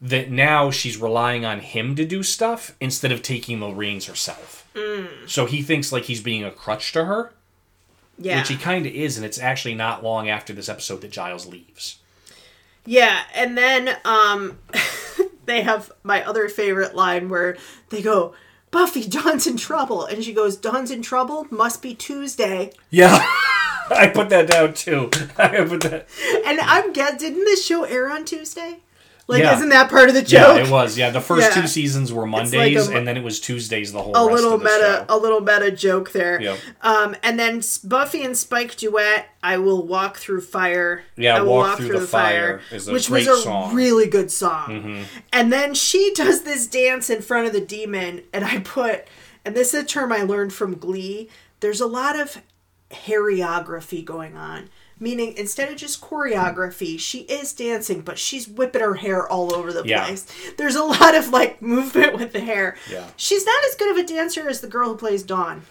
that 0.00 0.30
now 0.30 0.70
she's 0.70 0.96
relying 0.96 1.44
on 1.44 1.60
him 1.60 1.94
to 1.96 2.04
do 2.06 2.22
stuff 2.22 2.74
instead 2.80 3.12
of 3.12 3.20
taking 3.22 3.60
the 3.60 3.68
reins 3.70 4.06
herself. 4.06 4.66
Mm. 4.74 5.28
So 5.28 5.44
he 5.46 5.60
thinks 5.62 5.92
like 5.92 6.04
he's 6.04 6.22
being 6.22 6.44
a 6.44 6.50
crutch 6.50 6.92
to 6.92 7.04
her, 7.04 7.32
Yeah. 8.20 8.38
which 8.38 8.48
he 8.48 8.56
kind 8.56 8.86
of 8.86 8.92
is, 8.92 9.16
and 9.16 9.24
it's 9.24 9.38
actually 9.38 9.74
not 9.74 10.04
long 10.04 10.28
after 10.28 10.52
this 10.52 10.68
episode 10.68 11.00
that 11.00 11.10
Giles 11.10 11.46
leaves. 11.46 11.98
Yeah, 12.86 13.22
and 13.34 13.56
then 13.56 13.96
um 14.04 14.58
they 15.46 15.62
have 15.62 15.90
my 16.02 16.22
other 16.24 16.48
favorite 16.48 16.94
line 16.94 17.28
where 17.28 17.56
they 17.88 18.02
go, 18.02 18.34
Buffy, 18.70 19.06
Dawn's 19.08 19.46
in 19.46 19.56
trouble. 19.56 20.04
And 20.04 20.22
she 20.22 20.32
goes, 20.32 20.56
Dawn's 20.56 20.90
in 20.90 21.02
trouble? 21.02 21.46
Must 21.50 21.82
be 21.82 21.94
Tuesday. 21.94 22.72
Yeah, 22.90 23.14
I 23.90 24.10
put 24.14 24.28
that 24.30 24.48
down 24.48 24.74
too. 24.74 25.10
I 25.38 25.64
put 25.64 25.80
that. 25.82 26.08
And 26.46 26.60
I'm 26.60 26.92
guessing, 26.92 27.18
didn't 27.18 27.44
this 27.44 27.64
show 27.64 27.84
air 27.84 28.10
on 28.10 28.24
Tuesday? 28.24 28.78
Like, 29.26 29.42
Yeah. 29.44 29.54
isn't 29.56 29.68
that 29.68 29.88
part 29.88 30.08
of 30.08 30.14
the 30.16 30.22
joke? 30.22 30.56
Yeah, 30.56 30.64
it 30.64 30.70
was. 30.70 30.98
Yeah, 30.98 31.10
the 31.10 31.20
first 31.20 31.54
Yeah. 31.54 31.62
two 31.62 31.68
seasons 31.68 32.12
were 32.12 32.22
like 32.22 32.30
Mondays, 32.30 32.88
a- 32.88 32.96
and 32.96 33.06
then 33.06 33.16
it 33.16 33.22
was 33.22 33.38
Tuesdays 33.38 33.92
the 33.92 34.02
whole 34.02 34.12
A 34.16 34.24
little 34.24 34.54
of 34.54 34.60
the 34.60 34.64
meta, 34.64 35.04
show. 35.08 35.14
a 35.14 35.16
little 35.18 35.40
meta 35.40 35.70
joke 35.70 36.10
there. 36.10 36.40
Yep. 36.42 36.58
Um, 36.82 37.16
and 37.22 37.38
then 37.38 37.62
Buffy 37.84 38.22
and 38.24 38.36
Spike 38.36 38.76
duet. 38.76 39.28
I 39.42 39.56
will 39.58 39.86
walk 39.86 40.18
through 40.18 40.40
fire. 40.40 41.04
Yeah, 41.16 41.36
I 41.36 41.40
will 41.42 41.54
Walk 41.54 41.78
Through 41.78 41.98
the 41.98 42.06
Fire 42.06 42.60
is 42.72 42.88
a 42.88 42.92
which 42.92 43.08
was 43.08 43.26
a 43.28 43.36
song. 43.36 43.68
Mm-hmm. 43.68 43.76
really 43.76 44.06
good 44.06 44.30
song. 44.30 45.06
And 45.32 45.52
then 45.52 45.74
she 45.74 46.12
does 46.14 46.42
this 46.42 46.66
dance 46.66 47.08
in 47.08 47.22
front 47.22 47.46
of 47.46 47.52
the 47.52 47.60
demon, 47.60 48.22
and 48.32 48.44
I 48.44 48.58
put, 48.58 49.04
and 49.44 49.54
this 49.54 49.72
is 49.72 49.82
a 49.84 49.86
term 49.86 50.12
I 50.12 50.22
learned 50.22 50.52
from 50.52 50.76
Glee. 50.76 51.28
There's 51.60 51.80
a 51.80 51.86
lot 51.86 52.18
of 52.18 52.38
hairography 52.90 54.04
going 54.04 54.36
on. 54.36 54.68
Meaning, 55.02 55.32
instead 55.38 55.70
of 55.70 55.76
just 55.76 56.02
choreography, 56.02 57.00
she 57.00 57.20
is 57.20 57.54
dancing, 57.54 58.02
but 58.02 58.18
she's 58.18 58.46
whipping 58.46 58.82
her 58.82 58.94
hair 58.94 59.26
all 59.26 59.54
over 59.54 59.72
the 59.72 59.82
Yeah. 59.84 60.04
place. 60.04 60.26
There's 60.58 60.76
a 60.76 60.84
lot 60.84 61.14
of 61.14 61.30
like 61.30 61.62
movement 61.62 62.14
with 62.18 62.32
the 62.34 62.40
hair. 62.40 62.76
Yeah. 62.90 63.06
She's 63.16 63.46
not 63.46 63.64
as 63.68 63.74
good 63.76 63.90
of 63.90 63.96
a 64.04 64.06
dancer 64.06 64.48
as 64.48 64.60
the 64.60 64.66
girl 64.68 64.90
who 64.90 64.96
plays 64.96 65.22
Dawn. 65.22 65.62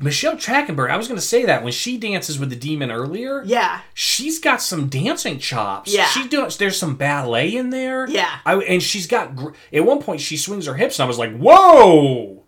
Michelle 0.00 0.36
Trachtenberg, 0.36 0.90
I 0.90 0.96
was 0.96 1.06
going 1.06 1.20
to 1.20 1.24
say 1.24 1.44
that 1.44 1.62
when 1.62 1.72
she 1.72 1.96
dances 1.96 2.38
with 2.38 2.50
the 2.50 2.56
demon 2.56 2.90
earlier. 2.90 3.44
Yeah. 3.44 3.82
She's 3.94 4.40
got 4.40 4.60
some 4.60 4.88
dancing 4.88 5.38
chops. 5.38 5.94
Yeah. 5.94 6.06
she 6.06 6.26
does. 6.26 6.56
There's 6.56 6.76
some 6.76 6.96
ballet 6.96 7.54
in 7.54 7.70
there. 7.70 8.08
Yeah. 8.08 8.38
I, 8.44 8.56
and 8.56 8.82
she's 8.82 9.06
got. 9.06 9.36
gr- 9.36 9.50
At 9.72 9.84
one 9.84 10.02
point, 10.02 10.20
she 10.20 10.36
swings 10.36 10.66
her 10.66 10.74
hips, 10.74 10.98
and 10.98 11.04
I 11.04 11.06
was 11.08 11.18
like, 11.18 11.36
"Whoa!" 11.36 12.42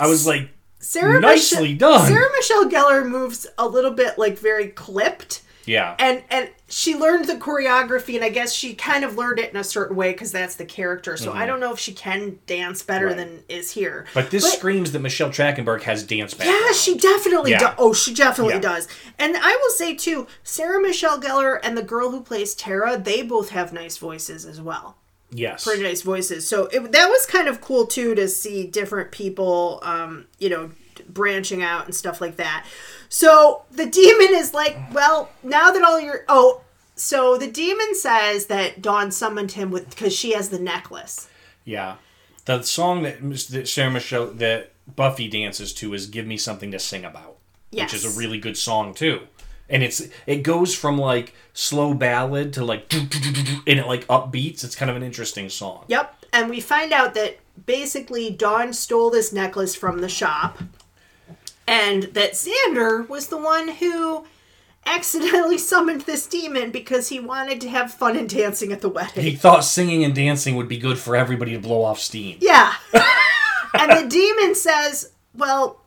I 0.00 0.06
was 0.06 0.26
like, 0.26 0.48
Sarah 0.78 1.20
Nicely 1.20 1.74
Michelle, 1.74 1.90
done. 1.98 2.06
Sarah 2.08 2.30
Michelle 2.36 2.70
Gellar 2.70 3.06
moves 3.06 3.46
a 3.58 3.66
little 3.68 3.90
bit 3.90 4.16
like 4.16 4.38
very 4.38 4.68
clipped. 4.68 5.42
"Yeah, 5.66 5.94
and 5.98 6.22
and 6.30 6.50
she 6.68 6.94
learned 6.96 7.26
the 7.26 7.34
choreography 7.34 8.14
and 8.16 8.24
i 8.24 8.28
guess 8.30 8.52
she 8.52 8.74
kind 8.74 9.04
of 9.04 9.16
learned 9.16 9.38
it 9.38 9.50
in 9.50 9.56
a 9.56 9.62
certain 9.64 9.94
way 9.96 10.12
because 10.12 10.32
that's 10.32 10.56
the 10.56 10.64
character 10.64 11.16
so 11.16 11.32
i 11.32 11.44
don't 11.46 11.60
know 11.60 11.72
if 11.72 11.78
she 11.78 11.92
can 11.92 12.38
dance 12.46 12.82
better 12.82 13.08
Mm-hmm. 13.10 13.18
Right. 13.18 13.48
than 13.48 13.56
is 13.58 13.70
here 13.72 14.06
but 14.14 14.30
this 14.30 14.50
screams 14.54 14.92
that 14.92 15.00
Michelle 15.00 15.28
Trachtenberg 15.30 15.82
has 15.82 16.02
dance 16.02 16.32
background." 16.34 16.58
yeah 16.66 16.72
she 16.72 16.96
definitely 16.96 17.50
Yeah. 17.52 17.58
does 17.60 17.74
oh 17.78 17.92
she 17.92 18.14
definitely 18.14 18.54
Yeah. 18.54 18.60
does 18.60 18.88
and 19.18 19.36
i 19.36 19.58
will 19.62 19.70
say 19.70 19.94
too 19.94 20.26
sarah 20.42 20.80
michelle 20.80 21.20
gellar 21.20 21.60
and 21.62 21.76
the 21.76 21.82
girl 21.82 22.10
who 22.10 22.22
plays 22.22 22.54
tara 22.54 22.96
they 22.98 23.22
both 23.22 23.50
have 23.50 23.72
nice 23.72 23.98
voices 23.98 24.44
as 24.46 24.60
well 24.60 24.96
Yes. 25.30 25.64
pretty 25.64 25.82
nice 25.82 26.02
voices 26.02 26.48
so 26.48 26.66
it, 26.66 26.92
that 26.92 27.08
was 27.08 27.26
kind 27.26 27.46
of 27.48 27.60
cool 27.60 27.86
too 27.86 28.14
to 28.14 28.26
see 28.28 28.66
different 28.66 29.10
people 29.12 29.80
um 29.82 30.26
you 30.38 30.48
know 30.48 30.70
branching 31.08 31.62
out 31.62 31.84
and 31.86 31.94
stuff 31.94 32.20
like 32.20 32.36
that 32.36 32.64
so 33.08 33.62
the 33.70 33.86
demon 33.86 34.28
is 34.34 34.52
like 34.54 34.76
well 34.92 35.30
now 35.42 35.70
that 35.70 35.82
all 35.82 36.00
your 36.00 36.24
oh 36.28 36.60
so 36.96 37.36
the 37.36 37.50
demon 37.50 37.94
says 37.94 38.46
that 38.46 38.80
dawn 38.82 39.10
summoned 39.10 39.52
him 39.52 39.70
with 39.70 39.90
because 39.90 40.12
she 40.12 40.32
has 40.32 40.48
the 40.50 40.58
necklace 40.58 41.28
Yeah. 41.64 41.96
The 42.46 42.62
song 42.62 43.02
that, 43.04 43.20
that 43.50 43.66
Sarah 43.68 43.90
Michelle 43.90 44.26
that 44.26 44.72
Buffy 44.96 45.28
dances 45.28 45.72
to 45.74 45.94
is 45.94 46.06
"Give 46.06 46.26
Me 46.26 46.36
Something 46.36 46.70
to 46.72 46.78
Sing 46.78 47.04
About," 47.06 47.38
yes 47.70 47.90
which 47.90 48.04
is 48.04 48.16
a 48.16 48.18
really 48.20 48.38
good 48.38 48.58
song 48.58 48.92
too. 48.92 49.20
And 49.70 49.82
it's 49.82 50.02
it 50.26 50.42
goes 50.42 50.74
from 50.74 50.98
like 50.98 51.34
slow 51.54 51.94
ballad 51.94 52.52
to 52.52 52.64
like 52.64 52.92
and 52.92 53.66
it 53.66 53.86
like 53.86 54.06
upbeats. 54.08 54.62
It's 54.62 54.76
kind 54.76 54.90
of 54.90 54.96
an 54.96 55.02
interesting 55.02 55.48
song. 55.48 55.84
yep 55.88 56.14
and 56.34 56.50
we 56.50 56.60
find 56.60 56.92
out 56.92 57.14
that 57.14 57.38
basically 57.64 58.28
dawn 58.28 58.72
stole 58.74 59.08
this 59.08 59.32
necklace 59.32 59.74
from 59.74 60.00
the 60.00 60.08
shop 60.08 60.58
and 61.66 62.04
that 62.14 62.32
xander 62.32 63.08
was 63.08 63.28
the 63.28 63.38
one 63.38 63.68
who 63.68 64.24
accidentally 64.86 65.58
summoned 65.70 66.02
this 66.02 66.26
demon 66.26 66.70
because 66.70 67.08
he 67.08 67.20
wanted 67.20 67.60
to 67.60 67.68
have 67.68 67.92
fun 67.92 68.16
and 68.16 68.28
dancing 68.28 68.72
at 68.72 68.80
the 68.80 68.88
wedding 68.88 69.22
He 69.24 69.36
thought 69.36 69.64
singing 69.64 70.04
and 70.04 70.14
dancing 70.14 70.56
would 70.56 70.68
be 70.68 70.78
good 70.78 70.98
for 70.98 71.16
everybody 71.16 71.52
to 71.52 71.58
blow 71.58 71.82
off 71.84 71.98
steam. 71.98 72.38
Yeah. 72.40 72.74
and 73.78 73.90
the 73.90 74.06
demon 74.08 74.54
says, 74.54 75.12
well, 75.34 75.80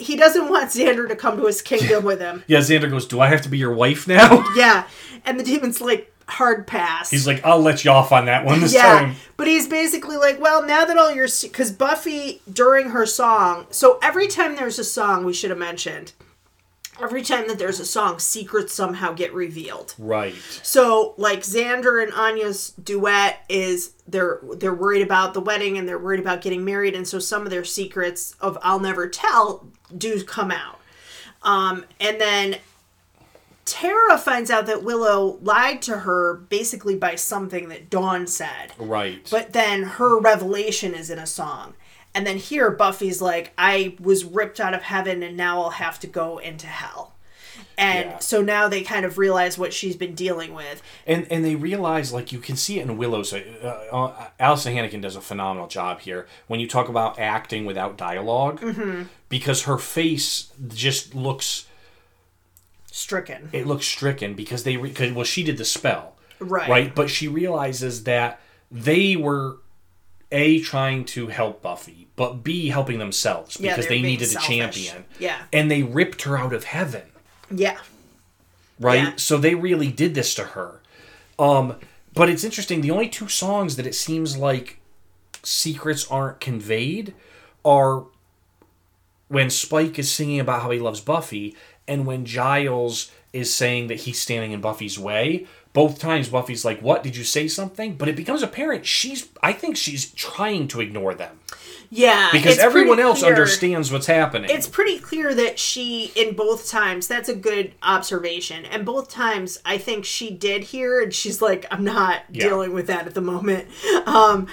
he 0.00 0.16
doesn't 0.16 0.48
want 0.48 0.70
Xander 0.70 1.06
to 1.08 1.16
come 1.16 1.36
to 1.36 1.46
his 1.46 1.62
kingdom 1.62 2.04
with 2.04 2.20
him. 2.20 2.42
Yeah, 2.46 2.60
Xander 2.60 2.88
goes, 2.90 3.06
Do 3.06 3.20
I 3.20 3.28
have 3.28 3.42
to 3.42 3.48
be 3.48 3.58
your 3.58 3.74
wife 3.74 4.08
now? 4.08 4.44
Yeah, 4.56 4.86
and 5.24 5.38
the 5.38 5.44
demon's 5.44 5.80
like 5.80 6.09
hard 6.30 6.66
pass. 6.66 7.10
He's 7.10 7.26
like, 7.26 7.44
I'll 7.44 7.60
let 7.60 7.84
you 7.84 7.90
off 7.90 8.12
on 8.12 8.26
that 8.26 8.44
one 8.44 8.60
this 8.60 8.74
yeah, 8.74 9.00
time. 9.00 9.16
but 9.36 9.46
he's 9.46 9.68
basically 9.68 10.16
like, 10.16 10.40
well, 10.40 10.64
now 10.64 10.84
that 10.84 10.96
all 10.96 11.12
your 11.12 11.28
because 11.42 11.72
Buffy 11.72 12.40
during 12.50 12.90
her 12.90 13.06
song, 13.06 13.66
so 13.70 13.98
every 14.02 14.26
time 14.26 14.56
there's 14.56 14.78
a 14.78 14.84
song, 14.84 15.24
we 15.24 15.32
should 15.32 15.50
have 15.50 15.58
mentioned. 15.58 16.12
Every 17.02 17.22
time 17.22 17.48
that 17.48 17.58
there's 17.58 17.80
a 17.80 17.86
song, 17.86 18.18
secrets 18.18 18.74
somehow 18.74 19.14
get 19.14 19.32
revealed. 19.32 19.94
Right. 19.98 20.34
So, 20.62 21.14
like 21.16 21.40
Xander 21.40 22.02
and 22.02 22.12
Anya's 22.12 22.72
duet 22.72 23.42
is 23.48 23.92
they're 24.06 24.40
they're 24.56 24.74
worried 24.74 25.00
about 25.00 25.32
the 25.32 25.40
wedding 25.40 25.78
and 25.78 25.88
they're 25.88 25.98
worried 25.98 26.20
about 26.20 26.42
getting 26.42 26.62
married, 26.64 26.94
and 26.94 27.08
so 27.08 27.18
some 27.18 27.42
of 27.42 27.50
their 27.50 27.64
secrets 27.64 28.36
of 28.40 28.58
I'll 28.60 28.80
never 28.80 29.08
tell 29.08 29.66
do 29.96 30.22
come 30.24 30.50
out. 30.50 30.80
Um, 31.42 31.86
and 31.98 32.20
then 32.20 32.56
Tara 33.70 34.18
finds 34.18 34.50
out 34.50 34.66
that 34.66 34.82
Willow 34.82 35.38
lied 35.42 35.80
to 35.82 35.98
her 35.98 36.34
basically 36.48 36.96
by 36.96 37.14
something 37.14 37.68
that 37.68 37.88
Dawn 37.90 38.26
said. 38.26 38.72
Right. 38.78 39.26
But 39.30 39.52
then 39.52 39.82
her 39.84 40.18
revelation 40.18 40.94
is 40.94 41.08
in 41.10 41.18
a 41.18 41.26
song. 41.26 41.74
And 42.14 42.26
then 42.26 42.38
here 42.38 42.70
Buffy's 42.70 43.22
like, 43.22 43.52
I 43.56 43.96
was 44.00 44.24
ripped 44.24 44.58
out 44.58 44.74
of 44.74 44.82
heaven 44.82 45.22
and 45.22 45.36
now 45.36 45.62
I'll 45.62 45.70
have 45.70 46.00
to 46.00 46.06
go 46.08 46.38
into 46.38 46.66
hell. 46.66 47.14
And 47.78 48.10
Yeah. 48.10 48.18
so 48.18 48.42
now 48.42 48.68
they 48.68 48.82
kind 48.82 49.06
of 49.06 49.16
realize 49.18 49.56
what 49.56 49.72
she's 49.72 49.96
been 49.96 50.14
dealing 50.14 50.52
with. 50.54 50.82
and 51.06 51.26
and 51.30 51.44
they 51.44 51.54
realize 51.54 52.12
like 52.12 52.32
you 52.32 52.38
can 52.40 52.56
see 52.56 52.78
it 52.80 52.82
in 52.88 52.96
Willow's. 52.98 53.32
Uh, 53.32 53.42
uh, 53.92 54.26
Alyson 54.40 54.72
Hannigan 54.72 55.00
does 55.00 55.14
a 55.16 55.20
phenomenal 55.20 55.68
job 55.68 56.00
here 56.00 56.26
when 56.48 56.58
you 56.60 56.66
talk 56.66 56.88
about 56.88 57.18
acting 57.18 57.64
without 57.66 57.96
dialog 57.96 58.60
Mm-hmm. 58.60 59.02
because 59.28 59.62
her 59.62 59.78
face 59.78 60.50
just 60.68 61.14
looks 61.14 61.66
Stricken. 63.00 63.48
it 63.52 63.66
looks 63.66 63.86
stricken 63.86 64.34
because 64.34 64.64
they 64.64 64.76
re- 64.76 64.92
cause, 64.92 65.12
well 65.12 65.24
she 65.24 65.42
did 65.42 65.56
the 65.56 65.64
spell 65.64 66.16
Right. 66.38 66.68
right 66.68 66.94
but 66.94 67.10
she 67.10 67.28
realizes 67.28 68.04
that 68.04 68.40
they 68.70 69.16
were 69.16 69.58
a 70.32 70.60
trying 70.60 71.04
to 71.06 71.26
help 71.28 71.60
Buffy 71.62 72.06
but 72.16 72.44
b 72.44 72.68
helping 72.68 72.98
themselves 72.98 73.56
because 73.56 73.86
they're 73.86 73.96
they 73.96 74.02
needed 74.02 74.26
selfish. 74.28 74.48
a 74.48 74.52
champion 74.52 75.04
Yeah. 75.18 75.42
and 75.52 75.70
they 75.70 75.82
ripped 75.82 76.22
her 76.22 76.36
out 76.38 76.52
of 76.52 76.64
heaven 76.64 77.02
Yeah. 77.50 77.78
right? 78.78 79.02
Yeah. 79.02 79.12
So 79.16 79.38
they 79.38 79.54
really 79.54 79.90
did 79.90 80.14
this 80.14 80.34
to 80.36 80.44
her. 80.44 80.80
Um, 81.38 81.76
but 82.14 82.28
it's 82.28 82.44
interesting. 82.44 82.80
The 82.82 82.90
only 82.90 83.08
two 83.08 83.28
songs 83.28 83.76
that 83.76 83.86
it 83.86 83.94
seems 83.94 84.36
like 84.36 84.78
secrets 85.42 86.06
aren't 86.10 86.38
conveyed 86.40 87.14
are 87.64 88.04
when 89.28 89.48
Spike 89.50 89.98
is 89.98 90.10
singing 90.12 90.40
about 90.40 90.62
how 90.62 90.70
he 90.70 90.78
loves 90.78 91.00
Buffy, 91.00 91.56
and 91.88 92.06
when 92.06 92.24
Giles 92.24 93.10
is 93.32 93.52
saying 93.54 93.86
that 93.88 94.00
he's 94.00 94.18
standing 94.20 94.52
in 94.52 94.60
Buffy's 94.60 94.98
way. 94.98 95.46
Both 95.72 96.00
times 96.00 96.28
Buffy's 96.28 96.64
like, 96.64 96.80
"What? 96.80 97.04
Did 97.04 97.14
you 97.16 97.22
say 97.22 97.46
something?" 97.46 97.94
But 97.94 98.08
it 98.08 98.16
becomes 98.16 98.42
apparent 98.42 98.86
she's. 98.86 99.28
I 99.40 99.52
think 99.52 99.76
she's 99.76 100.10
trying 100.14 100.66
to 100.66 100.80
ignore 100.80 101.14
them 101.14 101.38
Yeah. 101.90 102.28
because 102.32 102.58
everyone 102.58 102.98
else 102.98 103.20
clear- 103.20 103.30
understands 103.30 103.92
what's 103.92 104.06
happening. 104.08 104.50
It's 104.50 104.66
pretty 104.66 104.98
clear 104.98 105.32
that 105.32 105.60
she, 105.60 106.10
in 106.16 106.34
both 106.34 106.68
times, 106.68 107.06
that's 107.06 107.28
a 107.28 107.36
good 107.36 107.72
observation. 107.84 108.64
And 108.64 108.84
both 108.84 109.10
times, 109.10 109.60
I 109.64 109.78
think 109.78 110.04
she 110.04 110.30
did 110.32 110.64
hear, 110.64 111.00
and 111.00 111.14
she's 111.14 111.40
like, 111.40 111.66
I'm 111.70 111.84
not 111.84 112.22
Yeah. 112.32 112.48
dealing 112.48 112.72
with 112.72 112.88
that 112.88 113.06
at 113.06 113.14
the 113.14 113.20
moment. 113.20 113.68
Um, 114.06 114.48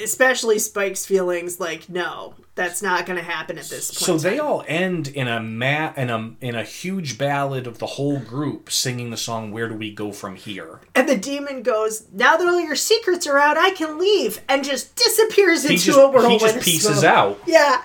especially 0.00 0.60
Spike's 0.60 1.04
feelings, 1.04 1.58
like, 1.58 1.88
no, 1.88 2.34
that's 2.54 2.82
not 2.82 3.06
going 3.06 3.18
to 3.18 3.24
happen 3.24 3.56
at 3.56 3.64
this 3.64 3.90
point. 3.90 3.98
So 3.98 4.16
they 4.18 4.38
all 4.38 4.62
end 4.68 5.08
in 5.08 5.26
a 5.26 5.40
ma- 5.40 5.92
in 5.96 6.10
a 6.10 6.34
in 6.40 6.54
a 6.54 6.64
huge 6.64 7.16
ballad 7.16 7.66
of 7.66 7.78
the 7.78 7.86
whole 7.86 8.18
group 8.18 8.70
singing 8.70 9.10
the 9.10 9.16
song 9.16 9.52
"Where 9.52 9.68
Do 9.68 9.74
We 9.74 9.90
Go 9.92 10.12
From 10.12 10.36
Here." 10.36 10.80
And 10.94 11.08
the 11.08 11.16
demon 11.16 11.62
goes, 11.62 12.06
Now 12.12 12.36
that 12.36 12.46
all 12.46 12.60
your 12.60 12.76
secrets 12.76 13.26
are 13.26 13.38
out, 13.38 13.56
I 13.56 13.70
can 13.70 13.98
leave, 13.98 14.40
and 14.48 14.64
just 14.64 14.94
disappears 14.96 15.62
He 15.64 15.74
into 15.74 15.84
just 15.86 15.98
a 15.98 16.08
whirlwind. 16.08 16.32
he 16.32 16.38
just 16.38 16.60
pieces 16.60 17.00
smoke. 17.00 17.04
out. 17.04 17.40
Yeah. 17.46 17.82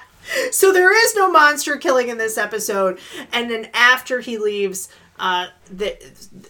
So 0.52 0.74
there 0.74 0.94
is 1.06 1.16
no 1.16 1.32
monster 1.32 1.78
killing 1.78 2.10
in 2.10 2.18
this 2.18 2.38
episode. 2.38 3.00
And 3.32 3.50
then 3.50 3.70
after 3.74 4.20
he 4.20 4.38
leaves, 4.38 4.90
uh, 5.20 5.48
the 5.72 5.98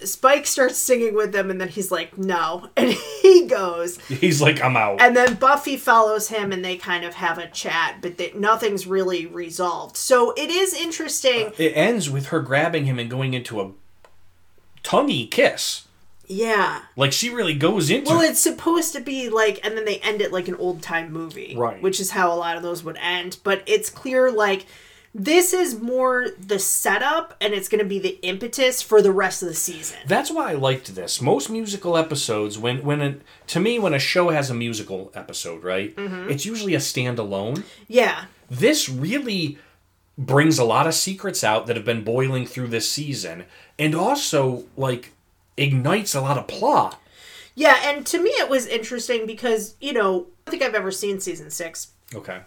Spike 0.03 0.45
starts 0.45 0.77
singing 0.77 1.15
with 1.15 1.31
them, 1.31 1.49
and 1.49 1.60
then 1.61 1.69
he's 1.69 1.91
like, 1.91 2.18
"No," 2.18 2.69
and 2.77 2.91
he 3.22 3.45
goes. 3.48 3.98
He's 4.07 4.41
like, 4.41 4.61
"I'm 4.61 4.76
out." 4.76 5.02
And 5.02 5.15
then 5.15 5.35
Buffy 5.35 5.77
follows 5.77 6.27
him, 6.30 6.52
and 6.52 6.64
they 6.65 6.76
kind 6.77 7.06
of 7.06 7.14
have 7.15 7.38
a 7.38 7.48
chat, 7.48 7.98
but 8.02 8.18
they, 8.18 8.31
nothing's 8.34 8.85
really 8.85 9.26
resolved. 9.26 9.95
So 9.98 10.34
it 10.35 10.49
is 10.49 10.73
interesting. 10.73 11.52
it 11.57 11.72
ends 11.76 12.10
with 12.10 12.27
her 12.27 12.41
grabbing 12.41 12.85
him 12.85 12.99
and 12.99 13.10
going 13.10 13.34
into 13.34 13.61
a 13.61 13.72
tonguey 14.84 15.27
kiss. 15.30 15.85
yeah. 16.27 16.81
Like 16.95 17.14
she 17.14 17.30
really 17.30 17.53
goes 17.53 17.89
into. 17.89 18.10
Well, 18.11 18.22
it's 18.22 18.39
supposed 18.39 18.94
to 18.94 18.99
be 19.02 19.30
like, 19.30 19.65
and 19.65 19.77
then 19.77 19.85
they 19.85 19.98
end 19.99 20.22
it 20.22 20.31
like 20.34 20.48
an 20.48 20.56
old 20.56 20.81
time 20.81 21.11
movie, 21.11 21.56
Right. 21.57 21.81
Which 21.81 21.99
is 21.99 22.11
how 22.11 22.34
a 22.34 22.35
lot 22.35 22.57
of 22.57 22.64
those 22.64 22.84
would 22.84 22.98
end. 22.98 23.38
But 23.44 23.64
it's 23.65 23.89
clear 23.89 24.30
like 24.31 24.65
this 25.15 25.53
is 25.53 25.79
more 25.79 26.27
the 26.39 26.59
setup, 26.59 27.35
and 27.41 27.53
it's 27.53 27.67
going 27.69 27.79
to 27.84 27.88
be 27.89 27.99
the 27.99 28.19
impetus 28.21 28.81
for 28.81 29.01
the 29.01 29.11
rest 29.11 29.41
of 29.41 29.47
the 29.49 29.55
season. 29.55 29.97
That's 30.05 30.29
why 30.29 30.51
I 30.51 30.53
liked 30.53 30.93
this. 30.95 31.21
Most 31.21 31.49
musical 31.49 31.97
episodes, 31.97 32.57
when 32.59 32.84
when 32.84 33.01
a, 33.01 33.15
to 33.47 33.59
me, 33.59 33.79
when 33.79 33.93
a 33.93 33.99
show 33.99 34.29
has 34.29 34.49
a 34.49 34.53
musical 34.53 35.11
episode, 35.15 35.63
right, 35.63 35.95
Mm-hmm. 35.95 36.29
it's 36.29 36.45
usually 36.45 36.75
a 36.75 36.79
standalone. 36.79 37.63
Yeah, 37.88 38.25
this 38.49 38.88
really 38.89 39.57
brings 40.17 40.57
a 40.59 40.63
lot 40.63 40.88
of 40.88 40.93
secrets 40.93 41.43
out 41.43 41.67
that 41.67 41.75
have 41.75 41.85
been 41.85 42.03
boiling 42.03 42.45
through 42.47 42.67
this 42.67 42.89
season 42.91 43.45
and 43.77 43.93
also 43.93 44.65
like 44.75 45.13
ignites 45.57 46.15
a 46.15 46.21
lot 46.21 46.38
of 46.39 46.47
plot 46.47 46.99
yeah, 47.53 47.77
and 47.84 48.03
to 48.07 48.19
me 48.21 48.29
it 48.31 48.49
was 48.49 48.65
interesting 48.65 49.25
because 49.27 49.75
you 49.79 49.93
know 49.93 50.21
I 50.47 50.51
don't 50.51 50.51
think 50.51 50.63
I've 50.63 50.73
ever 50.73 50.89
seen 50.91 51.19
season 51.19 51.51
six. 51.51 51.89
okay 52.15 52.39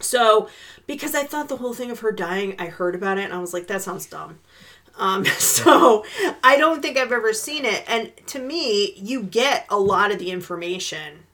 So, 0.00 0.48
because 0.86 1.14
I 1.14 1.24
thought 1.24 1.48
the 1.48 1.56
whole 1.56 1.74
thing 1.74 1.90
of 1.90 2.00
her 2.00 2.12
dying, 2.12 2.54
I 2.58 2.66
heard 2.66 2.94
about 2.94 3.18
it 3.18 3.24
and 3.24 3.32
I 3.32 3.38
was 3.38 3.54
like, 3.54 3.66
that 3.68 3.82
sounds 3.82 4.06
dumb. 4.06 4.38
Um, 4.96 5.24
so, 5.38 6.04
I 6.44 6.56
don't 6.56 6.82
think 6.82 6.96
I've 6.96 7.12
ever 7.12 7.32
seen 7.32 7.64
it. 7.64 7.84
And 7.88 8.12
to 8.28 8.38
me, 8.38 8.94
you 8.96 9.22
get 9.22 9.66
a 9.68 9.78
lot 9.78 10.10
of 10.10 10.18
the 10.18 10.30
information 10.30 11.24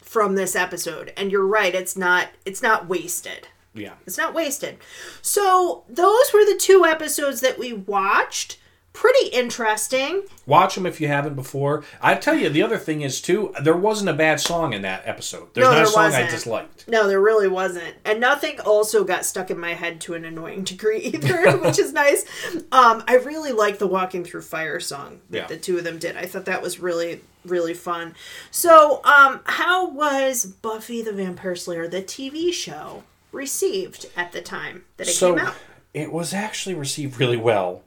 from 0.00 0.34
this 0.34 0.56
episode. 0.56 1.12
And 1.16 1.30
you're 1.30 1.46
right, 1.46 1.74
it's 1.74 1.96
not 1.96 2.28
it's 2.44 2.62
not 2.62 2.88
wasted. 2.88 3.46
yeah 3.74 3.94
It's 4.06 4.18
not 4.18 4.34
wasted. 4.34 4.78
So, 5.22 5.84
those 5.88 6.32
were 6.32 6.44
the 6.44 6.58
two 6.58 6.84
episodes 6.84 7.40
that 7.42 7.58
we 7.58 7.72
watched. 7.72 8.58
Pretty 8.92 9.28
interesting. 9.28 10.24
watch 10.46 10.74
them 10.74 10.84
if 10.84 11.00
you 11.00 11.06
haven't 11.08 11.34
before 11.34 11.84
i 12.02 12.14
tell 12.14 12.34
you 12.34 12.48
the 12.50 12.62
other 12.62 12.76
thing 12.76 13.02
is 13.02 13.20
too 13.20 13.54
there 13.62 13.76
wasn't 13.76 14.10
a 14.10 14.12
bad 14.12 14.40
song 14.40 14.72
in 14.72 14.82
that 14.82 15.02
episode 15.06 15.48
there's 15.54 15.64
No, 15.64 15.70
not 15.70 15.74
there 15.76 15.84
a 15.84 15.86
song 15.86 16.02
i 16.02 16.06
wasn't. 16.08 16.30
disliked 16.30 16.88
No, 16.88 17.06
there 17.06 17.20
really 17.20 17.46
wasn't. 17.48 17.94
And 18.04 18.18
nothing 18.20 18.58
also 18.60 19.04
got 19.04 19.24
stuck 19.24 19.50
in 19.50 19.58
my 19.60 19.74
head 19.74 20.00
to 20.02 20.14
an 20.14 20.24
annoying 20.24 20.64
degree 20.64 20.98
either, 21.14 21.56
which 21.58 21.78
is 21.78 21.92
nice. 21.92 22.24
Um, 22.72 23.04
I 23.06 23.16
really 23.24 23.52
like 23.52 23.78
the 23.78 23.86
Walking 23.86 24.24
Through 24.24 24.42
Fire 24.42 24.80
song 24.80 25.20
that 25.30 25.36
Yeah. 25.38 25.46
the 25.46 25.56
two 25.56 25.78
of 25.78 25.84
them 25.84 25.98
did. 25.98 26.16
I 26.16 26.26
thought 26.26 26.46
that 26.46 26.60
was 26.62 26.80
really, 26.80 27.20
really 27.44 27.74
fun. 27.74 28.14
So, 28.50 29.04
um, 29.04 29.40
how 29.44 29.88
was 29.90 30.44
Buffy 30.46 31.00
the 31.02 31.12
Vampire 31.12 31.54
Slayer, 31.54 31.86
the 31.86 32.02
TV 32.02 32.52
show, 32.52 33.04
received 33.30 34.06
at 34.16 34.32
the 34.32 34.40
time 34.40 34.84
that 34.96 35.06
it 35.06 35.12
so 35.12 35.36
came 35.36 35.46
out? 35.46 35.54
it 35.94 36.12
was 36.12 36.34
actually 36.34 36.74
received 36.74 37.18
really 37.20 37.36
well 37.36 37.82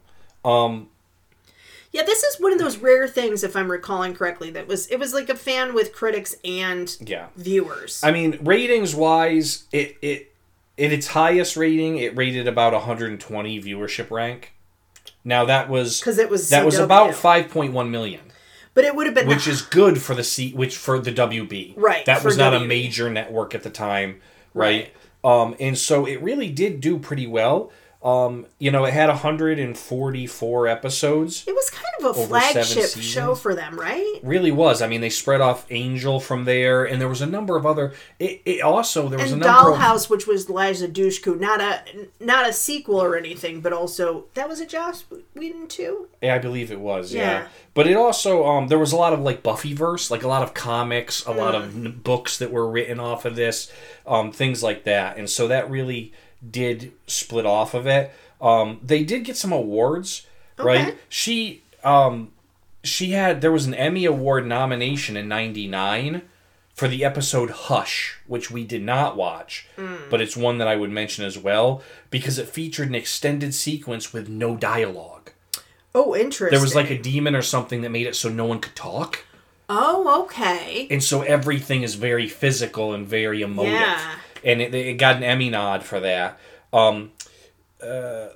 um 0.45 0.87
Yeah, 1.93 2.03
this 2.03 2.23
is 2.23 2.41
one 2.41 2.51
of 2.51 2.57
those 2.59 2.77
rare 2.77 3.07
things, 3.07 3.43
if 3.43 3.55
I'm 3.55 3.69
recalling 3.71 4.15
correctly, 4.15 4.49
that 4.51 4.67
was 4.67 4.87
it 4.87 4.97
was 4.97 5.13
like 5.13 5.29
a 5.29 5.35
fan 5.35 5.73
with 5.73 5.93
critics 5.93 6.35
and 6.43 6.95
yeah 6.99 7.27
viewers. 7.35 8.03
i 8.03 8.11
mean 8.11 8.37
ratings 8.41 8.93
wise 8.95 9.65
it 9.71 9.97
it 10.01 10.33
in 10.75 10.91
its 10.91 11.07
highest 11.07 11.55
rating 11.55 11.97
it 11.97 12.17
rated 12.17 12.47
about 12.47 12.73
120 12.73 13.61
viewership 13.61 14.09
rank 14.09 14.53
now 15.23 15.45
that 15.45 15.69
was 15.69 15.99
Because 15.99 16.17
it 16.17 16.29
was 16.29 16.49
that 16.49 16.65
was 16.65 16.79
about 16.79 17.11
5.1 17.11 17.89
million 17.89 18.21
but 18.73 18.83
it 18.85 18.95
would 18.95 19.05
have 19.05 19.15
been 19.15 19.27
which 19.27 19.47
is 19.47 19.61
good 19.61 20.01
for 20.01 20.15
the 20.15 20.23
C, 20.23 20.51
which 20.53 20.75
for 20.75 20.99
the 20.99 21.11
WB. 21.11 21.73
Right, 21.77 22.05
That 22.05 22.23
was 22.23 22.37
not 22.37 22.53
a 22.53 22.59
major 22.59 23.09
network 23.09 23.53
at 23.53 23.63
the 23.63 23.69
time, 23.69 24.19
right? 24.53 24.91
Um, 25.23 25.55
and 25.59 25.77
so 25.77 26.05
it 26.05 26.21
really 26.21 26.49
did 26.49 26.81
do 26.81 26.97
pretty 26.97 27.27
well. 27.27 27.71
Um, 28.03 28.45
you 28.59 28.69
know, 28.69 28.83
it 28.83 28.93
had 28.93 29.07
144 29.09 30.67
episodes. 30.67 31.43
It 31.47 31.53
was 31.55 31.69
kind 31.69 31.85
of 31.99 32.17
a 32.17 32.27
flagship 32.27 32.89
show 33.01 33.33
for 33.35 33.55
them, 33.55 33.79
right? 33.79 34.19
Really 34.23 34.51
was. 34.51 34.81
I 34.81 34.87
mean, 34.87 35.01
they 35.01 35.09
spread 35.09 35.41
off 35.41 35.65
Angel 35.71 36.19
from 36.19 36.45
there, 36.45 36.83
and 36.83 36.99
there 36.99 37.07
was 37.07 37.21
a 37.21 37.25
number 37.25 37.55
of 37.55 37.65
other. 37.65 37.93
It, 38.19 38.41
it 38.45 38.61
also 38.61 39.07
there 39.07 39.19
was 39.19 39.31
And 39.31 39.41
a 39.41 39.45
number 39.45 39.71
Dollhouse, 39.71 40.09
which 40.09 40.27
was 40.27 40.49
Eliza 40.49 40.87
Dushku, 40.87 41.39
not 41.39 41.61
a 41.61 41.81
not 42.19 42.47
a 42.49 42.53
sequel 42.53 43.01
or 43.01 43.15
anything, 43.15 43.61
but 43.61 43.71
also 43.73 44.25
that 44.33 44.49
was 44.49 44.59
a 44.59 44.65
Joss 44.65 45.05
Whedon 45.35 45.67
too. 45.67 46.07
Yeah, 46.21 46.35
I 46.35 46.39
believe 46.39 46.71
it 46.71 46.79
was. 46.79 47.13
Yeah. 47.13 47.21
Yeah. 47.21 47.47
But 47.73 47.87
it 47.87 47.95
also 47.95 48.45
um, 48.45 48.67
there 48.67 48.79
was 48.79 48.91
a 48.91 48.97
lot 48.97 49.13
of 49.13 49.21
like 49.21 49.43
Buffyverse, 49.43 50.11
like 50.11 50.23
a 50.23 50.27
lot 50.27 50.43
of 50.43 50.53
comics, 50.53 51.25
a 51.25 51.31
lot 51.31 51.53
Mm. 51.53 51.57
of 51.57 51.85
n- 51.85 51.99
books 52.03 52.37
that 52.39 52.51
were 52.51 52.67
written 52.69 52.99
off 52.99 53.25
of 53.25 53.35
this, 53.35 53.71
um, 54.05 54.31
things 54.31 54.61
like 54.63 54.83
that, 54.83 55.17
and 55.17 55.29
so 55.29 55.47
that 55.47 55.69
really 55.69 56.11
did 56.49 56.91
split 57.07 57.45
off 57.45 57.73
of 57.73 57.87
it. 57.87 58.11
Um, 58.41 58.79
they 58.83 59.03
did 59.03 59.23
get 59.23 59.37
some 59.37 59.51
awards, 59.51 60.27
right? 60.57 60.97
She 61.09 61.63
um, 61.83 62.31
she 62.83 63.11
had 63.11 63.41
there 63.41 63.51
was 63.51 63.65
an 63.65 63.73
Emmy 63.73 64.05
Award 64.05 64.45
nomination 64.45 65.15
in 65.15 65.27
'99 65.27 66.21
for 66.73 66.87
the 66.87 67.05
episode 67.05 67.51
Hush, 67.51 68.17
which 68.27 68.49
we 68.49 68.63
did 68.63 68.81
not 68.81 69.15
watch, 69.15 69.67
but 70.09 70.19
it's 70.21 70.35
one 70.35 70.57
that 70.57 70.67
I 70.67 70.75
would 70.75 70.89
mention 70.91 71.23
as 71.23 71.37
well 71.37 71.81
because 72.09 72.37
it 72.39 72.49
featured 72.49 72.89
an 72.89 72.95
extended 72.95 73.53
sequence 73.53 74.11
with 74.11 74.27
no 74.27 74.57
dialogue. 74.57 75.31
Oh, 75.95 76.15
interesting. 76.15 76.49
There 76.49 76.63
was 76.63 76.75
like 76.75 76.89
a 76.89 76.97
demon 76.97 77.35
or 77.35 77.43
something 77.43 77.81
that 77.81 77.91
made 77.91 78.07
it 78.07 78.15
so 78.15 78.27
no 78.27 78.45
one 78.45 78.59
could 78.59 78.75
talk. 78.75 79.25
Oh, 79.69 80.23
okay. 80.23 80.87
And 80.89 81.03
so 81.03 81.21
everything 81.21 81.83
is 81.83 81.95
very 81.95 82.27
physical 82.27 82.93
and 82.93 83.07
very 83.07 83.41
emotive. 83.41 83.73
Yeah. 83.73 84.15
And 84.43 84.61
it, 84.61 84.73
it 84.73 84.97
got 84.97 85.17
an 85.17 85.23
Emmy 85.23 85.49
nod 85.49 85.83
for 85.83 85.99
that. 85.99 86.39
Um, 86.71 87.11
uh, 87.81 88.29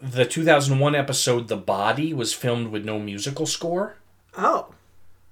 the 0.00 0.26
2001 0.26 0.94
episode 0.94 1.48
The 1.48 1.56
Body 1.56 2.12
was 2.12 2.34
filmed 2.34 2.68
with 2.68 2.84
no 2.84 2.98
musical 2.98 3.46
score. 3.46 3.96
Oh. 4.36 4.74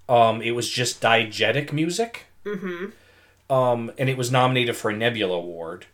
Um, 0.09 0.43
it 0.43 0.52
was 0.52 0.69
just 0.69 1.01
diegetic 1.01 1.73
music. 1.73 2.27
Mm-hmm. 2.44 3.52
Um, 3.52 3.93
and 3.98 4.09
it 4.09 4.16
was 4.16 4.31
nominated 4.32 4.77
for 4.77 4.90
a 4.90 4.97
Nebula 4.97 5.36
Award. 5.36 5.86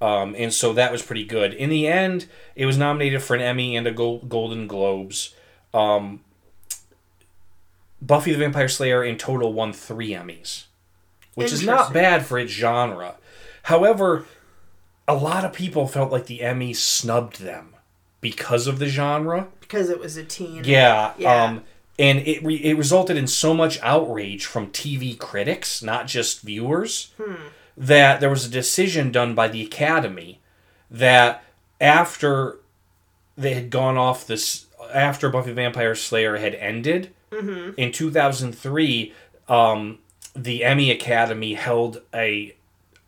Um, 0.00 0.34
and 0.38 0.54
so 0.54 0.72
that 0.74 0.92
was 0.92 1.02
pretty 1.02 1.24
good. 1.24 1.52
In 1.54 1.70
the 1.70 1.88
end, 1.88 2.26
it 2.54 2.66
was 2.66 2.78
nominated 2.78 3.22
for 3.22 3.34
an 3.34 3.42
Emmy 3.42 3.76
and 3.76 3.86
a 3.86 3.90
Gol- 3.90 4.20
Golden 4.20 4.68
Globes. 4.68 5.34
Um, 5.74 6.20
Buffy 8.00 8.32
the 8.32 8.38
Vampire 8.38 8.68
Slayer 8.68 9.02
in 9.02 9.18
total 9.18 9.52
won 9.52 9.72
three 9.72 10.10
Emmys, 10.10 10.64
which 11.38 11.52
is 11.52 11.64
not 11.64 11.92
bad 11.92 12.26
for 12.26 12.38
its 12.38 12.52
genre. 12.52 13.14
However, 13.62 14.26
a 15.06 15.14
lot 15.14 15.44
of 15.44 15.52
people 15.52 15.86
felt 15.86 16.12
like 16.12 16.26
the 16.26 16.40
Emmys 16.40 16.76
snubbed 16.76 17.40
them 17.40 17.74
because 18.20 18.66
of 18.66 18.78
the 18.78 18.88
genre. 18.88 19.48
Because 19.60 19.88
it 19.90 20.00
was 20.00 20.16
a 20.16 20.24
teen. 20.24 20.64
Yeah. 20.64 21.12
Yeah. 21.16 21.44
Um, 21.44 21.64
and 21.98 22.20
it 22.20 22.44
re- 22.44 22.62
it 22.62 22.76
resulted 22.76 23.16
in 23.16 23.26
so 23.26 23.54
much 23.54 23.78
outrage 23.82 24.46
from 24.46 24.68
TV 24.68 25.18
critics, 25.18 25.82
not 25.82 26.06
just 26.06 26.42
viewers, 26.42 27.12
hmm. 27.16 27.34
that 27.76 28.20
there 28.20 28.30
was 28.30 28.46
a 28.46 28.50
decision 28.50 29.10
done 29.10 29.34
by 29.34 29.48
the 29.48 29.62
Academy 29.62 30.40
that 30.90 31.42
after 31.80 32.58
they 33.36 33.54
had 33.54 33.70
gone 33.70 33.96
off 33.96 34.26
this 34.26 34.66
after 34.92 35.28
Buffy 35.28 35.50
the 35.50 35.54
Vampire 35.54 35.94
Slayer 35.94 36.36
had 36.36 36.54
ended 36.54 37.12
in 37.76 37.92
2003 37.92 39.12
um, 39.48 39.98
the 40.34 40.64
Emmy 40.64 40.90
Academy 40.90 41.54
held 41.54 42.02
a 42.14 42.54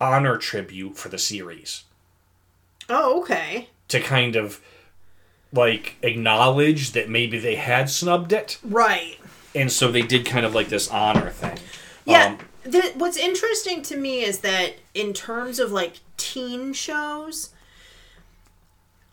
honor 0.01 0.37
tribute 0.39 0.97
for 0.97 1.09
the 1.09 1.19
series 1.19 1.85
Oh, 2.89 3.21
okay. 3.21 3.69
to 3.89 4.01
kind 4.01 4.35
of 4.37 4.61
like 5.53 5.97
acknowledge 6.03 6.93
that 6.93 7.09
maybe 7.09 7.39
they 7.39 7.57
had 7.57 7.91
snubbed 7.91 8.33
it 8.33 8.59
Right. 8.65 9.19
and 9.55 9.71
so 9.71 9.91
they 9.91 10.03
did 10.03 10.25
kind 10.27 10.47
of 10.47 10.55
like 10.55 10.69
this 10.69 10.89
honor 10.89 11.31
thing. 11.31 11.59
Yeah. 12.05 12.27
Um, 12.27 12.39
the, 12.63 12.93
what's 12.97 13.17
interesting 13.17 13.83
to 13.83 13.97
me 13.97 14.23
is 14.23 14.41
that 14.41 14.75
in 14.95 15.13
terms 15.13 15.59
of 15.59 15.71
like 15.73 16.01
teen 16.17 16.73
shows, 16.73 17.51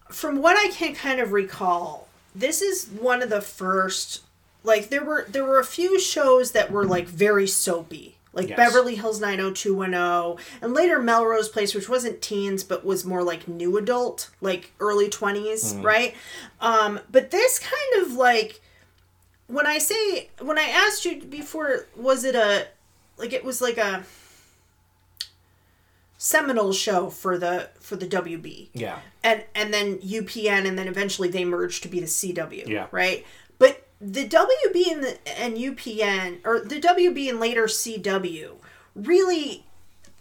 from 0.09 0.41
what 0.41 0.55
I 0.57 0.71
can 0.71 0.95
kind 0.95 1.19
of 1.19 1.31
recall, 1.31 2.07
this 2.35 2.61
is 2.61 2.87
one 2.87 3.21
of 3.21 3.29
the 3.29 3.41
first. 3.41 4.21
Like 4.67 4.89
there 4.89 5.03
were 5.03 5.25
there 5.29 5.45
were 5.45 5.59
a 5.59 5.65
few 5.65 5.97
shows 5.97 6.51
that 6.51 6.69
were 6.69 6.85
like 6.85 7.07
very 7.07 7.47
soapy, 7.47 8.17
like 8.33 8.49
Yes. 8.49 8.57
Beverly 8.57 8.95
Hills 8.95 9.21
90210, 9.21 10.45
and 10.61 10.73
later 10.73 11.01
Melrose 11.01 11.47
Place, 11.47 11.73
which 11.73 11.87
wasn't 11.87 12.21
teens 12.21 12.65
but 12.65 12.85
was 12.85 13.05
more 13.05 13.23
like 13.23 13.47
new 13.47 13.77
adult, 13.77 14.29
like 14.41 14.73
early 14.81 15.09
20s, 15.09 15.81
right? 15.81 16.13
Um, 16.59 16.99
but 17.09 17.31
this 17.31 17.59
kind 17.59 18.05
of 18.05 18.13
like 18.13 18.59
when 19.47 19.65
I 19.65 19.77
say 19.77 20.29
when 20.41 20.59
I 20.59 20.69
asked 20.69 21.05
you 21.05 21.23
before, 21.23 21.87
was 21.95 22.25
it 22.25 22.35
a 22.35 22.67
like 23.17 23.31
it 23.31 23.45
was 23.45 23.61
like 23.61 23.77
a 23.77 24.03
seminal 26.17 26.73
show 26.73 27.09
for 27.09 27.37
the 27.37 27.69
for 27.79 27.95
the 27.95 28.07
WB 28.07 28.69
yeah. 28.73 28.99
and 29.23 29.43
and 29.53 29.71
then 29.71 29.99
UPN 29.99 30.67
and 30.67 30.77
then 30.77 30.87
eventually 30.87 31.29
they 31.29 31.45
merged 31.45 31.83
to 31.83 31.89
be 31.89 31.99
the 31.99 32.07
CW. 32.07 32.67
Yeah. 32.67 32.87
Right. 32.91 33.25
The 33.99 34.27
WB 34.27 34.91
and 34.91 35.03
the 35.03 35.39
and 35.39 35.57
UPN 35.57 36.39
or 36.45 36.59
the 36.59 36.79
WB 36.79 37.29
and 37.29 37.39
later 37.39 37.65
CW 37.65 38.51
really 38.95 39.63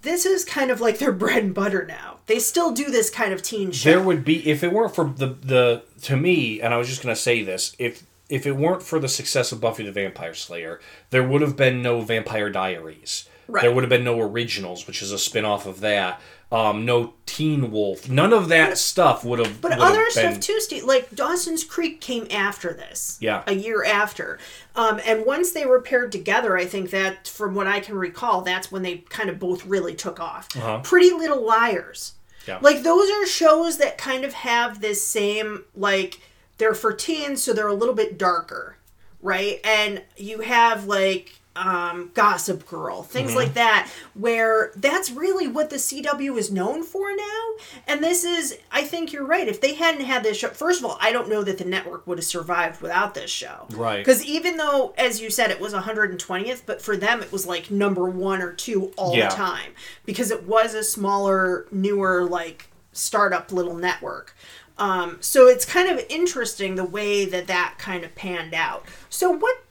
this 0.03 0.25
is 0.25 0.45
kind 0.45 0.71
of 0.71 0.81
like 0.81 0.99
their 0.99 1.13
bread 1.25 1.43
and 1.43 1.55
butter 1.55 1.85
now. 1.85 2.19
They 2.27 2.39
still 2.39 2.73
do 2.73 2.91
this 2.91 3.11
kind 3.11 3.33
of 3.33 3.43
teen 3.43 3.73
show. 3.73 3.91
There 3.91 4.03
would 4.03 4.25
be 4.25 4.49
if 4.49 4.63
it 4.63 4.73
weren't 4.73 4.95
for 4.95 5.05
the 5.05 5.27
the 5.27 5.83
to 6.03 6.17
me, 6.17 6.61
and 6.61 6.73
I 6.73 6.79
was 6.79 6.89
just 6.89 7.03
gonna 7.03 7.17
say 7.17 7.43
this, 7.43 7.75
if 7.79 8.05
if 8.29 8.47
it 8.47 8.57
weren't 8.57 8.83
for 8.83 8.99
the 8.99 9.09
success 9.09 9.53
of 9.53 9.61
Buffy 9.61 9.85
the 9.85 9.93
Vampire 9.93 10.35
Slayer, 10.35 10.81
there 11.11 11.23
would 11.23 11.43
have 11.43 11.57
been 11.57 11.83
no 11.83 12.01
Vampire 12.01 12.51
Diaries. 12.51 13.29
Right. 13.49 13.63
There 13.63 13.73
would 13.73 13.85
have 13.85 13.91
been 13.91 14.03
no 14.03 14.21
Originals, 14.21 14.89
which 14.89 15.03
is 15.03 15.13
a 15.13 15.19
spin 15.19 15.45
off 15.45 15.67
of 15.67 15.79
that. 15.81 16.21
Um, 16.53 16.85
no 16.85 17.15
Teen 17.27 17.73
Wolf. 17.73 18.09
None 18.09 18.33
of 18.33 18.49
that 18.51 18.79
stuff 18.79 19.25
would 19.25 19.41
have. 19.41 19.61
But 19.61 19.73
other 19.81 20.05
have 20.05 20.13
stuff 20.13 20.33
been- 20.35 20.41
too, 20.41 20.61
Steve. 20.61 20.85
Like 20.85 21.11
Dawson's 21.15 21.65
Creek 21.65 22.01
came 22.01 22.27
after 22.31 22.73
this. 22.73 23.19
Yeah. 23.21 23.43
A 23.49 23.53
year 23.55 23.85
after. 23.85 24.39
Um, 24.77 25.01
and 25.05 25.27
once 25.27 25.51
they 25.53 25.67
were 25.67 25.81
paired 25.81 26.13
together, 26.13 26.57
I 26.57 26.65
think 26.65 26.91
that, 26.91 27.27
from 27.27 27.55
what 27.57 27.67
I 27.67 27.81
can 27.81 27.97
recall, 27.97 28.43
that's 28.43 28.71
when 28.71 28.83
they 28.83 28.99
kind 29.09 29.29
of 29.29 29.39
both 29.41 29.67
really 29.67 29.95
took 29.95 30.21
off. 30.21 30.49
Uh-huh. 30.57 30.81
Pretty 30.85 31.11
Little 31.11 31.45
Liars. 31.45 32.13
Yeah. 32.47 32.59
Like 32.63 32.83
those 32.85 33.11
are 33.11 33.27
shows 33.27 33.79
that 33.79 33.99
kind 33.99 34.25
of 34.25 34.33
have 34.33 34.81
this 34.81 35.05
same 35.05 35.65
like 35.75 36.21
they're 36.59 36.75
for 36.75 36.93
teens, 36.93 37.43
so 37.43 37.53
they're 37.53 37.67
a 37.67 37.75
little 37.75 37.95
bit 37.95 38.17
darker, 38.19 38.77
right? 39.21 39.59
And 39.65 40.03
you 40.17 40.41
have 40.43 40.87
like 40.87 41.35
um, 41.57 42.11
Gossip 42.15 42.67
Girl, 42.67 43.03
things 43.03 43.31
Mm-hmm. 43.31 43.37
like 43.39 43.55
that, 43.55 43.91
where 44.15 44.73
that's 44.77 45.11
really 45.11 45.49
what 45.49 45.71
the 45.71 45.77
CW 45.77 46.37
is 46.39 46.51
known 46.53 46.83
for 46.83 47.15
now. 47.17 47.55
And 47.89 48.03
this 48.05 48.25
is, 48.25 48.59
I 48.71 48.83
think 48.83 49.13
you're 49.13 49.25
right. 49.27 49.49
If 49.49 49.61
they 49.61 49.75
hadn't 49.75 50.05
had 50.05 50.23
this 50.23 50.37
show, 50.37 50.49
first 50.49 50.81
of 50.81 50.85
all, 50.87 50.99
I 51.01 51.13
don't 51.13 51.29
know 51.29 51.43
that 51.43 51.59
the 51.59 51.65
network 51.65 52.07
would 52.07 52.19
have 52.19 52.25
survived 52.25 52.81
without 52.81 53.15
this 53.15 53.31
show. 53.31 53.67
Right. 53.73 53.99
Because 54.05 54.25
even 54.25 54.57
though, 54.57 54.95
as 54.99 55.21
you 55.21 55.31
said, 55.31 55.51
it 55.51 55.61
was 55.61 55.73
120th, 55.75 56.63
but 56.67 56.81
for 56.83 56.97
them 56.97 57.23
it 57.23 57.33
was 57.33 57.47
like 57.47 57.71
number 57.71 58.05
one 58.05 58.43
or 58.43 58.53
two 58.53 58.93
all 58.97 59.17
Yeah. 59.17 59.29
the 59.31 59.35
time 59.35 59.73
because 60.05 60.31
it 60.31 60.45
was 60.45 60.75
a 60.75 60.85
smaller, 60.85 61.67
newer, 61.73 62.25
like 62.25 62.69
startup 62.93 63.51
little 63.53 63.75
network. 63.75 64.35
Um, 64.79 65.17
so 65.21 65.47
it's 65.49 65.65
kind 65.65 65.89
of 65.89 66.05
interesting 66.11 66.75
the 66.75 66.85
way 66.85 67.25
that 67.25 67.47
that 67.47 67.77
kind 67.79 68.05
of 68.05 68.15
panned 68.15 68.53
out. 68.53 68.85
So 69.09 69.31
what 69.31 69.63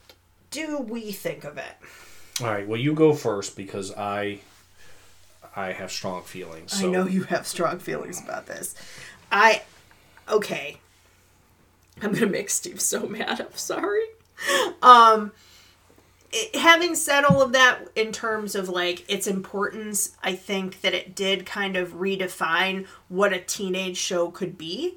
do 0.55 0.77
we 0.77 1.11
think 1.11 1.43
of 1.43 1.57
it? 1.57 1.75
All 2.41 2.47
right. 2.47 2.67
Well, 2.67 2.79
you 2.79 2.93
go 2.93 3.13
first 3.13 3.55
because 3.57 3.93
I 3.93 4.39
I 5.55 5.73
have 5.73 5.91
strong 5.91 6.23
feelings. 6.23 6.73
So. 6.73 6.87
I 6.87 6.91
know 6.91 7.05
you 7.07 7.23
have 7.23 7.45
strong 7.45 7.79
feelings 7.79 8.21
about 8.21 8.47
this. 8.47 8.73
I 9.31 9.63
okay. 10.29 10.77
I'm 12.01 12.13
gonna 12.13 12.27
make 12.27 12.49
Steve 12.49 12.81
so 12.81 13.05
mad. 13.07 13.41
I'm 13.41 13.55
sorry. 13.55 14.05
Um, 14.81 15.31
it, 16.31 16.55
having 16.57 16.95
said 16.95 17.23
all 17.23 17.41
of 17.41 17.53
that, 17.53 17.87
in 17.95 18.11
terms 18.11 18.55
of 18.55 18.67
like 18.67 19.09
its 19.09 19.27
importance, 19.27 20.15
I 20.21 20.35
think 20.35 20.81
that 20.81 20.93
it 20.93 21.15
did 21.15 21.45
kind 21.45 21.77
of 21.77 21.93
redefine 21.93 22.85
what 23.07 23.31
a 23.31 23.39
teenage 23.39 23.97
show 23.97 24.29
could 24.29 24.57
be. 24.57 24.95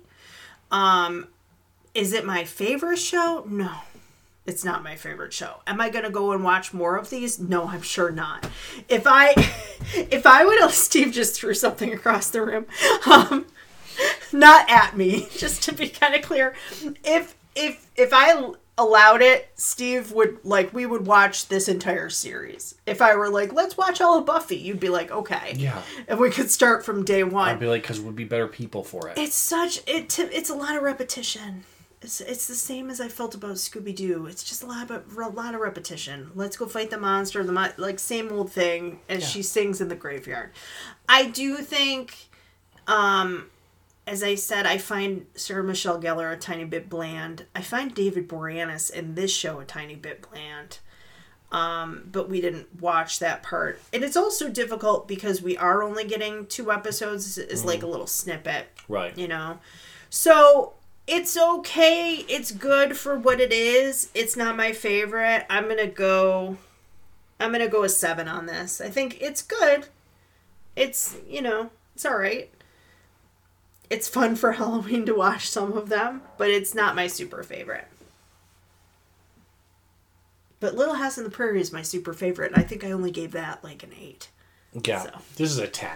Um, 0.72 1.28
is 1.94 2.12
it 2.12 2.24
my 2.26 2.44
favorite 2.44 2.98
show? 2.98 3.44
No. 3.48 3.72
It's 4.49 4.65
not 4.65 4.83
my 4.83 4.97
favorite 4.97 5.33
show. 5.35 5.61
Am 5.66 5.79
I 5.81 5.91
gonna 5.91 6.11
go 6.11 6.33
and 6.33 6.43
watch 6.43 6.73
more 6.73 6.97
of 6.97 7.11
these? 7.11 7.39
No, 7.39 7.69
I'm 7.69 7.83
sure 7.83 8.11
not. 8.11 8.49
If 8.89 9.03
I, 9.07 9.33
if 9.95 10.27
I 10.27 10.45
would, 10.45 10.59
have, 10.61 10.73
Steve 10.87 11.12
just 11.12 11.37
threw 11.39 11.53
something 11.55 11.93
across 11.93 12.31
the 12.31 12.41
room, 12.43 12.65
um, 13.07 13.45
not 14.33 14.69
at 14.70 14.97
me, 14.97 15.29
just 15.37 15.62
to 15.65 15.73
be 15.73 15.89
kind 15.89 16.15
of 16.15 16.23
clear. 16.23 16.55
If 17.05 17.37
if 17.55 17.91
if 17.95 18.11
I 18.15 18.53
allowed 18.79 19.20
it, 19.20 19.51
Steve 19.57 20.12
would 20.12 20.39
like 20.45 20.73
we 20.73 20.87
would 20.87 21.07
watch 21.07 21.49
this 21.49 21.69
entire 21.69 22.09
series. 22.09 22.75
If 22.87 23.03
I 23.03 23.16
were 23.16 23.29
like, 23.29 23.53
let's 23.53 23.77
watch 23.77 24.01
all 24.01 24.19
of 24.19 24.25
Buffy, 24.27 24.57
you'd 24.57 24.81
be 24.81 24.89
like, 24.89 25.11
okay, 25.11 25.55
Yeah. 25.57 25.83
and 26.07 26.19
we 26.19 26.31
could 26.31 26.51
start 26.51 26.85
from 26.87 27.05
day 27.05 27.23
one 27.25 27.49
I'd 27.51 27.59
be 27.61 27.66
like, 27.66 27.83
because 27.83 28.01
we'd 28.01 28.16
be 28.16 28.25
better 28.25 28.47
people 28.49 28.83
for 28.85 29.09
it. 29.09 29.19
it's 29.19 29.35
such 29.35 29.81
it 29.87 30.19
it's 30.19 30.49
a 30.49 30.55
lot 30.55 30.75
of 30.77 30.83
repetition 30.83 31.65
it's, 32.01 32.20
it's 32.20 32.47
the 32.47 32.55
same 32.55 32.91
as 32.91 33.01
I 33.01 33.09
felt 33.09 33.35
about 33.35 33.55
Scooby 33.57 33.95
Doo. 33.95 34.27
It's 34.27 34.45
just 34.45 34.62
a 34.62 34.66
lot 34.66 34.91
of 34.91 35.16
a 35.16 35.29
lot 35.29 35.55
of 35.55 35.61
repetition. 35.61 36.31
Let's 36.35 36.57
go 36.57 36.66
fight 36.66 36.91
the 36.91 36.99
monster. 36.99 37.43
The 37.45 37.53
mon- 37.53 37.73
like 37.77 37.99
same 37.99 38.31
old 38.33 38.53
thing 38.53 39.01
as 39.09 39.29
she 39.29 39.43
sings 39.43 39.81
in 39.81 39.89
the 39.89 39.97
graveyard. 39.97 40.51
I 41.09 41.27
do 41.27 41.57
think, 41.57 42.15
um, 42.87 43.51
as 44.07 44.23
I 44.23 44.37
said, 44.37 44.65
I 44.66 44.79
find 44.79 45.27
Sarah 45.35 45.65
Michelle 45.65 46.01
Gellar 46.01 46.33
a 46.33 46.37
tiny 46.37 46.65
bit 46.65 46.89
bland. 46.89 47.47
I 47.55 47.62
find 47.62 47.95
David 47.95 48.29
Boreanaz 48.29 48.91
in 48.93 49.15
this 49.15 49.33
show 49.33 49.61
a 49.61 49.65
tiny 49.65 49.97
bit 49.97 50.27
bland. 50.31 50.79
Um, 51.51 52.03
but 52.12 52.29
we 52.29 52.43
didn't 52.43 52.81
watch 52.83 53.20
that 53.20 53.43
part. 53.43 53.81
And 53.93 54.05
it's 54.05 54.19
also 54.19 54.51
difficult 54.51 55.09
because 55.09 55.41
we 55.41 55.57
are 55.57 55.83
only 55.83 56.05
getting 56.05 56.45
two 56.47 56.70
episodes. 56.70 57.39
It's 57.39 57.65
like 57.65 57.83
a 57.83 57.87
little 57.87 58.07
snippet, 58.07 58.66
Right. 58.87 59.16
you 59.16 59.29
know. 59.29 59.59
So 60.11 60.75
it's 61.09 61.36
okay. 61.36 62.24
It's 62.28 62.52
good 62.52 62.97
for 62.97 63.16
what 63.18 63.40
it 63.40 63.52
is. 63.52 64.10
It's 64.14 64.36
not 64.36 64.56
my 64.56 64.72
favorite. 64.72 65.47
I'm 65.51 65.66
gonna 65.68 65.86
go. 65.89 66.59
I'm 67.40 67.51
gonna 67.51 67.68
go 67.68 67.82
a 67.82 67.89
seven 67.89 68.28
on 68.28 68.47
this. 68.47 68.80
I 68.80 68.89
think 68.90 69.20
it's 69.20 69.43
good. 69.43 69.86
It's 70.76 71.16
you 71.28 71.43
know 71.43 71.70
it's 71.94 72.05
all 72.06 72.18
right. 72.18 72.51
It's 73.90 74.06
fun 74.06 74.36
for 74.36 74.52
Halloween 74.60 75.06
to 75.06 75.14
watch 75.14 75.48
some 75.48 75.72
of 75.72 75.89
them, 75.89 76.22
but 76.36 76.51
it's 76.51 76.74
not 76.74 76.94
my 76.94 77.06
super 77.06 77.43
favorite. 77.43 77.86
But 80.60 80.74
Little 80.74 80.94
House 80.94 81.16
on 81.18 81.24
the 81.24 81.30
Prairie 81.30 81.60
is 81.60 81.72
my 81.72 81.82
super 81.82 82.12
favorite. 82.12 82.52
and 82.52 82.60
I 82.60 82.64
think 82.66 82.85
I 82.85 82.90
only 82.90 83.10
gave 83.12 83.32
that 83.32 83.62
like 83.62 83.82
an 83.82 83.93
eight. 83.98 84.28
Yeah. 84.85 85.02
So. 85.02 85.10
This 85.36 85.51
is 85.51 85.59
a 85.59 85.68
10. 85.68 85.90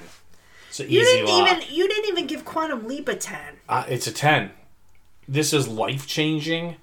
It's 0.69 0.81
an 0.81 0.89
You 0.89 1.01
easy 1.01 1.17
didn't 1.17 1.29
lock. 1.29 1.51
even 1.59 1.75
you 1.75 1.89
didn't 1.89 2.09
even 2.09 2.27
give 2.27 2.45
Quantum 2.45 2.87
Leap 2.87 3.09
a 3.09 3.15
ten. 3.17 3.57
Uh, 3.69 3.85
it's 3.89 4.07
a 4.07 4.13
10. 4.13 4.51
This 5.29 5.53
is 5.53 5.69
life 5.69 6.07
changing. 6.07 6.77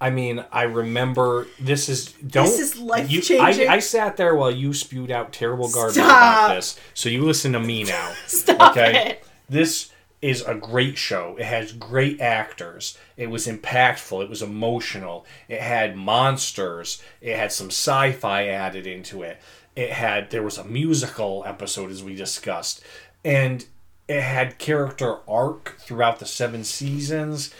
I 0.00 0.10
mean, 0.10 0.44
I 0.50 0.62
remember 0.64 1.46
this 1.60 1.88
is 1.88 2.06
don't 2.12 2.46
This 2.46 2.58
is 2.58 2.76
you- 2.76 2.84
life-changing. 2.86 3.68
I, 3.68 3.74
I 3.74 3.78
sat 3.78 4.16
there 4.16 4.34
while 4.34 4.50
you 4.50 4.74
spewed 4.74 5.12
out 5.12 5.32
terrible 5.32 5.68
garbage 5.70 5.94
Stop. 5.94 6.06
about 6.48 6.54
this. 6.56 6.78
So 6.92 7.08
you 7.08 7.24
listen 7.24 7.52
to 7.52 7.60
me 7.60 7.84
now. 7.84 8.12
Stop 8.26 8.72
okay? 8.72 9.10
it. 9.10 9.24
This 9.48 9.90
is 10.20 10.42
a 10.42 10.56
great 10.56 10.98
show. 10.98 11.36
It 11.38 11.44
has 11.44 11.72
great 11.72 12.20
actors. 12.20 12.98
It 13.16 13.28
was 13.28 13.46
impactful. 13.46 14.24
It 14.24 14.28
was 14.30 14.42
emotional. 14.42 15.24
It 15.48 15.60
had 15.60 15.96
monsters. 15.96 17.00
It 17.20 17.36
had 17.36 17.52
some 17.52 17.68
sci-fi 17.68 18.46
added 18.48 18.88
into 18.88 19.22
it. 19.22 19.40
It 19.76 19.90
had 19.90 20.30
there 20.30 20.42
was 20.42 20.58
a 20.58 20.64
musical 20.64 21.44
episode 21.46 21.92
as 21.92 22.02
we 22.02 22.16
discussed. 22.16 22.82
And 23.24 23.64
it 24.08 24.20
had 24.20 24.58
character 24.58 25.18
arc 25.28 25.76
throughout 25.78 26.18
the 26.18 26.26
seven 26.26 26.64
seasons. 26.64 27.54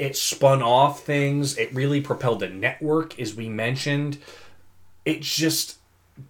It 0.00 0.16
spun 0.16 0.62
off 0.62 1.04
things. 1.04 1.58
It 1.58 1.74
really 1.74 2.00
propelled 2.00 2.40
the 2.40 2.48
network, 2.48 3.20
as 3.20 3.34
we 3.34 3.50
mentioned. 3.50 4.16
It's 5.04 5.36
just 5.36 5.76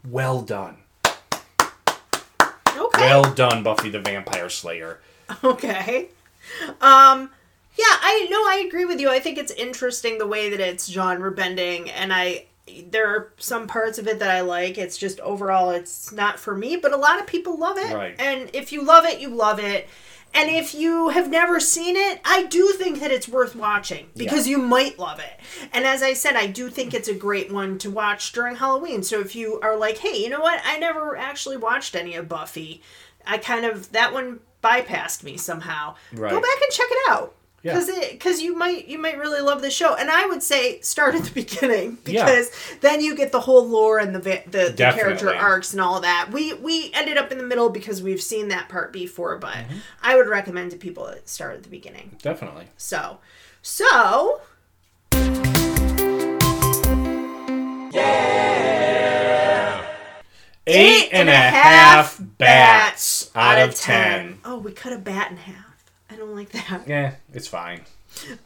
well 0.09 0.43
done. 0.43 0.79
Okay. 1.07 3.01
Well 3.01 3.33
done, 3.33 3.63
Buffy 3.63 3.89
the 3.89 4.01
Vampire 4.01 4.49
Slayer. 4.49 5.01
Okay. 5.45 6.09
Um 6.81 7.31
yeah, 7.77 7.85
I 7.87 8.27
no, 8.29 8.39
I 8.39 8.65
agree 8.67 8.85
with 8.85 8.99
you. 8.99 9.09
I 9.09 9.21
think 9.21 9.39
it's 9.39 9.53
interesting 9.53 10.19
the 10.19 10.27
way 10.27 10.51
that 10.51 10.59
it's 10.59 10.91
genre 10.91 11.31
bending 11.31 11.89
and 11.91 12.13
I 12.13 12.47
there 12.91 13.07
are 13.09 13.33
some 13.37 13.69
parts 13.69 13.99
of 13.99 14.09
it 14.09 14.19
that 14.19 14.31
I 14.31 14.41
like. 14.41 14.79
It's 14.79 14.99
just 14.99 15.21
overall 15.21 15.71
it's 15.71 16.11
not 16.11 16.41
for 16.41 16.57
me, 16.57 16.75
but 16.75 16.93
a 16.93 16.97
lot 16.97 17.21
of 17.21 17.29
people 17.29 17.57
love 17.57 17.79
it. 17.79 17.95
Right. 17.95 18.17
And 18.19 18.51
if 18.53 18.73
you 18.73 18.83
love 18.83 19.05
it, 19.05 19.21
you 19.21 19.29
love 19.29 19.61
it. 19.61 19.89
And 20.33 20.49
if 20.49 20.75
you 20.75 21.09
have 21.09 21.29
never 21.29 21.59
seen 21.59 21.97
it, 21.97 22.21
I 22.25 22.45
do 22.45 22.69
think 22.69 23.01
that 23.01 23.11
it's 23.11 23.29
worth 23.29 23.57
watching 23.57 24.11
because 24.17 24.47
you 24.47 24.59
might 24.59 24.99
love 24.99 25.19
it. 25.19 25.41
And 25.73 25.85
as 25.85 26.03
I 26.03 26.13
said, 26.13 26.37
I 26.37 26.47
do 26.47 26.71
think 26.71 26.95
it's 26.95 27.09
a 27.09 27.15
great 27.15 27.53
one 27.53 27.79
to 27.79 27.91
watch 27.91 28.33
during 28.33 28.57
Halloween. 28.57 29.03
So 29.03 29.21
if 29.21 29.35
you 29.35 29.59
are 29.61 29.77
like, 29.77 29.99
hey, 29.99 30.17
you 30.23 30.29
know 30.31 30.41
what? 30.41 30.61
I 30.65 30.79
never 30.79 31.17
actually 31.17 31.57
watched 31.57 31.97
any 31.97 32.15
of 32.15 32.29
Buffy. 32.29 32.81
I 33.27 33.39
kind 33.39 33.67
of, 33.67 33.91
that 33.93 34.13
one 34.13 34.41
bypassed 34.63 35.25
me 35.25 35.37
somehow. 35.37 35.97
Right. 36.13 36.31
Go 36.31 36.41
back 36.41 36.63
and 36.63 36.73
check 36.73 36.89
it 36.91 37.11
out. 37.11 37.35
Yeah. 37.63 37.75
Because 37.75 37.89
it, 37.91 38.13
because 38.13 38.41
you 38.41 38.57
might 38.57 38.89
you 38.89 38.99
might 38.99 39.19
really 39.19 39.43
love 39.43 39.61
the 39.61 39.71
show, 39.71 39.95
and 39.95 40.11
I 40.11 40.25
would 40.27 40.43
say 40.43 40.81
start 40.81 41.15
at 41.15 41.25
the 41.25 41.31
beginning 41.35 41.99
Yeah. 42.07 42.25
because 42.25 42.51
then 42.81 43.03
you 43.03 43.15
get 43.15 43.33
the 43.33 43.41
whole 43.41 43.69
lore 43.69 43.99
and 43.99 44.15
the 44.15 44.21
the, 44.21 44.73
the 44.75 44.93
character 44.95 45.35
arcs 45.35 45.73
and 45.73 45.81
all 45.83 46.01
that. 46.01 46.31
We 46.33 46.55
we 46.55 46.91
ended 46.95 47.19
up 47.19 47.31
in 47.33 47.37
the 47.39 47.45
middle 47.45 47.69
because 47.69 48.03
we've 48.03 48.23
seen 48.23 48.49
that 48.49 48.69
part 48.71 48.93
before, 48.93 49.37
but 49.39 49.51
Mm-hmm. 49.55 49.77
I 50.03 50.17
would 50.17 50.29
recommend 50.29 50.71
to 50.71 50.79
people 50.79 51.05
that 51.07 51.29
start 51.29 51.55
at 51.57 51.63
the 51.65 51.69
beginning. 51.69 52.17
Definitely. 52.23 52.67
So, 52.79 53.19
so 53.61 54.41
Yeah. 58.51 59.85
Eight 60.67 61.09
and 61.13 61.29
a 61.29 61.33
half 61.35 62.21
bats 62.39 63.31
out 63.35 63.59
of 63.69 63.75
ten. 63.75 64.39
Oh, 64.45 64.59
we 64.59 64.73
cut 64.73 64.93
a 64.93 64.99
bat 64.99 65.31
in 65.31 65.37
half. 65.39 65.70
I 66.11 66.17
don't 66.17 66.35
like 66.35 66.51
that. 66.51 66.83
Yeah, 66.87 67.15
it's 67.33 67.49
fine. 67.49 67.83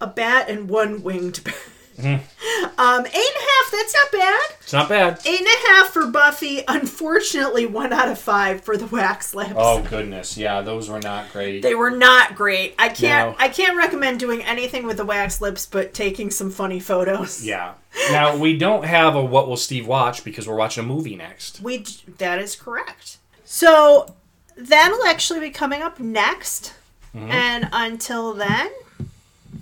A 0.00 0.06
bat 0.06 0.48
and 0.50 0.68
one 0.68 1.02
winged 1.02 1.42
bat. 1.44 1.54
Mm-hmm. 1.98 2.64
Um, 2.76 3.06
eight 3.06 3.14
and 3.14 3.14
a 3.14 3.14
half. 3.14 3.70
That's 3.70 3.94
not 3.94 4.10
bad. 4.12 4.40
It's 4.60 4.72
not 4.72 4.88
bad. 4.88 5.20
Eight 5.24 5.38
and 5.38 5.46
a 5.48 5.68
half 5.68 5.90
for 5.90 6.06
Buffy. 6.08 6.62
Unfortunately, 6.66 7.66
one 7.66 7.92
out 7.92 8.08
of 8.08 8.18
five 8.18 8.62
for 8.62 8.76
the 8.76 8.86
wax 8.86 9.32
lips. 9.32 9.52
Oh 9.56 9.80
goodness, 9.82 10.36
yeah, 10.36 10.60
those 10.60 10.90
were 10.90 10.98
not 11.00 11.32
great. 11.32 11.62
They 11.62 11.76
were 11.76 11.92
not 11.92 12.34
great. 12.34 12.74
I 12.80 12.88
can't. 12.88 13.36
I 13.38 13.48
can't 13.48 13.76
recommend 13.76 14.18
doing 14.18 14.42
anything 14.42 14.86
with 14.86 14.96
the 14.96 15.04
wax 15.04 15.40
lips, 15.40 15.66
but 15.66 15.94
taking 15.94 16.30
some 16.32 16.50
funny 16.50 16.80
photos. 16.80 17.44
yeah. 17.46 17.74
Now 18.10 18.36
we 18.36 18.58
don't 18.58 18.84
have 18.84 19.14
a 19.14 19.24
what 19.24 19.46
will 19.48 19.56
Steve 19.56 19.86
watch 19.86 20.24
because 20.24 20.48
we're 20.48 20.56
watching 20.56 20.82
a 20.82 20.86
movie 20.86 21.14
next. 21.14 21.60
We. 21.60 21.78
d- 21.78 21.92
That 22.18 22.40
is 22.40 22.56
correct. 22.56 23.18
So 23.44 24.14
that'll 24.56 25.04
actually 25.06 25.38
be 25.40 25.50
coming 25.50 25.80
up 25.80 26.00
next. 26.00 26.74
Mm-hmm. 27.14 27.30
And 27.30 27.68
until 27.72 28.34
then, 28.34 28.70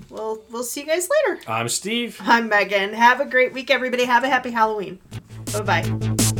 we'll 0.09 0.43
we'll 0.51 0.62
see 0.65 0.81
you 0.81 0.87
guys 0.87 1.09
later. 1.27 1.41
I'm 1.47 1.69
Steve. 1.69 2.19
I'm 2.23 2.49
Megan. 2.49 2.95
Have 2.95 3.20
a 3.20 3.27
great 3.27 3.53
week, 3.53 3.70
everybody. 3.70 4.05
Have 4.05 4.24
a 4.24 4.29
happy 4.29 4.51
Halloween. 4.51 4.99
Bye 5.53 5.83
bye. 5.83 6.39